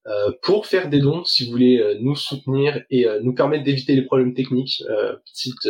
Euh, 0.06 0.32
pour 0.42 0.66
faire 0.66 0.90
des 0.90 1.00
dons, 1.00 1.24
si 1.24 1.46
vous 1.46 1.52
voulez 1.52 1.78
euh, 1.78 1.96
nous 2.00 2.14
soutenir 2.14 2.82
et 2.90 3.06
euh, 3.06 3.20
nous 3.22 3.34
permettre 3.34 3.64
d'éviter 3.64 3.94
les 3.94 4.02
problèmes 4.04 4.34
techniques, 4.34 4.82
euh, 4.90 5.16
petite, 5.24 5.68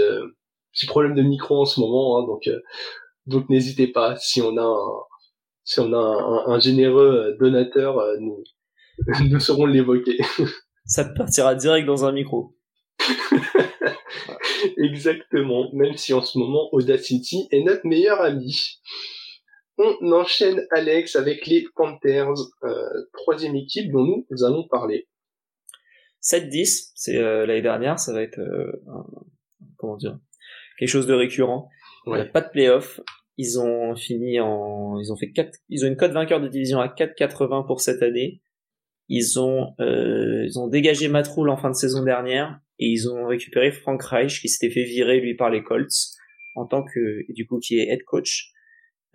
petit 0.73 0.87
problème 0.87 1.15
de 1.15 1.23
micro 1.23 1.61
en 1.61 1.65
ce 1.65 1.79
moment, 1.79 2.19
hein, 2.19 2.27
donc 2.27 2.51
donc 3.27 3.49
n'hésitez 3.49 3.87
pas. 3.87 4.17
Si 4.17 4.43
on 4.43 4.57
a 4.57 4.63
un, 4.63 5.03
si 5.63 5.79
on 5.79 5.93
a 5.93 5.97
un, 5.97 6.53
un 6.53 6.59
généreux 6.59 7.37
donateur, 7.39 8.03
nous 8.21 8.43
nous 9.31 9.41
saurons 9.41 9.67
l'évoquer. 9.67 10.19
ça 10.85 11.05
partira 11.05 11.55
direct 11.55 11.87
dans 11.87 12.05
un 12.05 12.13
micro. 12.13 12.57
Exactement, 14.79 15.71
même 15.75 15.97
si 15.97 16.13
en 16.13 16.23
ce 16.23 16.39
moment 16.39 16.69
Audacity 16.73 17.47
est 17.51 17.63
notre 17.63 17.87
meilleur 17.87 18.21
ami. 18.21 18.81
On 19.77 20.13
enchaîne 20.13 20.67
Alex 20.71 21.17
avec 21.17 21.47
les 21.47 21.65
Panthers, 21.75 22.35
euh, 22.63 22.89
troisième 23.13 23.57
équipe 23.57 23.91
dont 23.91 24.25
nous 24.31 24.45
allons 24.45 24.69
parler. 24.69 25.09
7-10, 26.23 26.93
c'est 26.95 27.17
euh, 27.17 27.45
l'année 27.45 27.63
dernière, 27.63 27.99
ça 27.99 28.13
va 28.13 28.23
être 28.23 28.39
euh, 28.39 28.73
comment 29.77 29.97
dire 29.97 30.19
quelque 30.79 30.89
chose 30.89 31.07
de 31.07 31.15
récurrent. 31.15 31.69
Ouais. 32.07 32.25
pas 32.27 32.41
de 32.41 32.51
playoff. 32.51 33.01
Ils 33.37 33.59
ont 33.59 33.97
fini 33.97 34.39
en, 34.41 34.99
ils 35.01 35.13
ont 35.13 35.17
fait 35.17 35.33
4, 35.33 35.51
ils 35.69 35.85
ont 35.85 35.89
une 35.89 35.97
cote 35.97 36.13
vainqueur 36.13 36.41
de 36.41 36.49
division 36.49 36.81
à 36.81 36.87
4,80 36.87 37.67
pour 37.67 37.81
cette 37.81 38.03
année. 38.03 38.41
Ils 39.09 39.39
ont, 39.39 39.75
euh, 39.81 40.45
ils 40.47 40.59
ont 40.59 40.69
dégagé 40.69 41.09
Matt 41.09 41.29
en 41.37 41.57
fin 41.57 41.71
de 41.71 41.75
saison 41.75 42.03
dernière 42.03 42.61
et 42.79 42.87
ils 42.87 43.09
ont 43.11 43.27
récupéré 43.27 43.71
Frank 43.73 44.03
Reich 44.03 44.41
qui 44.41 44.49
s'était 44.49 44.73
fait 44.73 44.85
virer 44.85 45.21
lui 45.21 45.35
par 45.35 45.51
les 45.51 45.63
Colts 45.63 45.93
en 46.55 46.67
tant 46.67 46.85
que 46.85 47.33
du 47.33 47.47
coup 47.47 47.59
qui 47.59 47.79
est 47.79 47.89
head 47.89 48.03
coach. 48.05 48.53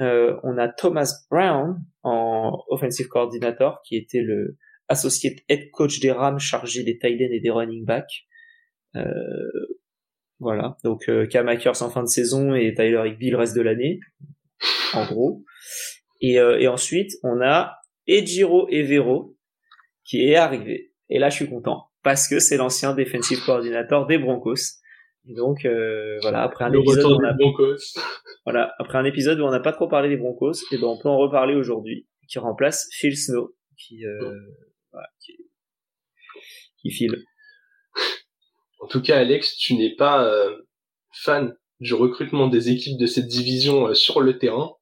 Euh, 0.02 0.38
on 0.44 0.58
a 0.58 0.70
Thomas 0.70 1.26
Brown 1.30 1.78
en 2.04 2.64
offensive 2.70 3.08
coordinator 3.08 3.82
qui 3.84 3.98
était 3.98 4.22
le 4.22 4.58
associé 4.88 5.44
head 5.50 5.70
coach 5.72 6.00
des 6.00 6.12
Rams 6.12 6.40
chargé 6.40 6.84
des 6.84 6.98
tight 6.98 7.22
ends 7.22 7.34
et 7.34 7.40
des 7.40 7.50
running 7.50 7.86
backs. 7.86 8.26
Euh, 8.96 9.04
voilà, 10.40 10.78
donc 10.84 11.10
euh, 11.10 11.28
Cam 11.28 11.48
en 11.50 11.90
fin 11.90 12.02
de 12.02 12.08
saison 12.08 12.56
et 12.56 12.74
Tyler 12.74 13.04
Higby 13.06 13.30
le 13.30 13.38
reste 13.38 13.56
de 13.56 13.62
l'année, 13.62 14.00
en 14.94 15.06
gros. 15.06 15.44
Et, 16.22 16.40
euh, 16.40 16.60
et 16.60 16.68
ensuite 16.68 17.12
on 17.24 17.42
a 17.42 17.76
Ejiro 18.08 18.68
Evero 18.70 19.38
qui 20.04 20.28
est 20.28 20.36
arrivé. 20.36 20.92
Et 21.10 21.20
là, 21.20 21.30
je 21.30 21.36
suis 21.36 21.50
content 21.50 21.90
parce 22.04 22.28
que 22.28 22.40
c'est 22.40 22.58
l'ancien 22.58 22.94
defensive 22.94 23.44
coordinator 23.46 24.08
des 24.08 24.18
Broncos. 24.18 24.80
Donc 25.30 25.64
euh, 25.64 26.18
voilà, 26.22 26.42
après 26.42 26.66
un 26.66 26.74
épisode 26.74 27.06
où 27.06 27.16
on 27.16 27.24
a... 27.24 27.36
voilà, 28.46 28.74
après 28.80 28.98
un 28.98 29.06
épisode 29.06 29.40
où 29.40 29.44
on 29.44 29.52
n'a 29.52 29.60
pas 29.60 29.74
trop 29.74 29.88
parlé 29.88 30.10
des 30.10 30.18
Broncos, 30.18 30.54
et 30.72 30.78
ben 30.78 30.88
on 30.88 30.98
peut 30.98 31.08
en 31.08 31.18
reparler 31.18 31.54
aujourd'hui, 31.54 32.08
qui 32.28 32.40
remplace 32.40 32.88
Phil 32.92 33.16
Snow, 33.16 33.56
qui 33.78 34.06
euh, 34.06 34.40
voilà, 34.92 35.08
qui, 35.24 35.38
qui 36.82 36.90
file. 36.90 37.24
En 38.80 38.88
tout 38.88 39.02
cas, 39.04 39.20
Alex, 39.20 39.56
tu 39.56 39.76
n'es 39.76 39.96
pas 39.96 40.26
euh, 40.26 40.56
fan 41.14 41.56
du 41.80 41.94
recrutement 41.94 42.48
des 42.48 42.70
équipes 42.70 43.00
de 43.00 43.06
cette 43.06 43.28
division 43.28 43.90
euh, 43.90 43.94
sur 43.94 44.22
le 44.22 44.40
terrain, 44.40 44.74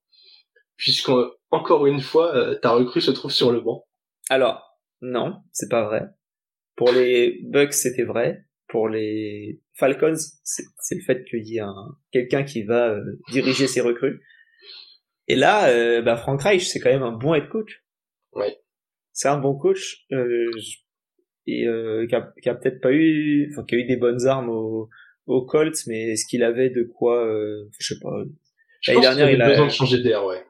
puisque 0.78 1.12
encore 1.52 1.88
une 1.88 2.02
fois, 2.02 2.56
ta 2.62 2.72
recrue 2.72 3.02
se 3.02 3.12
trouve 3.12 3.32
sur 3.32 3.52
le 3.52 3.60
banc. 3.60 3.86
Alors, 4.30 4.64
non, 5.02 5.42
c'est 5.52 5.70
pas 5.70 5.86
vrai. 5.86 6.04
Pour 6.76 6.92
les 6.92 7.40
Bucks, 7.44 7.74
c'était 7.74 8.04
vrai. 8.04 8.47
Pour 8.68 8.90
les 8.90 9.62
Falcons, 9.76 10.18
c'est 10.44 10.96
le 10.96 11.02
fait 11.02 11.24
qu'il 11.24 11.48
y 11.48 11.58
ait 11.58 11.62
un 11.62 11.98
quelqu'un 12.12 12.44
qui 12.44 12.64
va 12.64 12.90
euh, 12.90 13.20
diriger 13.32 13.68
ses 13.68 13.82
recrues. 13.82 14.22
Et 15.28 15.36
là, 15.36 15.70
euh, 15.70 16.02
bah, 16.02 16.18
Frank 16.18 16.42
Reich, 16.42 16.68
c'est 16.68 16.80
quand 16.80 16.90
même 16.90 17.04
un 17.04 17.14
bon 17.14 17.34
head 17.34 17.48
coach. 17.48 17.84
Ouais. 18.34 18.58
C'est 19.14 19.30
un 19.30 19.38
bon 19.38 19.58
coach 19.58 20.06
euh, 20.12 20.52
et 21.46 21.66
qui 22.10 22.16
a, 22.16 22.34
qui 22.42 22.50
a 22.50 22.56
peut-être 22.56 22.82
pas 22.82 22.92
eu, 22.92 23.50
enfin 23.52 23.64
qui 23.66 23.76
a 23.76 23.78
eu 23.78 23.86
des 23.86 23.96
bonnes 23.96 24.28
armes 24.28 24.50
au, 24.50 24.90
au 25.28 25.46
Colts, 25.46 25.88
mais 25.88 26.10
est-ce 26.12 26.26
qu'il 26.26 26.44
avait 26.44 26.70
de 26.70 26.84
quoi, 26.84 27.26
je 27.80 27.94
sais 27.94 28.00
pas. 28.02 28.12
L'année 28.86 29.02
dernière, 29.02 29.32
il 29.32 29.42
a 29.42 29.48
besoin 29.50 29.68
de 29.68 29.72
changer 29.72 30.04
d'air, 30.04 30.26
ouais. 30.26 30.44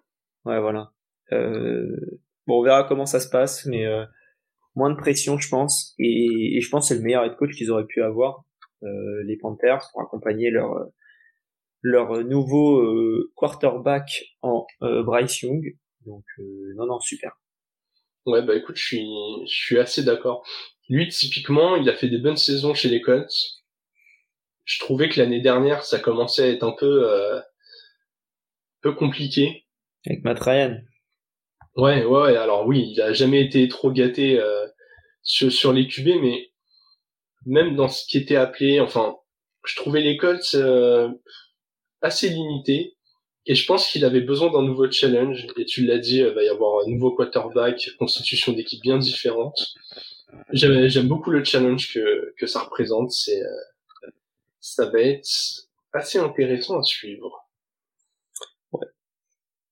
Ouais, 0.45 0.59
voilà. 0.59 0.91
bon, 1.31 2.59
on 2.59 2.63
verra 2.63 2.83
comment 2.85 3.05
ça 3.05 3.19
se 3.19 3.29
passe, 3.29 3.67
mais 3.67 3.85
moins 4.77 4.91
de 4.91 4.95
pression, 4.95 5.39
je 5.39 5.49
pense, 5.49 5.95
et, 5.97 6.61
je 6.61 6.69
pense 6.69 6.87
que 6.87 6.93
c'est 6.93 6.99
le 6.99 7.03
meilleur 7.03 7.25
head 7.25 7.35
coach 7.35 7.55
qu'ils 7.55 7.71
auraient 7.71 7.87
pu 7.87 8.03
avoir, 8.03 8.45
euh, 8.83 9.23
les 9.25 9.35
Panthers, 9.35 9.89
pour 9.91 10.01
accompagner 10.01 10.51
leur 10.51 10.87
leur 11.81 12.23
nouveau 12.23 12.79
euh, 12.81 13.31
quarterback 13.35 14.35
en 14.41 14.65
euh, 14.83 15.03
Bryce 15.03 15.41
Young. 15.41 15.63
Donc 16.05 16.23
non 16.75 16.85
non 16.85 16.99
super. 16.99 17.39
Ouais 18.25 18.41
bah 18.41 18.55
écoute 18.55 18.77
je 18.77 18.83
suis 18.83 19.07
je 19.47 19.65
suis 19.65 19.79
assez 19.79 20.03
d'accord. 20.03 20.45
Lui 20.89 21.07
typiquement 21.07 21.75
il 21.75 21.89
a 21.89 21.95
fait 21.95 22.07
des 22.07 22.19
bonnes 22.19 22.37
saisons 22.37 22.73
chez 22.73 22.89
les 22.89 23.01
Colts. 23.01 23.33
Je 24.63 24.79
trouvais 24.79 25.09
que 25.09 25.19
l'année 25.19 25.41
dernière 25.41 25.83
ça 25.83 25.99
commençait 25.99 26.43
à 26.43 26.49
être 26.49 26.63
un 26.63 26.75
peu 26.77 27.41
peu 28.81 28.93
compliqué. 28.93 29.65
Avec 30.05 30.23
Matt 30.23 30.39
Ryan. 30.39 30.77
Ouais, 31.77 32.03
ouais, 32.03 32.35
alors 32.35 32.65
oui, 32.65 32.89
il 32.91 33.01
a 33.01 33.13
jamais 33.13 33.39
été 33.39 33.67
trop 33.67 33.91
gâté 33.91 34.39
euh, 34.39 34.65
sur, 35.21 35.51
sur, 35.51 35.71
les 35.71 35.87
QB, 35.87 36.07
mais 36.21 36.51
même 37.45 37.75
dans 37.75 37.87
ce 37.87 38.03
qui 38.07 38.17
était 38.17 38.35
appelé, 38.35 38.79
enfin, 38.79 39.15
je 39.63 39.75
trouvais 39.75 40.01
les 40.01 40.17
Colts 40.17 40.55
euh, 40.55 41.07
assez 42.01 42.29
limités, 42.29 42.97
et 43.45 43.53
je 43.53 43.65
pense 43.67 43.87
qu'il 43.89 44.03
avait 44.05 44.21
besoin 44.21 44.51
d'un 44.51 44.63
nouveau 44.63 44.89
challenge, 44.89 45.45
et 45.55 45.65
tu 45.65 45.85
l'as 45.85 45.99
dit, 45.99 46.17
il 46.17 46.33
va 46.33 46.43
y 46.43 46.49
avoir 46.49 46.83
un 46.83 46.89
nouveau 46.89 47.11
quarterback, 47.11 47.91
constitution 47.99 48.53
d'équipe 48.53 48.81
bien 48.81 48.97
différente. 48.97 49.75
J'aime 50.53 51.07
beaucoup 51.07 51.29
le 51.29 51.43
challenge 51.43 51.93
que, 51.93 52.33
que 52.39 52.47
ça 52.47 52.61
représente, 52.61 53.11
c'est 53.11 53.41
euh, 53.43 54.09
ça 54.59 54.89
va 54.89 54.99
être 54.99 55.29
assez 55.93 56.17
intéressant 56.17 56.79
à 56.79 56.83
suivre. 56.83 57.47
Ouais. 58.71 58.87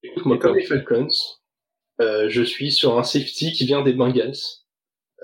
Écoute, 0.03 0.25
moi, 0.25 0.37
comme 0.37 0.55
les 0.55 0.65
Falcons, 0.65 1.09
euh, 2.01 2.27
je 2.29 2.43
suis 2.43 2.71
sur 2.71 2.97
un 2.97 3.03
safety 3.03 3.53
qui 3.53 3.65
vient 3.65 3.81
des 3.81 3.93
Bengals. 3.93 4.37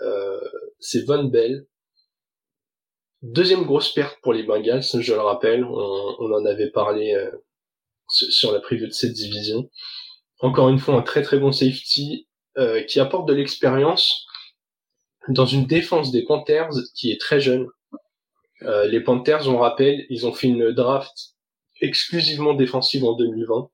Euh, 0.02 0.40
c'est 0.80 1.06
Von 1.06 1.26
Bell. 1.26 1.66
Deuxième 3.22 3.66
grosse 3.66 3.94
perte 3.94 4.18
pour 4.22 4.34
les 4.34 4.44
Bengals, 4.44 4.82
je 4.82 5.14
le 5.14 5.22
rappelle, 5.22 5.64
on, 5.64 6.34
en 6.34 6.46
avait 6.46 6.72
parlé 6.72 7.14
euh, 7.14 7.30
sur 8.08 8.52
la 8.52 8.60
preview 8.60 8.88
de 8.88 8.94
cette 8.94 9.14
division. 9.14 9.70
Encore 10.40 10.70
une 10.70 10.80
fois, 10.80 10.96
un 10.96 11.04
très 11.04 11.22
très 11.22 11.38
bon 11.38 11.52
safety 11.52 12.28
qui 12.88 13.00
apporte 13.00 13.30
de 13.30 13.34
l'expérience 13.34 14.26
dans 15.30 15.46
une 15.46 15.68
défense 15.68 16.12
des 16.12 16.26
Panthers 16.26 16.72
qui 16.96 17.12
est 17.12 17.22
très 17.22 17.40
jeune. 17.40 17.68
les 18.62 19.00
Panthers, 19.00 19.48
on 19.48 19.60
rappelle, 19.60 20.06
ils 20.10 20.26
ont 20.26 20.34
fait 20.34 20.48
une 20.48 20.72
draft 20.72 21.14
exclusivement 21.80 22.54
défensive 22.56 23.06
en 23.06 23.14
2020. 23.14 23.70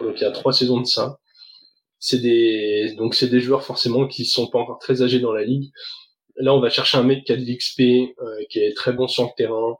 Donc 0.00 0.14
il 0.16 0.20
y 0.20 0.24
a 0.24 0.30
trois 0.30 0.52
saisons 0.52 0.80
de 0.80 0.86
ça 0.86 1.18
c'est 1.98 2.20
des 2.20 2.94
donc 2.96 3.14
c'est 3.14 3.28
des 3.28 3.40
joueurs 3.40 3.64
forcément 3.64 4.06
qui 4.06 4.24
sont 4.24 4.48
pas 4.48 4.58
encore 4.58 4.78
très 4.78 5.02
âgés 5.02 5.20
dans 5.20 5.32
la 5.32 5.44
ligue. 5.44 5.70
Là, 6.36 6.54
on 6.54 6.60
va 6.60 6.68
chercher 6.68 6.98
un 6.98 7.02
mec 7.02 7.24
qui 7.24 7.32
a 7.32 7.36
de 7.36 7.42
l'XP, 7.42 7.80
euh, 7.80 8.44
qui 8.50 8.58
est 8.58 8.76
très 8.76 8.92
bon 8.92 9.08
sur 9.08 9.24
le 9.24 9.30
terrain, 9.36 9.76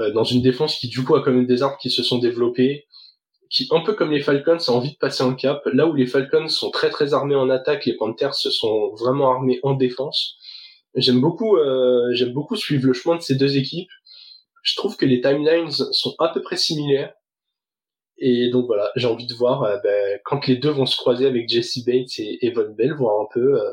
euh, 0.00 0.12
dans 0.12 0.24
une 0.24 0.42
défense 0.42 0.76
qui 0.78 0.88
du 0.88 1.04
coup 1.04 1.14
a 1.14 1.22
quand 1.22 1.32
même 1.32 1.46
des 1.46 1.62
armes 1.62 1.76
qui 1.80 1.90
se 1.90 2.02
sont 2.02 2.18
développées, 2.18 2.86
qui 3.50 3.68
un 3.70 3.80
peu 3.80 3.94
comme 3.94 4.10
les 4.10 4.20
Falcons 4.20 4.58
a 4.58 4.72
envie 4.72 4.92
de 4.92 4.98
passer 4.98 5.22
un 5.22 5.34
cap. 5.34 5.62
Là 5.72 5.86
où 5.86 5.94
les 5.94 6.06
Falcons 6.06 6.48
sont 6.48 6.70
très 6.70 6.90
très 6.90 7.14
armés 7.14 7.36
en 7.36 7.50
attaque, 7.50 7.86
les 7.86 7.96
Panthers 7.96 8.34
se 8.34 8.50
sont 8.50 8.94
vraiment 8.94 9.30
armés 9.30 9.60
en 9.62 9.74
défense. 9.74 10.36
J'aime 10.96 11.20
beaucoup 11.20 11.56
euh, 11.56 12.12
j'aime 12.14 12.32
beaucoup 12.32 12.56
suivre 12.56 12.86
le 12.86 12.92
chemin 12.92 13.16
de 13.16 13.22
ces 13.22 13.36
deux 13.36 13.56
équipes. 13.56 13.90
Je 14.62 14.74
trouve 14.74 14.96
que 14.96 15.06
les 15.06 15.20
timelines 15.20 15.70
sont 15.70 16.14
à 16.18 16.28
peu 16.28 16.42
près 16.42 16.56
similaires. 16.56 17.14
Et 18.18 18.48
donc 18.50 18.66
voilà, 18.66 18.90
j'ai 18.96 19.06
envie 19.06 19.26
de 19.26 19.34
voir 19.34 19.62
euh, 19.64 19.78
ben, 19.82 20.18
quand 20.24 20.46
les 20.46 20.56
deux 20.56 20.70
vont 20.70 20.86
se 20.86 20.96
croiser 20.96 21.26
avec 21.26 21.48
Jesse 21.48 21.84
Bates 21.84 22.18
et 22.18 22.46
Evan 22.46 22.74
Bell, 22.74 22.94
voir 22.94 23.20
un 23.20 23.28
peu 23.32 23.60
euh, 23.60 23.70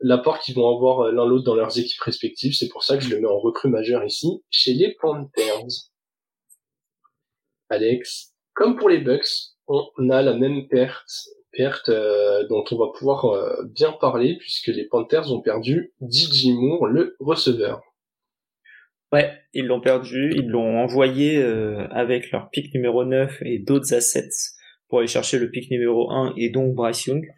l'apport 0.00 0.40
qu'ils 0.40 0.56
vont 0.56 0.74
avoir 0.74 1.00
euh, 1.00 1.12
l'un 1.12 1.26
l'autre 1.26 1.44
dans 1.44 1.54
leurs 1.54 1.78
équipes 1.78 2.00
respectives. 2.00 2.54
C'est 2.54 2.68
pour 2.68 2.82
ça 2.82 2.96
que 2.96 3.04
je 3.04 3.14
le 3.14 3.20
mets 3.20 3.28
en 3.28 3.38
recrue 3.38 3.68
majeure 3.68 4.04
ici, 4.04 4.42
chez 4.50 4.74
les 4.74 4.94
Panthers. 4.94 5.90
Alex, 7.68 8.34
comme 8.54 8.76
pour 8.76 8.88
les 8.88 8.98
Bucks, 8.98 9.28
on 9.68 10.10
a 10.10 10.22
la 10.22 10.34
même 10.34 10.66
perte, 10.68 11.28
perte 11.52 11.90
dont 12.50 12.64
on 12.70 12.76
va 12.76 12.88
pouvoir 12.92 13.64
bien 13.64 13.92
parler 13.92 14.36
puisque 14.36 14.66
les 14.66 14.84
Panthers 14.84 15.32
ont 15.32 15.40
perdu 15.40 15.94
DJ 16.02 16.48
Moore, 16.48 16.86
le 16.88 17.16
receveur. 17.20 17.80
Ouais, 19.12 19.30
ils 19.52 19.66
l'ont 19.66 19.80
perdu, 19.80 20.32
ils 20.34 20.48
l'ont 20.48 20.78
envoyé 20.78 21.36
euh, 21.42 21.86
avec 21.90 22.30
leur 22.30 22.48
pick 22.48 22.72
numéro 22.74 23.04
9 23.04 23.42
et 23.42 23.58
d'autres 23.58 23.92
assets 23.92 24.30
pour 24.88 25.00
aller 25.00 25.06
chercher 25.06 25.38
le 25.38 25.50
pick 25.50 25.70
numéro 25.70 26.10
1 26.10 26.32
et 26.38 26.48
donc 26.48 26.74
Bryce 26.74 27.04
Young. 27.06 27.28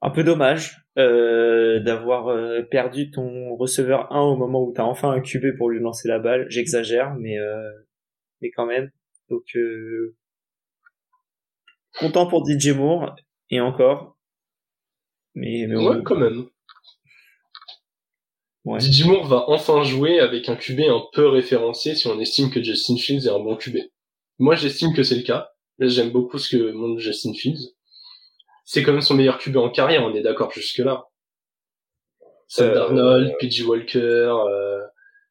Un 0.00 0.10
peu 0.10 0.24
dommage 0.24 0.84
euh, 0.98 1.78
d'avoir 1.78 2.28
euh, 2.28 2.62
perdu 2.62 3.12
ton 3.12 3.54
receveur 3.54 4.12
1 4.12 4.20
au 4.22 4.36
moment 4.36 4.64
où 4.64 4.74
tu 4.74 4.80
as 4.80 4.84
enfin 4.84 5.12
un 5.12 5.20
QB 5.20 5.56
pour 5.56 5.70
lui 5.70 5.80
lancer 5.80 6.08
la 6.08 6.18
balle. 6.18 6.46
J'exagère, 6.48 7.14
mais 7.14 7.36
mais 8.40 8.50
quand 8.50 8.66
même. 8.66 8.90
Donc 9.30 9.44
content 11.98 12.26
pour 12.26 12.44
DJ 12.44 12.70
Moore 12.70 13.14
et 13.50 13.60
encore. 13.60 14.18
Mais, 15.34 15.66
mais 15.68 15.76
ouais, 15.76 16.02
quand 16.04 16.16
même. 16.16 16.46
Ouais. 18.64 18.78
Moore 19.04 19.26
va 19.26 19.44
enfin 19.48 19.82
jouer 19.82 20.20
avec 20.20 20.48
un 20.48 20.56
QB 20.56 20.80
un 20.80 21.02
peu 21.12 21.26
référencé 21.28 21.94
si 21.96 22.06
on 22.06 22.20
estime 22.20 22.50
que 22.50 22.62
Justin 22.62 22.96
Fields 22.96 23.26
est 23.26 23.30
un 23.30 23.40
bon 23.40 23.56
QB. 23.56 23.78
Moi, 24.38 24.54
j'estime 24.54 24.94
que 24.94 25.02
c'est 25.02 25.16
le 25.16 25.22
cas. 25.22 25.50
J'aime 25.80 26.10
beaucoup 26.10 26.38
ce 26.38 26.56
que 26.56 26.70
montre 26.70 27.00
Justin 27.00 27.32
Fields. 27.34 27.74
C'est 28.64 28.82
quand 28.82 28.92
même 28.92 29.00
son 29.00 29.14
meilleur 29.14 29.38
QB 29.38 29.56
en 29.56 29.70
carrière, 29.70 30.04
on 30.04 30.14
est 30.14 30.22
d'accord 30.22 30.52
jusque-là. 30.52 31.04
Sam 32.46 32.70
euh, 32.70 32.74
Darnold, 32.74 33.32
PG 33.40 33.64
Walker, 33.64 33.98
euh... 33.98 34.80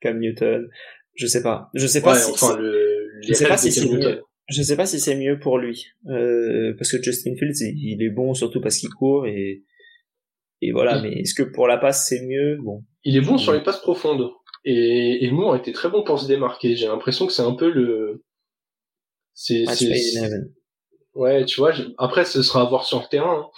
Cam 0.02 0.20
Newton. 0.20 0.68
Je 1.14 1.28
sais 1.28 1.44
pas. 1.44 1.70
Je 1.74 1.88
sais 1.88 2.02
pas 2.02 2.16
si 2.16 2.32
enfin, 2.32 2.58
le, 2.58 3.10
je 3.22 3.34
sais 3.34 3.48
pas 3.48 3.58
si 3.58 3.72
c'est 3.72 3.88
mieux. 3.88 4.24
Je 4.50 4.62
sais 4.62 4.76
pas 4.76 4.86
si 4.86 5.00
c'est 5.00 5.16
mieux 5.16 5.40
pour 5.40 5.58
lui. 5.58 5.86
Euh, 6.08 6.74
parce 6.78 6.92
que 6.92 7.02
Justin 7.02 7.36
Fields, 7.38 7.62
il 7.62 8.04
est 8.04 8.10
bon 8.10 8.34
surtout 8.34 8.60
parce 8.60 8.78
qu'il 8.78 8.90
court 8.90 9.26
et 9.28 9.64
et 10.62 10.72
voilà, 10.72 11.02
mais 11.02 11.14
est-ce 11.14 11.34
que 11.34 11.44
pour 11.44 11.68
la 11.68 11.78
passe 11.78 12.08
c'est 12.08 12.26
mieux? 12.26 12.58
Bon. 12.58 12.84
Il 13.04 13.18
est 13.18 13.22
bon 13.22 13.38
sur 13.38 13.54
les 13.54 13.62
passes 13.62 13.82
profondes. 13.82 14.32
Et, 14.64 15.26
et 15.26 15.32
Moore 15.32 15.56
était 15.56 15.72
très 15.72 15.90
bon 15.90 16.04
pour 16.04 16.20
se 16.20 16.28
démarquer. 16.28 16.76
J'ai 16.76 16.88
l'impression 16.88 17.26
que 17.26 17.34
c'est 17.34 17.42
un 17.42 17.54
peu 17.54 17.70
le. 17.70 18.24
C'est. 19.34 19.66
Ouais, 21.14 21.46
tu 21.46 21.60
vois. 21.60 21.74
Après, 21.98 22.26
ce 22.26 22.42
sera 22.42 22.62
à 22.62 22.66
voir 22.66 22.86
sur 22.86 23.00
le 23.00 23.08
terrain. 23.08 23.40
Hein. 23.40 23.50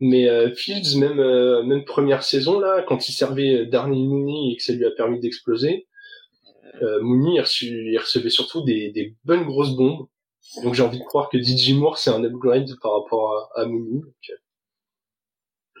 Mais 0.00 0.28
euh, 0.28 0.52
Fields, 0.54 0.98
même 0.98 1.20
euh, 1.20 1.62
même 1.62 1.84
première 1.84 2.22
saison 2.24 2.58
là, 2.58 2.84
quand 2.86 3.08
il 3.08 3.12
servait 3.12 3.66
Darnell 3.66 3.98
Mooney 3.98 4.52
et 4.52 4.56
que 4.56 4.62
ça 4.62 4.72
lui 4.72 4.84
a 4.84 4.90
permis 4.90 5.20
d'exploser, 5.20 5.86
euh, 6.82 7.00
Mooney 7.00 7.40
il, 7.62 7.98
recevait 7.98 8.30
surtout 8.30 8.62
des, 8.64 8.90
des 8.90 9.14
bonnes 9.24 9.44
grosses 9.44 9.76
bombes. 9.76 10.08
Donc 10.62 10.74
j'ai 10.74 10.82
envie 10.82 10.98
de 10.98 11.04
croire 11.04 11.30
que 11.30 11.40
DJ 11.40 11.74
Moore 11.74 11.98
c'est 11.98 12.10
un 12.10 12.22
upgrade 12.24 12.68
par 12.82 13.00
rapport 13.00 13.50
à, 13.54 13.62
à 13.62 13.66
Mooney. 13.66 14.02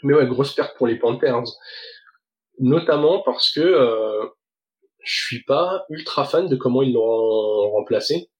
Mais 0.04 0.14
ouais, 0.14 0.26
grosse 0.26 0.54
perte 0.54 0.76
pour 0.76 0.86
les 0.86 0.96
Panthers. 0.96 1.44
Notamment 2.58 3.22
parce 3.22 3.52
que 3.52 3.60
euh, 3.60 4.26
je 5.02 5.24
suis 5.24 5.44
pas 5.44 5.84
ultra 5.90 6.24
fan 6.24 6.48
de 6.48 6.56
comment 6.56 6.82
ils 6.82 6.92
l'ont 6.92 7.70
remplacé. 7.72 8.30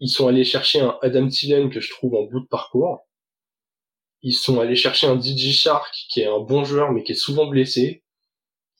Ils 0.00 0.08
sont 0.08 0.28
allés 0.28 0.44
chercher 0.44 0.80
un 0.80 0.98
Adam 1.02 1.28
Thielen 1.28 1.70
que 1.70 1.80
je 1.80 1.90
trouve 1.90 2.14
en 2.14 2.24
bout 2.24 2.40
de 2.40 2.46
parcours. 2.46 3.06
Ils 4.22 4.34
sont 4.34 4.60
allés 4.60 4.76
chercher 4.76 5.06
un 5.06 5.20
DJ 5.20 5.52
Shark 5.52 5.94
qui 6.10 6.20
est 6.20 6.26
un 6.26 6.40
bon 6.40 6.64
joueur 6.64 6.92
mais 6.92 7.02
qui 7.04 7.12
est 7.12 7.14
souvent 7.14 7.46
blessé. 7.46 8.02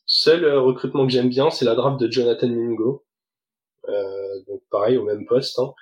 Seul 0.06 0.44
euh, 0.44 0.60
recrutement 0.60 1.06
que 1.06 1.12
j'aime 1.12 1.28
bien, 1.28 1.50
c'est 1.50 1.64
la 1.64 1.74
draft 1.74 2.00
de 2.00 2.10
Jonathan 2.10 2.48
Mingo. 2.48 3.04
Euh, 3.88 4.42
donc 4.48 4.62
pareil 4.70 4.96
au 4.96 5.04
même 5.04 5.24
poste, 5.26 5.58
hein, 5.58 5.72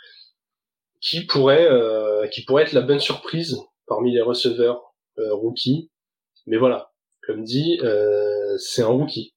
qui 1.00 1.26
pourrait 1.26 1.66
euh, 1.66 2.26
qui 2.28 2.44
pourrait 2.44 2.64
être 2.64 2.72
la 2.72 2.82
bonne 2.82 3.00
surprise 3.00 3.58
parmi 3.86 4.12
les 4.12 4.22
receveurs 4.22 4.94
rookies 5.16 5.90
mais 6.48 6.56
voilà, 6.56 6.92
comme 7.28 7.44
dit, 7.44 7.78
euh, 7.82 8.56
c'est 8.56 8.82
un 8.82 8.86
rookie. 8.86 9.34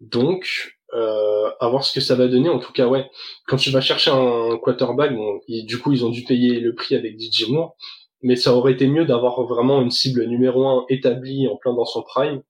Donc, 0.00 0.76
euh, 0.94 1.50
à 1.60 1.68
voir 1.68 1.84
ce 1.84 1.92
que 1.94 2.00
ça 2.00 2.16
va 2.16 2.26
donner. 2.26 2.48
En 2.48 2.58
tout 2.58 2.72
cas, 2.72 2.88
ouais, 2.88 3.08
quand 3.46 3.56
tu 3.56 3.70
vas 3.70 3.80
chercher 3.80 4.10
un 4.10 4.58
quarterback, 4.58 5.14
bon, 5.14 5.40
du 5.48 5.78
coup, 5.78 5.92
ils 5.92 6.04
ont 6.04 6.10
dû 6.10 6.24
payer 6.24 6.58
le 6.58 6.74
prix 6.74 6.96
avec 6.96 7.20
DJ 7.20 7.48
Moore, 7.48 7.76
mais 8.22 8.34
ça 8.34 8.52
aurait 8.52 8.72
été 8.72 8.88
mieux 8.88 9.04
d'avoir 9.04 9.40
vraiment 9.44 9.80
une 9.80 9.92
cible 9.92 10.24
numéro 10.24 10.66
un 10.66 10.86
établie 10.88 11.46
en 11.46 11.56
plein 11.56 11.72
dans 11.72 11.84
son 11.84 12.02
prime, 12.02 12.42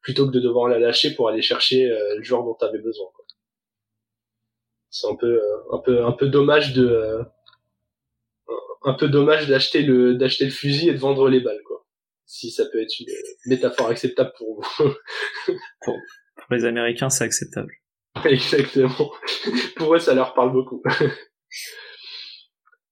plutôt 0.00 0.26
que 0.26 0.32
de 0.32 0.40
devoir 0.40 0.68
la 0.68 0.78
lâcher 0.78 1.14
pour 1.14 1.28
aller 1.28 1.42
chercher 1.42 1.90
euh, 1.90 2.16
le 2.16 2.22
joueur 2.22 2.44
dont 2.44 2.56
tu 2.58 2.64
avais 2.64 2.78
besoin. 2.78 3.06
C'est 4.88 5.08
un 5.08 5.16
peu, 5.16 5.42
euh, 5.42 5.72
un 5.72 5.78
peu, 5.78 6.04
un 6.04 6.12
peu 6.12 6.28
dommage 6.28 6.72
de, 6.72 6.86
euh, 6.86 7.22
un 8.84 8.94
peu 8.94 9.08
dommage 9.08 9.48
d'acheter 9.48 9.82
le, 9.82 10.14
d'acheter 10.14 10.46
le 10.46 10.50
fusil 10.50 10.88
et 10.88 10.92
de 10.92 10.98
vendre 10.98 11.28
les 11.28 11.40
balles, 11.40 11.62
quoi 11.66 11.71
si 12.32 12.50
ça 12.50 12.64
peut 12.64 12.80
être 12.80 12.98
une 12.98 13.06
métaphore 13.44 13.88
acceptable 13.88 14.32
pour 14.38 14.62
vous. 14.78 14.94
pour, 15.84 15.98
les 16.50 16.64
Américains, 16.64 17.10
c'est 17.10 17.24
acceptable. 17.24 17.70
Exactement. 18.24 19.10
pour 19.76 19.94
eux, 19.94 19.98
ça 19.98 20.14
leur 20.14 20.32
parle 20.32 20.52
beaucoup. 20.52 20.82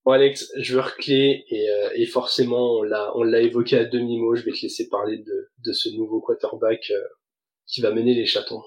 bon 0.05 0.13
Alex, 0.13 0.53
joueur 0.59 0.95
clé 0.97 1.45
et, 1.49 1.71
euh, 1.71 1.91
et 1.95 2.05
forcément 2.05 2.79
on 2.79 2.83
l'a 2.83 3.13
on 3.17 3.23
l'a 3.23 3.41
évoqué 3.41 3.79
à 3.79 3.87
demi 3.87 4.19
mot. 4.19 4.35
Je 4.35 4.45
vais 4.45 4.53
te 4.53 4.61
laisser 4.63 4.89
parler 4.91 5.17
de 5.17 5.51
de 5.65 5.73
ce 5.73 5.89
nouveau 5.97 6.21
quarterback 6.21 6.91
euh, 6.91 7.01
qui 7.67 7.81
va 7.81 7.93
mener 7.93 8.15
les 8.15 8.27
chatons. 8.27 8.63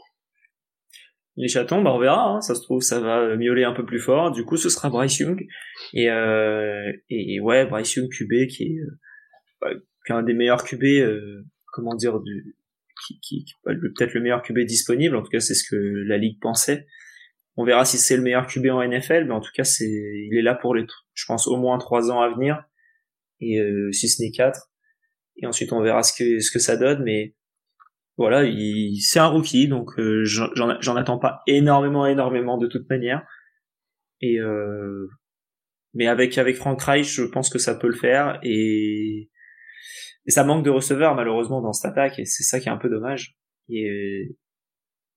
les 1.35 1.47
chatons, 1.47 1.83
bah 1.83 1.93
on 1.93 1.99
verra. 1.99 2.29
Hein. 2.29 2.41
Ça 2.41 2.55
se 2.55 2.61
trouve, 2.61 2.81
ça 2.81 2.99
va 2.99 3.35
miauler 3.35 3.63
un 3.63 3.73
peu 3.73 3.85
plus 3.85 3.99
fort. 3.99 4.31
Du 4.31 4.43
coup, 4.43 4.57
ce 4.57 4.69
sera 4.69 4.89
Bryce 4.89 5.19
Young 5.19 5.45
et 5.93 6.09
euh, 6.09 6.91
et 7.09 7.39
ouais, 7.39 7.67
Bryce 7.67 7.95
Young 7.95 8.09
QB 8.09 8.47
qui 8.47 8.63
est, 8.63 8.79
bah, 9.61 9.69
qui 10.05 10.11
est 10.11 10.15
un 10.15 10.23
des 10.23 10.33
meilleurs 10.33 10.63
QB, 10.63 10.83
euh, 10.83 11.43
comment 11.71 11.95
dire, 11.95 12.19
du 12.19 12.55
qui, 13.07 13.19
qui, 13.19 13.45
peut-être 13.63 14.13
le 14.13 14.21
meilleur 14.21 14.41
QB 14.41 14.59
disponible. 14.59 15.15
En 15.15 15.23
tout 15.23 15.29
cas, 15.29 15.39
c'est 15.39 15.55
ce 15.55 15.67
que 15.69 15.75
la 15.75 16.17
ligue 16.17 16.39
pensait. 16.39 16.87
On 17.55 17.65
verra 17.65 17.85
si 17.85 17.97
c'est 17.97 18.17
le 18.17 18.23
meilleur 18.23 18.47
QB 18.47 18.67
en 18.67 18.87
NFL, 18.87 19.25
mais 19.25 19.33
en 19.33 19.41
tout 19.41 19.51
cas, 19.53 19.63
c'est 19.63 19.85
il 19.85 20.35
est 20.37 20.41
là 20.41 20.55
pour 20.55 20.73
les, 20.75 20.85
je 21.13 21.25
pense, 21.25 21.47
au 21.47 21.57
moins 21.57 21.77
trois 21.77 22.11
ans 22.11 22.21
à 22.21 22.29
venir 22.29 22.63
et 23.41 23.59
euh, 23.59 23.91
si 23.91 24.09
ce 24.09 24.21
n'est 24.21 24.31
quatre. 24.31 24.71
Et 25.37 25.45
ensuite, 25.45 25.73
on 25.73 25.81
verra 25.81 26.03
ce 26.03 26.13
que 26.13 26.39
ce 26.39 26.51
que 26.51 26.59
ça 26.59 26.77
donne, 26.77 27.03
mais 27.03 27.35
voilà, 28.17 28.43
il, 28.43 28.99
c'est 29.01 29.19
un 29.19 29.27
rookie, 29.27 29.67
donc 29.67 29.99
euh, 29.99 30.23
j'en, 30.23 30.95
attends 30.95 31.17
pas 31.17 31.41
énormément, 31.47 32.05
énormément 32.05 32.57
de 32.57 32.67
toute 32.67 32.89
manière. 32.89 33.25
Et 34.21 34.39
euh, 34.39 35.07
mais 35.93 36.07
avec 36.07 36.37
avec 36.37 36.55
Frank 36.55 36.81
Reich, 36.81 37.07
je 37.07 37.23
pense 37.23 37.49
que 37.49 37.59
ça 37.59 37.75
peut 37.75 37.87
le 37.87 37.95
faire 37.95 38.39
et, 38.43 39.29
et 40.25 40.31
ça 40.31 40.43
manque 40.43 40.63
de 40.63 40.69
receveurs 40.69 41.15
malheureusement 41.15 41.61
dans 41.61 41.73
cette 41.73 41.91
attaque 41.91 42.19
et 42.19 42.25
c'est 42.25 42.43
ça 42.43 42.59
qui 42.59 42.69
est 42.69 42.71
un 42.71 42.77
peu 42.77 42.89
dommage. 42.89 43.35
Et 43.69 44.35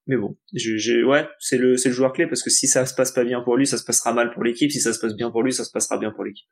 mais 0.06 0.16
bon, 0.16 0.36
je, 0.54 1.04
ouais, 1.04 1.28
c'est 1.40 1.58
le 1.58 1.76
c'est 1.76 1.88
le 1.88 1.94
joueur 1.94 2.12
clé 2.12 2.26
parce 2.26 2.42
que 2.42 2.50
si 2.50 2.68
ça 2.68 2.86
se 2.86 2.94
passe 2.94 3.10
pas 3.10 3.24
bien 3.24 3.40
pour 3.40 3.56
lui, 3.56 3.66
ça 3.66 3.76
se 3.76 3.84
passera 3.84 4.12
mal 4.12 4.32
pour 4.32 4.44
l'équipe. 4.44 4.70
Si 4.70 4.80
ça 4.80 4.92
se 4.92 5.00
passe 5.00 5.16
bien 5.16 5.30
pour 5.30 5.42
lui, 5.42 5.52
ça 5.52 5.64
se 5.64 5.72
passera 5.72 5.98
bien 5.98 6.12
pour 6.12 6.24
l'équipe. 6.24 6.46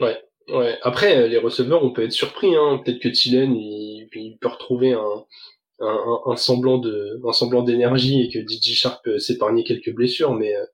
Ouais, 0.00 0.18
ouais. 0.48 0.78
Après, 0.82 1.28
les 1.28 1.38
receveurs, 1.38 1.84
on 1.84 1.92
peut 1.92 2.02
être 2.02 2.12
surpris. 2.12 2.56
Hein. 2.56 2.80
Peut-être 2.84 3.00
que 3.00 3.08
Thielen, 3.08 3.54
il, 3.54 4.08
peut 4.40 4.48
retrouver 4.48 4.92
un 4.92 5.24
un, 5.82 6.20
un, 6.26 6.36
semblant 6.36 6.78
de 6.78 7.20
un 7.26 7.32
semblant 7.32 7.62
d'énergie 7.62 8.22
et 8.22 8.30
que 8.30 8.38
DJ 8.40 8.74
Sharp 8.74 9.02
peut 9.04 9.18
s'épargner 9.18 9.64
quelques 9.64 9.92
blessures 9.92 10.34
mais 10.34 10.54
euh, 10.54 10.64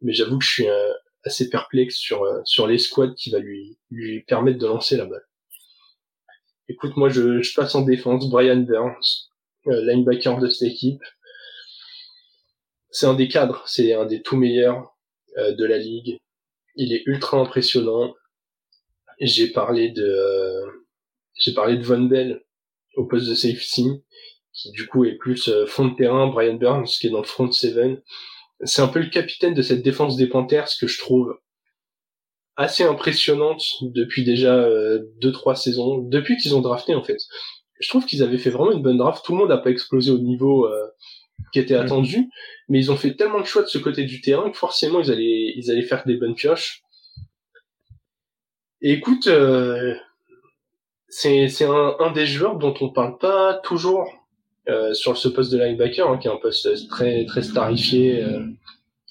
mais 0.00 0.12
j'avoue 0.12 0.38
que 0.38 0.44
je 0.44 0.50
suis 0.50 0.68
euh, 0.68 0.92
assez 1.24 1.50
perplexe 1.50 1.96
sur 1.96 2.22
euh, 2.22 2.40
sur 2.44 2.66
les 2.66 2.78
squads 2.78 3.14
qui 3.16 3.30
va 3.30 3.38
lui 3.38 3.78
lui 3.90 4.22
permettre 4.22 4.58
de 4.58 4.66
lancer 4.66 4.96
la 4.96 5.06
balle. 5.06 5.24
Écoute, 6.68 6.96
moi 6.96 7.08
je, 7.08 7.40
je 7.40 7.54
passe 7.54 7.74
en 7.74 7.82
défense 7.82 8.28
Brian 8.28 8.58
Burns, 8.60 9.30
linebacker 9.64 10.38
de 10.38 10.48
cette 10.48 10.68
équipe. 10.68 11.02
C'est 12.90 13.06
un 13.06 13.14
des 13.14 13.28
cadres, 13.28 13.62
c'est 13.66 13.92
un 13.94 14.06
des 14.06 14.22
tout 14.22 14.36
meilleurs 14.36 14.96
de 15.36 15.64
la 15.64 15.78
ligue. 15.78 16.18
Il 16.76 16.92
est 16.92 17.02
ultra 17.06 17.38
impressionnant. 17.38 18.14
J'ai 19.20 19.48
parlé 19.48 19.90
de 19.90 20.64
j'ai 21.34 21.54
parlé 21.54 21.76
de 21.76 21.82
Von 21.82 22.02
Bell 22.02 22.42
au 22.96 23.06
poste 23.06 23.28
de 23.28 23.34
safety 23.34 24.02
qui 24.52 24.72
du 24.72 24.86
coup 24.88 25.04
est 25.04 25.14
plus 25.14 25.48
euh, 25.48 25.66
fond 25.66 25.86
de 25.86 25.94
terrain, 25.94 26.26
Brian 26.26 26.54
Burns 26.54 26.86
qui 26.86 27.06
est 27.06 27.10
dans 27.10 27.20
le 27.20 27.26
front 27.26 27.50
seven. 27.50 28.02
C'est 28.64 28.82
un 28.82 28.88
peu 28.88 28.98
le 28.98 29.08
capitaine 29.08 29.54
de 29.54 29.62
cette 29.62 29.82
défense 29.82 30.16
des 30.16 30.26
Panthers 30.26 30.68
que 30.80 30.88
je 30.88 30.98
trouve 30.98 31.38
assez 32.58 32.84
impressionnante 32.84 33.62
depuis 33.80 34.24
déjà 34.24 34.54
euh, 34.54 34.98
deux 35.22 35.32
trois 35.32 35.56
saisons, 35.56 35.98
depuis 35.98 36.36
qu'ils 36.36 36.54
ont 36.54 36.60
drafté 36.60 36.94
en 36.94 37.02
fait. 37.02 37.16
Je 37.80 37.88
trouve 37.88 38.04
qu'ils 38.04 38.22
avaient 38.22 38.36
fait 38.36 38.50
vraiment 38.50 38.72
une 38.72 38.82
bonne 38.82 38.98
draft. 38.98 39.24
Tout 39.24 39.32
le 39.32 39.38
monde 39.38 39.48
n'a 39.48 39.56
pas 39.56 39.70
explosé 39.70 40.10
au 40.10 40.18
niveau 40.18 40.66
euh, 40.66 40.86
qui 41.52 41.60
était 41.60 41.76
attendu, 41.76 42.28
mais 42.68 42.78
ils 42.78 42.92
ont 42.92 42.96
fait 42.96 43.14
tellement 43.14 43.40
de 43.40 43.46
choix 43.46 43.62
de 43.62 43.68
ce 43.68 43.78
côté 43.78 44.04
du 44.04 44.20
terrain 44.20 44.50
que 44.50 44.58
forcément 44.58 45.00
ils 45.00 45.10
allaient 45.10 45.54
ils 45.56 45.70
allaient 45.70 45.82
faire 45.82 46.02
des 46.04 46.16
bonnes 46.16 46.34
pioches. 46.34 46.82
Et 48.82 48.92
écoute, 48.92 49.28
c'est 51.08 51.48
c'est 51.48 51.64
un, 51.64 51.96
un 52.00 52.12
des 52.12 52.26
joueurs 52.26 52.58
dont 52.58 52.74
on 52.80 52.90
parle 52.90 53.18
pas 53.18 53.54
toujours 53.54 54.12
euh, 54.68 54.92
sur 54.92 55.16
ce 55.16 55.28
poste 55.28 55.50
de 55.50 55.58
linebacker, 55.58 56.10
hein, 56.10 56.18
qui 56.18 56.28
est 56.28 56.30
un 56.30 56.36
poste 56.36 56.88
très 56.88 57.24
très 57.24 57.42
starifié 57.42 58.22
euh, 58.22 58.44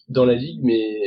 dans 0.08 0.26
la 0.26 0.36
ligue, 0.36 0.60
mais 0.62 1.00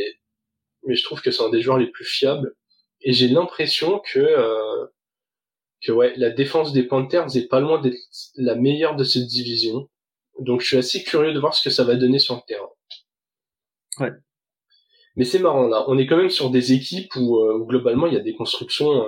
mais 0.84 0.94
je 0.94 1.04
trouve 1.04 1.20
que 1.20 1.30
c'est 1.30 1.42
un 1.42 1.50
des 1.50 1.60
joueurs 1.60 1.78
les 1.78 1.90
plus 1.90 2.04
fiables. 2.04 2.54
Et 3.02 3.12
j'ai 3.12 3.28
l'impression 3.28 4.00
que 4.00 4.20
euh, 4.20 4.86
que 5.82 5.92
ouais, 5.92 6.12
la 6.16 6.30
défense 6.30 6.72
des 6.72 6.82
Panthers 6.82 7.36
est 7.36 7.48
pas 7.48 7.60
loin 7.60 7.80
d'être 7.80 7.96
la 8.36 8.54
meilleure 8.54 8.96
de 8.96 9.04
cette 9.04 9.26
division. 9.26 9.88
Donc 10.40 10.60
je 10.60 10.66
suis 10.66 10.76
assez 10.76 11.02
curieux 11.02 11.32
de 11.32 11.40
voir 11.40 11.54
ce 11.54 11.62
que 11.62 11.70
ça 11.70 11.84
va 11.84 11.96
donner 11.96 12.18
sur 12.18 12.34
le 12.34 12.42
terrain. 12.46 12.68
Ouais. 13.98 14.12
Mais 15.16 15.24
c'est 15.24 15.38
marrant 15.38 15.66
là, 15.68 15.84
on 15.88 15.98
est 15.98 16.06
quand 16.06 16.16
même 16.16 16.30
sur 16.30 16.50
des 16.50 16.72
équipes 16.72 17.14
où, 17.16 17.40
où 17.40 17.66
globalement 17.66 18.06
il 18.06 18.14
y 18.14 18.16
a 18.16 18.20
des 18.20 18.34
constructions 18.34 19.04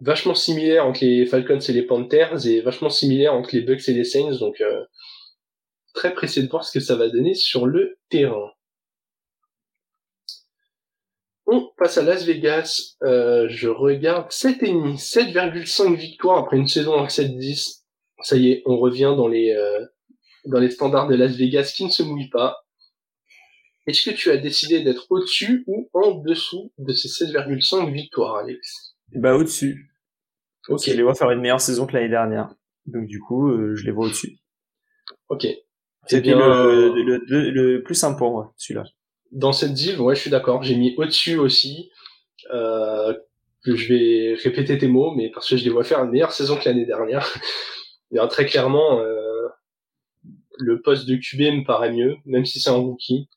vachement 0.00 0.34
similaire 0.34 0.86
entre 0.86 1.04
les 1.04 1.26
Falcons 1.26 1.58
et 1.58 1.72
les 1.72 1.82
Panthers 1.82 2.46
et 2.46 2.60
vachement 2.60 2.90
similaire 2.90 3.34
entre 3.34 3.54
les 3.54 3.62
Bucks 3.62 3.88
et 3.88 3.94
les 3.94 4.04
Saints. 4.04 4.36
Donc 4.38 4.60
euh, 4.60 4.84
très 5.94 6.12
pressé 6.14 6.42
de 6.42 6.48
voir 6.48 6.64
ce 6.64 6.72
que 6.72 6.84
ça 6.84 6.96
va 6.96 7.08
donner 7.08 7.34
sur 7.34 7.66
le 7.66 7.98
terrain. 8.08 8.50
On 11.46 11.70
passe 11.76 11.98
à 11.98 12.02
Las 12.02 12.24
Vegas. 12.24 12.96
Euh, 13.02 13.46
je 13.48 13.68
regarde 13.68 14.30
7,5, 14.30 14.98
7,5 14.98 15.96
victoires 15.96 16.38
après 16.38 16.56
une 16.56 16.68
saison 16.68 16.94
en 16.94 17.06
7-10. 17.06 17.82
Ça 18.22 18.36
y 18.36 18.50
est, 18.50 18.62
on 18.66 18.78
revient 18.78 19.14
dans 19.16 19.28
les 19.28 19.52
euh, 19.52 19.84
dans 20.46 20.58
les 20.58 20.70
standards 20.70 21.08
de 21.08 21.14
Las 21.14 21.36
Vegas 21.36 21.72
qui 21.76 21.84
ne 21.84 21.90
se 21.90 22.02
mouillent 22.02 22.30
pas. 22.30 22.64
Est-ce 23.86 24.10
que 24.10 24.14
tu 24.14 24.30
as 24.30 24.36
décidé 24.36 24.82
d'être 24.82 25.06
au-dessus 25.10 25.62
ou 25.68 25.88
en 25.92 26.12
dessous 26.12 26.72
de 26.78 26.92
ces 26.92 27.08
7,5 27.08 27.92
victoires, 27.92 28.36
Alex? 28.36 28.96
Bah 29.12 29.36
au-dessus. 29.36 29.92
Ok. 30.68 30.82
Je 30.86 30.92
les 30.94 31.02
vois 31.02 31.14
faire 31.14 31.30
une 31.30 31.40
meilleure 31.40 31.60
saison 31.60 31.86
que 31.86 31.92
l'année 31.92 32.08
dernière. 32.08 32.52
Donc 32.86 33.06
du 33.06 33.20
coup, 33.20 33.48
euh, 33.48 33.76
je 33.76 33.84
les 33.84 33.92
vois 33.92 34.06
au-dessus. 34.06 34.38
Ok. 35.28 35.46
C'est 36.08 36.20
bien 36.20 36.36
le, 36.36 37.02
le, 37.02 37.50
le, 37.50 37.82
plus 37.82 37.96
simple 37.96 38.18
pour 38.18 38.30
moi, 38.30 38.54
celui-là. 38.56 38.84
Dans 39.32 39.52
cette 39.52 39.72
div, 39.72 40.00
ouais, 40.00 40.14
je 40.14 40.20
suis 40.20 40.30
d'accord. 40.30 40.62
J'ai 40.62 40.76
mis 40.76 40.94
au-dessus 40.96 41.36
aussi. 41.36 41.90
Euh, 42.52 43.14
je 43.64 43.92
vais 43.92 44.34
répéter 44.34 44.78
tes 44.78 44.86
mots, 44.86 45.12
mais 45.14 45.30
parce 45.30 45.48
que 45.48 45.56
je 45.56 45.64
les 45.64 45.70
vois 45.70 45.84
faire 45.84 46.02
une 46.04 46.10
meilleure 46.10 46.32
saison 46.32 46.56
que 46.56 46.68
l'année 46.68 46.86
dernière. 46.86 47.26
mais 48.10 48.26
très 48.28 48.46
clairement, 48.46 49.00
euh, 49.00 49.48
le 50.58 50.80
poste 50.80 51.06
de 51.06 51.16
QB 51.16 51.40
me 51.40 51.64
paraît 51.64 51.92
mieux, 51.92 52.16
même 52.24 52.44
si 52.44 52.60
c'est 52.60 52.70
un 52.70 52.74
rookie. 52.74 53.28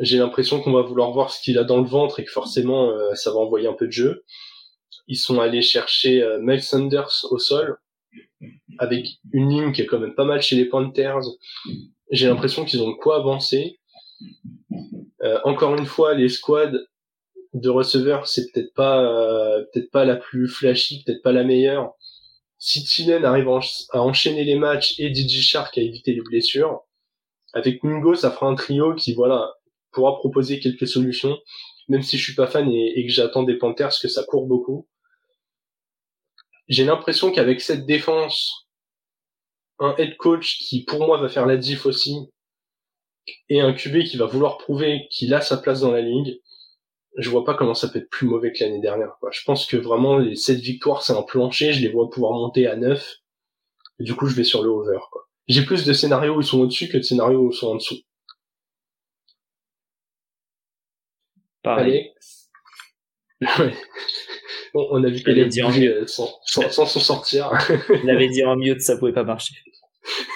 J'ai 0.00 0.18
l'impression 0.18 0.60
qu'on 0.60 0.72
va 0.72 0.82
vouloir 0.82 1.12
voir 1.12 1.30
ce 1.30 1.40
qu'il 1.40 1.58
a 1.58 1.64
dans 1.64 1.80
le 1.80 1.86
ventre 1.86 2.18
et 2.18 2.24
que 2.24 2.30
forcément, 2.30 2.90
euh, 2.90 3.14
ça 3.14 3.30
va 3.30 3.36
envoyer 3.36 3.68
un 3.68 3.74
peu 3.74 3.86
de 3.86 3.92
jeu. 3.92 4.24
Ils 5.06 5.16
sont 5.16 5.40
allés 5.40 5.62
chercher 5.62 6.22
euh, 6.22 6.38
Miles 6.40 6.62
Sanders 6.62 7.26
au 7.30 7.38
sol 7.38 7.78
avec 8.78 9.06
une 9.32 9.50
ligne 9.50 9.72
qui 9.72 9.82
est 9.82 9.86
quand 9.86 10.00
même 10.00 10.14
pas 10.14 10.24
mal 10.24 10.42
chez 10.42 10.56
les 10.56 10.64
Panthers. 10.64 11.20
J'ai 12.10 12.26
l'impression 12.26 12.64
qu'ils 12.64 12.82
ont 12.82 12.94
quoi 12.94 13.16
avancer. 13.16 13.78
Euh, 15.22 15.38
encore 15.44 15.74
une 15.76 15.86
fois, 15.86 16.14
les 16.14 16.28
squads 16.28 16.78
de 17.54 17.68
receveurs, 17.68 18.26
c'est 18.26 18.50
peut-être 18.50 18.74
pas 18.74 19.02
euh, 19.02 19.64
peut-être 19.72 19.90
pas 19.90 20.04
la 20.04 20.16
plus 20.16 20.48
flashy, 20.48 21.02
peut-être 21.04 21.22
pas 21.22 21.32
la 21.32 21.44
meilleure. 21.44 21.94
Si 22.58 22.84
Tillen 22.84 23.24
arrive 23.24 23.48
à 23.48 24.02
enchaîner 24.02 24.44
les 24.44 24.56
matchs 24.56 24.98
et 24.98 25.14
DJ 25.14 25.42
Shark 25.42 25.76
à 25.78 25.82
éviter 25.82 26.14
les 26.14 26.22
blessures, 26.22 26.82
avec 27.52 27.84
Mingo, 27.84 28.14
ça 28.14 28.30
fera 28.30 28.46
un 28.46 28.54
trio 28.54 28.94
qui 28.94 29.14
voilà 29.14 29.54
pourra 29.92 30.16
proposer 30.16 30.60
quelques 30.60 30.88
solutions. 30.88 31.38
Même 31.88 32.02
si 32.02 32.18
je 32.18 32.24
suis 32.24 32.34
pas 32.34 32.46
fan 32.46 32.70
et, 32.70 33.06
que 33.06 33.12
j'attends 33.12 33.42
des 33.42 33.58
Panthers 33.58 33.92
que 34.00 34.08
ça 34.08 34.24
court 34.24 34.46
beaucoup 34.46 34.88
j'ai 36.68 36.84
l'impression 36.84 37.30
qu'avec 37.30 37.60
cette 37.60 37.86
défense, 37.86 38.66
un 39.78 39.94
head 39.96 40.16
coach 40.16 40.58
qui 40.58 40.84
pour 40.84 41.06
moi 41.06 41.20
va 41.20 41.28
faire 41.28 41.46
la 41.46 41.56
diff 41.56 41.86
aussi, 41.86 42.16
et 43.48 43.60
un 43.60 43.72
QB 43.72 44.04
qui 44.04 44.16
va 44.16 44.26
vouloir 44.26 44.58
prouver 44.58 45.06
qu'il 45.10 45.34
a 45.34 45.40
sa 45.40 45.56
place 45.56 45.80
dans 45.80 45.90
la 45.90 46.00
ligue, 46.00 46.40
je 47.16 47.30
vois 47.30 47.44
pas 47.44 47.54
comment 47.54 47.74
ça 47.74 47.88
peut 47.88 47.98
être 48.00 48.10
plus 48.10 48.26
mauvais 48.26 48.52
que 48.52 48.62
l'année 48.64 48.80
dernière. 48.80 49.16
Quoi. 49.20 49.30
Je 49.32 49.42
pense 49.44 49.66
que 49.66 49.76
vraiment 49.76 50.18
les 50.18 50.36
7 50.36 50.58
victoires 50.58 51.02
c'est 51.02 51.12
un 51.12 51.22
plancher, 51.22 51.72
je 51.72 51.80
les 51.80 51.88
vois 51.88 52.10
pouvoir 52.10 52.32
monter 52.32 52.66
à 52.66 52.76
9. 52.76 53.16
Et 54.00 54.04
du 54.04 54.14
coup 54.14 54.26
je 54.26 54.34
vais 54.34 54.44
sur 54.44 54.62
le 54.62 54.70
over. 54.70 54.98
J'ai 55.46 55.64
plus 55.64 55.84
de 55.84 55.92
scénarios 55.92 56.36
où 56.36 56.40
ils 56.40 56.46
sont 56.46 56.60
au-dessus 56.60 56.88
que 56.88 56.96
de 56.96 57.02
scénarios 57.02 57.40
où 57.40 57.50
ils 57.52 57.56
sont 57.56 57.68
en 57.68 57.74
dessous. 57.76 58.00
Pareil. 61.62 62.12
Ouais 63.58 63.74
on 64.74 65.04
a 65.04 65.08
vu 65.08 65.22
qu'elle 65.22 65.38
est 65.38 65.58
euh, 65.60 66.06
sans, 66.06 66.40
sans, 66.44 66.70
s'en 66.70 66.86
sortir. 66.86 67.50
Il 68.02 68.10
avait 68.10 68.28
dit 68.28 68.44
en 68.44 68.56
mieux 68.56 68.74
que 68.74 68.82
ça 68.82 68.96
pouvait 68.96 69.12
pas 69.12 69.24
marcher. 69.24 69.54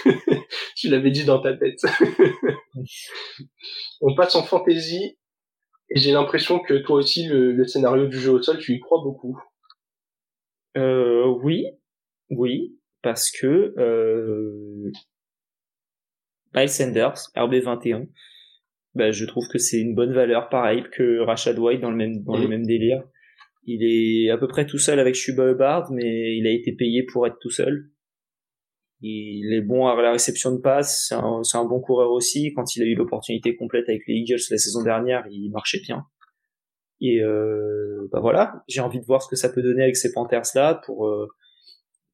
tu 0.76 0.88
l'avais 0.88 1.10
dit 1.10 1.24
dans 1.24 1.40
ta 1.40 1.56
tête. 1.56 1.80
on 4.00 4.14
passe 4.14 4.34
en 4.34 4.42
fantasy 4.42 5.18
et 5.90 5.98
j'ai 5.98 6.12
l'impression 6.12 6.60
que 6.60 6.74
toi 6.74 6.96
aussi 6.96 7.26
le, 7.26 7.66
scénario 7.66 8.06
du 8.06 8.18
jeu 8.18 8.32
au 8.32 8.42
sol 8.42 8.58
tu 8.58 8.74
y 8.74 8.80
crois 8.80 9.02
beaucoup. 9.02 9.38
Euh, 10.76 11.26
oui, 11.42 11.66
oui, 12.30 12.78
parce 13.02 13.30
que 13.30 13.74
euh, 13.78 14.90
Miles 16.54 16.68
Sanders, 16.68 17.14
RB21, 17.36 18.08
bah, 18.94 19.10
je 19.10 19.24
trouve 19.24 19.48
que 19.48 19.58
c'est 19.58 19.80
une 19.80 19.94
bonne 19.94 20.12
valeur, 20.12 20.48
pareil 20.48 20.84
que 20.92 21.20
Rashad 21.20 21.58
White 21.58 21.80
dans 21.80 21.90
le 21.90 21.96
même 21.96 22.22
dans 22.22 22.38
délires. 22.38 23.02
Il 23.64 23.84
est 23.84 24.30
à 24.30 24.38
peu 24.38 24.48
près 24.48 24.66
tout 24.66 24.78
seul 24.78 24.98
avec 24.98 25.14
Shuba 25.14 25.50
Hubbard, 25.50 25.92
mais 25.92 26.36
il 26.36 26.46
a 26.46 26.50
été 26.50 26.72
payé 26.72 27.02
pour 27.02 27.26
être 27.26 27.38
tout 27.38 27.50
seul. 27.50 27.90
Il 29.00 29.54
est 29.54 29.60
bon 29.60 29.86
à 29.86 30.00
la 30.00 30.12
réception 30.12 30.52
de 30.52 30.60
passe, 30.60 31.06
c'est 31.08 31.14
un, 31.14 31.42
un, 31.54 31.64
bon 31.64 31.80
coureur 31.80 32.10
aussi. 32.10 32.52
Quand 32.54 32.74
il 32.74 32.82
a 32.82 32.86
eu 32.86 32.94
l'opportunité 32.94 33.54
complète 33.54 33.88
avec 33.88 34.02
les 34.08 34.14
Eagles 34.14 34.40
la 34.50 34.58
saison 34.58 34.82
dernière, 34.82 35.24
il 35.30 35.50
marchait 35.50 35.80
bien. 35.80 36.04
Et 37.00 37.22
euh, 37.22 38.08
bah 38.10 38.18
voilà, 38.20 38.64
j'ai 38.66 38.80
envie 38.80 38.98
de 38.98 39.04
voir 39.04 39.22
ce 39.22 39.28
que 39.28 39.36
ça 39.36 39.50
peut 39.50 39.62
donner 39.62 39.84
avec 39.84 39.96
ces 39.96 40.12
Panthers 40.12 40.42
là 40.56 40.80
pour, 40.84 41.06
euh, 41.06 41.28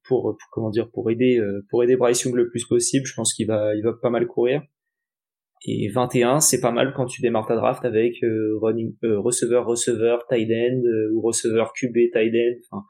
pour, 0.03 0.23
pour 0.23 0.49
comment 0.51 0.69
dire 0.69 0.91
pour 0.91 1.09
aider 1.09 1.39
euh, 1.39 1.65
pour 1.71 1.83
aider 1.83 1.95
Bryce 1.95 2.21
Young 2.23 2.35
le 2.35 2.49
plus 2.49 2.65
possible. 2.65 3.07
Je 3.07 3.15
pense 3.15 3.33
qu'il 3.33 3.47
va 3.47 3.73
il 3.75 3.83
va 3.83 3.93
pas 3.93 4.11
mal 4.11 4.27
courir. 4.27 4.61
Et 5.67 5.89
21, 5.89 6.41
c'est 6.41 6.61
pas 6.61 6.71
mal 6.71 6.93
quand 6.95 7.07
tu 7.07 7.21
démarres 7.21 7.47
ta 7.47 7.55
draft 7.55 7.83
avec 7.85 8.23
euh, 8.23 8.57
running, 8.61 8.95
euh, 9.03 9.19
receveur, 9.19 9.65
receveur, 9.65 10.27
tight 10.27 10.49
end 10.51 10.81
euh, 10.85 11.11
ou 11.13 11.21
receveur 11.21 11.73
QB, 11.73 12.11
tight 12.13 12.33
end. 12.35 12.59
Enfin, 12.69 12.83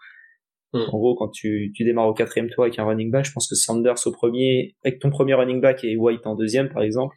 hmm. 0.77 0.89
En 0.91 0.97
gros, 0.97 1.15
quand 1.15 1.29
tu, 1.29 1.71
tu 1.75 1.83
démarres 1.83 2.07
au 2.07 2.13
quatrième 2.13 2.49
tour 2.49 2.63
avec 2.63 2.77
un 2.79 2.85
running 2.85 3.11
back, 3.11 3.25
je 3.25 3.31
pense 3.31 3.47
que 3.47 3.55
Sanders 3.55 4.05
au 4.05 4.11
premier, 4.11 4.75
avec 4.83 4.99
ton 4.99 5.09
premier 5.09 5.33
running 5.33 5.61
back 5.61 5.83
et 5.83 5.95
White 5.95 6.25
en 6.27 6.35
deuxième, 6.35 6.69
par 6.69 6.83
exemple, 6.83 7.15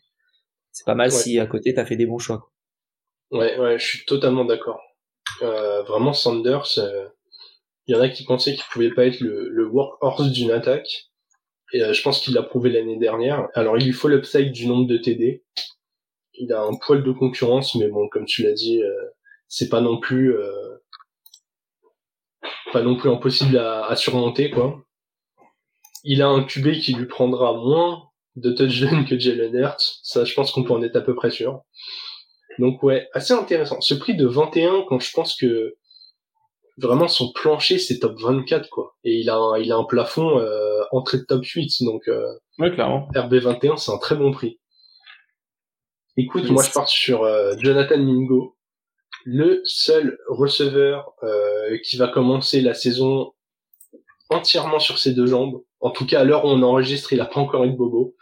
c'est 0.72 0.84
pas 0.84 0.94
mal 0.94 1.11
si 1.11 1.38
à 1.38 1.46
côté 1.46 1.74
t'as 1.74 1.84
fait 1.84 1.96
des 1.96 2.06
bons 2.06 2.18
choix. 2.18 2.38
Quoi. 2.38 3.40
Ouais, 3.40 3.59
ouais, 3.59 3.78
je 3.78 3.84
suis 3.86 4.04
totalement 4.06 4.44
d'accord. 4.44 4.80
Euh, 5.42 5.82
vraiment, 5.82 6.12
Sanders, 6.12 6.78
il 7.86 7.94
y 7.94 7.98
en 7.98 8.00
a 8.00 8.09
qui 8.09 8.24
pensaient 8.24 8.54
qu'il 8.54 8.64
pouvait 8.70 8.92
pas 8.92 9.06
être 9.06 9.20
le, 9.20 9.48
le 9.48 9.66
workhorse 9.66 10.30
d'une 10.30 10.50
attaque. 10.50 11.09
Et 11.72 11.82
euh, 11.82 11.92
je 11.92 12.02
pense 12.02 12.20
qu'il 12.20 12.34
l'a 12.34 12.42
prouvé 12.42 12.70
l'année 12.70 12.98
dernière. 12.98 13.48
Alors 13.54 13.76
il 13.78 13.86
lui 13.86 13.92
faut 13.92 14.09
l'upside 14.09 14.52
du 14.52 14.66
nombre 14.66 14.86
de 14.86 14.96
TD. 14.96 15.44
Il 16.34 16.52
a 16.52 16.62
un 16.62 16.74
poil 16.76 17.02
de 17.02 17.12
concurrence, 17.12 17.74
mais 17.74 17.88
bon, 17.88 18.09
comme 18.09 18.24
tu 18.24 18.42
l'as 18.42 18.52
dit, 18.52 18.82
euh, 18.82 18.92
c'est 19.48 19.68
pas 19.68 19.80
non 19.80 19.98
plus 19.98 20.36
euh, 20.36 20.78
pas 22.72 22.82
non 22.82 22.96
plus 22.96 23.10
impossible 23.10 23.58
à, 23.58 23.86
à, 23.86 23.96
surmonter 23.96 24.50
quoi. 24.50 24.82
Il 26.04 26.22
a 26.22 26.28
un 26.28 26.44
QB 26.44 26.78
qui 26.80 26.94
lui 26.94 27.06
prendra 27.06 27.54
moins 27.54 28.04
de 28.36 28.52
touchdowns 28.52 29.04
que 29.04 29.18
Jalen 29.18 29.54
Hurts. 29.54 30.00
Ça, 30.02 30.24
je 30.24 30.34
pense 30.34 30.52
qu'on 30.52 30.62
peut 30.62 30.72
en 30.72 30.82
être 30.82 30.96
à 30.96 31.00
peu 31.00 31.14
près 31.14 31.30
sûr. 31.30 31.62
Donc 32.58 32.82
ouais, 32.82 33.08
assez 33.12 33.34
intéressant. 33.34 33.80
Ce 33.80 33.94
prix 33.94 34.16
de 34.16 34.26
21, 34.26 34.84
quand 34.88 34.98
je 34.98 35.12
pense 35.12 35.36
que 35.36 35.76
vraiment 36.80 37.08
son 37.08 37.32
plancher 37.32 37.78
c'est 37.78 37.98
top 37.98 38.18
24 38.20 38.68
quoi. 38.70 38.96
Et 39.04 39.18
il 39.18 39.30
a 39.30 39.36
un, 39.36 39.58
il 39.58 39.72
a 39.72 39.76
un 39.76 39.84
plafond 39.84 40.38
euh, 40.38 40.82
entrée 40.92 41.18
de 41.18 41.24
top 41.24 41.44
8 41.44 41.84
donc 41.84 42.06
euh, 42.08 42.24
ouais, 42.58 42.72
clairement. 42.72 43.08
RB21 43.14 43.76
c'est 43.76 43.92
un 43.92 43.98
très 43.98 44.16
bon 44.16 44.32
prix. 44.32 44.58
Écoute, 46.16 46.50
moi 46.50 46.64
je 46.64 46.72
pars 46.72 46.88
sur 46.88 47.22
euh, 47.22 47.54
Jonathan 47.58 47.98
Mingo, 47.98 48.56
le 49.24 49.62
seul 49.64 50.18
receveur 50.28 51.12
euh, 51.22 51.78
qui 51.84 51.96
va 51.96 52.08
commencer 52.08 52.60
la 52.60 52.74
saison 52.74 53.32
entièrement 54.30 54.78
sur 54.78 54.98
ses 54.98 55.12
deux 55.12 55.26
jambes. 55.26 55.62
En 55.80 55.90
tout 55.90 56.06
cas, 56.06 56.20
à 56.20 56.24
l'heure 56.24 56.44
où 56.44 56.48
on 56.48 56.62
enregistre, 56.62 57.12
il 57.12 57.20
a 57.20 57.26
pas 57.26 57.40
encore 57.40 57.64
eu 57.64 57.70
de 57.70 57.76
bobo. 57.76 58.16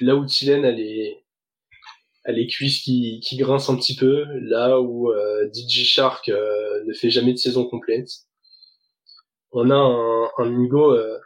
Là 0.00 0.16
où 0.16 0.24
Tilen, 0.24 0.64
a 0.64 2.32
les 2.32 2.46
cuisses 2.46 2.82
qui, 2.82 3.20
qui 3.20 3.36
grincent 3.36 3.72
un 3.72 3.76
petit 3.76 3.96
peu, 3.96 4.24
là 4.40 4.80
où 4.80 5.10
euh, 5.10 5.48
DJ 5.52 5.84
Shark 5.84 6.28
euh, 6.28 6.84
ne 6.84 6.92
fait 6.92 7.10
jamais 7.10 7.32
de 7.32 7.38
saison 7.38 7.66
complète. 7.66 8.08
On 9.52 9.70
a 9.70 9.74
un, 9.74 10.24
un 10.38 10.74
euh, 10.74 11.18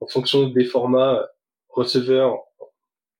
en 0.00 0.06
fonction 0.06 0.48
des 0.48 0.64
formats 0.64 1.26
receveurs, 1.68 2.38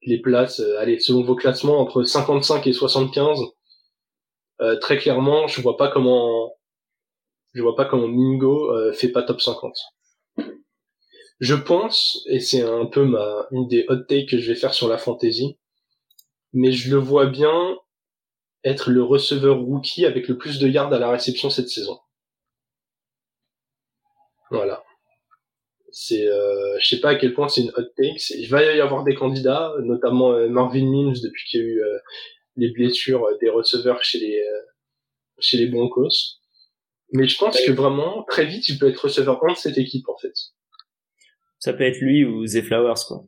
les 0.03 0.20
places, 0.20 0.61
allez, 0.78 0.99
selon 0.99 1.22
vos 1.22 1.35
classements, 1.35 1.78
entre 1.81 2.03
55 2.03 2.66
et 2.66 2.72
75. 2.72 3.41
Très 4.81 4.99
clairement, 4.99 5.47
je 5.47 5.61
vois 5.61 5.77
pas 5.77 5.89
comment 5.89 6.55
je 7.55 7.63
vois 7.63 7.77
pas 7.77 7.85
comment 7.85 8.09
Mingo 8.09 8.93
fait 8.93 9.09
pas 9.09 9.23
top 9.23 9.41
50. 9.41 9.75
Je 11.41 11.55
pense, 11.55 12.23
et 12.27 12.39
c'est 12.39 12.63
un 12.63 12.85
peu 12.87 13.05
ma 13.05 13.47
une 13.51 13.67
des 13.67 13.87
hot 13.89 14.05
takes 14.09 14.29
que 14.29 14.39
je 14.39 14.53
vais 14.53 14.59
faire 14.59 14.75
sur 14.75 14.89
la 14.89 14.99
fantasy, 14.99 15.59
mais 16.53 16.73
je 16.73 16.91
le 16.91 16.99
vois 16.99 17.27
bien 17.27 17.79
être 18.65 18.91
le 18.91 19.03
receveur 19.03 19.59
rookie 19.59 20.05
avec 20.05 20.29
le 20.29 20.37
plus 20.37 20.59
de 20.59 20.69
yards 20.69 20.93
à 20.93 20.99
la 20.99 21.11
réception 21.11 21.51
cette 21.51 21.71
saison. 21.71 21.99
Voilà. 24.51 24.83
C'est, 25.93 26.27
euh, 26.27 26.79
je 26.81 26.89
sais 26.89 27.01
pas 27.01 27.11
à 27.11 27.15
quel 27.17 27.35
point 27.35 27.49
c'est 27.49 27.63
une 27.63 27.73
hot 27.77 27.85
take. 27.97 28.23
Il 28.31 28.49
va 28.49 28.63
y 28.63 28.81
avoir 28.81 29.05
des 29.05 29.15
candidats, 29.15 29.73
notamment 29.83 30.33
euh, 30.33 30.49
Marvin 30.49 30.85
Mims 30.85 31.21
depuis 31.23 31.49
qu'il 31.49 31.61
y 31.61 31.63
a 31.63 31.67
eu 31.67 31.83
euh, 31.83 31.99
les 32.61 32.71
blessures 32.73 33.27
des 33.41 33.49
receveurs 33.49 34.03
chez 34.05 34.19
les 34.19 34.41
euh, 34.41 34.61
chez 35.39 35.57
les 35.57 35.67
Broncos. 35.67 36.39
Mais 37.13 37.27
je 37.27 37.37
pense 37.39 37.61
que 37.61 37.73
vraiment 37.73 38.25
très 38.25 38.47
vite 38.47 38.69
il 38.69 38.79
peut 38.79 38.89
être 38.89 39.05
receveur 39.05 39.43
1 39.45 39.53
de 39.53 39.59
cette 39.59 39.79
équipe 39.79 40.09
en 40.09 40.17
fait. 40.19 40.35
Ça 41.59 41.73
peut 41.73 41.85
être 41.85 41.99
lui 41.99 42.25
ou 42.25 42.47
The 42.47 42.63
Flowers 42.63 43.05
quoi. 43.07 43.25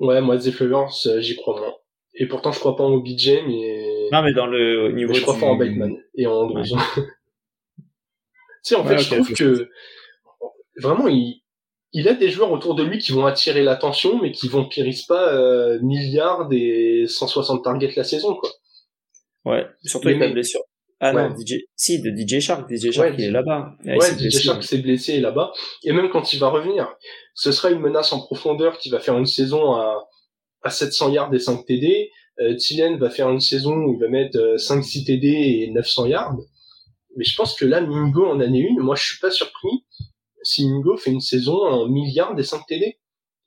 Ouais, 0.00 0.20
moi 0.20 0.38
The 0.38 0.50
Flowers 0.50 1.20
j'y 1.20 1.36
crois 1.36 1.60
moins. 1.60 1.74
Et 2.20 2.26
pourtant, 2.26 2.50
je 2.50 2.58
crois 2.58 2.76
pas 2.76 2.82
en 2.82 2.92
OBJ, 2.94 3.42
mais... 3.46 4.08
Non, 4.10 4.22
mais 4.22 4.32
dans 4.32 4.46
le 4.46 4.90
niveau 4.92 5.14
Je 5.14 5.22
crois 5.22 5.38
pas 5.38 5.46
en 5.46 5.56
Bateman 5.56 5.96
et 6.16 6.26
en 6.26 6.32
Andrews. 6.32 6.64
tu 6.96 7.82
sais, 8.62 8.74
en 8.74 8.84
fait, 8.84 8.98
je 8.98 9.14
trouve 9.14 9.32
que... 9.32 9.70
Vraiment, 10.78 11.06
il... 11.06 11.42
il 11.92 12.08
a 12.08 12.14
des 12.14 12.30
joueurs 12.30 12.52
autour 12.52 12.74
de 12.74 12.82
lui 12.82 12.98
qui 12.98 13.12
vont 13.12 13.26
attirer 13.26 13.62
l'attention, 13.62 14.20
mais 14.20 14.32
qui 14.32 14.48
vampirisent 14.48 15.06
pas 15.06 15.32
euh, 15.32 15.78
milliards 15.80 16.48
et 16.52 17.04
160 17.06 17.64
targets 17.64 17.92
la 17.96 18.04
saison, 18.04 18.34
quoi. 18.34 18.50
Ouais, 19.44 19.66
surtout 19.84 20.08
avec 20.08 20.20
la 20.20 20.28
blessure. 20.28 20.60
Ah 21.00 21.12
non, 21.12 21.34
DJ, 21.36 21.54
si, 21.76 22.02
de 22.02 22.10
DJ 22.10 22.40
Shark, 22.40 22.68
DJ 22.68 22.90
Shark, 22.90 23.14
il 23.16 23.24
est 23.24 23.30
là-bas. 23.30 23.76
Ouais, 23.84 23.98
DJ 24.18 24.36
Shark 24.36 24.64
s'est 24.64 24.78
blessé 24.78 25.20
là-bas. 25.20 25.52
Et 25.84 25.92
même 25.92 26.10
quand 26.10 26.32
il 26.32 26.40
va 26.40 26.48
revenir, 26.48 26.92
ce 27.34 27.52
sera 27.52 27.70
une 27.70 27.78
menace 27.78 28.12
en 28.12 28.20
profondeur 28.20 28.78
qui 28.78 28.90
va 28.90 28.98
faire 28.98 29.16
une 29.16 29.26
saison 29.26 29.74
à, 29.74 30.08
à 30.62 30.70
700 30.70 31.12
yards 31.12 31.32
et 31.32 31.38
5 31.38 31.64
TD. 31.64 32.10
Euh, 32.40 32.56
va 32.98 33.10
faire 33.10 33.30
une 33.30 33.40
saison 33.40 33.74
où 33.74 33.94
il 33.94 34.00
va 34.00 34.08
mettre 34.08 34.58
5 34.58 34.78
euh, 34.78 34.82
6 34.82 35.04
TD 35.04 35.26
et 35.26 35.70
900 35.72 36.06
yards. 36.06 36.36
Mais 37.16 37.24
je 37.24 37.34
pense 37.36 37.54
que 37.54 37.64
là, 37.64 37.80
Mingo 37.80 38.26
en 38.26 38.40
année 38.40 38.68
1, 38.78 38.82
moi 38.82 38.94
je 38.96 39.04
suis 39.04 39.18
pas 39.18 39.30
surpris 39.30 39.84
si 40.48 40.68
Mingo 40.68 40.96
fait 40.96 41.10
une 41.10 41.20
saison 41.20 41.58
en 41.62 41.88
milliards 41.88 42.34
des 42.34 42.42
5 42.42 42.66
TD. 42.66 42.98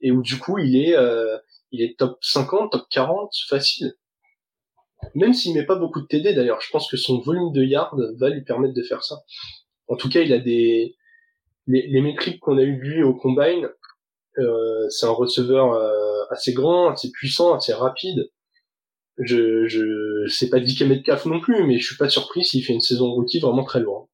Et 0.03 0.11
où 0.11 0.21
du 0.21 0.39
coup 0.39 0.57
il 0.57 0.75
est 0.75 0.95
euh, 0.95 1.37
il 1.71 1.81
est 1.81 1.97
top 1.97 2.17
50, 2.21 2.71
top 2.71 2.85
40, 2.89 3.31
facile. 3.47 3.93
Même 5.15 5.33
s'il 5.33 5.53
met 5.53 5.65
pas 5.65 5.75
beaucoup 5.75 6.01
de 6.01 6.07
TD 6.07 6.33
d'ailleurs, 6.33 6.61
je 6.61 6.69
pense 6.71 6.89
que 6.89 6.97
son 6.97 7.19
volume 7.19 7.51
de 7.53 7.63
yards 7.63 7.95
va 8.19 8.29
lui 8.29 8.43
permettre 8.43 8.73
de 8.73 8.83
faire 8.83 9.03
ça. 9.03 9.21
En 9.87 9.95
tout 9.95 10.09
cas, 10.09 10.21
il 10.21 10.33
a 10.33 10.39
des 10.39 10.95
les, 11.67 11.87
les 11.87 12.01
métriques 12.01 12.39
qu'on 12.39 12.57
a 12.57 12.63
eu 12.63 12.77
de 12.77 12.81
lui 12.81 13.03
au 13.03 13.13
combine, 13.13 13.69
euh, 14.39 14.89
c'est 14.89 15.05
un 15.05 15.11
receveur 15.11 15.73
euh, 15.73 16.23
assez 16.29 16.53
grand, 16.53 16.89
assez 16.91 17.11
puissant, 17.11 17.55
assez 17.55 17.73
rapide. 17.73 18.29
Je 19.17 19.67
je 19.67 20.27
sais 20.27 20.49
pas 20.49 20.59
10 20.59 20.77
km 20.77 21.03
CAF 21.03 21.25
non 21.25 21.39
plus, 21.39 21.65
mais 21.65 21.77
je 21.77 21.85
suis 21.85 21.97
pas 21.97 22.09
surpris 22.09 22.43
s'il 22.43 22.63
fait 22.63 22.73
une 22.73 22.81
saison 22.81 23.11
rookie 23.11 23.39
vraiment 23.39 23.63
très 23.63 23.79
loin. 23.81 24.07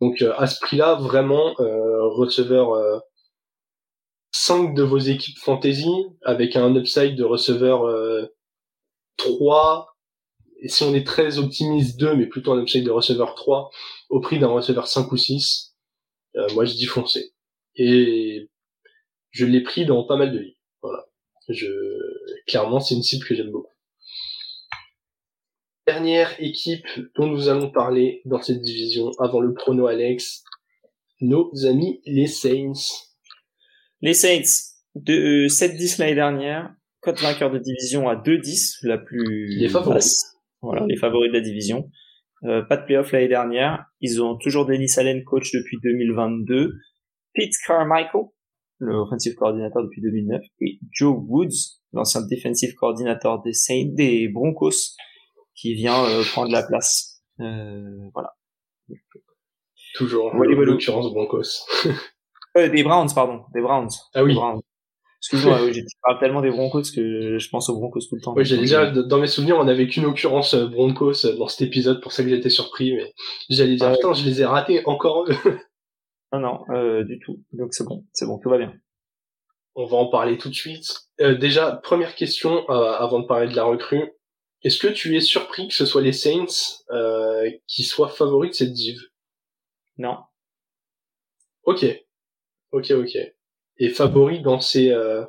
Donc 0.00 0.22
euh, 0.22 0.34
à 0.36 0.46
ce 0.46 0.58
prix-là, 0.60 0.94
vraiment 0.94 1.54
receveur 1.58 3.02
5 4.32 4.74
de 4.74 4.82
vos 4.82 4.98
équipes 4.98 5.38
fantasy 5.38 5.90
avec 6.22 6.56
un 6.56 6.74
upside 6.74 7.16
de 7.16 7.24
receveur 7.24 7.86
3 9.16 9.96
et 10.60 10.68
si 10.68 10.82
on 10.82 10.94
est 10.94 11.06
très 11.06 11.38
optimiste 11.38 11.98
2 11.98 12.16
mais 12.16 12.26
plutôt 12.26 12.52
un 12.52 12.60
upside 12.60 12.84
de 12.84 12.90
receveur 12.90 13.34
3 13.34 13.70
au 14.10 14.20
prix 14.20 14.38
d'un 14.38 14.48
receveur 14.48 14.86
5 14.86 15.10
ou 15.12 15.16
6 15.16 15.76
moi 16.54 16.64
je 16.64 16.74
dis 16.74 16.86
foncer 16.86 17.32
et 17.76 18.48
je 19.30 19.46
l'ai 19.46 19.62
pris 19.62 19.86
dans 19.86 20.04
pas 20.04 20.16
mal 20.16 20.32
de 20.32 20.38
lits. 20.38 20.58
Voilà. 20.82 21.06
Je, 21.48 21.66
clairement, 22.46 22.80
c'est 22.80 22.94
une 22.94 23.02
cible 23.02 23.24
que 23.24 23.34
j'aime 23.34 23.50
beaucoup. 23.50 23.72
Dernière 25.88 26.34
équipe 26.38 26.86
dont 27.16 27.26
nous 27.26 27.48
allons 27.48 27.70
parler 27.70 28.20
dans 28.26 28.42
cette 28.42 28.60
division 28.60 29.10
avant 29.20 29.40
le 29.40 29.54
prono 29.54 29.86
Alex, 29.86 30.44
nos 31.22 31.50
amis 31.64 32.02
les 32.04 32.26
Saints. 32.26 32.74
Les 34.02 34.12
Saints, 34.12 34.74
de 34.96 35.46
7-10 35.46 35.98
l'année 35.98 36.14
dernière, 36.14 36.74
cote 37.00 37.18
vainqueur 37.22 37.50
de 37.50 37.58
division 37.58 38.06
à 38.06 38.16
2-10, 38.16 38.80
la 38.82 38.98
plus 38.98 39.46
les 39.58 39.70
favoris. 39.70 40.36
Voilà, 40.60 40.84
les 40.86 40.96
favoris 40.98 41.30
de 41.30 41.38
la 41.38 41.40
division. 41.40 41.90
Euh, 42.44 42.60
pas 42.60 42.76
de 42.76 42.84
playoff 42.84 43.10
l'année 43.12 43.28
dernière. 43.28 43.86
Ils 44.02 44.22
ont 44.22 44.36
toujours 44.36 44.66
Denis 44.66 44.92
Allen 44.98 45.24
coach 45.24 45.52
depuis 45.54 45.78
2022. 45.82 46.74
Pete 47.32 47.54
Carmichael, 47.66 48.24
le 48.76 48.94
offensive 48.94 49.36
coordinateur 49.36 49.82
depuis 49.84 50.02
2009, 50.02 50.42
et 50.60 50.80
Joe 50.90 51.16
Woods, 51.18 51.80
l'ancien 51.94 52.20
defensive 52.26 52.74
coordinateur 52.74 53.40
des 53.40 53.54
Saints, 53.54 53.88
des 53.94 54.28
Broncos, 54.28 54.94
qui 55.58 55.74
vient 55.74 56.04
euh, 56.04 56.22
prendre 56.24 56.52
la 56.52 56.62
place. 56.62 57.22
Euh, 57.40 58.08
voilà. 58.14 58.34
Toujours, 59.94 60.34
ouais, 60.34 60.48
l'occurrence 60.48 61.12
Broncos. 61.12 61.66
euh, 62.56 62.68
des 62.68 62.82
Browns, 62.82 63.08
pardon, 63.14 63.42
des 63.54 63.60
Browns. 63.60 63.90
Ah 64.14 64.22
oui. 64.22 64.36
Excuse-moi, 65.20 65.72
j'ai 65.72 65.82
parle 66.02 66.20
tellement 66.20 66.40
des 66.40 66.50
Broncos 66.50 66.82
que 66.94 67.38
je 67.38 67.48
pense 67.48 67.68
aux 67.68 67.74
Broncos 67.74 68.00
tout 68.08 68.14
le 68.14 68.20
temps. 68.20 68.34
Oui, 68.36 68.44
j'ai 68.44 68.56
déjà, 68.56 68.88
dans 68.90 69.18
mes 69.18 69.26
souvenirs, 69.26 69.58
on 69.58 69.64
n'avait 69.64 69.88
qu'une 69.88 70.04
occurrence 70.04 70.54
Broncos 70.54 71.26
dans 71.36 71.48
cet 71.48 71.62
épisode, 71.62 72.00
pour 72.00 72.12
ça 72.12 72.22
que 72.22 72.28
j'étais 72.28 72.50
surpris, 72.50 72.94
mais 72.94 73.12
j'allais 73.50 73.74
dire, 73.74 73.92
putain, 73.92 74.12
je 74.12 74.24
les 74.24 74.42
ai 74.42 74.44
ratés 74.44 74.82
encore 74.86 75.24
eux. 75.28 75.34
Non, 76.32 76.40
non, 76.40 76.64
euh, 76.70 77.04
du 77.04 77.18
tout. 77.18 77.42
Donc 77.52 77.72
c'est 77.72 77.84
bon, 77.84 78.04
c'est 78.12 78.26
bon, 78.26 78.38
tout 78.38 78.50
va 78.50 78.58
bien. 78.58 78.74
on 79.74 79.86
va 79.86 79.96
en 79.96 80.06
parler 80.06 80.36
tout 80.36 80.50
de 80.50 80.54
suite. 80.54 81.08
Euh, 81.20 81.34
déjà, 81.34 81.72
première 81.72 82.14
question 82.14 82.68
euh, 82.68 82.92
avant 82.92 83.20
de 83.20 83.26
parler 83.26 83.48
de 83.48 83.56
la 83.56 83.64
recrue. 83.64 84.12
Est-ce 84.62 84.78
que 84.78 84.88
tu 84.88 85.16
es 85.16 85.20
surpris 85.20 85.68
que 85.68 85.74
ce 85.74 85.86
soit 85.86 86.02
les 86.02 86.12
Saints 86.12 86.82
euh, 86.90 87.48
qui 87.66 87.84
soient 87.84 88.08
favoris 88.08 88.50
de 88.50 88.56
cette 88.56 88.72
div? 88.72 89.00
Non. 89.98 90.16
Ok. 91.64 91.84
Ok, 92.72 92.90
ok. 92.90 93.16
Et 93.78 93.88
favoris 93.90 94.42
dans 94.42 94.60
ces 94.60 94.90
euh, 94.90 95.24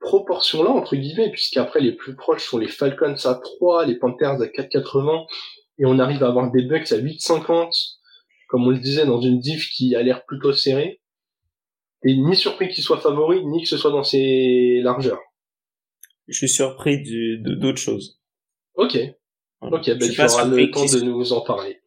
proportions-là, 0.00 0.70
entre 0.70 0.96
guillemets, 0.96 1.30
puisqu'après 1.30 1.80
les 1.80 1.92
plus 1.92 2.16
proches 2.16 2.44
sont 2.44 2.58
les 2.58 2.68
Falcons 2.68 3.16
à 3.24 3.34
3, 3.34 3.86
les 3.86 3.96
Panthers 3.96 4.42
à 4.42 4.46
4,80, 4.46 5.26
et 5.78 5.86
on 5.86 5.98
arrive 5.98 6.22
à 6.24 6.28
avoir 6.28 6.50
des 6.50 6.62
Bucks 6.62 6.90
à 6.92 6.98
8,50, 6.98 7.98
comme 8.48 8.66
on 8.66 8.70
le 8.70 8.78
disait, 8.78 9.06
dans 9.06 9.20
une 9.20 9.38
div 9.38 9.68
qui 9.70 9.94
a 9.94 10.02
l'air 10.02 10.24
plutôt 10.26 10.52
serrée. 10.52 11.00
Et 12.04 12.16
ni 12.16 12.36
surpris 12.36 12.68
qu'ils 12.68 12.84
soient 12.84 13.00
favoris, 13.00 13.42
ni 13.44 13.62
que 13.62 13.68
ce 13.68 13.78
soit 13.78 13.90
dans 13.90 14.04
ces 14.04 14.80
largeurs. 14.82 15.22
Je 16.28 16.36
suis 16.36 16.48
surpris 16.48 17.02
d'autres 17.40 17.78
choses. 17.78 18.20
Ok. 18.74 18.98
Voilà. 19.60 19.76
Ok, 19.78 19.86
ben 19.86 19.98
tu 20.10 20.20
auras 20.34 20.44
le 20.44 20.70
temps 20.70 20.84
de 20.84 21.00
nous 21.04 21.32
en 21.32 21.40
parler. 21.40 21.80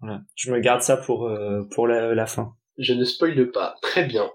Voilà. 0.00 0.20
Je 0.36 0.52
me 0.52 0.60
garde 0.60 0.82
ça 0.82 0.96
pour 0.96 1.26
euh, 1.26 1.62
pour 1.70 1.86
la, 1.86 2.14
la 2.14 2.26
fin. 2.26 2.54
Je 2.78 2.92
ne 2.92 3.04
spoile 3.04 3.50
pas. 3.50 3.76
Très 3.82 4.04
bien. 4.04 4.30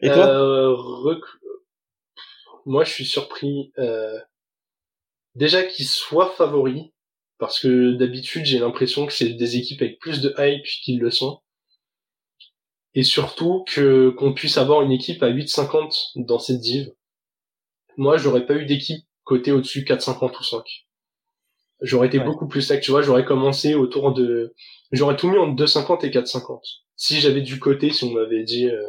Et 0.00 0.08
toi? 0.08 0.26
Euh, 0.28 0.72
rec- 0.74 1.24
Moi, 2.66 2.84
je 2.84 2.92
suis 2.92 3.04
surpris. 3.04 3.72
Euh... 3.78 4.18
Déjà 5.34 5.62
qu'ils 5.62 5.86
soient 5.86 6.30
favoris, 6.30 6.84
parce 7.38 7.60
que 7.60 7.92
d'habitude, 7.92 8.44
j'ai 8.46 8.58
l'impression 8.58 9.06
que 9.06 9.12
c'est 9.12 9.30
des 9.34 9.56
équipes 9.56 9.82
avec 9.82 9.98
plus 10.00 10.20
de 10.20 10.34
hype 10.38 10.64
qu'ils 10.64 10.98
le 11.00 11.10
sont. 11.10 11.40
Et 12.94 13.04
surtout 13.04 13.64
que 13.68 14.10
qu'on 14.10 14.32
puisse 14.32 14.56
avoir 14.58 14.82
une 14.82 14.90
équipe 14.90 15.22
à 15.22 15.28
8,50 15.30 16.24
dans 16.24 16.38
cette 16.40 16.60
div. 16.60 16.90
Moi, 17.96 18.16
j'aurais 18.16 18.46
pas 18.46 18.54
eu 18.54 18.66
d'équipe 18.66 19.04
côté 19.24 19.52
au-dessus 19.52 19.82
4,50 19.84 20.38
ou 20.40 20.42
5. 20.42 20.64
J'aurais 21.82 22.08
été 22.08 22.18
Ouais. 22.18 22.24
beaucoup 22.24 22.46
plus 22.48 22.62
sec, 22.62 22.80
tu 22.82 22.90
vois, 22.90 23.02
j'aurais 23.02 23.24
commencé 23.24 23.74
autour 23.74 24.12
de... 24.12 24.54
J'aurais 24.92 25.16
tout 25.16 25.28
mis 25.28 25.38
entre 25.38 25.54
2,50 25.62 26.04
et 26.06 26.10
4,50. 26.10 26.60
Si 26.96 27.20
j'avais 27.20 27.40
du 27.40 27.58
côté, 27.58 27.90
si 27.90 28.04
on 28.04 28.10
m'avait 28.12 28.42
dit 28.44 28.68
euh, 28.68 28.82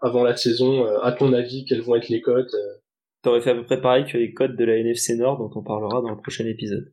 avant 0.00 0.22
la 0.24 0.36
saison, 0.36 0.86
euh, 0.86 1.00
à 1.02 1.12
ton 1.12 1.32
avis, 1.32 1.64
quelles 1.64 1.82
vont 1.82 1.94
être 1.96 2.08
les 2.08 2.20
cotes 2.20 2.54
euh, 2.54 2.74
T'aurais 3.22 3.40
fait 3.40 3.50
à 3.50 3.54
peu 3.54 3.64
près 3.64 3.80
pareil 3.80 4.04
que 4.06 4.16
les 4.16 4.32
codes 4.32 4.56
de 4.56 4.64
la 4.64 4.76
NFC 4.76 5.16
Nord 5.16 5.38
dont 5.38 5.50
on 5.58 5.62
parlera 5.62 6.00
dans 6.00 6.10
le 6.10 6.16
prochain 6.20 6.46
épisode. 6.46 6.92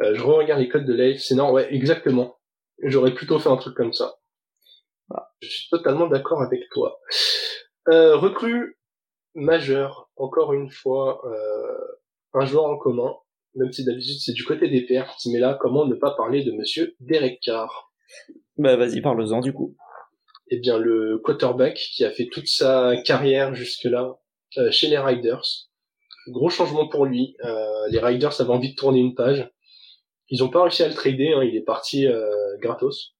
euh, 0.00 0.14
Je 0.14 0.22
regarde 0.22 0.60
les 0.60 0.68
cotes 0.68 0.84
de 0.86 0.94
l'AFC 0.94 1.32
Nord, 1.32 1.52
ouais, 1.52 1.72
exactement. 1.74 2.38
J'aurais 2.82 3.14
plutôt 3.14 3.38
fait 3.38 3.50
un 3.50 3.56
truc 3.56 3.76
comme 3.76 3.92
ça. 3.92 4.16
Voilà. 5.08 5.30
Je 5.40 5.48
suis 5.48 5.68
totalement 5.70 6.06
d'accord 6.06 6.42
avec 6.42 6.62
toi. 6.70 6.98
Euh, 7.88 8.16
recrue 8.16 8.78
majeur, 9.34 10.10
encore 10.16 10.52
une 10.54 10.70
fois, 10.70 11.20
euh, 11.26 11.78
un 12.34 12.44
joueur 12.46 12.64
en 12.64 12.76
commun, 12.78 13.14
même 13.54 13.72
si 13.72 13.84
d'habitude 13.84 14.18
c'est 14.20 14.32
du 14.32 14.44
côté 14.44 14.68
des 14.68 14.82
pertes, 14.86 15.20
mais 15.32 15.38
là, 15.38 15.56
comment 15.60 15.86
ne 15.86 15.94
pas 15.94 16.12
parler 16.16 16.42
de 16.44 16.52
monsieur 16.52 16.94
Derek 17.00 17.40
Carr? 17.42 17.92
Bah 18.58 18.76
vas-y, 18.76 19.00
parle-en 19.00 19.40
du 19.40 19.52
coup. 19.52 19.76
eh 20.48 20.58
bien 20.58 20.78
le 20.78 21.18
quarterback 21.18 21.74
qui 21.76 22.04
a 22.04 22.10
fait 22.10 22.26
toute 22.30 22.48
sa 22.48 22.94
carrière 23.04 23.54
jusque-là 23.54 24.18
euh, 24.58 24.70
chez 24.70 24.88
les 24.88 24.98
Riders. 24.98 25.42
Gros 26.28 26.50
changement 26.50 26.86
pour 26.88 27.06
lui. 27.06 27.36
Euh, 27.44 27.88
les 27.88 27.98
Riders 27.98 28.38
avaient 28.40 28.50
envie 28.50 28.70
de 28.70 28.76
tourner 28.76 29.00
une 29.00 29.14
page. 29.14 29.50
Ils 30.28 30.44
ont 30.44 30.50
pas 30.50 30.62
réussi 30.62 30.82
à 30.82 30.88
le 30.88 30.94
trader. 30.94 31.32
Hein, 31.32 31.42
il 31.44 31.56
est 31.56 31.62
parti 31.64 32.06
euh, 32.06 32.30
gratos. 32.60 33.14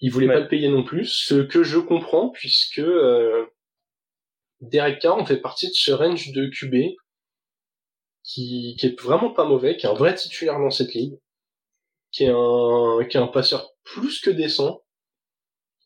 Ils 0.00 0.10
voulaient 0.10 0.26
Ouais. 0.28 0.34
pas 0.34 0.40
le 0.40 0.48
payer 0.48 0.68
non 0.68 0.82
plus, 0.82 1.04
ce 1.06 1.34
que 1.42 1.62
je 1.62 1.78
comprends 1.78 2.30
puisque 2.30 2.80
euh, 2.80 3.46
Derek 4.60 4.98
Carr 5.00 5.16
en 5.18 5.24
fait 5.26 5.38
partie 5.38 5.68
de 5.68 5.72
ce 5.74 5.92
range 5.92 6.32
de 6.32 6.46
QB 6.46 6.96
qui, 8.24 8.76
qui 8.78 8.86
est 8.86 9.00
vraiment 9.00 9.30
pas 9.32 9.44
mauvais, 9.44 9.76
qui 9.76 9.86
est 9.86 9.90
un 9.90 9.94
vrai 9.94 10.14
titulaire 10.14 10.58
dans 10.58 10.70
cette 10.70 10.94
ligue, 10.94 11.18
qui 12.12 12.24
est 12.24 12.30
un, 12.34 12.98
qui 13.08 13.16
est 13.16 13.20
un 13.20 13.26
passeur 13.28 13.70
plus 13.84 14.20
que 14.20 14.30
décent, 14.30 14.82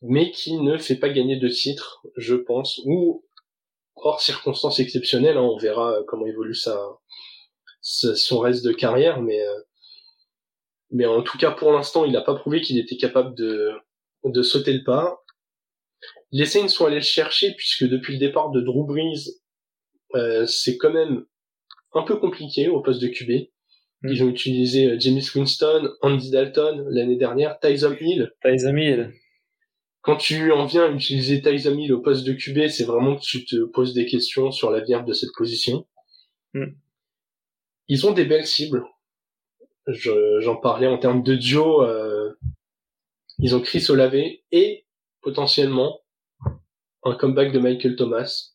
mais 0.01 0.31
qui 0.31 0.57
ne 0.57 0.77
fait 0.77 0.95
pas 0.95 1.09
gagner 1.09 1.37
de 1.37 1.49
titre, 1.49 2.01
je 2.15 2.35
pense, 2.35 2.79
ou 2.85 3.25
hors 3.95 4.21
circonstances 4.21 4.79
exceptionnelles, 4.79 5.37
hein, 5.37 5.41
on 5.41 5.57
verra 5.57 5.93
euh, 5.99 6.03
comment 6.07 6.25
évolue 6.25 6.55
sa, 6.55 6.79
sa- 7.81 8.15
son 8.15 8.39
reste 8.39 8.63
de 8.65 8.71
carrière, 8.71 9.21
mais 9.21 9.41
euh, 9.41 9.59
mais 10.91 11.05
en 11.05 11.21
tout 11.21 11.37
cas 11.37 11.51
pour 11.51 11.71
l'instant, 11.71 12.05
il 12.05 12.11
n'a 12.13 12.21
pas 12.21 12.35
prouvé 12.35 12.61
qu'il 12.61 12.77
était 12.79 12.97
capable 12.97 13.35
de 13.35 13.71
de 14.25 14.41
sauter 14.43 14.73
le 14.73 14.83
pas. 14.83 15.19
Les 16.31 16.45
Saints 16.45 16.67
sont 16.67 16.85
allés 16.85 16.97
le 16.97 17.01
chercher 17.01 17.53
puisque 17.55 17.85
depuis 17.87 18.13
le 18.13 18.19
départ 18.19 18.51
de 18.51 18.61
Drew 18.61 18.85
Brees, 18.85 19.41
euh, 20.15 20.45
c'est 20.45 20.77
quand 20.77 20.91
même 20.91 21.25
un 21.93 22.03
peu 22.03 22.17
compliqué 22.17 22.67
au 22.69 22.81
poste 22.81 23.01
de 23.01 23.07
QB. 23.07 23.49
Ils 24.03 24.23
ont 24.23 24.29
utilisé 24.29 24.91
euh, 24.91 24.95
James 24.99 25.19
Winston, 25.35 25.89
Andy 26.01 26.31
Dalton 26.31 26.85
l'année 26.89 27.17
dernière, 27.17 27.59
Tyson 27.59 27.95
Hill. 27.99 28.31
Tyson 28.43 28.75
Hill. 28.77 29.13
Quand 30.01 30.15
tu 30.15 30.51
en 30.53 30.65
viens 30.65 30.85
à 30.85 30.89
utiliser 30.91 31.41
Tyson 31.41 31.77
Hill 31.77 31.91
au 31.93 31.99
poste 32.01 32.25
de 32.25 32.31
QB, 32.33 32.69
c'est 32.69 32.85
vraiment 32.85 33.17
que 33.17 33.21
tu 33.21 33.43
te 33.45 33.65
poses 33.65 33.93
des 33.93 34.05
questions 34.05 34.51
sur 34.51 34.71
l'avenir 34.71 35.03
de 35.03 35.11
cette 35.13 35.31
position. 35.35 35.85
Mm. 36.53 36.67
Ils 37.89 38.07
ont 38.07 38.11
des 38.13 38.23
belles 38.25 38.45
cibles. 38.45 38.85
Je- 39.87 40.39
J'en 40.41 40.55
parlais 40.55 40.87
en 40.87 40.97
termes 40.97 41.23
de 41.23 41.35
duo. 41.35 41.83
euh, 41.83 42.33
ils 43.39 43.55
ont 43.55 43.61
Chris 43.61 43.85
Olave 43.89 44.15
et 44.51 44.85
potentiellement 45.21 45.99
un 47.03 47.15
comeback 47.15 47.51
de 47.51 47.59
Michael 47.59 47.95
Thomas. 47.95 48.51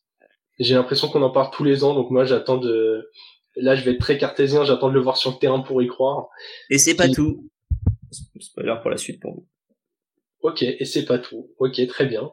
J'ai 0.59 0.75
l'impression 0.75 1.09
qu'on 1.09 1.21
en 1.21 1.29
parle 1.31 1.51
tous 1.51 1.63
les 1.63 1.83
ans, 1.83 1.93
donc 1.93 2.11
moi 2.11 2.25
j'attends 2.25 2.57
de. 2.57 3.09
Là, 3.57 3.75
je 3.75 3.83
vais 3.85 3.91
être 3.91 3.99
très 4.01 4.17
cartésien, 4.17 4.63
j'attends 4.65 4.89
de 4.89 4.93
le 4.93 4.99
voir 5.01 5.17
sur 5.17 5.31
le 5.31 5.37
terrain 5.37 5.61
pour 5.61 5.81
y 5.81 5.87
croire. 5.87 6.27
Et 6.69 6.77
c'est 6.77 6.95
pas 6.95 7.07
Qui- 7.07 7.13
tout. 7.15 7.49
Spoiler 8.39 8.75
pour 8.81 8.89
la 8.91 8.97
suite 8.97 9.21
pour 9.21 9.33
vous. 9.33 9.47
Ok, 10.41 10.61
et 10.63 10.85
c'est 10.85 11.05
pas 11.05 11.19
tout. 11.19 11.49
Ok, 11.59 11.85
très 11.87 12.05
bien. 12.05 12.31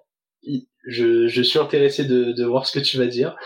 Je, 0.84 1.28
je 1.28 1.42
suis 1.42 1.58
intéressé 1.60 2.04
de, 2.04 2.32
de 2.32 2.44
voir 2.44 2.66
ce 2.66 2.76
que 2.78 2.84
tu 2.84 2.98
vas 2.98 3.06
dire. 3.06 3.36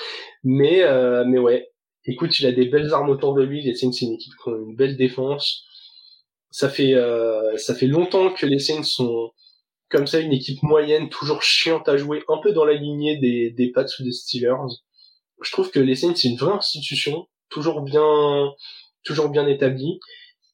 Mais, 0.42 0.82
euh, 0.82 1.24
mais 1.26 1.38
ouais, 1.38 1.70
écoute, 2.06 2.38
il 2.40 2.46
a 2.46 2.52
des 2.52 2.66
belles 2.66 2.92
armes 2.94 3.10
autour 3.10 3.34
de 3.34 3.42
lui. 3.42 3.62
Les 3.62 3.74
Saints, 3.74 3.92
c'est 3.92 4.06
une 4.06 4.14
équipe 4.14 4.32
qui 4.42 4.50
a 4.50 4.54
une 4.56 4.74
belle 4.74 4.96
défense. 4.96 5.64
Ça 6.50 6.70
fait, 6.70 6.94
euh, 6.94 7.56
ça 7.58 7.74
fait 7.74 7.86
longtemps 7.86 8.32
que 8.32 8.46
les 8.46 8.58
Saints 8.58 8.82
sont 8.82 9.30
comme 9.88 10.06
ça, 10.06 10.20
une 10.20 10.32
équipe 10.32 10.62
moyenne, 10.62 11.08
toujours 11.08 11.42
chiante 11.42 11.88
à 11.88 11.96
jouer, 11.96 12.22
un 12.28 12.38
peu 12.38 12.52
dans 12.52 12.64
la 12.64 12.74
lignée 12.74 13.18
des, 13.18 13.50
des 13.50 13.70
Pats 13.70 13.86
ou 14.00 14.02
des 14.02 14.12
Steelers. 14.12 14.54
Je 15.42 15.52
trouve 15.52 15.70
que 15.70 15.80
les 15.80 15.94
Saints, 15.94 16.14
c'est 16.14 16.28
une 16.28 16.36
vraie 16.36 16.54
institution, 16.54 17.26
toujours 17.50 17.82
bien, 17.82 18.52
toujours 19.04 19.28
bien 19.28 19.46
établie. 19.46 20.00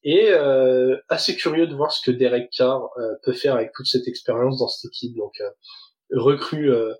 Et 0.03 0.27
euh, 0.31 0.97
assez 1.07 1.35
curieux 1.35 1.65
de 1.65 1.75
voir 1.75 1.91
ce 1.93 2.01
que 2.03 2.15
Derek 2.15 2.49
Carr 2.51 2.89
euh, 2.97 3.13
peut 3.23 3.31
faire 3.31 3.55
avec 3.55 3.71
toute 3.73 3.87
cette 3.87 4.07
expérience 4.07 4.59
dans 4.59 4.67
cette 4.67 4.91
équipe. 4.91 5.15
Donc 5.15 5.31
euh, 5.39 5.49
recrue 6.11 6.71
euh, 6.71 6.93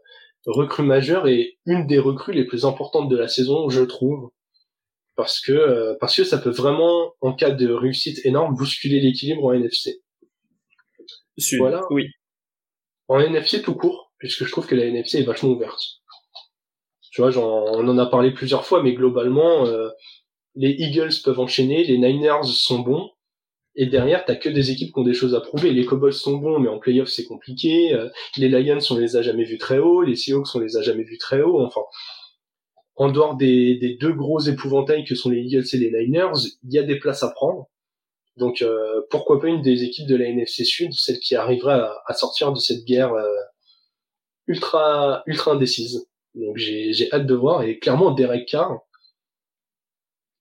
recrue 0.46 0.84
majeure 0.84 1.28
et 1.28 1.58
une 1.66 1.88
des 1.88 2.00
recrues 2.00 2.34
les 2.34 2.46
plus 2.46 2.66
importantes 2.66 3.10
de 3.10 3.18
la 3.18 3.28
saison, 3.28 3.70
je 3.70 3.82
trouve, 3.82 4.32
parce 5.16 5.40
que 5.40 5.52
euh, 5.52 5.96
parce 6.00 6.16
que 6.16 6.24
ça 6.24 6.38
peut 6.38 6.50
vraiment, 6.50 7.14
en 7.22 7.34
cas 7.34 7.52
de 7.52 7.72
réussite 7.72 8.26
énorme, 8.26 8.56
bousculer 8.56 9.00
l'équilibre 9.00 9.46
en 9.46 9.54
NFC. 9.54 10.02
Sud. 11.38 11.60
Voilà. 11.60 11.82
Oui. 11.90 12.08
En 13.14 13.20
NFC 13.20 13.62
tout 13.62 13.76
court, 13.76 14.12
puisque 14.18 14.44
je 14.44 14.52
trouve 14.52 14.66
que 14.66 14.74
la 14.74 14.86
NFC 14.86 15.20
est 15.20 15.24
vachement 15.24 15.52
ouverte. 15.52 15.80
Tu 17.12 17.22
vois, 17.22 17.30
on 17.38 17.88
en 17.88 17.98
a 18.00 18.08
parlé 18.08 18.32
plusieurs 18.32 18.66
fois, 18.66 18.82
mais 18.82 18.94
globalement, 18.94 19.68
euh, 19.68 19.90
les 20.56 20.72
Eagles 20.80 21.14
peuvent 21.24 21.40
enchaîner, 21.40 21.84
les 21.84 22.00
Niners 22.00 22.42
sont 22.46 22.80
bons, 22.80 23.12
et 23.76 23.86
derrière, 23.86 24.26
t'as 24.26 24.34
que 24.34 24.50
des 24.50 24.72
équipes 24.72 24.96
qui 24.96 25.00
ont 25.00 25.04
des 25.04 25.14
choses 25.14 25.36
à 25.36 25.42
prouver. 25.42 25.70
Les 25.70 25.86
Cowboys 25.86 26.12
sont 26.12 26.38
bons, 26.38 26.58
mais 26.58 26.70
en 26.70 26.80
playoff, 26.80 27.08
c'est 27.08 27.26
compliqué. 27.26 27.94
Euh, 27.94 28.10
les 28.38 28.50
Lions, 28.50 28.80
on 28.90 28.98
les 28.98 29.16
a 29.16 29.22
jamais 29.22 29.44
vus 29.44 29.60
très 29.60 29.78
haut. 29.78 30.02
Les 30.02 30.16
Seahawks, 30.16 30.56
on 30.56 30.60
les 30.60 30.76
a 30.76 30.82
jamais 30.82 31.04
vus 31.04 31.20
très 31.20 31.44
haut. 31.44 31.64
Enfin, 31.64 31.82
en 32.96 33.12
dehors 33.12 33.36
des 33.36 33.96
deux 34.02 34.14
gros 34.14 34.40
épouvantails 34.40 35.06
que 35.06 35.14
sont 35.14 35.30
les 35.30 35.42
Eagles 35.42 35.66
et 35.72 35.78
les 35.78 35.92
Niners, 35.92 36.50
il 36.64 36.74
y 36.74 36.80
a 36.80 36.84
des 36.84 36.98
places 36.98 37.22
à 37.22 37.30
prendre. 37.30 37.70
Donc, 38.38 38.62
euh, 38.62 39.02
pourquoi 39.12 39.40
pas 39.40 39.48
une 39.48 39.62
des 39.62 39.84
équipes 39.84 40.08
de 40.08 40.16
la 40.16 40.26
NFC 40.28 40.64
Sud, 40.66 40.94
celle 40.94 41.20
qui 41.20 41.36
arriverait 41.36 41.74
à, 41.76 41.96
à 42.08 42.14
sortir 42.14 42.52
de 42.52 42.60
cette 42.60 42.84
guerre 42.86 43.14
euh, 43.14 43.28
ultra 44.48 45.24
ultra 45.28 45.52
indécise. 45.54 46.08
Donc, 46.36 46.58
j'ai 46.58 46.94
j'ai 46.94 47.12
hâte 47.14 47.26
de 47.28 47.36
voir. 47.36 47.64
Et 47.64 47.80
clairement, 47.80 48.12
Derek 48.12 48.48
Carr, 48.48 48.80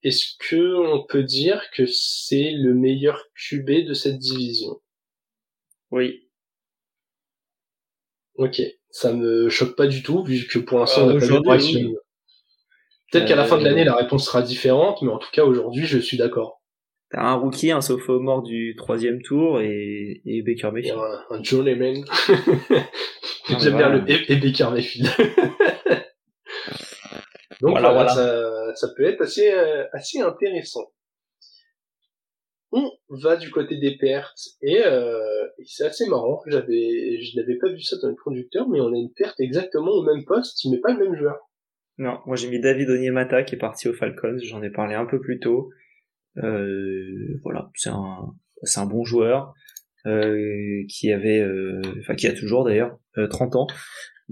est-ce 0.03 0.37
que 0.39 0.75
on 0.77 1.05
peut 1.05 1.23
dire 1.23 1.71
que 1.75 1.85
c'est 1.87 2.51
le 2.53 2.75
meilleur 2.75 3.23
QB 3.37 3.87
de 3.87 3.95
cette 3.95 4.19
division? 4.19 4.81
Oui. 5.91 6.29
Ok, 8.37 8.63
ça 8.91 9.13
me 9.13 9.49
choque 9.51 9.77
pas 9.77 9.87
du 9.87 10.03
tout, 10.03 10.25
vu 10.25 10.47
que 10.49 10.59
pour 10.59 10.79
l'instant, 10.79 11.09
Euh, 11.09 11.19
on 11.23 11.27
n'a 11.27 11.27
pas 11.37 11.41
Bryce 11.41 11.67
oui. 11.67 11.83
Young. 11.83 11.97
Peut-être 13.13 13.29
qu'à 13.29 13.37
la 13.37 13.45
Euh, 13.45 13.47
fin 13.47 13.59
de 13.59 13.65
l'année, 13.65 13.85
la 13.85 13.95
réponse 13.95 14.25
sera 14.25 14.41
différente, 14.43 15.03
mais 15.03 15.13
en 15.13 15.19
tout 15.19 15.29
cas, 15.33 15.45
aujourd'hui, 15.45 15.85
je 15.87 15.99
suis 15.99 16.17
d'accord. 16.17 16.62
T'as 17.13 17.21
un 17.21 17.35
rookie, 17.35 17.71
un 17.71 17.83
sophomore 17.83 18.43
du 18.43 18.75
troisième 18.75 19.21
tour 19.21 19.61
et, 19.61 20.23
et 20.25 20.41
Baker 20.43 20.71
Mayfield. 20.73 20.99
un, 20.99 21.37
un 21.37 21.43
Joe 21.43 21.63
Lehman. 21.63 22.05
J'aime 23.61 23.77
bien 23.77 23.91
le 23.91 24.03
et, 24.11 24.37
Baker 24.37 24.71
Mayfield. 24.73 25.09
Donc 27.61 27.79
voilà, 27.79 28.09
Ça, 28.09 28.75
ça, 28.75 28.89
peut 28.97 29.05
être 29.05 29.21
assez, 29.21 29.53
euh, 29.53 29.85
assez 29.93 30.21
intéressant. 30.21 30.91
On 32.73 32.91
va 33.11 33.37
du 33.37 33.51
côté 33.51 33.77
des 33.77 33.99
pertes 33.99 34.49
et, 34.63 34.81
euh, 34.83 35.47
et 35.59 35.65
c'est 35.67 35.85
assez 35.85 36.09
marrant. 36.09 36.41
J'avais, 36.47 37.21
je 37.21 37.39
n'avais 37.39 37.59
pas 37.59 37.69
vu 37.69 37.83
ça 37.83 37.97
dans 38.01 38.09
le 38.09 38.15
producteur, 38.15 38.67
mais 38.71 38.81
on 38.81 38.95
a 38.95 38.97
une 38.97 39.13
perte 39.13 39.39
exactement 39.39 39.91
au 39.91 40.03
même 40.03 40.25
poste, 40.25 40.65
mais 40.71 40.79
pas 40.79 40.95
le 40.95 41.05
même 41.05 41.15
joueur. 41.15 41.37
Non, 41.99 42.21
moi 42.25 42.37
j'ai 42.37 42.49
mis 42.49 42.59
David 42.59 42.89
Onyemata 42.89 43.43
qui 43.43 43.57
est 43.57 43.59
parti 43.59 43.89
aux 43.89 43.93
Falcons. 43.93 44.39
J'en 44.43 44.63
ai 44.63 44.71
parlé 44.71 44.95
un 44.95 45.05
peu 45.05 45.21
plus 45.21 45.39
tôt. 45.39 45.69
Euh, 46.39 47.39
voilà, 47.43 47.71
c'est 47.75 47.91
un, 47.91 48.35
c'est 48.63 48.81
un 48.81 48.87
bon 48.87 49.05
joueur 49.05 49.53
euh, 50.07 50.85
qui 50.89 51.13
avait, 51.13 51.41
euh, 51.41 51.83
enfin 52.01 52.15
qui 52.15 52.27
a 52.27 52.33
toujours 52.33 52.65
d'ailleurs 52.65 52.99
30 53.31 53.57
ans. 53.57 53.67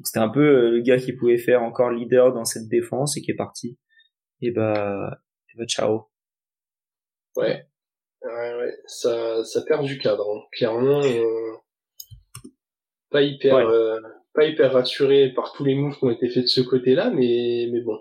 C'était 0.02 0.18
un 0.18 0.28
peu 0.28 0.70
le 0.70 0.80
gars 0.80 0.98
qui 0.98 1.12
pouvait 1.12 1.36
faire 1.36 1.62
encore 1.62 1.90
leader 1.90 2.32
dans 2.32 2.44
cette 2.44 2.68
défense 2.68 3.16
et 3.16 3.20
qui 3.20 3.30
est 3.30 3.36
parti. 3.36 3.78
Et 4.40 4.50
bah, 4.50 5.20
et 5.52 5.58
bah 5.58 5.66
ciao. 5.66 6.08
Ouais, 7.36 7.66
ouais, 8.22 8.56
ouais, 8.56 8.74
ça, 8.86 9.44
ça 9.44 9.62
perd 9.62 9.84
du 9.84 9.98
cadre. 9.98 10.26
Hein. 10.26 10.40
Clairement, 10.52 11.02
pas 13.10 13.22
hyper, 13.22 13.68
pas 14.32 14.44
hyper 14.44 14.72
rassuré 14.72 15.32
par 15.34 15.52
tous 15.52 15.64
les 15.64 15.74
moves 15.74 15.98
qui 15.98 16.04
ont 16.04 16.10
été 16.10 16.30
faits 16.30 16.44
de 16.44 16.48
ce 16.48 16.62
côté-là, 16.62 17.10
mais 17.10 17.68
mais 17.70 17.82
bon, 17.82 17.98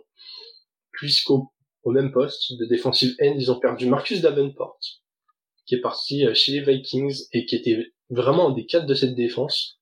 puisqu'au 0.91 1.51
au 1.83 1.91
même 1.91 2.11
poste 2.11 2.53
de 2.59 2.65
defensive 2.65 3.15
end, 3.21 3.35
ils 3.37 3.51
ont 3.51 3.59
perdu 3.59 3.87
Marcus 3.87 4.21
Davenport, 4.21 4.79
qui 5.65 5.75
est 5.75 5.81
parti 5.81 6.25
euh, 6.25 6.33
chez 6.33 6.53
les 6.53 6.61
Vikings 6.61 7.27
et 7.31 7.45
qui 7.45 7.55
était 7.55 7.77
vraiment 8.09 8.49
un 8.49 8.53
des 8.53 8.65
quatre 8.65 8.85
de 8.85 8.93
cette 8.93 9.15
défense. 9.15 9.79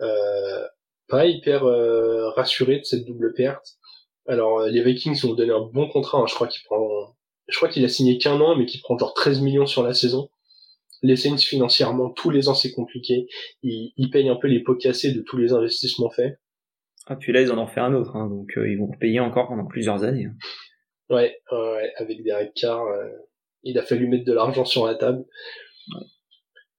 Euh, 0.00 0.64
pas 1.08 1.26
hyper 1.26 1.64
euh, 1.64 2.30
rassuré 2.30 2.78
de 2.78 2.84
cette 2.84 3.04
double 3.04 3.34
perte. 3.34 3.76
Alors 4.26 4.62
les 4.66 4.82
Vikings 4.82 5.24
ont 5.24 5.34
donné 5.34 5.52
un 5.52 5.60
bon 5.60 5.88
contrat, 5.88 6.18
hein. 6.18 6.26
je 6.28 6.34
crois 6.34 6.48
qu'il 6.48 6.60
je 7.48 7.56
crois 7.56 7.68
qu'il 7.70 7.84
a 7.84 7.88
signé 7.88 8.18
qu'un 8.18 8.38
an, 8.40 8.56
mais 8.56 8.66
qu'il 8.66 8.80
prend 8.82 8.98
genre 8.98 9.14
13 9.14 9.40
millions 9.40 9.66
sur 9.66 9.82
la 9.82 9.94
saison. 9.94 10.28
Les 11.00 11.16
Saints 11.16 11.38
financièrement, 11.38 12.10
tous 12.10 12.28
les 12.28 12.48
ans 12.48 12.54
c'est 12.54 12.72
compliqué. 12.72 13.26
Ils, 13.62 13.92
ils 13.96 14.10
payent 14.10 14.28
un 14.28 14.36
peu 14.36 14.48
les 14.48 14.62
pots 14.62 14.74
cassés 14.74 15.12
de 15.12 15.22
tous 15.22 15.38
les 15.38 15.52
investissements 15.52 16.10
faits. 16.10 16.38
Ah 17.06 17.16
puis 17.16 17.32
là 17.32 17.40
ils 17.40 17.50
en 17.50 17.58
ont 17.58 17.66
fait 17.66 17.80
un 17.80 17.94
autre, 17.94 18.16
hein, 18.16 18.28
donc 18.28 18.52
ils 18.56 18.78
vont 18.78 18.90
payer 19.00 19.20
encore 19.20 19.48
pendant 19.48 19.64
plusieurs 19.64 20.04
années. 20.04 20.26
Hein. 20.26 20.36
Ouais, 21.10 21.40
ouais, 21.50 21.92
avec 21.96 22.22
Derek 22.22 22.52
Carr, 22.54 22.86
euh, 22.86 23.08
il 23.62 23.78
a 23.78 23.82
fallu 23.82 24.08
mettre 24.08 24.24
de 24.24 24.32
l'argent 24.32 24.64
sur 24.64 24.86
la 24.86 24.94
table. 24.94 25.24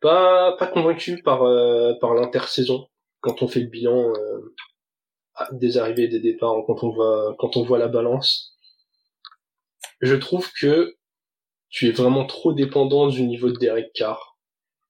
Pas 0.02 0.56
pas 0.58 0.68
convaincu 0.68 1.22
par 1.24 1.44
euh, 1.44 1.94
par 2.00 2.14
l'intersaison 2.14 2.88
quand 3.22 3.42
on 3.42 3.48
fait 3.48 3.60
le 3.62 3.68
bilan 3.68 4.14
euh, 4.14 4.56
des 5.52 5.78
arrivées 5.78 6.04
et 6.04 6.08
des 6.08 6.20
départs 6.20 6.56
quand 6.68 6.84
on 6.84 6.92
voit 6.92 7.36
quand 7.40 7.58
on 7.58 7.64
voit 7.64 7.80
la 7.80 7.88
balance. 7.88 8.56
Je 10.02 10.16
trouve 10.16 10.50
que 10.54 10.96
tu 11.70 11.88
es 11.88 11.92
vraiment 11.92 12.26
trop 12.26 12.54
dépendant 12.54 13.08
du 13.08 13.24
niveau 13.24 13.52
de 13.52 13.58
Derek 13.58 13.92
Carr 13.94 14.38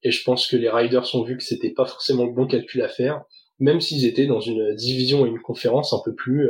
et 0.04 0.12
je 0.12 0.24
pense 0.24 0.48
que 0.48 0.58
les 0.58 0.70
Riders 0.70 1.16
ont 1.16 1.24
vu 1.24 1.38
que 1.38 1.44
c'était 1.44 1.74
pas 1.74 1.86
forcément 1.86 2.26
le 2.26 2.34
bon 2.34 2.46
calcul 2.46 2.82
à 2.82 2.90
faire 2.90 3.24
même 3.60 3.82
s'ils 3.82 4.06
étaient 4.06 4.28
dans 4.28 4.40
une 4.40 4.74
division 4.76 5.26
et 5.26 5.30
une 5.30 5.42
conférence 5.42 5.94
un 5.94 6.00
peu 6.04 6.16
plus 6.16 6.50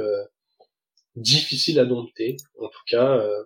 difficile 1.15 1.79
à 1.79 1.85
dompter. 1.85 2.37
En 2.59 2.67
tout 2.67 2.83
cas, 2.87 3.17
euh, 3.17 3.43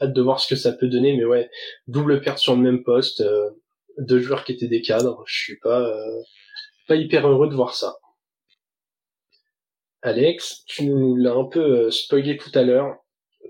hâte 0.00 0.12
de 0.12 0.22
voir 0.22 0.40
ce 0.40 0.48
que 0.48 0.56
ça 0.56 0.72
peut 0.72 0.88
donner. 0.88 1.16
Mais 1.16 1.24
ouais, 1.24 1.50
double 1.86 2.20
perte 2.20 2.38
sur 2.38 2.54
le 2.54 2.62
même 2.62 2.82
poste, 2.82 3.20
euh, 3.20 3.50
deux 3.98 4.20
joueurs 4.20 4.44
qui 4.44 4.52
étaient 4.52 4.68
des 4.68 4.82
cadres. 4.82 5.22
Je 5.26 5.38
suis 5.38 5.58
pas 5.58 5.80
euh, 5.80 6.22
pas 6.86 6.96
hyper 6.96 7.26
heureux 7.28 7.48
de 7.48 7.54
voir 7.54 7.74
ça. 7.74 7.96
Alex, 10.02 10.64
tu 10.66 10.84
nous 10.84 11.16
l'as 11.16 11.34
un 11.34 11.44
peu 11.44 11.90
spoilé 11.90 12.36
tout 12.36 12.52
à 12.54 12.62
l'heure. 12.62 12.96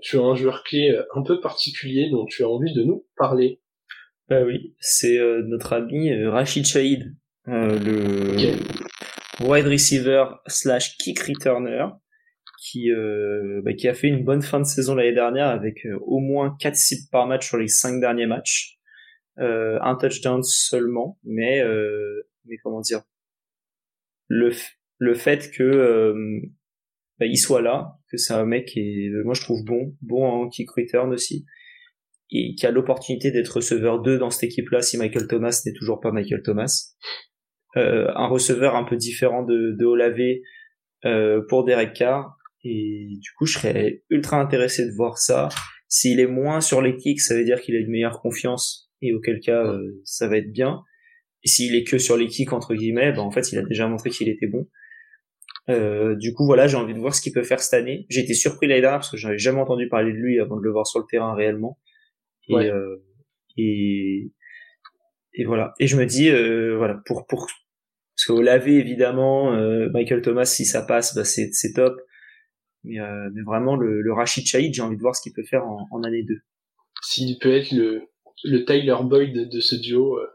Tu 0.01 0.17
as 0.17 0.21
un 0.21 0.35
joueur 0.35 0.63
clé 0.63 0.97
un 1.13 1.21
peu 1.21 1.39
particulier 1.39 2.09
dont 2.09 2.25
tu 2.25 2.43
as 2.43 2.49
envie 2.49 2.73
de 2.73 2.83
nous 2.83 3.05
parler. 3.15 3.61
Bah 4.29 4.43
oui, 4.43 4.75
c'est 4.79 5.17
notre 5.45 5.73
ami 5.73 6.11
Rachid 6.25 6.65
Shahid, 6.65 7.15
le 7.45 8.55
wide 9.41 9.67
receiver 9.67 10.25
slash 10.47 10.97
kick 10.97 11.19
returner 11.19 11.85
qui 12.69 12.91
euh, 12.91 13.61
bah, 13.63 13.73
qui 13.73 13.87
a 13.87 13.93
fait 13.93 14.07
une 14.07 14.23
bonne 14.23 14.41
fin 14.41 14.59
de 14.59 14.65
saison 14.65 14.95
l'année 14.95 15.13
dernière 15.13 15.47
avec 15.47 15.85
euh, 15.85 15.97
au 16.01 16.19
moins 16.19 16.55
4 16.59 16.75
cibles 16.75 17.07
par 17.11 17.27
match 17.27 17.47
sur 17.47 17.57
les 17.57 17.67
5 17.67 17.99
derniers 17.99 18.27
matchs. 18.27 18.77
Euh, 19.39 19.79
un 19.81 19.95
touchdown 19.95 20.43
seulement, 20.43 21.17
mais 21.23 21.63
mais 22.45 22.57
comment 22.63 22.81
dire? 22.81 23.01
Le 24.27 24.51
le 24.97 25.13
fait 25.13 25.49
que 25.51 26.11
bah, 27.19 27.25
il 27.25 27.37
soit 27.37 27.61
là, 27.61 27.93
que 28.11 28.17
c'est 28.17 28.33
un 28.33 28.45
mec 28.45 28.67
qui 28.67 29.09
moi 29.23 29.33
je 29.33 29.41
trouve 29.41 29.63
bon, 29.63 29.95
bon 30.01 30.25
en 30.25 30.49
kick 30.49 30.69
return 30.71 31.13
aussi, 31.13 31.45
et 32.31 32.53
qui 32.55 32.65
a 32.65 32.71
l'opportunité 32.71 33.31
d'être 33.31 33.55
receveur 33.55 34.01
2 34.01 34.17
dans 34.17 34.29
cette 34.29 34.51
équipe-là 34.51 34.81
si 34.81 34.97
Michael 34.97 35.27
Thomas 35.27 35.61
n'est 35.65 35.73
toujours 35.73 36.01
pas 36.01 36.11
Michael 36.11 36.41
Thomas. 36.43 36.95
un 37.75 38.27
receveur 38.27 38.75
un 38.75 38.83
peu 38.83 38.97
différent 38.97 39.43
de, 39.43 39.85
Olave 39.85 40.19
pour 41.47 41.63
Derek 41.63 41.93
Carr 41.93 42.38
et 42.63 43.07
du 43.19 43.31
coup, 43.37 43.45
je 43.45 43.57
serais 43.57 44.03
ultra 44.09 44.39
intéressé 44.39 44.85
de 44.85 44.91
voir 44.95 45.17
ça. 45.17 45.49
S'il 45.87 46.19
est 46.19 46.27
moins 46.27 46.61
sur 46.61 46.81
les 46.81 46.95
kicks, 46.95 47.21
ça 47.21 47.35
veut 47.35 47.43
dire 47.43 47.61
qu'il 47.61 47.75
a 47.75 47.79
une 47.79 47.89
meilleure 47.89 48.21
confiance, 48.21 48.91
et 49.01 49.13
auquel 49.13 49.39
cas, 49.39 49.65
euh, 49.65 50.01
ça 50.03 50.27
va 50.27 50.37
être 50.37 50.51
bien. 50.51 50.83
Et 51.43 51.47
s'il 51.47 51.75
est 51.75 51.83
que 51.83 51.97
sur 51.97 52.17
les 52.17 52.27
kicks, 52.27 52.53
entre 52.53 52.75
guillemets, 52.75 53.11
ben, 53.11 53.21
en 53.21 53.31
fait, 53.31 53.51
il 53.51 53.57
a 53.57 53.63
déjà 53.63 53.87
montré 53.87 54.09
qu'il 54.09 54.29
était 54.29 54.47
bon. 54.47 54.67
Euh, 55.69 56.15
du 56.15 56.33
coup, 56.33 56.45
voilà, 56.45 56.67
j'ai 56.67 56.77
envie 56.77 56.93
de 56.93 56.99
voir 56.99 57.13
ce 57.13 57.21
qu'il 57.21 57.31
peut 57.31 57.43
faire 57.43 57.59
cette 57.59 57.79
année. 57.79 58.05
J'ai 58.09 58.21
été 58.21 58.33
surpris 58.33 58.67
l'année 58.67 58.81
dernière 58.81 58.99
parce 58.99 59.11
que 59.11 59.17
j'avais 59.17 59.37
jamais 59.37 59.59
entendu 59.59 59.87
parler 59.87 60.11
de 60.11 60.17
lui 60.17 60.39
avant 60.39 60.57
de 60.57 60.63
le 60.63 60.71
voir 60.71 60.87
sur 60.87 60.99
le 60.99 61.05
terrain 61.09 61.33
réellement. 61.33 61.79
Et, 62.49 62.55
euh, 62.55 62.97
et, 63.57 64.31
et 65.33 65.45
voilà. 65.45 65.73
Et 65.79 65.87
je 65.87 65.95
me 65.95 66.05
dis, 66.05 66.29
euh, 66.29 66.75
voilà, 66.77 66.99
pour 67.05 67.27
pour 67.27 67.47
parce 68.19 68.25
qu'au 68.25 68.41
laver 68.41 68.77
évidemment, 68.77 69.53
euh, 69.53 69.89
Michael 69.93 70.21
Thomas, 70.21 70.45
si 70.45 70.65
ça 70.65 70.81
passe, 70.81 71.15
bah 71.15 71.23
c'est 71.23 71.49
c'est 71.53 71.73
top. 71.73 72.01
Mais, 72.83 72.99
euh, 72.99 73.29
mais 73.33 73.41
vraiment, 73.41 73.75
le, 73.75 74.01
le 74.01 74.13
Rachid 74.13 74.45
Shahid, 74.45 74.73
j'ai 74.73 74.81
envie 74.81 74.95
de 74.95 75.01
voir 75.01 75.15
ce 75.15 75.21
qu'il 75.21 75.33
peut 75.33 75.43
faire 75.43 75.65
en, 75.65 75.87
en 75.91 76.03
année 76.03 76.23
2. 76.23 76.35
S'il 77.01 77.37
peut 77.39 77.53
être 77.53 77.71
le, 77.71 78.03
le 78.43 78.65
Tyler 78.65 78.95
Boyd 79.03 79.49
de 79.49 79.59
ce 79.59 79.75
duo, 79.75 80.17
euh, 80.17 80.27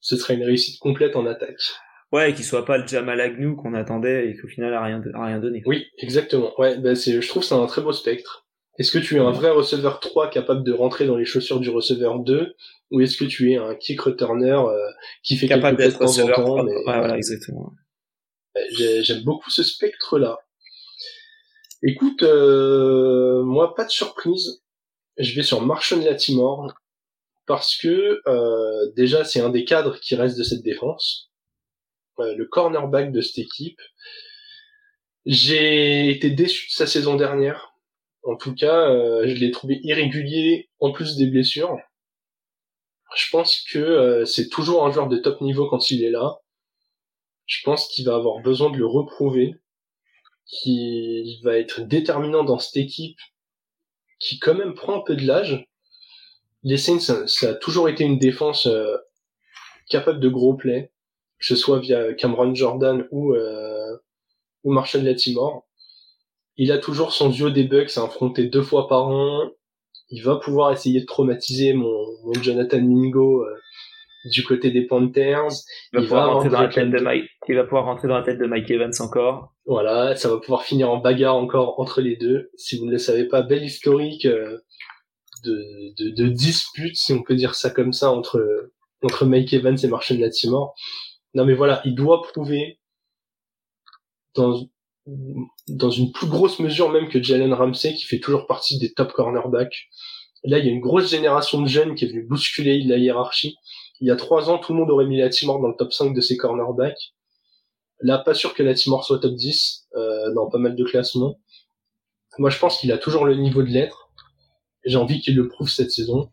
ce 0.00 0.16
serait 0.16 0.34
une 0.34 0.44
réussite 0.44 0.78
complète 0.80 1.16
en 1.16 1.26
attaque. 1.26 1.60
Ouais, 2.12 2.32
qu'il 2.32 2.44
soit 2.44 2.64
pas 2.64 2.78
le 2.78 2.86
Jamal 2.86 3.20
Agnew 3.20 3.56
qu'on 3.56 3.74
attendait 3.74 4.28
et 4.28 4.36
qu'au 4.36 4.46
final 4.46 4.72
a 4.74 4.82
rien, 4.82 5.02
a 5.14 5.24
rien 5.24 5.40
donné. 5.40 5.62
Oui, 5.66 5.86
exactement. 5.98 6.52
Ouais, 6.60 6.78
bah 6.78 6.94
c'est, 6.94 7.20
je 7.20 7.28
trouve 7.28 7.42
que 7.42 7.48
c'est 7.48 7.54
un 7.54 7.66
très 7.66 7.82
beau 7.82 7.92
spectre. 7.92 8.46
Est-ce 8.78 8.90
que 8.90 8.98
tu 8.98 9.16
es 9.16 9.18
un 9.18 9.30
vrai 9.30 9.50
receveur 9.50 10.00
3 10.00 10.30
capable 10.30 10.64
de 10.64 10.72
rentrer 10.72 11.06
dans 11.06 11.16
les 11.16 11.24
chaussures 11.24 11.60
du 11.60 11.70
receveur 11.70 12.18
2 12.20 12.54
ou 12.90 13.00
est-ce 13.00 13.16
que 13.16 13.24
tu 13.24 13.52
es 13.52 13.56
un 13.56 13.74
kick 13.74 14.00
returner 14.00 14.50
euh, 14.50 14.90
qui 15.22 15.36
fait 15.36 15.46
capable 15.46 15.76
d'être 15.76 16.00
receveur 16.00 16.40
3 16.40 16.64
mais... 16.64 16.72
Ouais, 16.72 16.82
voilà, 16.84 17.16
exactement. 17.16 17.72
J'aime 18.76 19.22
beaucoup 19.22 19.50
ce 19.50 19.62
spectre-là. 19.62 20.38
Écoute, 21.86 22.22
euh, 22.22 23.42
moi, 23.44 23.74
pas 23.74 23.84
de 23.84 23.90
surprise. 23.90 24.62
Je 25.18 25.34
vais 25.34 25.42
sur 25.42 25.60
Marshall 25.60 26.00
Latimore 26.00 26.72
parce 27.46 27.76
que 27.76 28.22
euh, 28.26 28.90
déjà 28.96 29.22
c'est 29.22 29.40
un 29.40 29.50
des 29.50 29.66
cadres 29.66 30.00
qui 30.00 30.14
reste 30.16 30.38
de 30.38 30.44
cette 30.44 30.62
défense, 30.62 31.30
euh, 32.20 32.34
le 32.36 32.46
cornerback 32.46 33.12
de 33.12 33.20
cette 33.20 33.38
équipe. 33.38 33.78
J'ai 35.26 36.10
été 36.10 36.30
déçu 36.30 36.68
de 36.68 36.72
sa 36.72 36.86
saison 36.86 37.16
dernière. 37.16 37.74
En 38.22 38.36
tout 38.36 38.54
cas, 38.54 38.88
je 39.26 39.34
l'ai 39.34 39.50
trouvé 39.50 39.78
irrégulier 39.82 40.70
en 40.80 40.92
plus 40.92 41.16
des 41.16 41.26
blessures. 41.26 41.76
Je 43.14 43.30
pense 43.30 43.62
que 43.70 44.24
c'est 44.24 44.48
toujours 44.48 44.86
un 44.86 44.90
joueur 44.90 45.08
de 45.08 45.18
top 45.18 45.42
niveau 45.42 45.68
quand 45.68 45.90
il 45.90 46.02
est 46.02 46.10
là. 46.10 46.38
Je 47.44 47.62
pense 47.64 47.88
qu'il 47.88 48.06
va 48.06 48.14
avoir 48.14 48.40
besoin 48.40 48.70
de 48.70 48.78
le 48.78 48.86
reprouver 48.86 49.54
qui 50.46 51.40
va 51.42 51.56
être 51.58 51.80
déterminant 51.80 52.44
dans 52.44 52.58
cette 52.58 52.76
équipe 52.76 53.18
qui 54.18 54.38
quand 54.38 54.54
même 54.54 54.74
prend 54.74 55.00
un 55.00 55.02
peu 55.02 55.16
de 55.16 55.26
l'âge. 55.26 55.66
Les 56.62 56.78
Saints, 56.78 57.26
ça, 57.26 57.48
a 57.48 57.54
toujours 57.54 57.88
été 57.88 58.04
une 58.04 58.18
défense 58.18 58.66
euh, 58.66 58.96
capable 59.88 60.20
de 60.20 60.28
gros 60.28 60.54
plays, 60.54 60.92
que 61.38 61.46
ce 61.46 61.56
soit 61.56 61.78
via 61.80 62.14
Cameron 62.14 62.54
Jordan 62.54 63.06
ou 63.10 63.34
euh, 63.34 63.96
ou 64.64 64.72
Marshall 64.72 65.02
Latimore. 65.02 65.66
Il 66.56 66.72
a 66.72 66.78
toujours 66.78 67.12
son 67.12 67.28
duo 67.28 67.50
des 67.50 67.64
Bucks 67.64 67.96
à 67.96 68.04
affronter 68.04 68.46
deux 68.46 68.62
fois 68.62 68.88
par 68.88 69.08
an. 69.08 69.50
Il 70.08 70.22
va 70.22 70.36
pouvoir 70.36 70.72
essayer 70.72 71.00
de 71.00 71.06
traumatiser 71.06 71.74
mon, 71.74 72.06
Jonathan 72.40 72.80
Mingo 72.80 73.42
euh, 73.42 73.60
du 74.24 74.44
côté 74.44 74.70
des 74.70 74.86
Panthers. 74.86 75.52
Il 75.92 76.00
va, 76.00 76.02
pouvoir 76.02 76.34
rentrer 76.34 76.50
dans 76.50 76.60
la 76.60 76.68
tête 76.68 76.90
de 76.90 76.98
Mike, 76.98 77.30
il 77.48 77.56
va 77.56 77.64
pouvoir 77.64 77.84
rentrer 77.84 78.08
dans 78.08 78.16
la 78.16 78.22
tête 78.22 78.38
de 78.38 78.46
Mike 78.46 78.70
Evans 78.70 78.92
encore. 79.00 79.54
Voilà, 79.66 80.16
ça 80.16 80.28
va 80.28 80.38
pouvoir 80.38 80.62
finir 80.62 80.90
en 80.90 80.98
bagarre 80.98 81.36
encore 81.36 81.80
entre 81.80 82.00
les 82.00 82.16
deux. 82.16 82.50
Si 82.56 82.78
vous 82.78 82.86
ne 82.86 82.92
le 82.92 82.98
savez 82.98 83.24
pas, 83.24 83.42
belle 83.42 83.64
historique 83.64 84.26
euh, 84.26 84.58
de, 85.44 85.62
de, 85.98 86.10
de 86.10 86.28
dispute, 86.28 86.96
si 86.96 87.12
on 87.12 87.22
peut 87.22 87.34
dire 87.34 87.54
ça 87.54 87.70
comme 87.70 87.92
ça, 87.92 88.10
entre 88.10 88.70
entre 89.02 89.26
Mike 89.26 89.52
Evans 89.52 89.76
et 89.82 89.86
Marshall 89.86 90.18
Latimore. 90.18 90.74
Non 91.34 91.44
mais 91.44 91.54
voilà, 91.54 91.82
il 91.84 91.94
doit 91.94 92.22
prouver 92.22 92.78
dans 94.34 94.66
dans 95.68 95.90
une 95.90 96.12
plus 96.12 96.26
grosse 96.26 96.60
mesure 96.60 96.90
même 96.90 97.08
que 97.08 97.22
Jalen 97.22 97.52
Ramsey 97.52 97.92
qui 97.94 98.04
fait 98.04 98.20
toujours 98.20 98.46
partie 98.46 98.78
des 98.78 98.92
top 98.92 99.12
cornerbacks. 99.12 99.88
Là, 100.44 100.58
il 100.58 100.66
y 100.66 100.68
a 100.68 100.72
une 100.72 100.80
grosse 100.80 101.10
génération 101.10 101.60
de 101.62 101.68
jeunes 101.68 101.94
qui 101.94 102.04
est 102.04 102.08
venue 102.08 102.26
bousculer 102.26 102.82
la 102.82 102.98
hiérarchie. 102.98 103.56
Il 104.00 104.08
y 104.08 104.10
a 104.10 104.16
trois 104.16 104.50
ans, 104.50 104.58
tout 104.58 104.72
le 104.72 104.78
monde 104.78 104.90
aurait 104.90 105.06
mis 105.06 105.18
Latimore 105.18 105.60
dans 105.60 105.68
le 105.68 105.76
top 105.76 105.92
5 105.92 106.14
de 106.14 106.20
ses 106.20 106.36
cornerbacks. 106.36 107.14
Là, 108.00 108.18
pas 108.18 108.34
sûr 108.34 108.54
que 108.54 108.62
Latimore 108.62 109.04
soit 109.04 109.20
top 109.20 109.34
10 109.34 109.88
euh, 109.94 110.32
dans 110.34 110.48
pas 110.48 110.58
mal 110.58 110.74
de 110.74 110.84
classements. 110.84 111.38
Moi, 112.38 112.50
je 112.50 112.58
pense 112.58 112.78
qu'il 112.78 112.90
a 112.92 112.98
toujours 112.98 113.24
le 113.24 113.36
niveau 113.36 113.62
de 113.62 113.68
l'être. 113.68 114.10
J'ai 114.84 114.96
envie 114.96 115.20
qu'il 115.20 115.36
le 115.36 115.48
prouve 115.48 115.70
cette 115.70 115.90
saison. 115.90 116.30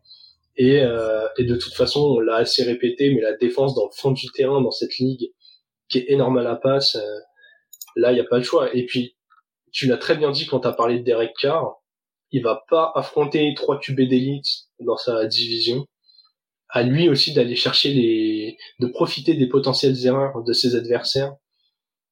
Et, 0.57 0.81
euh, 0.81 1.27
et 1.37 1.45
de 1.45 1.55
toute 1.55 1.73
façon, 1.73 2.01
on 2.01 2.19
l'a 2.19 2.35
assez 2.35 2.63
répété, 2.63 3.13
mais 3.13 3.21
la 3.21 3.33
défense 3.33 3.75
dans 3.75 3.85
le 3.85 3.91
fond 3.95 4.11
du 4.11 4.27
terrain, 4.31 4.61
dans 4.61 4.71
cette 4.71 4.97
ligue, 4.97 5.31
qui 5.87 5.99
est 5.99 6.05
énorme 6.09 6.37
à 6.37 6.43
la 6.43 6.55
passe, 6.55 6.95
euh, 6.95 7.19
là, 7.95 8.11
il 8.11 8.15
n'y 8.15 8.21
a 8.21 8.25
pas 8.25 8.37
le 8.37 8.43
choix. 8.43 8.75
Et 8.75 8.85
puis, 8.85 9.15
tu 9.71 9.87
l'as 9.87 9.97
très 9.97 10.15
bien 10.15 10.31
dit 10.31 10.45
quand 10.45 10.61
tu 10.61 10.67
as 10.67 10.73
parlé 10.73 10.99
de 10.99 11.03
Derek 11.03 11.33
Carr, 11.39 11.81
il 12.31 12.43
va 12.43 12.63
pas 12.69 12.91
affronter 12.95 13.53
trois 13.55 13.79
QB 13.79 14.01
d'élite 14.01 14.47
dans 14.79 14.97
sa 14.97 15.25
division. 15.25 15.85
À 16.73 16.83
lui 16.83 17.09
aussi 17.09 17.33
d'aller 17.33 17.55
chercher 17.55 17.93
les, 17.93 18.57
de 18.79 18.87
profiter 18.87 19.33
des 19.33 19.47
potentielles 19.47 20.05
erreurs 20.05 20.43
de 20.43 20.53
ses 20.53 20.75
adversaires, 20.75 21.35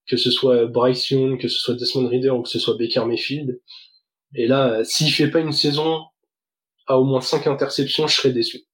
que 0.07 0.17
ce 0.17 0.31
soit 0.31 0.65
Bryce 0.65 1.09
Young, 1.09 1.39
que 1.39 1.47
ce 1.47 1.59
soit 1.59 1.75
Desmond 1.75 2.09
Reader 2.09 2.31
ou 2.31 2.41
que 2.41 2.49
ce 2.49 2.59
soit 2.59 2.75
Baker 2.77 3.05
Mayfield. 3.05 3.61
Et 4.35 4.47
là, 4.47 4.83
s'il 4.83 5.11
fait 5.11 5.29
pas 5.29 5.39
une 5.39 5.53
saison 5.53 6.01
à 6.87 6.99
au 6.99 7.05
moins 7.05 7.21
cinq 7.21 7.47
interceptions, 7.47 8.07
je 8.07 8.15
serais 8.15 8.33
déçu. 8.33 8.65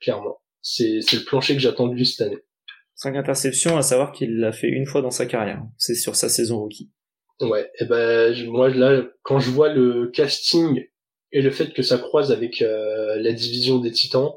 Clairement. 0.00 0.38
C'est, 0.62 1.00
c'est 1.00 1.16
le 1.16 1.24
plancher 1.24 1.54
que 1.54 1.60
j'attends 1.60 1.86
de 1.86 1.94
lui 1.94 2.06
cette 2.06 2.26
année. 2.26 2.42
Cinq 2.94 3.16
interceptions, 3.16 3.76
à 3.76 3.82
savoir 3.82 4.12
qu'il 4.12 4.38
l'a 4.38 4.52
fait 4.52 4.68
une 4.68 4.86
fois 4.86 5.02
dans 5.02 5.10
sa 5.10 5.26
carrière. 5.26 5.62
C'est 5.78 5.94
sur 5.94 6.16
sa 6.16 6.28
saison 6.28 6.60
rookie. 6.60 6.90
Ouais, 7.40 7.68
et 7.80 7.84
ben 7.84 8.32
moi 8.46 8.68
là, 8.68 9.02
quand 9.22 9.40
je 9.40 9.50
vois 9.50 9.68
le 9.68 10.08
casting 10.08 10.86
et 11.32 11.42
le 11.42 11.50
fait 11.50 11.72
que 11.72 11.82
ça 11.82 11.98
croise 11.98 12.30
avec 12.30 12.62
euh, 12.62 13.16
la 13.16 13.32
division 13.32 13.78
des 13.78 13.90
Titans, 13.90 14.30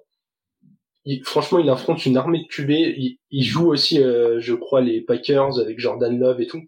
franchement, 1.23 1.59
il 1.59 1.69
affronte 1.69 2.05
une 2.05 2.17
armée 2.17 2.39
de 2.39 2.47
QB. 2.47 3.17
Il, 3.29 3.43
joue 3.43 3.71
aussi, 3.71 4.01
euh, 4.01 4.39
je 4.39 4.53
crois, 4.53 4.81
les 4.81 5.01
Packers 5.01 5.59
avec 5.59 5.79
Jordan 5.79 6.17
Love 6.17 6.41
et 6.41 6.47
tout. 6.47 6.61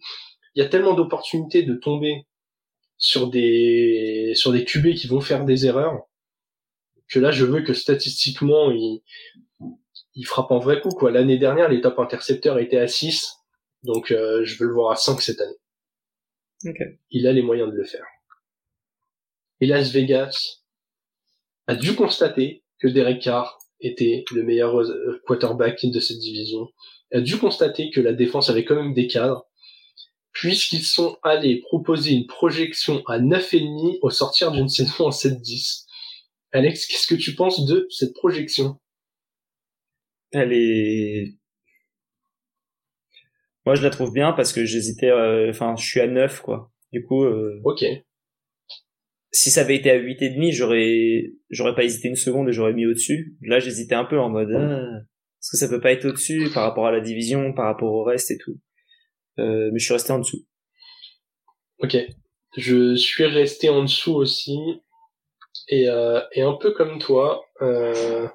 Il 0.55 0.63
y 0.63 0.65
a 0.65 0.69
tellement 0.69 0.93
d'opportunités 0.93 1.63
de 1.63 1.75
tomber 1.75 2.25
sur 2.97 3.29
des 3.29 4.33
sur 4.35 4.51
des 4.51 4.65
QB 4.65 4.95
qui 4.95 5.07
vont 5.07 5.21
faire 5.21 5.45
des 5.45 5.65
erreurs 5.65 6.09
que 7.09 7.19
là, 7.19 7.31
je 7.31 7.43
veux 7.43 7.61
que 7.61 7.73
statistiquement, 7.73 8.71
il, 8.71 9.01
il 10.13 10.23
frappe 10.25 10.51
en 10.51 10.59
vrai 10.59 10.79
coup. 10.79 10.89
quoi. 10.89 11.11
L'année 11.11 11.37
dernière, 11.37 11.69
les 11.69 11.81
top 11.81 11.99
intercepteurs 11.99 12.59
étaient 12.59 12.79
à 12.79 12.87
6, 12.87 13.35
donc 13.83 14.11
euh, 14.11 14.43
je 14.45 14.57
veux 14.57 14.67
le 14.67 14.73
voir 14.73 14.91
à 14.91 14.95
5 14.95 15.21
cette 15.21 15.41
année. 15.41 16.75
Il 17.09 17.27
a 17.27 17.33
les 17.33 17.41
moyens 17.41 17.71
de 17.71 17.75
le 17.75 17.83
faire. 17.83 18.05
Et 19.61 19.65
Las 19.65 19.91
Vegas 19.91 20.61
a 21.67 21.75
dû 21.75 21.95
constater 21.95 22.63
que 22.79 22.87
Derek 22.87 23.21
Carr 23.21 23.59
était 23.81 24.23
le 24.33 24.43
meilleur 24.43 24.79
euh, 24.79 25.21
quarterback 25.25 25.85
de 25.85 25.99
cette 25.99 26.19
division. 26.19 26.67
A 27.11 27.21
dû 27.21 27.37
constater 27.37 27.89
que 27.91 28.01
la 28.01 28.13
défense 28.13 28.49
avait 28.49 28.65
quand 28.65 28.75
même 28.75 28.93
des 28.93 29.07
cadres, 29.07 29.45
puisqu'ils 30.31 30.83
sont 30.83 31.17
allés 31.23 31.61
proposer 31.61 32.11
une 32.11 32.27
projection 32.27 33.03
à 33.07 33.19
9,5 33.19 33.99
au 34.01 34.09
sortir 34.09 34.51
d'une 34.51 34.69
saison 34.69 35.07
en 35.07 35.09
7-10. 35.09 35.85
Alex, 36.51 36.87
qu'est-ce 36.87 37.07
que 37.07 37.19
tu 37.19 37.35
penses 37.35 37.65
de 37.65 37.87
cette 37.89 38.13
projection? 38.13 38.79
Elle 40.31 40.53
est... 40.53 41.35
Moi, 43.65 43.75
je 43.75 43.83
la 43.83 43.89
trouve 43.89 44.13
bien 44.13 44.31
parce 44.33 44.53
que 44.53 44.65
j'hésitais... 44.65 45.09
Euh, 45.09 45.49
enfin, 45.49 45.75
je 45.75 45.85
suis 45.85 45.99
à 45.99 46.07
9, 46.07 46.41
quoi. 46.41 46.71
Du 46.91 47.03
coup... 47.03 47.23
Euh... 47.23 47.61
Ok. 47.63 47.83
Si 49.31 49.51
ça 49.51 49.61
avait 49.61 49.75
été 49.75 49.91
à 49.91 49.95
8 49.95 50.21
et 50.21 50.29
demi, 50.29 50.51
j'aurais 50.51 51.33
j'aurais 51.49 51.75
pas 51.75 51.83
hésité 51.83 52.07
une 52.07 52.15
seconde 52.15 52.49
et 52.49 52.53
j'aurais 52.53 52.73
mis 52.73 52.85
au-dessus. 52.85 53.35
Là, 53.41 53.59
j'hésitais 53.59 53.95
un 53.95 54.05
peu 54.05 54.19
en 54.19 54.29
mode... 54.29 54.51
Ah, 54.51 55.01
est-ce 55.41 55.51
que 55.51 55.57
ça 55.57 55.69
peut 55.69 55.79
pas 55.79 55.91
être 55.91 56.05
au-dessus 56.05 56.49
par 56.53 56.63
rapport 56.63 56.87
à 56.87 56.91
la 56.91 56.99
division, 56.99 57.53
par 57.53 57.65
rapport 57.65 57.93
au 57.93 58.03
reste 58.03 58.31
et 58.31 58.37
tout 58.37 58.59
euh, 59.39 59.69
Mais 59.71 59.79
je 59.79 59.85
suis 59.85 59.93
resté 59.93 60.11
en 60.11 60.19
dessous. 60.19 60.45
Ok. 61.79 61.95
Je 62.57 62.95
suis 62.95 63.25
resté 63.25 63.69
en 63.69 63.83
dessous 63.83 64.15
aussi 64.15 64.57
et, 65.69 65.87
euh, 65.87 66.21
et 66.33 66.41
un 66.41 66.53
peu 66.53 66.71
comme 66.71 66.99
toi, 66.99 67.45
euh, 67.61 68.27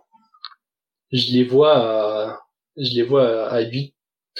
je 1.12 1.32
les 1.32 1.44
vois 1.44 1.76
à, 1.76 2.40
je 2.76 2.94
les 2.94 3.02
vois 3.02 3.48
à 3.48 3.60
8 3.60 3.94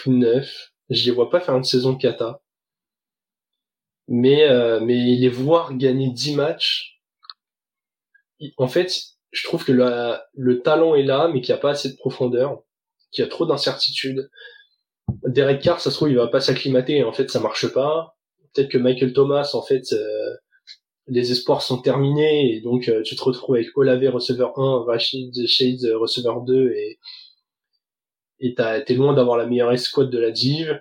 ou 0.06 0.12
9. 0.12 0.72
Je 0.90 1.04
les 1.06 1.10
vois 1.10 1.28
pas 1.30 1.40
faire 1.40 1.56
une 1.56 1.64
saison 1.64 1.96
kata. 1.96 2.40
Mais, 4.08 4.48
euh, 4.48 4.80
mais 4.80 4.94
les 4.94 5.28
voir 5.28 5.74
gagner 5.74 6.10
10 6.10 6.36
matchs, 6.36 7.00
en 8.58 8.68
fait, 8.68 8.92
je 9.30 9.44
trouve 9.44 9.64
que 9.64 9.72
le, 9.72 10.16
le 10.34 10.62
talent 10.62 10.94
est 10.94 11.02
là, 11.02 11.28
mais 11.28 11.40
qu'il 11.40 11.54
n'y 11.54 11.58
a 11.58 11.62
pas 11.62 11.70
assez 11.70 11.90
de 11.90 11.96
profondeur, 11.96 12.62
qu'il 13.10 13.24
y 13.24 13.26
a 13.26 13.30
trop 13.30 13.46
d'incertitudes. 13.46 14.30
Derek 15.26 15.62
Carr, 15.62 15.80
ça 15.80 15.90
se 15.90 15.96
trouve, 15.96 16.10
il 16.10 16.16
va 16.16 16.28
pas 16.28 16.40
s'acclimater, 16.40 16.98
et 16.98 17.04
en 17.04 17.12
fait, 17.12 17.30
ça 17.30 17.40
marche 17.40 17.72
pas. 17.72 18.16
Peut-être 18.52 18.70
que 18.70 18.78
Michael 18.78 19.12
Thomas, 19.12 19.50
en 19.54 19.62
fait, 19.62 19.92
euh, 19.92 20.34
les 21.06 21.32
espoirs 21.32 21.62
sont 21.62 21.80
terminés 21.80 22.54
et 22.54 22.60
donc 22.60 22.88
euh, 22.88 23.02
tu 23.02 23.14
te 23.14 23.22
retrouves 23.22 23.56
avec 23.56 23.76
Olave 23.76 24.06
receveur 24.12 24.58
1, 24.58 24.84
Rashid 24.86 25.46
Shades 25.46 25.84
receveur 25.94 26.42
2 26.42 26.70
et 26.70 26.98
et 28.40 28.54
t'es 28.54 28.94
loin 28.94 29.14
d'avoir 29.14 29.36
la 29.36 29.46
meilleure 29.46 29.72
escouade 29.72 30.10
de 30.10 30.18
la 30.18 30.30
div. 30.30 30.78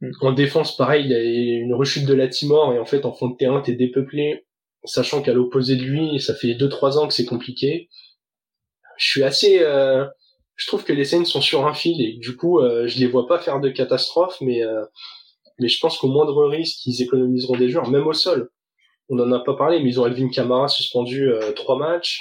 Hmm. 0.00 0.10
En 0.20 0.32
défense, 0.32 0.76
pareil, 0.76 1.04
il 1.04 1.10
y 1.10 1.14
a 1.14 1.22
une 1.22 1.74
rechute 1.74 2.06
de 2.06 2.14
la 2.14 2.28
Timor 2.28 2.74
et 2.74 2.78
en 2.78 2.84
fait 2.84 3.04
en 3.04 3.12
fond 3.12 3.28
de 3.28 3.36
terrain 3.36 3.60
t'es 3.60 3.72
dépeuplé, 3.72 4.46
sachant 4.84 5.22
qu'à 5.22 5.32
l'opposé 5.32 5.76
de 5.76 5.82
lui, 5.82 6.20
ça 6.20 6.34
fait 6.34 6.54
2-3 6.54 6.98
ans 6.98 7.08
que 7.08 7.14
c'est 7.14 7.24
compliqué. 7.24 7.88
Je 8.98 9.08
suis 9.08 9.22
assez, 9.22 9.60
euh, 9.60 10.06
je 10.56 10.66
trouve 10.66 10.84
que 10.84 10.92
les 10.92 11.04
scènes 11.04 11.24
sont 11.24 11.40
sur 11.40 11.66
un 11.66 11.74
fil 11.74 12.00
et 12.00 12.14
du 12.18 12.36
coup 12.36 12.60
euh, 12.60 12.86
je 12.86 12.98
les 12.98 13.06
vois 13.06 13.26
pas 13.26 13.38
faire 13.38 13.60
de 13.60 13.68
catastrophe, 13.68 14.38
mais 14.40 14.62
mais 15.58 15.68
je 15.68 15.78
pense 15.80 15.98
qu'au 15.98 16.08
moindre 16.08 16.46
risque, 16.46 16.84
ils 16.86 17.02
économiseront 17.02 17.56
des 17.56 17.68
joueurs, 17.68 17.90
même 17.90 18.06
au 18.06 18.12
sol. 18.12 18.50
On 19.08 19.16
n'en 19.16 19.30
a 19.32 19.40
pas 19.40 19.54
parlé, 19.54 19.80
mais 19.80 19.90
ils 19.90 20.00
ont 20.00 20.06
Elvin 20.06 20.28
Kamara 20.28 20.68
suspendu 20.68 21.30
euh, 21.30 21.52
trois 21.52 21.78
matchs. 21.78 22.20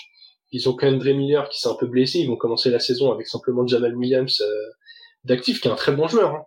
Ils 0.51 0.69
ont 0.69 0.73
Dre 0.73 1.13
Miller 1.13 1.49
qui 1.49 1.59
s'est 1.59 1.67
un 1.67 1.75
peu 1.75 1.87
blessé. 1.87 2.19
Ils 2.19 2.27
vont 2.27 2.37
commencer 2.37 2.69
la 2.69 2.79
saison 2.79 3.11
avec 3.11 3.27
simplement 3.27 3.65
Jamal 3.65 3.95
Williams 3.95 4.41
euh, 4.41 4.71
d'actif, 5.23 5.59
qui 5.59 5.67
est 5.67 5.71
un 5.71 5.75
très 5.75 5.91
bon 5.91 6.07
joueur. 6.07 6.35
Hein. 6.35 6.45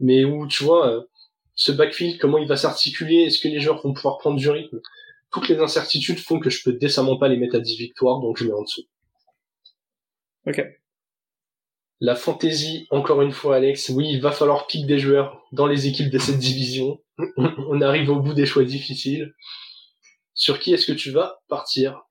Mais 0.00 0.24
où, 0.24 0.46
tu 0.46 0.64
vois, 0.64 0.90
euh, 0.90 1.00
ce 1.54 1.72
backfield, 1.72 2.18
comment 2.18 2.38
il 2.38 2.48
va 2.48 2.56
s'articuler 2.56 3.22
Est-ce 3.22 3.40
que 3.40 3.48
les 3.48 3.60
joueurs 3.60 3.82
vont 3.82 3.94
pouvoir 3.94 4.18
prendre 4.18 4.36
du 4.36 4.48
rythme? 4.48 4.80
Toutes 5.32 5.48
les 5.48 5.58
incertitudes 5.58 6.18
font 6.18 6.38
que 6.38 6.50
je 6.50 6.62
peux 6.62 6.72
décemment 6.72 7.18
pas 7.18 7.28
les 7.28 7.36
mettre 7.36 7.56
à 7.56 7.60
10 7.60 7.76
victoires, 7.76 8.20
donc 8.20 8.38
je 8.38 8.44
mets 8.44 8.52
en 8.52 8.62
dessous. 8.62 8.84
Ok. 10.46 10.64
La 12.00 12.14
fantaisie, 12.14 12.86
encore 12.90 13.22
une 13.22 13.32
fois, 13.32 13.56
Alex, 13.56 13.88
oui, 13.88 14.08
il 14.10 14.20
va 14.20 14.30
falloir 14.30 14.66
piquer 14.66 14.86
des 14.86 14.98
joueurs 14.98 15.42
dans 15.52 15.66
les 15.66 15.86
équipes 15.86 16.10
de 16.10 16.18
cette 16.18 16.38
division. 16.38 17.00
On 17.36 17.80
arrive 17.80 18.10
au 18.10 18.20
bout 18.20 18.34
des 18.34 18.46
choix 18.46 18.64
difficiles. 18.64 19.34
Sur 20.34 20.60
qui 20.60 20.74
est-ce 20.74 20.86
que 20.86 20.92
tu 20.92 21.10
vas 21.10 21.40
partir? 21.48 22.06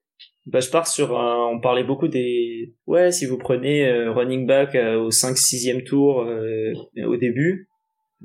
Bah, 0.47 0.59
je 0.59 0.69
pars 0.69 0.87
sur 0.87 1.11
on 1.11 1.59
parlait 1.59 1.83
beaucoup 1.83 2.07
des 2.07 2.75
ouais 2.85 3.11
si 3.11 3.25
vous 3.25 3.37
prenez 3.37 3.87
euh, 3.87 4.11
running 4.11 4.45
back 4.45 4.75
euh, 4.75 4.95
au 4.95 5.09
5 5.09 5.35
6e 5.35 5.83
tour 5.83 6.21
euh, 6.21 6.71
au 7.03 7.17
début 7.17 7.67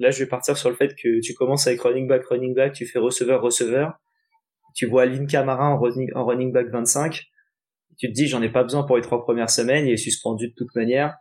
là 0.00 0.10
je 0.10 0.18
vais 0.18 0.28
partir 0.28 0.56
sur 0.56 0.70
le 0.70 0.76
fait 0.76 0.94
que 0.94 1.20
tu 1.20 1.34
commences 1.34 1.66
avec 1.66 1.80
running 1.80 2.08
back 2.08 2.24
running 2.26 2.54
back 2.54 2.72
tu 2.72 2.86
fais 2.86 2.98
receveur 2.98 3.40
receveur 3.40 3.92
tu 4.74 4.86
vois 4.86 5.06
Lynn 5.06 5.26
Camara 5.26 5.68
en 5.68 5.78
running, 5.78 6.10
en 6.14 6.24
running 6.24 6.52
back 6.52 6.68
25 6.70 7.22
tu 7.98 8.08
te 8.08 8.12
dis 8.12 8.26
j'en 8.26 8.42
ai 8.42 8.50
pas 8.50 8.62
besoin 8.62 8.84
pour 8.84 8.96
les 8.96 9.02
trois 9.02 9.22
premières 9.22 9.50
semaines 9.50 9.86
il 9.86 9.92
est 9.92 9.96
suspendu 9.96 10.48
de 10.48 10.54
toute 10.56 10.74
manière 10.74 11.16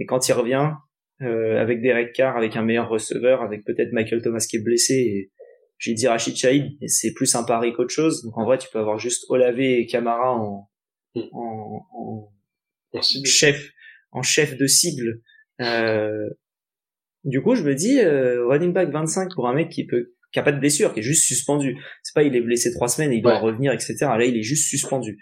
mais 0.00 0.06
quand 0.06 0.28
il 0.28 0.32
revient, 0.32 0.72
euh, 1.20 1.60
avec 1.60 1.82
Derek 1.82 2.14
Carr, 2.14 2.36
avec 2.36 2.56
un 2.56 2.62
meilleur 2.62 2.88
receveur, 2.88 3.42
avec 3.42 3.64
peut-être 3.66 3.92
Michael 3.92 4.22
Thomas 4.22 4.44
qui 4.48 4.56
est 4.56 4.64
blessé, 4.64 4.94
et 4.94 5.30
j'ai 5.76 5.92
dit 5.92 6.08
Rachid 6.08 6.34
Shahid, 6.34 6.78
c'est 6.86 7.12
plus 7.12 7.34
un 7.34 7.44
pari 7.44 7.74
qu'autre 7.74 7.92
chose. 7.92 8.22
Donc 8.24 8.36
en 8.38 8.44
vrai, 8.46 8.56
tu 8.56 8.68
peux 8.72 8.78
avoir 8.78 8.98
juste 8.98 9.26
Olave 9.28 9.60
et 9.60 9.86
Camara 9.86 10.34
en, 10.34 10.70
hmm. 11.14 11.20
en, 11.32 11.86
en, 12.94 13.02
chef, 13.02 13.70
en 14.10 14.22
chef 14.22 14.56
de 14.56 14.66
cible. 14.66 15.20
Euh, 15.60 16.30
du 17.24 17.42
coup, 17.42 17.54
je 17.54 17.62
me 17.62 17.74
dis 17.74 18.00
euh, 18.00 18.46
running 18.46 18.72
back 18.72 18.90
25 18.90 19.34
pour 19.34 19.48
un 19.48 19.54
mec 19.54 19.68
qui 19.68 19.86
peut 19.86 20.14
qui 20.32 20.38
a 20.38 20.42
pas 20.42 20.52
de 20.52 20.60
blessure, 20.60 20.94
qui 20.94 21.00
est 21.00 21.04
juste 21.04 21.26
suspendu. 21.26 21.76
C'est 22.02 22.14
pas 22.14 22.22
il 22.22 22.36
est 22.36 22.40
blessé 22.40 22.72
trois 22.72 22.88
semaines 22.88 23.12
et 23.12 23.16
il 23.16 23.22
doit 23.22 23.38
revenir, 23.38 23.72
etc. 23.72 23.96
Là, 24.00 24.24
il 24.24 24.36
est 24.36 24.42
juste 24.42 24.68
suspendu. 24.68 25.18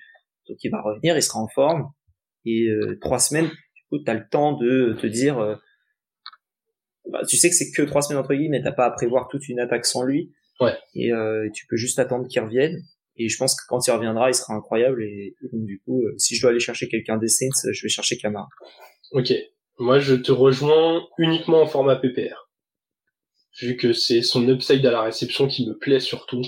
Donc 0.49 0.59
il 0.63 0.71
va 0.71 0.83
revenir, 0.83 1.17
il 1.17 1.23
sera 1.23 1.41
en 1.41 1.49
forme 1.49 1.91
et 2.45 2.69
euh, 2.69 2.99
trois 3.01 3.19
semaines, 3.19 3.51
coup, 3.91 3.99
tu 4.03 4.11
as 4.11 4.15
le 4.15 4.29
temps 4.29 4.57
de 4.57 4.97
te 5.01 5.07
dire, 5.07 5.39
euh, 5.39 5.55
bah, 7.11 7.21
tu 7.29 7.37
sais 7.37 7.49
que 7.49 7.55
c'est 7.55 7.71
que 7.71 7.83
trois 7.83 8.03
semaines 8.03 8.21
entre 8.21 8.35
guillemets, 8.35 8.63
t'as 8.63 8.73
pas 8.73 8.87
à 8.87 8.91
prévoir 8.91 9.29
toute 9.29 9.49
une 9.49 9.61
attaque 9.61 9.87
sans 9.87 10.05
lui. 10.05 10.33
Ouais. 10.61 10.75
Et 10.95 11.13
euh, 11.13 11.49
tu 11.55 11.67
peux 11.67 11.77
juste 11.77 11.99
attendre 11.99 12.27
qu'il 12.29 12.43
revienne. 12.43 12.83
Et 13.17 13.29
je 13.29 13.37
pense 13.37 13.55
que 13.57 13.65
quand 13.69 13.85
il 13.87 13.91
reviendra, 13.91 14.31
il 14.31 14.35
sera 14.35 14.55
incroyable. 14.55 15.03
Et, 15.03 15.35
donc, 15.53 15.65
du 15.65 15.81
coup, 15.85 16.05
si 16.19 16.37
je 16.37 16.41
dois 16.41 16.51
aller 16.51 16.61
chercher 16.61 16.89
quelqu'un 16.89 17.17
des 17.17 17.29
Saints, 17.29 17.71
je 17.73 17.83
vais 17.83 17.89
chercher 17.89 18.17
Camara. 18.17 18.49
Ok. 19.13 19.33
Moi, 19.79 20.01
je 20.01 20.15
te 20.15 20.33
rejoins 20.33 21.07
uniquement 21.19 21.63
en 21.63 21.67
format 21.67 21.97
PPR. 21.97 22.51
Vu 23.61 23.77
que 23.77 23.93
c'est 23.93 24.23
son 24.23 24.47
upside 24.49 24.85
à 24.87 24.91
la 24.91 25.03
réception 25.03 25.47
qui 25.47 25.69
me 25.69 25.77
plaît 25.77 26.01
surtout. 26.01 26.43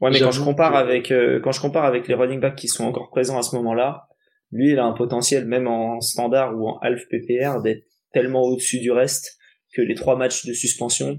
Ouais, 0.00 0.10
mais 0.10 0.20
quand 0.20 0.30
je 0.30 0.42
compare 0.42 0.76
avec 0.76 1.10
euh, 1.10 1.40
quand 1.40 1.52
je 1.52 1.60
compare 1.60 1.84
avec 1.84 2.06
les 2.06 2.14
running 2.14 2.38
backs 2.38 2.56
qui 2.56 2.68
sont 2.68 2.84
encore 2.84 3.08
présents 3.10 3.38
à 3.38 3.42
ce 3.42 3.56
moment-là, 3.56 4.08
lui, 4.52 4.72
il 4.72 4.78
a 4.78 4.84
un 4.84 4.92
potentiel 4.92 5.46
même 5.46 5.66
en 5.66 6.00
standard 6.00 6.56
ou 6.56 6.68
en 6.68 6.78
half 6.80 7.02
PPR 7.08 7.62
d'être 7.62 7.84
tellement 8.12 8.42
au-dessus 8.42 8.78
du 8.80 8.90
reste 8.90 9.38
que 9.72 9.82
les 9.82 9.94
trois 9.94 10.16
matchs 10.16 10.44
de 10.44 10.52
suspension. 10.52 11.16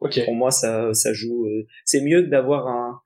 Okay. 0.00 0.24
Pour 0.24 0.34
moi, 0.34 0.50
ça 0.50 0.94
ça 0.94 1.12
joue. 1.12 1.46
Euh, 1.46 1.66
c'est 1.84 2.00
mieux 2.00 2.22
que 2.22 2.28
d'avoir 2.28 2.66
un 2.66 3.00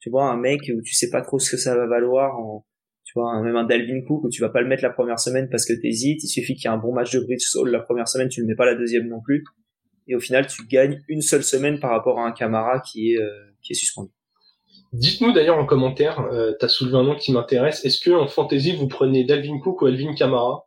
tu 0.00 0.10
vois 0.10 0.24
un 0.24 0.36
mec 0.36 0.60
où 0.74 0.82
tu 0.82 0.94
sais 0.94 1.10
pas 1.10 1.22
trop 1.22 1.38
ce 1.38 1.50
que 1.50 1.56
ça 1.56 1.76
va 1.76 1.86
valoir 1.86 2.38
en 2.38 2.66
tu 3.12 3.20
vois 3.20 3.42
même 3.42 3.56
un 3.56 3.64
Dalvin 3.64 4.00
Cook 4.00 4.24
où 4.24 4.30
tu 4.30 4.40
vas 4.40 4.48
pas 4.48 4.62
le 4.62 4.66
mettre 4.66 4.82
la 4.82 4.88
première 4.88 5.18
semaine 5.18 5.50
parce 5.50 5.66
que 5.66 5.74
t'hésites. 5.74 6.24
Il 6.24 6.28
suffit 6.28 6.54
qu'il 6.54 6.64
y 6.64 6.66
ait 6.68 6.74
un 6.74 6.78
bon 6.78 6.94
match 6.94 7.12
de 7.12 7.20
bridge 7.20 7.42
soul 7.42 7.68
la 7.68 7.80
première 7.80 8.08
semaine, 8.08 8.30
tu 8.30 8.40
le 8.40 8.46
mets 8.46 8.54
pas 8.54 8.64
la 8.64 8.74
deuxième 8.74 9.06
non 9.06 9.20
plus. 9.20 9.44
Et 10.08 10.16
au 10.16 10.20
final, 10.20 10.46
tu 10.46 10.66
gagnes 10.66 11.02
une 11.08 11.20
seule 11.20 11.42
semaine 11.42 11.78
par 11.78 11.90
rapport 11.90 12.18
à 12.18 12.26
un 12.26 12.32
Camara 12.32 12.80
qui 12.80 13.12
est 13.12 13.18
euh, 13.18 13.28
qui 13.62 13.72
est 13.72 13.76
suspendu. 13.76 14.10
Dites-nous 14.94 15.32
d'ailleurs 15.32 15.58
en 15.58 15.66
commentaire, 15.66 16.20
euh, 16.32 16.54
tu 16.58 16.64
as 16.64 16.68
soulevé 16.68 16.96
un 16.96 17.02
nom 17.02 17.14
qui 17.14 17.32
m'intéresse, 17.32 17.84
est-ce 17.84 18.00
que 18.00 18.10
en 18.10 18.28
fantasy 18.28 18.76
vous 18.76 18.88
prenez 18.88 19.24
Dalvin 19.24 19.58
Cook 19.58 19.82
ou 19.82 19.86
Alvin 19.86 20.14
Kamara 20.14 20.66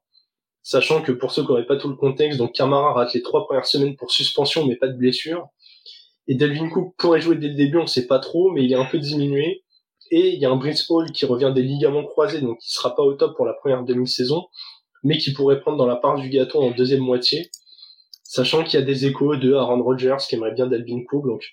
Sachant 0.61 1.01
que 1.01 1.11
pour 1.11 1.31
ceux 1.31 1.41
qui 1.41 1.49
n'auraient 1.49 1.65
pas 1.65 1.77
tout 1.77 1.89
le 1.89 1.95
contexte, 1.95 2.37
donc 2.37 2.53
Kamara 2.53 2.93
rate 2.93 3.13
les 3.15 3.23
trois 3.23 3.45
premières 3.45 3.65
semaines 3.65 3.95
pour 3.95 4.11
suspension 4.11 4.67
mais 4.67 4.75
pas 4.75 4.87
de 4.87 4.97
blessure. 4.97 5.47
Et 6.27 6.35
Dalvin 6.35 6.69
Cook 6.69 6.93
pourrait 6.97 7.21
jouer 7.21 7.37
dès 7.37 7.47
le 7.47 7.55
début, 7.55 7.77
on 7.77 7.87
sait 7.87 8.05
pas 8.05 8.19
trop, 8.19 8.51
mais 8.51 8.63
il 8.63 8.71
est 8.71 8.75
un 8.75 8.85
peu 8.85 8.99
diminué. 8.99 9.63
Et 10.11 10.33
il 10.33 10.39
y 10.39 10.45
a 10.45 10.51
un 10.51 10.55
Brice 10.55 10.89
Hall 10.89 11.11
qui 11.11 11.25
revient 11.25 11.51
des 11.53 11.63
ligaments 11.63 12.05
croisés, 12.05 12.41
donc 12.41 12.59
qui 12.59 12.71
sera 12.71 12.95
pas 12.95 13.03
au 13.03 13.13
top 13.13 13.35
pour 13.35 13.45
la 13.45 13.53
première 13.53 13.83
demi-saison, 13.83 14.47
mais 15.03 15.17
qui 15.17 15.33
pourrait 15.33 15.59
prendre 15.61 15.77
dans 15.77 15.87
la 15.87 15.95
part 15.95 16.17
du 16.17 16.29
gâteau 16.29 16.61
en 16.61 16.71
deuxième 16.71 17.01
moitié. 17.01 17.49
Sachant 18.23 18.63
qu'il 18.63 18.79
y 18.79 18.83
a 18.83 18.85
des 18.85 19.05
échos 19.05 19.35
de 19.35 19.53
Aaron 19.53 19.81
Rodgers 19.83 20.17
qui 20.27 20.35
aimerait 20.35 20.53
bien 20.53 20.67
Dalvin 20.67 21.03
Cook, 21.07 21.25
donc 21.25 21.43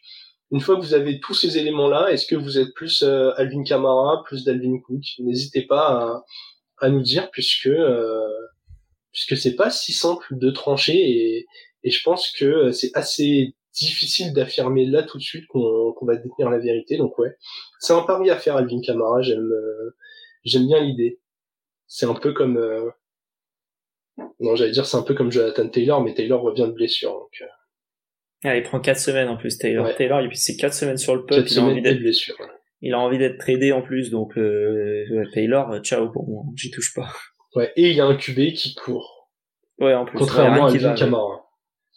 une 0.50 0.60
fois 0.60 0.76
que 0.76 0.82
vous 0.82 0.94
avez 0.94 1.18
tous 1.18 1.32
ces 1.32 1.56
éléments-là, 1.56 2.10
est-ce 2.10 2.26
que 2.26 2.36
vous 2.36 2.58
êtes 2.58 2.74
plus 2.74 3.02
euh, 3.02 3.32
Alvin 3.36 3.62
Kamara, 3.62 4.22
plus 4.24 4.44
Dalvin 4.44 4.78
Cook? 4.80 5.02
N'hésitez 5.20 5.62
pas 5.62 6.22
à, 6.78 6.88
nous 6.90 7.00
dire, 7.00 7.30
puisque 7.30 7.68
euh, 7.68 8.26
puisque 9.12 9.36
c'est 9.36 9.54
pas 9.54 9.70
si 9.70 9.92
simple 9.92 10.26
de 10.32 10.50
trancher 10.50 10.94
et, 10.94 11.46
et 11.84 11.90
je 11.90 12.02
pense 12.02 12.30
que 12.32 12.70
c'est 12.70 12.90
assez 12.94 13.54
difficile 13.72 14.32
d'affirmer 14.32 14.86
là 14.86 15.02
tout 15.02 15.18
de 15.18 15.22
suite 15.22 15.46
qu'on 15.46 15.94
va 16.02 16.16
détenir 16.16 16.50
la 16.50 16.58
vérité. 16.58 16.96
Donc 16.96 17.18
ouais, 17.18 17.36
c'est 17.78 17.92
un 17.92 18.02
pari 18.02 18.30
à 18.30 18.36
faire 18.36 18.56
Alvin 18.56 18.80
Kamara. 18.80 19.22
J'aime 19.22 19.40
euh, 19.40 19.96
j'aime 20.44 20.66
bien 20.66 20.80
l'idée. 20.80 21.20
C'est 21.86 22.06
un 22.06 22.14
peu 22.14 22.32
comme 22.32 22.56
euh, 22.56 22.90
non, 24.40 24.56
j'allais 24.56 24.72
dire 24.72 24.86
c'est 24.86 24.96
un 24.96 25.02
peu 25.02 25.14
comme 25.14 25.32
Jonathan 25.32 25.68
Taylor, 25.68 26.02
mais 26.02 26.14
Taylor 26.14 26.42
revient 26.42 26.66
de 26.66 26.72
blessure. 26.72 27.12
Donc, 27.12 27.42
euh, 27.42 27.46
ah, 28.44 28.56
il 28.56 28.62
prend 28.62 28.80
4 28.80 28.98
semaines 28.98 29.28
en 29.28 29.36
plus, 29.36 29.56
Taylor. 29.56 29.94
Taylor, 29.94 30.20
et 30.20 30.28
puis 30.28 30.36
c'est 30.36 30.56
4 30.56 30.74
semaines 30.74 30.96
sur 30.96 31.14
le 31.14 31.24
pub. 31.24 31.44
Il 31.48 31.58
a 31.58 31.62
envie 31.62 31.82
d'être 31.82 32.00
blessure. 32.00 32.36
Il 32.80 32.94
a 32.94 32.98
envie 32.98 33.18
d'être 33.18 33.38
tradé 33.38 33.70
en 33.70 33.82
plus, 33.82 34.10
donc 34.10 34.36
euh, 34.36 35.24
Taylor, 35.32 35.78
ciao 35.82 36.10
pour 36.10 36.28
moi, 36.28 36.42
j'y 36.56 36.70
touche 36.70 36.92
pas. 36.94 37.08
Ouais, 37.54 37.72
et 37.76 37.90
il 37.90 37.96
y 37.96 38.00
a 38.00 38.06
un 38.06 38.16
QB 38.16 38.54
qui 38.54 38.74
court. 38.74 39.30
Ouais, 39.78 39.94
en 39.94 40.04
plus. 40.04 40.18
Contrairement 40.18 40.66
à 40.66 40.70
Alvin 40.70 40.94
Kamara. 40.94 41.41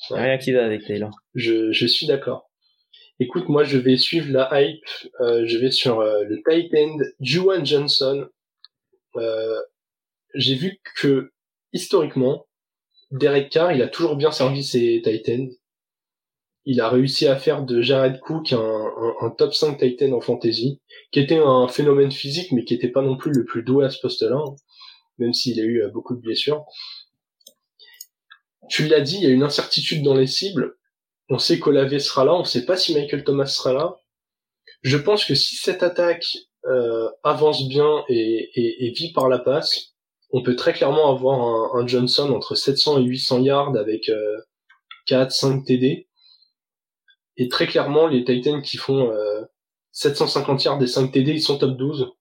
Rien 0.10 0.38
qui 0.38 0.51
va 0.51 0.66
avec 0.66 0.86
Taylor. 0.86 1.12
Je, 1.34 1.72
je 1.72 1.88
suis 1.88 2.08
d'accord. 2.08 2.49
Écoute, 3.20 3.47
moi 3.47 3.64
je 3.64 3.78
vais 3.78 3.97
suivre 3.97 4.32
la 4.32 4.49
hype. 4.62 4.86
Euh, 5.22 5.45
je 5.45 5.58
vais 5.58 5.72
sur 5.72 5.99
euh, 5.99 6.24
le 6.24 6.41
tight 6.43 6.74
end 6.74 6.97
Juwan 7.20 7.66
Johnson. 7.66 8.28
Euh, 9.16 9.60
J'ai 10.34 10.56
vu 10.56 10.80
que 10.97 11.32
historiquement, 11.72 12.47
Derek 13.12 13.49
Carr, 13.49 13.72
il 13.72 13.82
a 13.82 13.88
toujours 13.88 14.16
bien 14.16 14.32
servi 14.32 14.64
ses 14.64 15.01
tight 15.03 15.30
ends 15.30 15.49
il 16.66 16.82
a 16.82 16.89
réussi 16.89 17.28
à 17.28 17.36
faire 17.36 17.64
de 17.64 17.82
Jared 17.82 18.20
Cook 18.20 18.51
un, 18.53 18.91
un, 19.22 19.30
top 19.30 19.53
5 19.53 19.78
Titan 19.78 20.12
en 20.12 20.22
fantasy, 20.22 20.82
qui 21.12 21.20
était 21.20 21.38
un 21.38 21.68
phénomène 21.68 22.12
physique, 22.12 22.51
mais 22.51 22.66
qui 22.66 22.74
était 22.74 22.89
pas 22.89 23.03
non 23.03 23.18
plus 23.18 23.32
le 23.32 23.45
plus 23.45 23.64
doué 23.64 23.86
à 23.86 23.89
ce 23.89 23.99
poste-là, 24.01 24.36
hein, 24.36 24.56
même 25.20 25.34
s'il 25.34 25.60
a 25.60 25.64
eu 25.64 25.84
euh, 25.84 25.89
beaucoup 25.89 26.16
de 26.16 26.22
blessures. 26.22 26.66
Tu 28.70 28.88
l'as 28.88 29.01
dit, 29.01 29.18
il 29.18 29.24
y 29.24 29.28
a 29.28 29.30
une 29.30 29.43
incertitude 29.43 30.03
dans 30.03 30.16
les 30.16 30.28
cibles. 30.28 30.76
On 31.30 31.38
sait 31.38 31.59
qu'Olave 31.59 31.97
sera 31.99 32.26
là, 32.26 32.34
on 32.34 32.43
sait 32.43 32.66
pas 32.66 32.78
si 32.78 32.93
Michael 32.93 33.24
Thomas 33.24 33.45
sera 33.45 33.74
là. 33.74 33.97
Je 34.82 34.97
pense 34.97 35.26
que 35.26 35.36
si 35.36 35.55
cette 35.55 35.84
attaque 35.84 36.26
euh, 36.66 37.09
avance 37.24 37.68
bien 37.68 38.03
et, 38.09 38.49
et, 38.55 38.86
et, 38.86 38.91
vit 38.91 39.11
par 39.13 39.30
la 39.30 39.39
passe, 39.39 39.93
on 40.32 40.43
peut 40.43 40.55
très 40.55 40.74
clairement 40.74 41.11
avoir 41.11 41.76
un, 41.76 41.88
Johnson 41.88 42.32
entre 42.32 42.55
700 42.55 42.99
et 42.99 43.03
800 43.03 43.41
yards 43.41 43.78
avec 43.78 44.09
euh, 44.09 44.38
4, 45.07 45.32
5 45.32 45.66
TD 45.66 46.07
et 47.38 47.49
très 47.49 47.68
clairement, 47.68 48.07
les 48.07 48.24
Titans 48.24 48.61
qui 48.61 48.78
font 48.78 49.11
750 49.91 50.59
euh, 50.59 50.63
yards 50.63 50.78
des 50.78 50.88
5 50.88 51.11
TD, 51.11 51.32
ils 51.32 51.41
sont 51.41 51.57
top 51.57 51.78
12. 51.78 52.11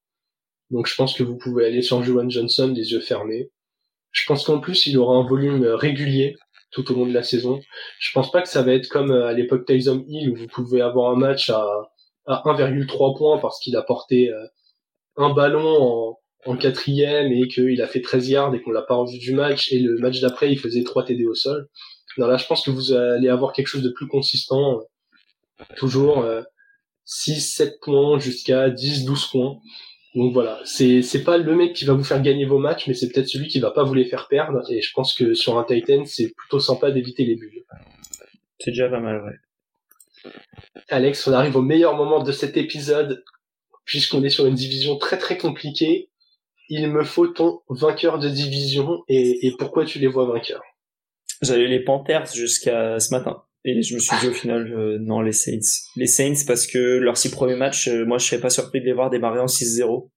Donc 0.71 0.87
je 0.87 0.95
pense 0.95 1.15
que 1.15 1.23
vous 1.23 1.37
pouvez 1.37 1.67
aller 1.67 1.83
sur 1.83 2.03
Juwan 2.03 2.31
Johnson 2.31 2.73
les 2.75 2.93
yeux 2.93 3.01
fermés. 3.01 3.51
Je 4.15 4.23
pense 4.27 4.45
qu'en 4.45 4.61
plus, 4.61 4.87
il 4.87 4.97
aura 4.97 5.17
un 5.17 5.27
volume 5.27 5.67
régulier 5.67 6.37
tout 6.71 6.91
au 6.91 6.95
long 6.95 7.07
de 7.07 7.13
la 7.13 7.23
saison. 7.23 7.61
Je 7.99 8.11
pense 8.13 8.31
pas 8.31 8.43
que 8.43 8.49
ça 8.49 8.63
va 8.63 8.73
être 8.73 8.89
comme 8.89 9.11
euh, 9.11 9.27
à 9.27 9.33
l'époque 9.33 9.67
Tyson 9.67 10.05
Hill 10.09 10.31
où 10.31 10.37
vous 10.37 10.47
pouvez 10.47 10.81
avoir 10.81 11.13
un 11.13 11.17
match 11.17 11.51
à, 11.51 11.65
à 12.27 12.43
1,3 12.45 13.19
points 13.19 13.39
parce 13.39 13.61
qu'il 13.61 13.77
a 13.77 13.83
porté 13.83 14.31
euh, 14.31 14.47
un 15.17 15.33
ballon 15.33 16.17
en, 16.47 16.51
en 16.51 16.57
quatrième 16.57 17.33
et 17.33 17.49
qu'il 17.49 17.81
a 17.83 17.87
fait 17.87 18.01
13 18.01 18.29
yards 18.29 18.55
et 18.55 18.63
qu'on 18.63 18.73
l'a 18.73 18.83
pas 18.83 18.97
revu 18.97 19.19
du 19.19 19.35
match 19.35 19.73
et 19.73 19.79
le 19.79 19.99
match 19.99 20.21
d'après 20.21 20.51
il 20.51 20.59
faisait 20.59 20.83
3 20.83 21.05
TD 21.05 21.27
au 21.27 21.35
sol. 21.35 21.69
Non, 22.19 22.27
là 22.27 22.37
je 22.37 22.47
pense 22.47 22.65
que 22.65 22.71
vous 22.71 22.93
allez 22.93 23.29
avoir 23.29 23.53
quelque 23.53 23.69
chose 23.69 23.83
de 23.83 23.91
plus 23.91 24.09
consistant 24.09 24.81
toujours 25.77 26.19
euh, 26.19 26.43
6-7 27.07 27.79
points 27.81 28.19
jusqu'à 28.19 28.69
10-12 28.71 29.31
points. 29.31 29.59
Donc 30.15 30.33
voilà, 30.33 30.61
c'est 30.65 31.03
c'est 31.03 31.25
pas 31.25 31.39
le 31.39 31.57
mec 31.57 31.73
qui 31.73 31.85
va 31.85 31.95
vous 31.95 32.05
faire 32.05 32.23
gagner 32.23 32.45
vos 32.45 32.59
matchs, 32.59 32.87
mais 32.87 32.95
c'est 32.95 33.11
peut-être 33.11 33.29
celui 33.29 33.49
qui 33.49 33.59
va 33.59 33.73
pas 33.73 33.83
vous 33.83 33.95
les 33.95 34.05
faire 34.05 34.29
perdre. 34.29 34.63
Et 34.71 34.81
je 34.81 34.93
pense 34.95 35.13
que 35.13 35.35
sur 35.35 35.59
un 35.59 35.65
Titan, 35.65 36.05
c'est 36.07 36.33
plutôt 36.37 36.61
sympa 36.61 36.93
d'éviter 36.93 37.25
les 37.25 37.35
bulles. 37.35 37.65
C'est 38.61 38.71
déjà 38.71 38.89
pas 38.89 39.01
mal, 39.01 39.25
ouais. 39.25 40.31
Alex, 40.89 41.27
on 41.27 41.33
arrive 41.33 41.57
au 41.57 41.63
meilleur 41.63 41.97
moment 41.97 42.23
de 42.23 42.31
cet 42.31 42.57
épisode, 42.57 43.25
puisqu'on 43.85 44.23
est 44.23 44.31
sur 44.31 44.47
une 44.47 44.55
division 44.55 44.97
très 44.97 45.19
très 45.19 45.37
compliquée. 45.37 46.11
Il 46.69 46.89
me 46.91 47.03
faut 47.03 47.27
ton 47.27 47.61
vainqueur 47.69 48.19
de 48.19 48.29
division 48.29 49.03
et, 49.09 49.47
et 49.47 49.55
pourquoi 49.59 49.85
tu 49.85 49.99
les 49.99 50.07
vois 50.07 50.27
vainqueurs? 50.27 50.63
J'avais 51.43 51.67
les 51.67 51.81
Panthers 51.81 52.33
jusqu'à 52.33 53.01
ce 53.01 53.13
matin. 53.13 53.43
Et 53.65 53.83
je 53.83 53.95
me 53.95 53.99
suis 53.99 54.17
dit 54.21 54.29
au 54.29 54.33
final, 54.33 54.71
euh, 54.73 54.99
non, 55.01 55.23
les 55.23 55.33
Saints. 55.33 55.89
Les 55.97 56.07
Saints 56.07 56.45
parce 56.47 56.67
que 56.67 56.99
leurs 56.99 57.17
six 57.17 57.31
premiers 57.31 57.57
matchs, 57.57 57.89
euh, 57.89 58.05
moi 58.05 58.19
je 58.19 58.27
serais 58.27 58.41
pas 58.41 58.51
surpris 58.51 58.81
de 58.81 58.85
les 58.85 58.93
voir 58.93 59.09
démarrer 59.09 59.41
en 59.41 59.47
6-0. 59.47 60.11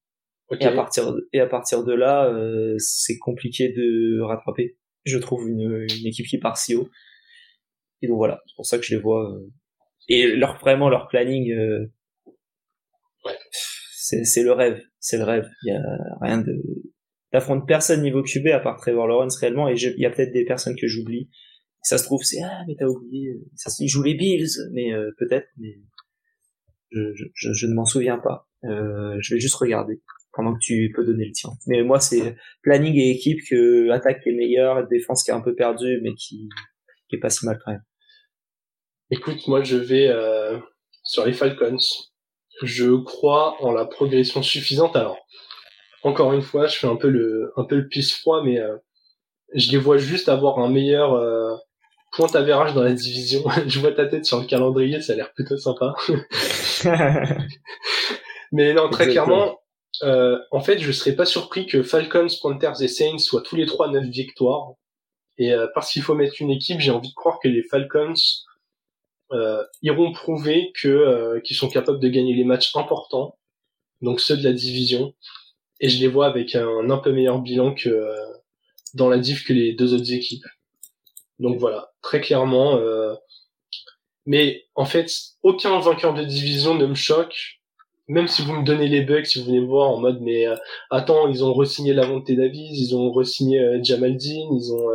Et 0.60 0.66
à 0.66 0.72
partir 0.72 1.14
de, 1.14 1.30
et 1.34 1.42
à 1.42 1.48
partir 1.48 1.84
de 1.84 1.94
là, 1.94 2.26
euh, 2.28 2.76
c'est 2.78 3.18
compliqué 3.18 3.70
de 3.70 4.22
rattraper. 4.22 4.78
Je 5.04 5.18
trouve 5.18 5.48
une, 5.48 5.86
une 5.90 6.08
équipe 6.08 6.26
qui 6.26 6.38
part 6.38 6.58
si 6.58 6.76
haut. 6.76 6.90
Et 8.02 8.08
donc 8.08 8.18
voilà, 8.18 8.42
c'est 8.46 8.56
pour 8.56 8.66
ça 8.66 8.78
que 8.78 8.86
je 8.86 8.96
les 8.96 9.02
vois. 9.02 9.30
et 10.08 10.28
leur 10.28 10.58
vraiment 10.60 10.90
leur 10.90 11.08
planning, 11.08 11.54
ouais. 13.26 13.38
c'est 13.52 14.44
le 14.44 14.52
rêve, 14.52 14.82
c'est 15.00 15.18
le 15.18 15.24
rêve. 15.24 15.50
Il 15.64 15.74
y 15.74 15.76
a 15.76 15.82
rien 16.22 16.38
de 16.38 16.54
t'affrontes 17.32 17.68
personne 17.68 18.02
niveau 18.02 18.24
QB 18.24 18.48
à 18.48 18.60
part 18.60 18.78
Trevor 18.78 19.08
Lawrence 19.08 19.38
réellement 19.38 19.68
et 19.68 19.76
il 19.76 20.00
y 20.00 20.06
a 20.06 20.10
peut-être 20.10 20.32
des 20.32 20.46
personnes 20.46 20.78
que 20.80 20.88
j'oublie 20.88 21.30
ça 21.82 21.98
se 21.98 22.04
trouve 22.04 22.24
c'est 22.24 22.42
ah 22.44 22.64
mais 22.68 22.76
t'as 22.78 22.88
oublié. 22.88 23.40
Ça 23.56 23.72
il 23.80 23.88
joue 23.88 24.04
les 24.04 24.16
Bills 24.16 24.50
mais 24.74 24.94
euh, 24.94 25.12
peut-être 25.18 25.48
mais 25.58 25.78
je, 26.92 27.26
je, 27.34 27.54
je 27.54 27.68
ne 27.68 27.74
m'en 27.74 27.86
souviens 27.86 28.18
pas. 28.18 28.48
Euh, 28.64 29.18
je 29.20 29.34
vais 29.34 29.40
juste 29.40 29.56
regarder 29.56 30.02
pendant 30.34 30.54
que 30.54 30.60
tu 30.62 30.92
peux 30.96 31.06
donner 31.06 31.26
le 31.26 31.32
tien. 31.32 31.50
Mais 31.68 31.84
moi 31.84 32.00
c'est 32.00 32.36
planning 32.62 32.96
et 32.96 33.12
équipe 33.12 33.40
que 33.50 33.90
attaque 33.92 34.22
qui 34.22 34.30
est 34.30 34.36
meilleure 34.36 34.88
défense 34.88 35.24
qui 35.24 35.32
est 35.32 35.34
un 35.34 35.42
peu 35.42 35.56
perdue 35.56 36.00
mais 36.04 36.14
qui 36.14 36.50
qui 37.10 37.16
est 37.16 37.20
pas 37.20 37.30
si 37.30 37.46
mal 37.46 37.60
quand 37.64 37.72
même. 37.72 37.84
Écoute 39.10 39.48
moi 39.48 39.64
je 39.64 39.78
vais 39.78 40.08
euh, 40.08 40.60
sur 41.04 41.26
les 41.26 41.34
Falcons. 41.34 41.78
Je 42.64 42.96
crois 43.04 43.56
en 43.64 43.72
la 43.72 43.86
progression 43.86 44.42
suffisante. 44.42 44.96
Alors 44.96 45.18
encore 46.04 46.34
une 46.34 46.42
fois 46.42 46.68
je 46.68 46.78
fais 46.78 46.88
un 46.88 46.96
peu 46.96 47.10
le 47.10 47.52
un 47.58 47.66
peu 47.66 47.76
le 47.76 47.88
pisse 47.88 48.14
froid 48.14 48.44
mais 48.44 48.60
euh, 48.60 48.78
je 49.56 49.72
les 49.72 49.78
vois 49.78 49.98
juste 49.98 50.30
avoir 50.30 50.60
un 50.60 50.70
meilleur 50.70 51.14
point 52.18 52.74
dans 52.74 52.84
la 52.84 52.94
division? 52.94 53.44
je 53.68 53.80
vois 53.80 53.92
ta 53.92 54.08
tête 54.08 54.26
sur 54.26 54.40
le 54.40 54.46
calendrier, 54.46 55.02
ça 55.02 55.14
a 55.14 55.16
l'air 55.16 55.32
plutôt 55.34 55.58
sympa. 55.58 55.94
Mais 58.52 58.74
non, 58.74 58.90
très 58.90 59.08
clairement, 59.08 59.60
euh, 60.04 60.40
en 60.52 60.60
fait, 60.62 60.80
je 60.80 60.92
serais 60.92 61.14
pas 61.14 61.26
surpris 61.26 61.68
que 61.68 61.84
Falcons, 61.84 62.28
Panthers 62.42 62.82
et 62.82 62.88
Saints 62.88 63.20
soient 63.20 63.42
tous 63.42 63.56
les 63.56 63.66
trois 63.66 63.92
neuf 63.92 64.06
victoires. 64.06 64.72
Et 65.38 65.54
euh, 65.54 65.68
parce 65.76 65.92
qu'il 65.92 66.02
faut 66.02 66.16
mettre 66.16 66.36
une 66.40 66.50
équipe, 66.50 66.80
j'ai 66.80 66.92
envie 66.92 67.10
de 67.10 67.14
croire 67.14 67.40
que 67.42 67.48
les 67.48 67.62
Falcons 67.64 68.14
euh, 69.34 69.64
iront 69.82 70.14
prouver 70.14 70.72
que 70.82 70.88
euh, 70.88 71.42
qu'ils 71.42 71.58
sont 71.58 71.70
capables 71.70 72.00
de 72.00 72.08
gagner 72.08 72.34
les 72.34 72.46
matchs 72.46 72.76
importants, 72.76 73.38
donc 74.02 74.22
ceux 74.22 74.38
de 74.38 74.44
la 74.44 74.54
division. 74.54 75.14
Et 75.80 75.90
je 75.90 76.00
les 76.00 76.08
vois 76.08 76.28
avec 76.28 76.56
un, 76.56 76.90
un 76.90 76.98
peu 76.98 77.12
meilleur 77.12 77.40
bilan 77.40 77.76
que 77.76 77.90
euh, 77.90 78.16
dans 78.94 79.10
la 79.10 79.18
div 79.18 79.44
que 79.44 79.54
les 79.54 79.74
deux 79.74 79.94
autres 79.94 80.12
équipes. 80.12 80.46
Donc 81.40 81.58
voilà, 81.60 81.92
très 82.02 82.22
clairement. 82.22 82.80
mais 84.26 84.66
en 84.76 84.86
fait, 84.86 85.10
aucun 85.44 85.80
vainqueur 85.80 86.14
de 86.14 86.24
division 86.24 86.76
ne 86.76 86.86
me 86.86 86.96
choque. 86.96 87.60
Même 88.10 88.28
si 88.28 88.42
vous 88.42 88.54
me 88.54 88.64
donnez 88.64 88.88
les 88.88 89.02
bugs, 89.02 89.26
si 89.26 89.40
vous 89.40 89.46
venez 89.46 89.60
me 89.60 89.68
voir 89.68 89.90
en 89.90 90.00
mode 90.00 90.22
mais 90.22 90.46
attends, 90.90 91.28
ils 91.28 91.44
ont 91.44 91.54
re-signé 91.54 91.94
Lavonte 91.94 92.32
Davis, 92.32 92.72
ils 92.72 92.96
ont 92.96 93.12
re-signé 93.12 93.84
Jamaldine, 93.84 94.54
ils 94.54 94.74
ont 94.74 94.90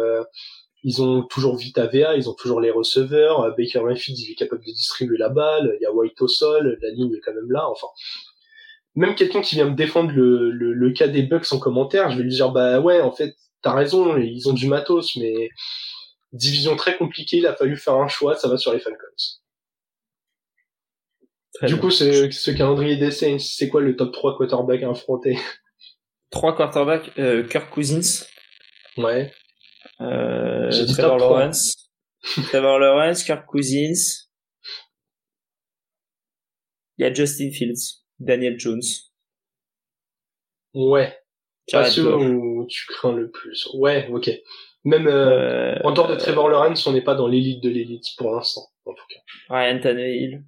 ils 0.85 1.02
ont 1.02 1.23
toujours 1.23 1.56
Vita 1.56 1.86
VA, 1.86 2.16
ils 2.16 2.28
ont 2.28 2.35
toujours 2.35 2.60
les 2.60 2.70
receveurs. 2.70 3.43
Euh, 3.43 3.51
Baker 3.56 3.81
Mayfield, 3.81 4.19
il 4.19 4.32
est 4.32 4.35
capable 4.35 4.64
de 4.64 4.70
distribuer 4.70 5.16
la 5.16 5.28
balle. 5.28 5.77
Il 5.81 5.82
y 5.82 5.86
a 5.86 5.93
White 5.93 6.20
au 6.20 6.28
sol, 6.28 6.78
la 6.82 6.90
ligne 6.90 7.14
est 7.14 7.20
quand 7.20 7.35
même 7.35 7.51
là. 7.51 7.69
Enfin, 7.69 7.86
même 8.94 9.14
quelqu'un 9.14 9.40
qui 9.40 9.55
vient 9.55 9.70
me 9.70 9.77
défendre 9.77 10.10
le, 10.12 10.51
le, 10.51 10.90
cas 10.90 11.09
des 11.09 11.23
Bucks 11.23 11.52
en 11.52 11.59
commentaire, 11.59 12.10
je 12.10 12.19
vais 12.19 12.24
lui 12.24 12.35
dire 12.35 12.51
bah 12.51 12.81
ouais, 12.81 13.01
en 13.01 13.12
fait, 13.12 13.36
t'as 13.62 13.74
raison, 13.74 14.16
ils 14.19 14.48
ont 14.48 14.52
du 14.52 14.66
matos, 14.66 15.16
mais 15.16 15.51
division 16.32 16.76
très 16.76 16.96
compliquée, 16.96 17.38
il 17.38 17.46
a 17.46 17.54
fallu 17.54 17.76
faire 17.76 17.94
un 17.94 18.09
choix, 18.09 18.34
ça 18.36 18.48
va 18.48 18.56
sur 18.56 18.72
les 18.72 18.80
Falcons. 18.80 18.98
du 21.62 21.76
coup, 21.78 21.90
ce, 21.90 22.30
ce 22.30 22.50
calendrier 22.50 22.96
des 22.96 23.10
Saints, 23.10 23.38
c'est 23.38 23.68
quoi 23.68 23.80
le 23.80 23.96
top 23.96 24.12
3 24.12 24.36
quarterback 24.36 24.82
à 24.82 24.90
affronter 24.90 25.38
3 26.30 26.56
quarterbacks, 26.56 27.16
euh, 27.18 27.46
Kirk 27.46 27.70
Cousins. 27.70 28.26
Ouais. 28.96 29.32
Euh, 30.00 30.70
Trevor 30.70 31.18
Lawrence. 31.18 31.90
Trevor 32.48 32.78
Lawrence, 32.78 33.22
Kirk 33.22 33.46
Cousins. 33.46 34.26
Il 36.98 37.02
y 37.02 37.04
a 37.04 37.12
Justin 37.12 37.50
Fields, 37.50 38.02
Daniel 38.18 38.59
Jones. 38.59 38.82
Ouais. 40.74 41.18
Pas 41.70 41.90
ceux 41.90 42.14
où 42.14 42.66
tu 42.66 42.86
crains 42.86 43.12
le 43.12 43.30
plus. 43.30 43.68
Ouais, 43.74 44.09
ok. 44.09 44.30
Même 44.84 45.06
euh, 45.06 45.78
en 45.84 45.92
dehors 45.92 46.09
de 46.09 46.16
Trevor 46.16 46.48
Lawrence, 46.48 46.86
on 46.86 46.92
n'est 46.92 47.02
pas 47.02 47.14
dans 47.14 47.28
l'élite 47.28 47.62
de 47.62 47.68
l'élite 47.68 48.06
pour 48.16 48.34
l'instant, 48.34 48.62
en 48.84 48.94
tout 48.94 49.04
cas. 49.09 49.20
Ryan 49.48 49.78
Tannehill. 49.80 50.44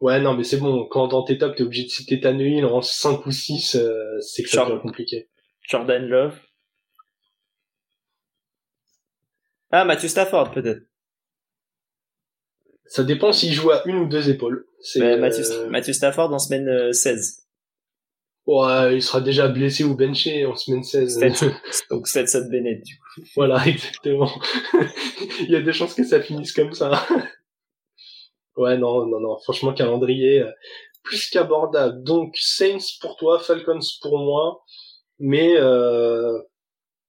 Ouais, 0.00 0.20
non, 0.20 0.34
mais 0.34 0.44
c'est 0.44 0.58
bon. 0.58 0.86
Quand 0.86 1.08
dans 1.08 1.22
tes 1.22 1.38
tops, 1.38 1.56
t'es 1.56 1.62
obligé 1.62 1.84
de 1.84 1.88
citer 1.88 2.20
Tannehill 2.20 2.64
en 2.64 2.82
5 2.82 3.26
ou 3.26 3.30
6, 3.30 3.76
euh, 3.76 4.20
c'est 4.20 4.42
que 4.42 4.48
ça 4.48 4.64
devient 4.64 4.80
compliqué. 4.80 5.28
Jordan 5.62 6.06
Love. 6.06 6.38
Ah, 9.70 9.84
Matthew 9.84 10.08
Stafford, 10.08 10.50
peut-être. 10.50 10.82
Ça 12.86 13.04
dépend 13.04 13.32
s'il 13.32 13.52
joue 13.52 13.70
à 13.70 13.82
une 13.86 13.96
ou 13.96 14.06
deux 14.06 14.30
épaules. 14.30 14.66
C'est 14.80 15.02
euh, 15.02 15.68
Matthew, 15.68 15.92
Stafford 15.92 16.32
en 16.32 16.38
semaine 16.38 16.92
16. 16.92 17.47
Ouais, 18.48 18.96
il 18.96 19.02
sera 19.02 19.20
déjà 19.20 19.46
blessé 19.46 19.84
ou 19.84 19.94
benché 19.94 20.46
en 20.46 20.56
semaine 20.56 20.82
16. 20.82 21.20
Donc 21.90 22.08
Stetson 22.08 22.48
Bennett, 22.50 22.82
du 22.82 22.98
coup. 22.98 23.20
Voilà, 23.36 23.66
exactement. 23.66 24.30
il 25.40 25.50
y 25.50 25.54
a 25.54 25.60
des 25.60 25.74
chances 25.74 25.92
que 25.92 26.02
ça 26.02 26.22
finisse 26.22 26.54
comme 26.54 26.72
ça. 26.72 27.06
ouais, 28.56 28.78
non, 28.78 29.04
non, 29.04 29.20
non. 29.20 29.36
Franchement, 29.40 29.74
calendrier 29.74 30.40
euh, 30.40 30.50
plus 31.02 31.28
qu'abordable. 31.28 32.02
Donc 32.04 32.38
Saints 32.38 32.96
pour 33.02 33.16
toi, 33.16 33.38
Falcons 33.38 33.80
pour 34.00 34.16
moi. 34.16 34.64
Mais 35.18 35.54
euh, 35.58 36.38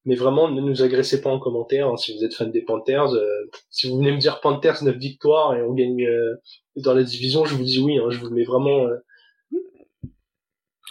mais 0.03 0.15
vraiment 0.15 0.49
ne 0.49 0.59
nous 0.59 0.81
agressez 0.81 1.21
pas 1.21 1.29
en 1.29 1.39
commentaire 1.39 1.87
hein, 1.87 1.95
si 1.95 2.17
vous 2.17 2.23
êtes 2.23 2.33
fan 2.33 2.51
des 2.51 2.63
Panthers 2.63 3.13
euh, 3.13 3.49
si 3.69 3.87
vous 3.87 3.97
venez 3.97 4.11
me 4.11 4.17
dire 4.17 4.41
Panthers 4.41 4.81
9 4.81 4.95
victoires 4.95 5.55
et 5.55 5.61
on 5.61 5.73
gagne 5.73 6.03
euh, 6.05 6.35
dans 6.77 6.93
la 6.93 7.03
division 7.03 7.45
je 7.45 7.53
vous 7.53 7.63
dis 7.63 7.79
oui 7.79 7.99
hein, 7.99 8.09
je 8.09 8.17
vous 8.17 8.31
mets 8.31 8.45
vraiment 8.45 8.87
euh, 8.87 8.95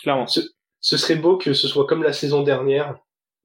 clairement 0.02 0.26
ce, 0.26 0.40
ce, 0.80 0.96
serait 0.96 1.16
beau 1.16 1.36
que 1.36 1.52
ce 1.52 1.68
soit 1.68 1.86
comme 1.86 2.02
la 2.02 2.12
saison 2.12 2.42
dernière 2.42 2.98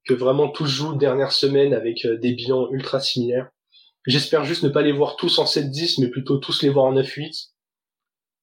que 0.06 0.14
vraiment 0.14 0.48
tous 0.48 0.66
jouent 0.66 0.94
dernière 0.94 1.32
semaine 1.32 1.74
avec 1.74 2.06
des 2.06 2.32
bilans 2.32 2.70
ultra 2.70 3.00
similaires 3.00 3.50
j'espère 4.06 4.44
juste 4.44 4.62
ne 4.62 4.68
pas 4.68 4.82
les 4.82 4.92
voir 4.92 5.16
tous 5.16 5.38
en 5.38 5.44
7-10 5.44 6.00
mais 6.00 6.08
plutôt 6.08 6.38
tous 6.38 6.62
les 6.62 6.68
voir 6.68 6.86
en 6.86 6.94
9-8 6.94 7.50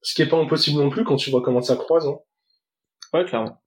ce 0.01 0.13
qui 0.15 0.21
est 0.21 0.27
pas 0.27 0.37
impossible 0.37 0.79
non 0.79 0.89
plus 0.89 1.03
quand 1.03 1.17
tu 1.17 1.29
vois 1.29 1.41
comment 1.41 1.61
ça 1.61 1.75
croise 1.75 2.07
hein. 2.07 2.19
ouais 3.13 3.25
clairement 3.25 3.61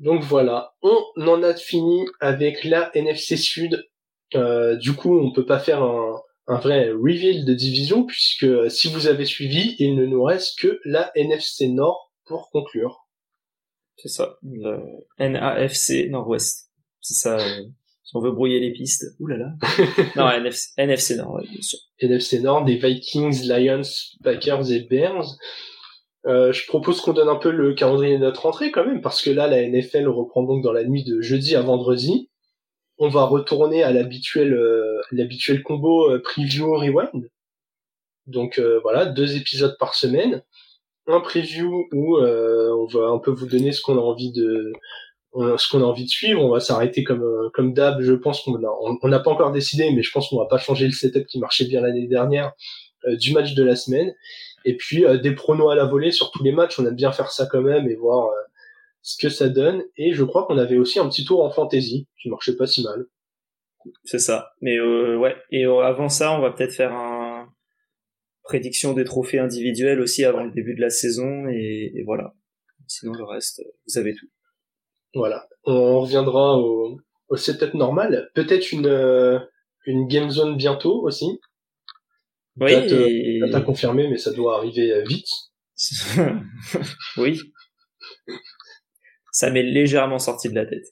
donc 0.00 0.22
voilà, 0.22 0.72
on 0.80 0.96
en 1.28 1.42
a 1.42 1.54
fini 1.54 2.06
avec 2.20 2.64
la 2.64 2.90
NFC 2.96 3.36
Sud. 3.36 3.86
Euh, 4.34 4.76
du 4.76 4.94
coup, 4.94 5.18
on 5.18 5.30
peut 5.30 5.44
pas 5.44 5.58
faire 5.58 5.82
un, 5.82 6.22
vrai 6.48 6.90
reveal 6.90 7.44
de 7.44 7.54
division 7.54 8.04
puisque 8.04 8.70
si 8.70 8.90
vous 8.90 9.06
avez 9.06 9.26
suivi, 9.26 9.76
il 9.78 9.94
ne 9.94 10.06
nous 10.06 10.22
reste 10.24 10.58
que 10.58 10.80
la 10.84 11.12
NFC 11.14 11.68
Nord 11.68 12.12
pour 12.24 12.50
conclure. 12.50 12.99
C'est 14.02 14.08
ça, 14.08 14.38
le 14.42 14.80
NAFC 15.18 16.08
Nord-Ouest. 16.08 16.70
C'est 17.02 17.14
ça. 17.14 17.38
Euh, 17.38 17.64
si 18.02 18.16
on 18.16 18.20
veut 18.20 18.32
brouiller 18.32 18.58
les 18.58 18.72
pistes. 18.72 19.04
Ouh 19.20 19.26
là 19.26 19.36
là. 19.36 19.52
non, 20.16 20.30
NFC, 20.30 20.70
NFC 20.78 21.16
Nord, 21.16 21.40
bien 21.42 21.60
sûr. 21.60 21.78
NFC 22.00 22.40
Nord, 22.40 22.64
des 22.64 22.76
Vikings, 22.76 23.46
Lions, 23.46 23.82
Packers 24.24 24.72
et 24.72 24.80
Bears. 24.80 25.36
Euh, 26.26 26.50
je 26.52 26.66
propose 26.66 27.00
qu'on 27.02 27.12
donne 27.12 27.28
un 27.28 27.36
peu 27.36 27.50
le 27.50 27.74
calendrier 27.74 28.14
de 28.14 28.22
notre 28.22 28.42
rentrée 28.42 28.70
quand 28.70 28.86
même, 28.86 29.02
parce 29.02 29.22
que 29.22 29.30
là, 29.30 29.46
la 29.46 29.66
NFL 29.68 30.08
reprend 30.08 30.42
donc 30.44 30.62
dans 30.62 30.72
la 30.72 30.84
nuit 30.84 31.04
de 31.04 31.20
jeudi 31.20 31.54
à 31.54 31.60
vendredi. 31.60 32.30
On 32.96 33.08
va 33.08 33.24
retourner 33.24 33.82
à 33.82 33.92
l'habituel, 33.92 34.54
euh, 34.54 35.00
l'habituel 35.12 35.62
combo 35.62 36.18
preview 36.20 36.72
rewind. 36.72 37.30
Donc 38.26 38.60
voilà, 38.82 39.06
deux 39.06 39.36
épisodes 39.36 39.76
par 39.78 39.94
semaine, 39.94 40.42
un 41.06 41.20
preview 41.20 41.86
où 41.92 42.18
on 42.18 42.86
va 42.86 43.08
un 43.08 43.18
peu 43.18 43.30
vous 43.30 43.46
donner 43.46 43.72
ce 43.72 43.82
qu'on 43.82 43.98
a 43.98 44.00
envie 44.00 44.32
de, 44.32 44.72
ce 45.34 45.68
qu'on 45.70 45.80
a 45.80 45.84
envie 45.84 46.04
de 46.04 46.10
suivre. 46.10 46.42
On 46.42 46.50
va 46.50 46.60
s'arrêter 46.60 47.04
comme 47.04 47.24
comme 47.54 47.72
d'hab. 47.72 48.00
Je 48.00 48.12
pense 48.12 48.42
qu'on 48.42 48.60
on 49.02 49.08
n'a 49.08 49.18
pas 49.18 49.30
encore 49.30 49.52
décidé, 49.52 49.90
mais 49.90 50.02
je 50.02 50.12
pense 50.12 50.28
qu'on 50.28 50.38
va 50.38 50.46
pas 50.46 50.58
changer 50.58 50.86
le 50.86 50.92
setup 50.92 51.26
qui 51.26 51.38
marchait 51.38 51.66
bien 51.66 51.80
l'année 51.80 52.06
dernière 52.06 52.52
du 53.06 53.32
match 53.32 53.54
de 53.54 53.64
la 53.64 53.76
semaine. 53.76 54.14
Et 54.64 54.76
puis 54.76 55.04
euh, 55.04 55.18
des 55.18 55.32
pronos 55.32 55.70
à 55.70 55.74
la 55.74 55.84
volée 55.84 56.12
sur 56.12 56.30
tous 56.30 56.42
les 56.42 56.52
matchs, 56.52 56.78
on 56.78 56.86
aime 56.86 56.94
bien 56.94 57.12
faire 57.12 57.30
ça 57.30 57.46
quand 57.46 57.62
même 57.62 57.88
et 57.88 57.94
voir 57.94 58.28
euh, 58.28 58.34
ce 59.02 59.16
que 59.16 59.30
ça 59.30 59.48
donne. 59.48 59.82
Et 59.96 60.12
je 60.12 60.24
crois 60.24 60.44
qu'on 60.46 60.58
avait 60.58 60.78
aussi 60.78 60.98
un 60.98 61.08
petit 61.08 61.24
tour 61.24 61.44
en 61.44 61.50
fantasy 61.50 62.06
qui 62.20 62.28
marchait 62.28 62.56
pas 62.56 62.66
si 62.66 62.82
mal. 62.82 63.06
C'est 64.04 64.18
ça. 64.18 64.50
Mais 64.60 64.78
euh, 64.78 65.16
ouais. 65.16 65.36
Et 65.50 65.64
avant 65.64 66.10
ça, 66.10 66.32
on 66.32 66.40
va 66.40 66.50
peut-être 66.50 66.74
faire 66.74 66.92
un 66.92 67.09
prédiction 68.50 68.94
des 68.94 69.04
trophées 69.04 69.38
individuels 69.38 70.00
aussi 70.00 70.24
avant 70.24 70.42
le 70.42 70.50
début 70.50 70.74
de 70.74 70.80
la 70.80 70.90
saison 70.90 71.46
et, 71.48 72.02
voilà. 72.04 72.34
Sinon 72.88 73.12
le 73.12 73.22
reste, 73.22 73.62
vous 73.86 73.98
avez 73.98 74.14
tout. 74.14 74.26
Voilà. 75.14 75.48
On 75.64 76.00
reviendra 76.00 76.58
au, 76.58 76.98
au 77.28 77.36
setup 77.36 77.74
normal. 77.74 78.28
Peut-être 78.34 78.72
une 78.72 78.88
une 79.86 80.08
game 80.08 80.30
zone 80.30 80.56
bientôt 80.56 81.00
aussi. 81.04 81.40
Oui. 82.56 82.72
Date, 82.72 82.92
et... 82.92 83.64
confirmé, 83.64 84.08
mais 84.08 84.18
ça 84.18 84.32
doit 84.32 84.58
arriver 84.58 84.92
euh, 84.92 85.04
vite. 85.04 85.28
oui. 87.16 87.40
Ça 89.32 89.50
m'est 89.50 89.62
légèrement 89.62 90.18
sorti 90.18 90.48
de 90.48 90.54
la 90.56 90.66
tête. 90.66 90.84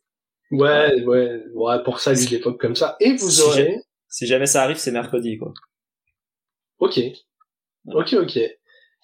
Ouais, 0.51 1.03
ouais, 1.03 1.43
ouais, 1.53 1.83
pour 1.83 2.01
ça, 2.01 2.15
une 2.15 2.35
époque 2.35 2.61
comme 2.61 2.77
ça. 2.77 2.97
Et 3.01 3.15
vous 3.15 3.41
aurez... 3.43 3.75
si 4.09 4.27
jamais 4.27 4.47
ça 4.47 4.63
arrive, 4.63 4.79
c'est 4.79 4.93
mercredi, 4.93 5.37
quoi. 5.37 5.53
Ok. 6.79 7.01
Ok, 7.87 8.15
ok. 8.15 8.39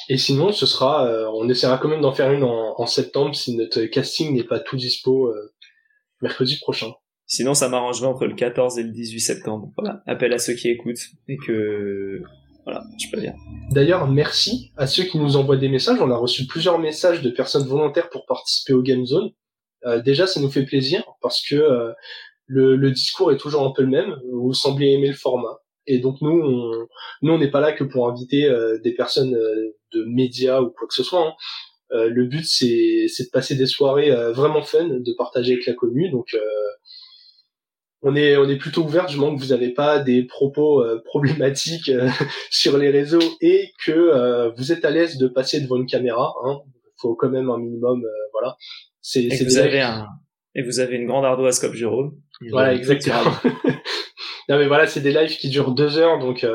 Et 0.09 0.19
sinon, 0.19 0.53
ce 0.53 0.67
sera, 0.67 1.07
euh, 1.07 1.31
on 1.35 1.49
essaiera 1.49 1.79
quand 1.79 1.89
même 1.89 2.01
d'en 2.01 2.13
faire 2.13 2.33
une 2.33 2.43
en, 2.43 2.75
en, 2.79 2.87
septembre 2.87 3.35
si 3.35 3.57
notre 3.57 3.85
casting 3.85 4.35
n'est 4.35 4.45
pas 4.45 4.59
tout 4.59 4.77
dispo 4.77 5.29
euh, 5.29 5.53
mercredi 6.21 6.57
prochain. 6.57 6.93
Sinon, 7.27 7.55
ça 7.55 7.69
m'arrangerait 7.69 8.09
entre 8.09 8.27
le 8.27 8.35
14 8.35 8.79
et 8.79 8.83
le 8.83 8.91
18 8.91 9.21
septembre. 9.21 9.73
Voilà. 9.79 10.03
Appel 10.07 10.33
à 10.33 10.39
ceux 10.39 10.55
qui 10.55 10.69
écoutent 10.69 11.01
et 11.29 11.37
que 11.37 12.23
voilà, 12.65 12.83
je 12.99 13.11
peux 13.11 13.21
bien. 13.21 13.35
D'ailleurs, 13.71 14.09
merci 14.09 14.73
à 14.77 14.87
ceux 14.87 15.05
qui 15.05 15.19
nous 15.19 15.37
envoient 15.37 15.57
des 15.57 15.69
messages. 15.69 16.01
On 16.01 16.11
a 16.11 16.17
reçu 16.17 16.47
plusieurs 16.47 16.79
messages 16.79 17.23
de 17.23 17.31
personnes 17.31 17.67
volontaires 17.67 18.11
pour 18.11 18.27
participer 18.27 18.73
au 18.73 18.83
Game 18.83 19.07
Zone. 19.07 19.31
Euh, 19.87 20.01
déjà, 20.01 20.27
ça 20.27 20.41
nous 20.41 20.51
fait 20.51 20.65
plaisir 20.65 21.05
parce 21.21 21.43
que 21.47 21.57
euh, 21.57 21.93
le, 22.47 22.77
le, 22.77 22.91
discours 22.91 23.33
est 23.33 23.37
toujours 23.37 23.67
un 23.67 23.73
peu 23.73 23.83
le 23.83 23.89
même. 23.89 24.17
Vous 24.33 24.55
semblez 24.55 24.93
aimer 24.93 25.09
le 25.09 25.15
format. 25.15 25.59
Et 25.87 25.99
donc 25.99 26.21
nous, 26.21 26.31
on, 26.31 26.87
nous, 27.23 27.33
on 27.33 27.39
n'est 27.39 27.51
pas 27.51 27.61
là 27.61 27.73
que 27.73 27.85
pour 27.85 28.09
inviter 28.09 28.47
euh, 28.47 28.79
des 28.83 28.93
personnes 28.93 29.35
euh, 29.35 29.77
de 29.93 30.05
médias 30.05 30.61
ou 30.61 30.71
quoi 30.71 30.89
que 30.89 30.95
ce 30.95 31.03
soit. 31.03 31.27
Hein. 31.27 31.35
le 31.91 32.25
but, 32.25 32.45
c'est, 32.45 33.07
c'est 33.09 33.25
de 33.25 33.31
passer 33.31 33.55
des 33.55 33.67
soirées 33.67 34.11
vraiment 34.33 34.63
fun, 34.63 34.89
de 34.89 35.13
partager 35.17 35.53
avec 35.53 35.67
la 35.67 35.75
commune. 35.75 36.11
Donc 36.11 36.35
on 38.05 38.15
est 38.15 38.37
on 38.37 38.49
est 38.49 38.57
plutôt 38.57 38.85
ouvert 38.85 39.07
du 39.07 39.17
moment 39.17 39.35
que 39.35 39.41
vous 39.41 39.49
n'avez 39.49 39.71
pas 39.71 39.99
des 39.99 40.25
propos 40.25 40.83
euh, 40.83 41.03
problématiques 41.05 41.89
euh, 41.89 42.09
sur 42.51 42.77
les 42.77 42.91
réseaux 42.91 43.23
et 43.41 43.71
que 43.85 43.93
euh, 43.93 44.51
vous 44.51 44.73
êtes 44.73 44.85
à 44.85 44.91
l'aise 44.91 45.17
de 45.17 45.27
passer 45.27 45.61
devant 45.61 45.77
une 45.77 45.87
caméra. 45.87 46.35
Hein. 46.45 46.59
Faut 47.01 47.15
quand 47.15 47.31
même 47.31 47.51
un 47.51 47.59
minimum, 47.59 48.03
voilà. 48.33 48.57
C'est 49.01 49.25
et 49.25 49.45
vous 49.45 49.59
avez 49.59 49.81
un 49.81 50.07
et 50.55 50.63
vous 50.63 50.79
avez 50.79 50.97
une 50.97 51.07
grande 51.07 51.25
ardoise 51.25 51.59
comme 51.59 51.75
Jérôme. 51.75 52.15
Voilà 52.51 52.75
exactement. 52.75 53.33
non 54.49 54.59
mais 54.59 54.67
voilà, 54.67 54.87
c'est 54.87 55.01
des 55.01 55.13
lives 55.13 55.37
qui 55.37 55.49
durent 55.49 55.73
deux 55.73 55.99
heures, 55.99 56.19
donc 56.19 56.47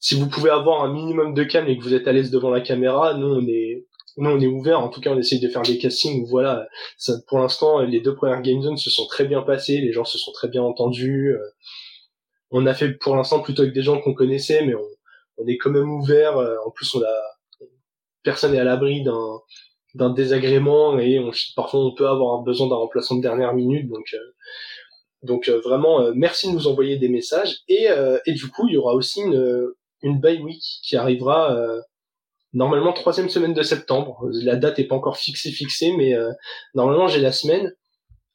si 0.00 0.14
vous 0.14 0.28
pouvez 0.28 0.50
avoir 0.50 0.84
un 0.84 0.92
minimum 0.92 1.34
de 1.34 1.44
calme 1.44 1.68
et 1.68 1.78
que 1.78 1.82
vous 1.82 1.94
êtes 1.94 2.06
à 2.06 2.12
l'aise 2.12 2.30
devant 2.30 2.50
la 2.50 2.60
caméra, 2.60 3.14
nous 3.14 3.26
on 3.26 3.46
est 3.46 3.86
nous 4.16 4.30
on 4.30 4.40
est 4.40 4.46
ouvert. 4.46 4.80
En 4.80 4.88
tout 4.88 5.00
cas, 5.00 5.10
on 5.10 5.18
essaye 5.18 5.40
de 5.40 5.48
faire 5.48 5.62
des 5.62 5.78
castings. 5.78 6.26
Voilà, 6.28 6.66
ça, 6.96 7.14
pour 7.28 7.38
l'instant, 7.38 7.80
les 7.80 8.00
deux 8.00 8.14
premières 8.14 8.42
game 8.42 8.62
zones 8.62 8.76
se 8.76 8.90
sont 8.90 9.06
très 9.06 9.24
bien 9.24 9.42
passées. 9.42 9.80
Les 9.80 9.92
gens 9.92 10.04
se 10.04 10.18
sont 10.18 10.32
très 10.32 10.48
bien 10.48 10.62
entendus. 10.62 11.34
Euh, 11.34 11.44
on 12.50 12.66
a 12.66 12.74
fait 12.74 12.92
pour 12.92 13.16
l'instant 13.16 13.40
plutôt 13.40 13.62
avec 13.62 13.74
des 13.74 13.82
gens 13.82 14.00
qu'on 14.00 14.14
connaissait, 14.14 14.64
mais 14.64 14.74
on, 14.74 14.86
on, 15.38 15.46
est 15.46 15.58
quand 15.58 15.70
même 15.70 15.90
ouvert. 15.90 16.38
Euh, 16.38 16.56
en 16.66 16.70
plus, 16.70 16.94
on 16.94 17.02
a 17.02 17.68
personne 18.22 18.52
n'est 18.52 18.60
à 18.60 18.64
l'abri 18.64 19.02
d'un 19.02 19.40
d'un 19.94 20.10
désagrément 20.10 20.98
et 20.98 21.18
on, 21.18 21.30
parfois 21.54 21.80
on 21.80 21.94
peut 21.94 22.06
avoir 22.06 22.42
besoin 22.42 22.68
d'un 22.68 22.76
remplaçant 22.76 23.16
de 23.16 23.22
dernière 23.22 23.54
minute. 23.54 23.88
Donc 23.88 24.04
euh, 24.14 24.18
donc 25.26 25.48
vraiment, 25.48 26.12
merci 26.14 26.48
de 26.48 26.52
nous 26.52 26.66
envoyer 26.66 26.96
des 26.96 27.08
messages 27.08 27.58
et 27.68 27.88
et 28.26 28.32
du 28.32 28.48
coup, 28.48 28.68
il 28.68 28.74
y 28.74 28.76
aura 28.76 28.94
aussi 28.94 29.20
une 29.20 29.72
une 30.02 30.20
bye 30.20 30.40
week 30.40 30.62
qui 30.82 30.96
arrivera 30.96 31.82
normalement 32.56 32.92
troisième 32.92 33.28
semaine 33.28 33.54
de 33.54 33.62
septembre. 33.62 34.28
La 34.32 34.56
date 34.56 34.78
est 34.78 34.86
pas 34.86 34.96
encore 34.96 35.18
fixée 35.18 35.50
fixée, 35.50 35.94
mais 35.96 36.14
euh, 36.14 36.32
normalement 36.74 37.06
j'ai 37.06 37.20
la 37.20 37.32
semaine 37.32 37.72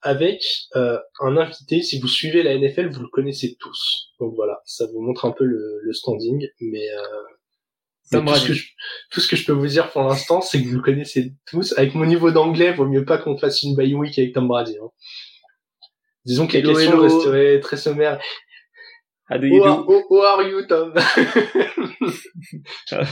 avec 0.02 0.44
euh, 0.76 1.00
un 1.20 1.38
invité. 1.38 1.82
Si 1.82 2.00
vous 2.00 2.08
suivez 2.08 2.44
la 2.44 2.58
NFL, 2.58 2.90
vous 2.90 3.02
le 3.02 3.08
connaissez 3.08 3.58
tous. 3.60 4.12
Donc 4.20 4.34
voilà, 4.36 4.62
ça 4.66 4.86
vous 4.94 5.02
montre 5.02 5.26
un 5.26 5.32
peu 5.32 5.44
le, 5.44 5.94
standing, 5.94 6.48
mais, 6.60 6.88
euh, 6.92 8.22
tout, 8.22 8.36
ce 8.36 8.48
que 8.48 8.54
je, 8.54 8.68
tout, 9.10 9.20
ce 9.20 9.28
que 9.28 9.36
je, 9.36 9.46
peux 9.46 9.54
vous 9.54 9.68
dire 9.68 9.92
pour 9.92 10.04
l'instant, 10.04 10.42
c'est 10.42 10.62
que 10.62 10.68
vous 10.68 10.78
le 10.78 10.82
connaissez 10.82 11.34
tous. 11.48 11.78
Avec 11.78 11.96
mon 11.96 12.06
niveau 12.06 12.32
d'anglais, 12.32 12.74
vaut 12.74 12.88
mieux 12.88 13.06
pas 13.06 13.18
qu'on 13.18 13.38
fasse 13.38 13.64
une 13.64 13.76
bye 13.76 13.94
week 13.94 14.20
avec 14.20 14.34
Tom 14.34 14.48
Brady. 14.48 14.78
Hein. 14.78 14.90
Disons 16.26 16.48
que 16.48 16.54
les 16.54 16.64
questions 16.64 17.00
resteraient 17.00 17.60
très 17.60 17.78
sommaires. 17.78 18.20
How 19.30 19.38
do 19.38 19.48
you 19.48 19.64
do? 19.64 19.86
How 20.12 20.40
are 20.40 20.44
you, 20.44 20.66
Tom? 20.68 20.94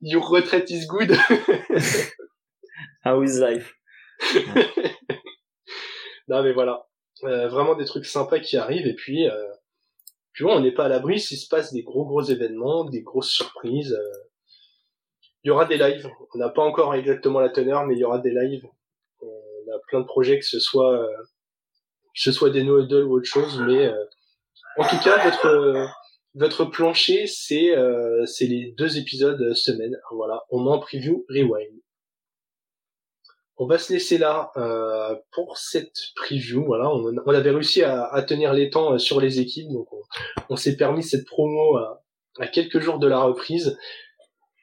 your 0.00 0.22
retraite 0.30 0.70
is 0.70 0.86
good. 0.86 1.12
How 3.04 3.22
is 3.22 3.40
life? 3.40 3.74
non 6.28 6.42
mais 6.42 6.52
voilà, 6.52 6.86
euh, 7.24 7.48
vraiment 7.48 7.74
des 7.74 7.84
trucs 7.84 8.06
sympas 8.06 8.40
qui 8.40 8.56
arrivent 8.56 8.86
et 8.86 8.94
puis, 8.94 9.28
euh, 9.28 9.46
puis 10.32 10.44
on 10.44 10.60
n'est 10.60 10.72
pas 10.72 10.86
à 10.86 10.88
l'abri 10.88 11.20
s'il 11.20 11.38
se 11.38 11.48
passe 11.48 11.72
des 11.72 11.82
gros 11.82 12.04
gros 12.04 12.22
événements, 12.22 12.84
des 12.84 13.02
grosses 13.02 13.30
surprises. 13.30 13.92
Euh. 13.92 14.12
Il 15.44 15.48
y 15.48 15.50
aura 15.50 15.64
des 15.64 15.78
lives. 15.78 16.08
On 16.34 16.38
n'a 16.38 16.48
pas 16.48 16.62
encore 16.62 16.94
exactement 16.94 17.40
la 17.40 17.50
teneur, 17.50 17.86
mais 17.86 17.94
il 17.94 18.00
y 18.00 18.04
aura 18.04 18.18
des 18.18 18.32
lives. 18.32 18.66
On 19.22 19.72
a 19.72 19.78
plein 19.88 20.00
de 20.00 20.06
projets 20.06 20.38
que 20.38 20.44
ce 20.44 20.58
soit 20.58 20.92
euh, 20.92 21.06
que 22.16 22.22
ce 22.22 22.32
soit 22.32 22.50
des 22.50 22.64
no 22.64 22.80
ou 22.80 23.16
autre 23.16 23.26
chose, 23.28 23.60
mais 23.66 23.92
en 24.78 24.88
tout 24.88 24.98
cas 25.04 25.22
votre 25.22 25.86
votre 26.36 26.66
plancher, 26.66 27.26
c'est 27.26 27.74
euh, 27.76 28.26
c'est 28.26 28.46
les 28.46 28.74
deux 28.76 28.98
épisodes 28.98 29.40
euh, 29.40 29.54
semaine. 29.54 29.96
Voilà, 30.12 30.42
au 30.50 30.58
moins 30.58 30.78
preview, 30.78 31.24
rewind. 31.30 31.80
On 33.56 33.66
va 33.66 33.78
se 33.78 33.90
laisser 33.90 34.18
là 34.18 34.50
euh, 34.58 35.16
pour 35.32 35.56
cette 35.56 35.96
preview. 36.14 36.62
Voilà, 36.66 36.90
on, 36.90 37.10
on 37.24 37.34
avait 37.34 37.50
réussi 37.50 37.82
à, 37.82 38.22
tenir 38.22 38.52
les 38.52 38.68
temps 38.68 38.92
euh, 38.92 38.98
sur 38.98 39.18
les 39.18 39.40
équipes, 39.40 39.72
donc 39.72 39.90
on, 39.94 40.02
on 40.50 40.56
s'est 40.56 40.76
permis 40.76 41.02
cette 41.02 41.24
promo 41.24 41.78
à, 41.78 42.46
quelques 42.52 42.80
jours 42.80 42.98
de 42.98 43.06
la 43.06 43.20
reprise. 43.20 43.78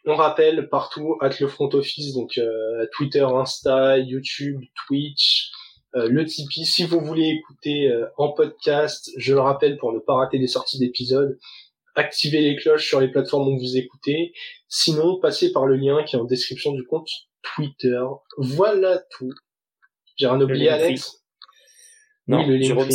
On 0.06 0.16
rappelle 0.16 0.70
partout 0.70 1.18
at 1.22 1.32
le 1.40 1.48
front 1.48 1.70
office, 1.74 2.14
donc 2.14 2.38
euh, 2.38 2.86
Twitter, 2.92 3.26
Insta, 3.26 3.98
YouTube, 3.98 4.62
Twitch, 4.86 5.50
euh, 5.96 6.08
le 6.10 6.26
Tipeee. 6.26 6.66
Si 6.66 6.84
vous 6.84 7.00
voulez 7.00 7.30
écouter 7.30 7.92
en 8.18 8.32
podcast, 8.32 9.12
je 9.18 9.34
le 9.34 9.40
rappelle 9.40 9.78
pour 9.78 9.94
ne 9.94 10.00
pas 10.00 10.16
rater 10.16 10.38
les 10.38 10.48
sorties 10.48 10.80
d'épisodes, 10.80 11.38
activez 11.96 12.42
les 12.42 12.56
cloches 12.56 12.88
sur 12.88 13.00
les 13.00 13.10
plateformes 13.10 13.48
où 13.48 13.60
vous 13.60 13.78
écoutez. 13.78 14.34
Sinon, 14.68 15.20
passez 15.20 15.52
par 15.52 15.66
le 15.66 15.76
lien 15.76 16.04
qui 16.04 16.16
est 16.16 16.20
en 16.20 16.26
description 16.26 16.74
du 16.74 16.84
compte 16.84 17.10
Twitter. 17.56 18.02
Voilà 18.38 19.04
tout. 19.12 19.32
J'ai 20.16 20.28
rien 20.28 20.40
oublié, 20.42 20.70
Alex 20.70 21.24
Non, 22.28 22.46
le 22.48 22.62
Jérôme, 22.62 22.90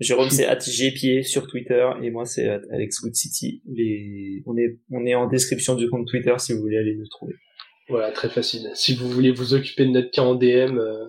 Jérôme 0.00 0.30
c'est 0.30 0.90
pied 0.92 1.22
sur 1.22 1.46
Twitter 1.46 1.88
et 2.02 2.10
moi 2.10 2.24
c'est 2.24 2.48
Alex 2.70 3.00
City. 3.12 3.62
Les... 3.66 4.42
On 4.46 4.56
est 4.56 4.78
on 4.90 5.06
est 5.06 5.14
en 5.14 5.26
description 5.26 5.74
du 5.74 5.88
compte 5.88 6.06
Twitter 6.06 6.34
si 6.38 6.52
vous 6.52 6.60
voulez 6.60 6.78
aller 6.78 6.94
nous 6.94 7.08
trouver. 7.08 7.34
Voilà, 7.88 8.12
très 8.12 8.28
facile. 8.28 8.70
Si 8.74 8.94
vous 8.94 9.08
voulez 9.08 9.30
vous 9.30 9.54
occuper 9.54 9.86
de 9.86 9.90
notre 9.90 10.10
cas 10.10 10.22
en 10.22 10.34
DM, 10.34 10.78
euh, 10.78 11.06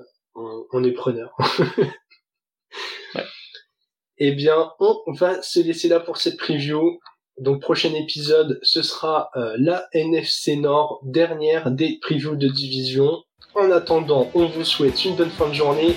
on, 0.71 0.83
est 0.83 0.91
preneur. 0.91 1.35
ouais. 3.15 3.25
Eh 4.17 4.31
bien, 4.31 4.71
on 4.79 5.13
va 5.13 5.41
se 5.41 5.59
laisser 5.59 5.87
là 5.87 5.99
pour 5.99 6.17
cette 6.17 6.37
preview. 6.37 6.99
Donc 7.39 7.61
prochain 7.61 7.93
épisode, 7.93 8.59
ce 8.63 8.81
sera 8.81 9.29
euh, 9.37 9.55
la 9.57 9.87
NFC 9.93 10.57
Nord, 10.57 10.99
dernière 11.03 11.71
des 11.71 11.97
previews 12.01 12.35
de 12.35 12.49
division. 12.49 13.23
En 13.55 13.71
attendant, 13.71 14.29
on 14.33 14.45
vous 14.45 14.65
souhaite 14.65 15.05
une 15.05 15.15
bonne 15.15 15.29
fin 15.29 15.47
de 15.47 15.53
journée 15.53 15.95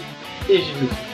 et 0.49 0.57
vive 0.59 0.83
le. 0.83 1.12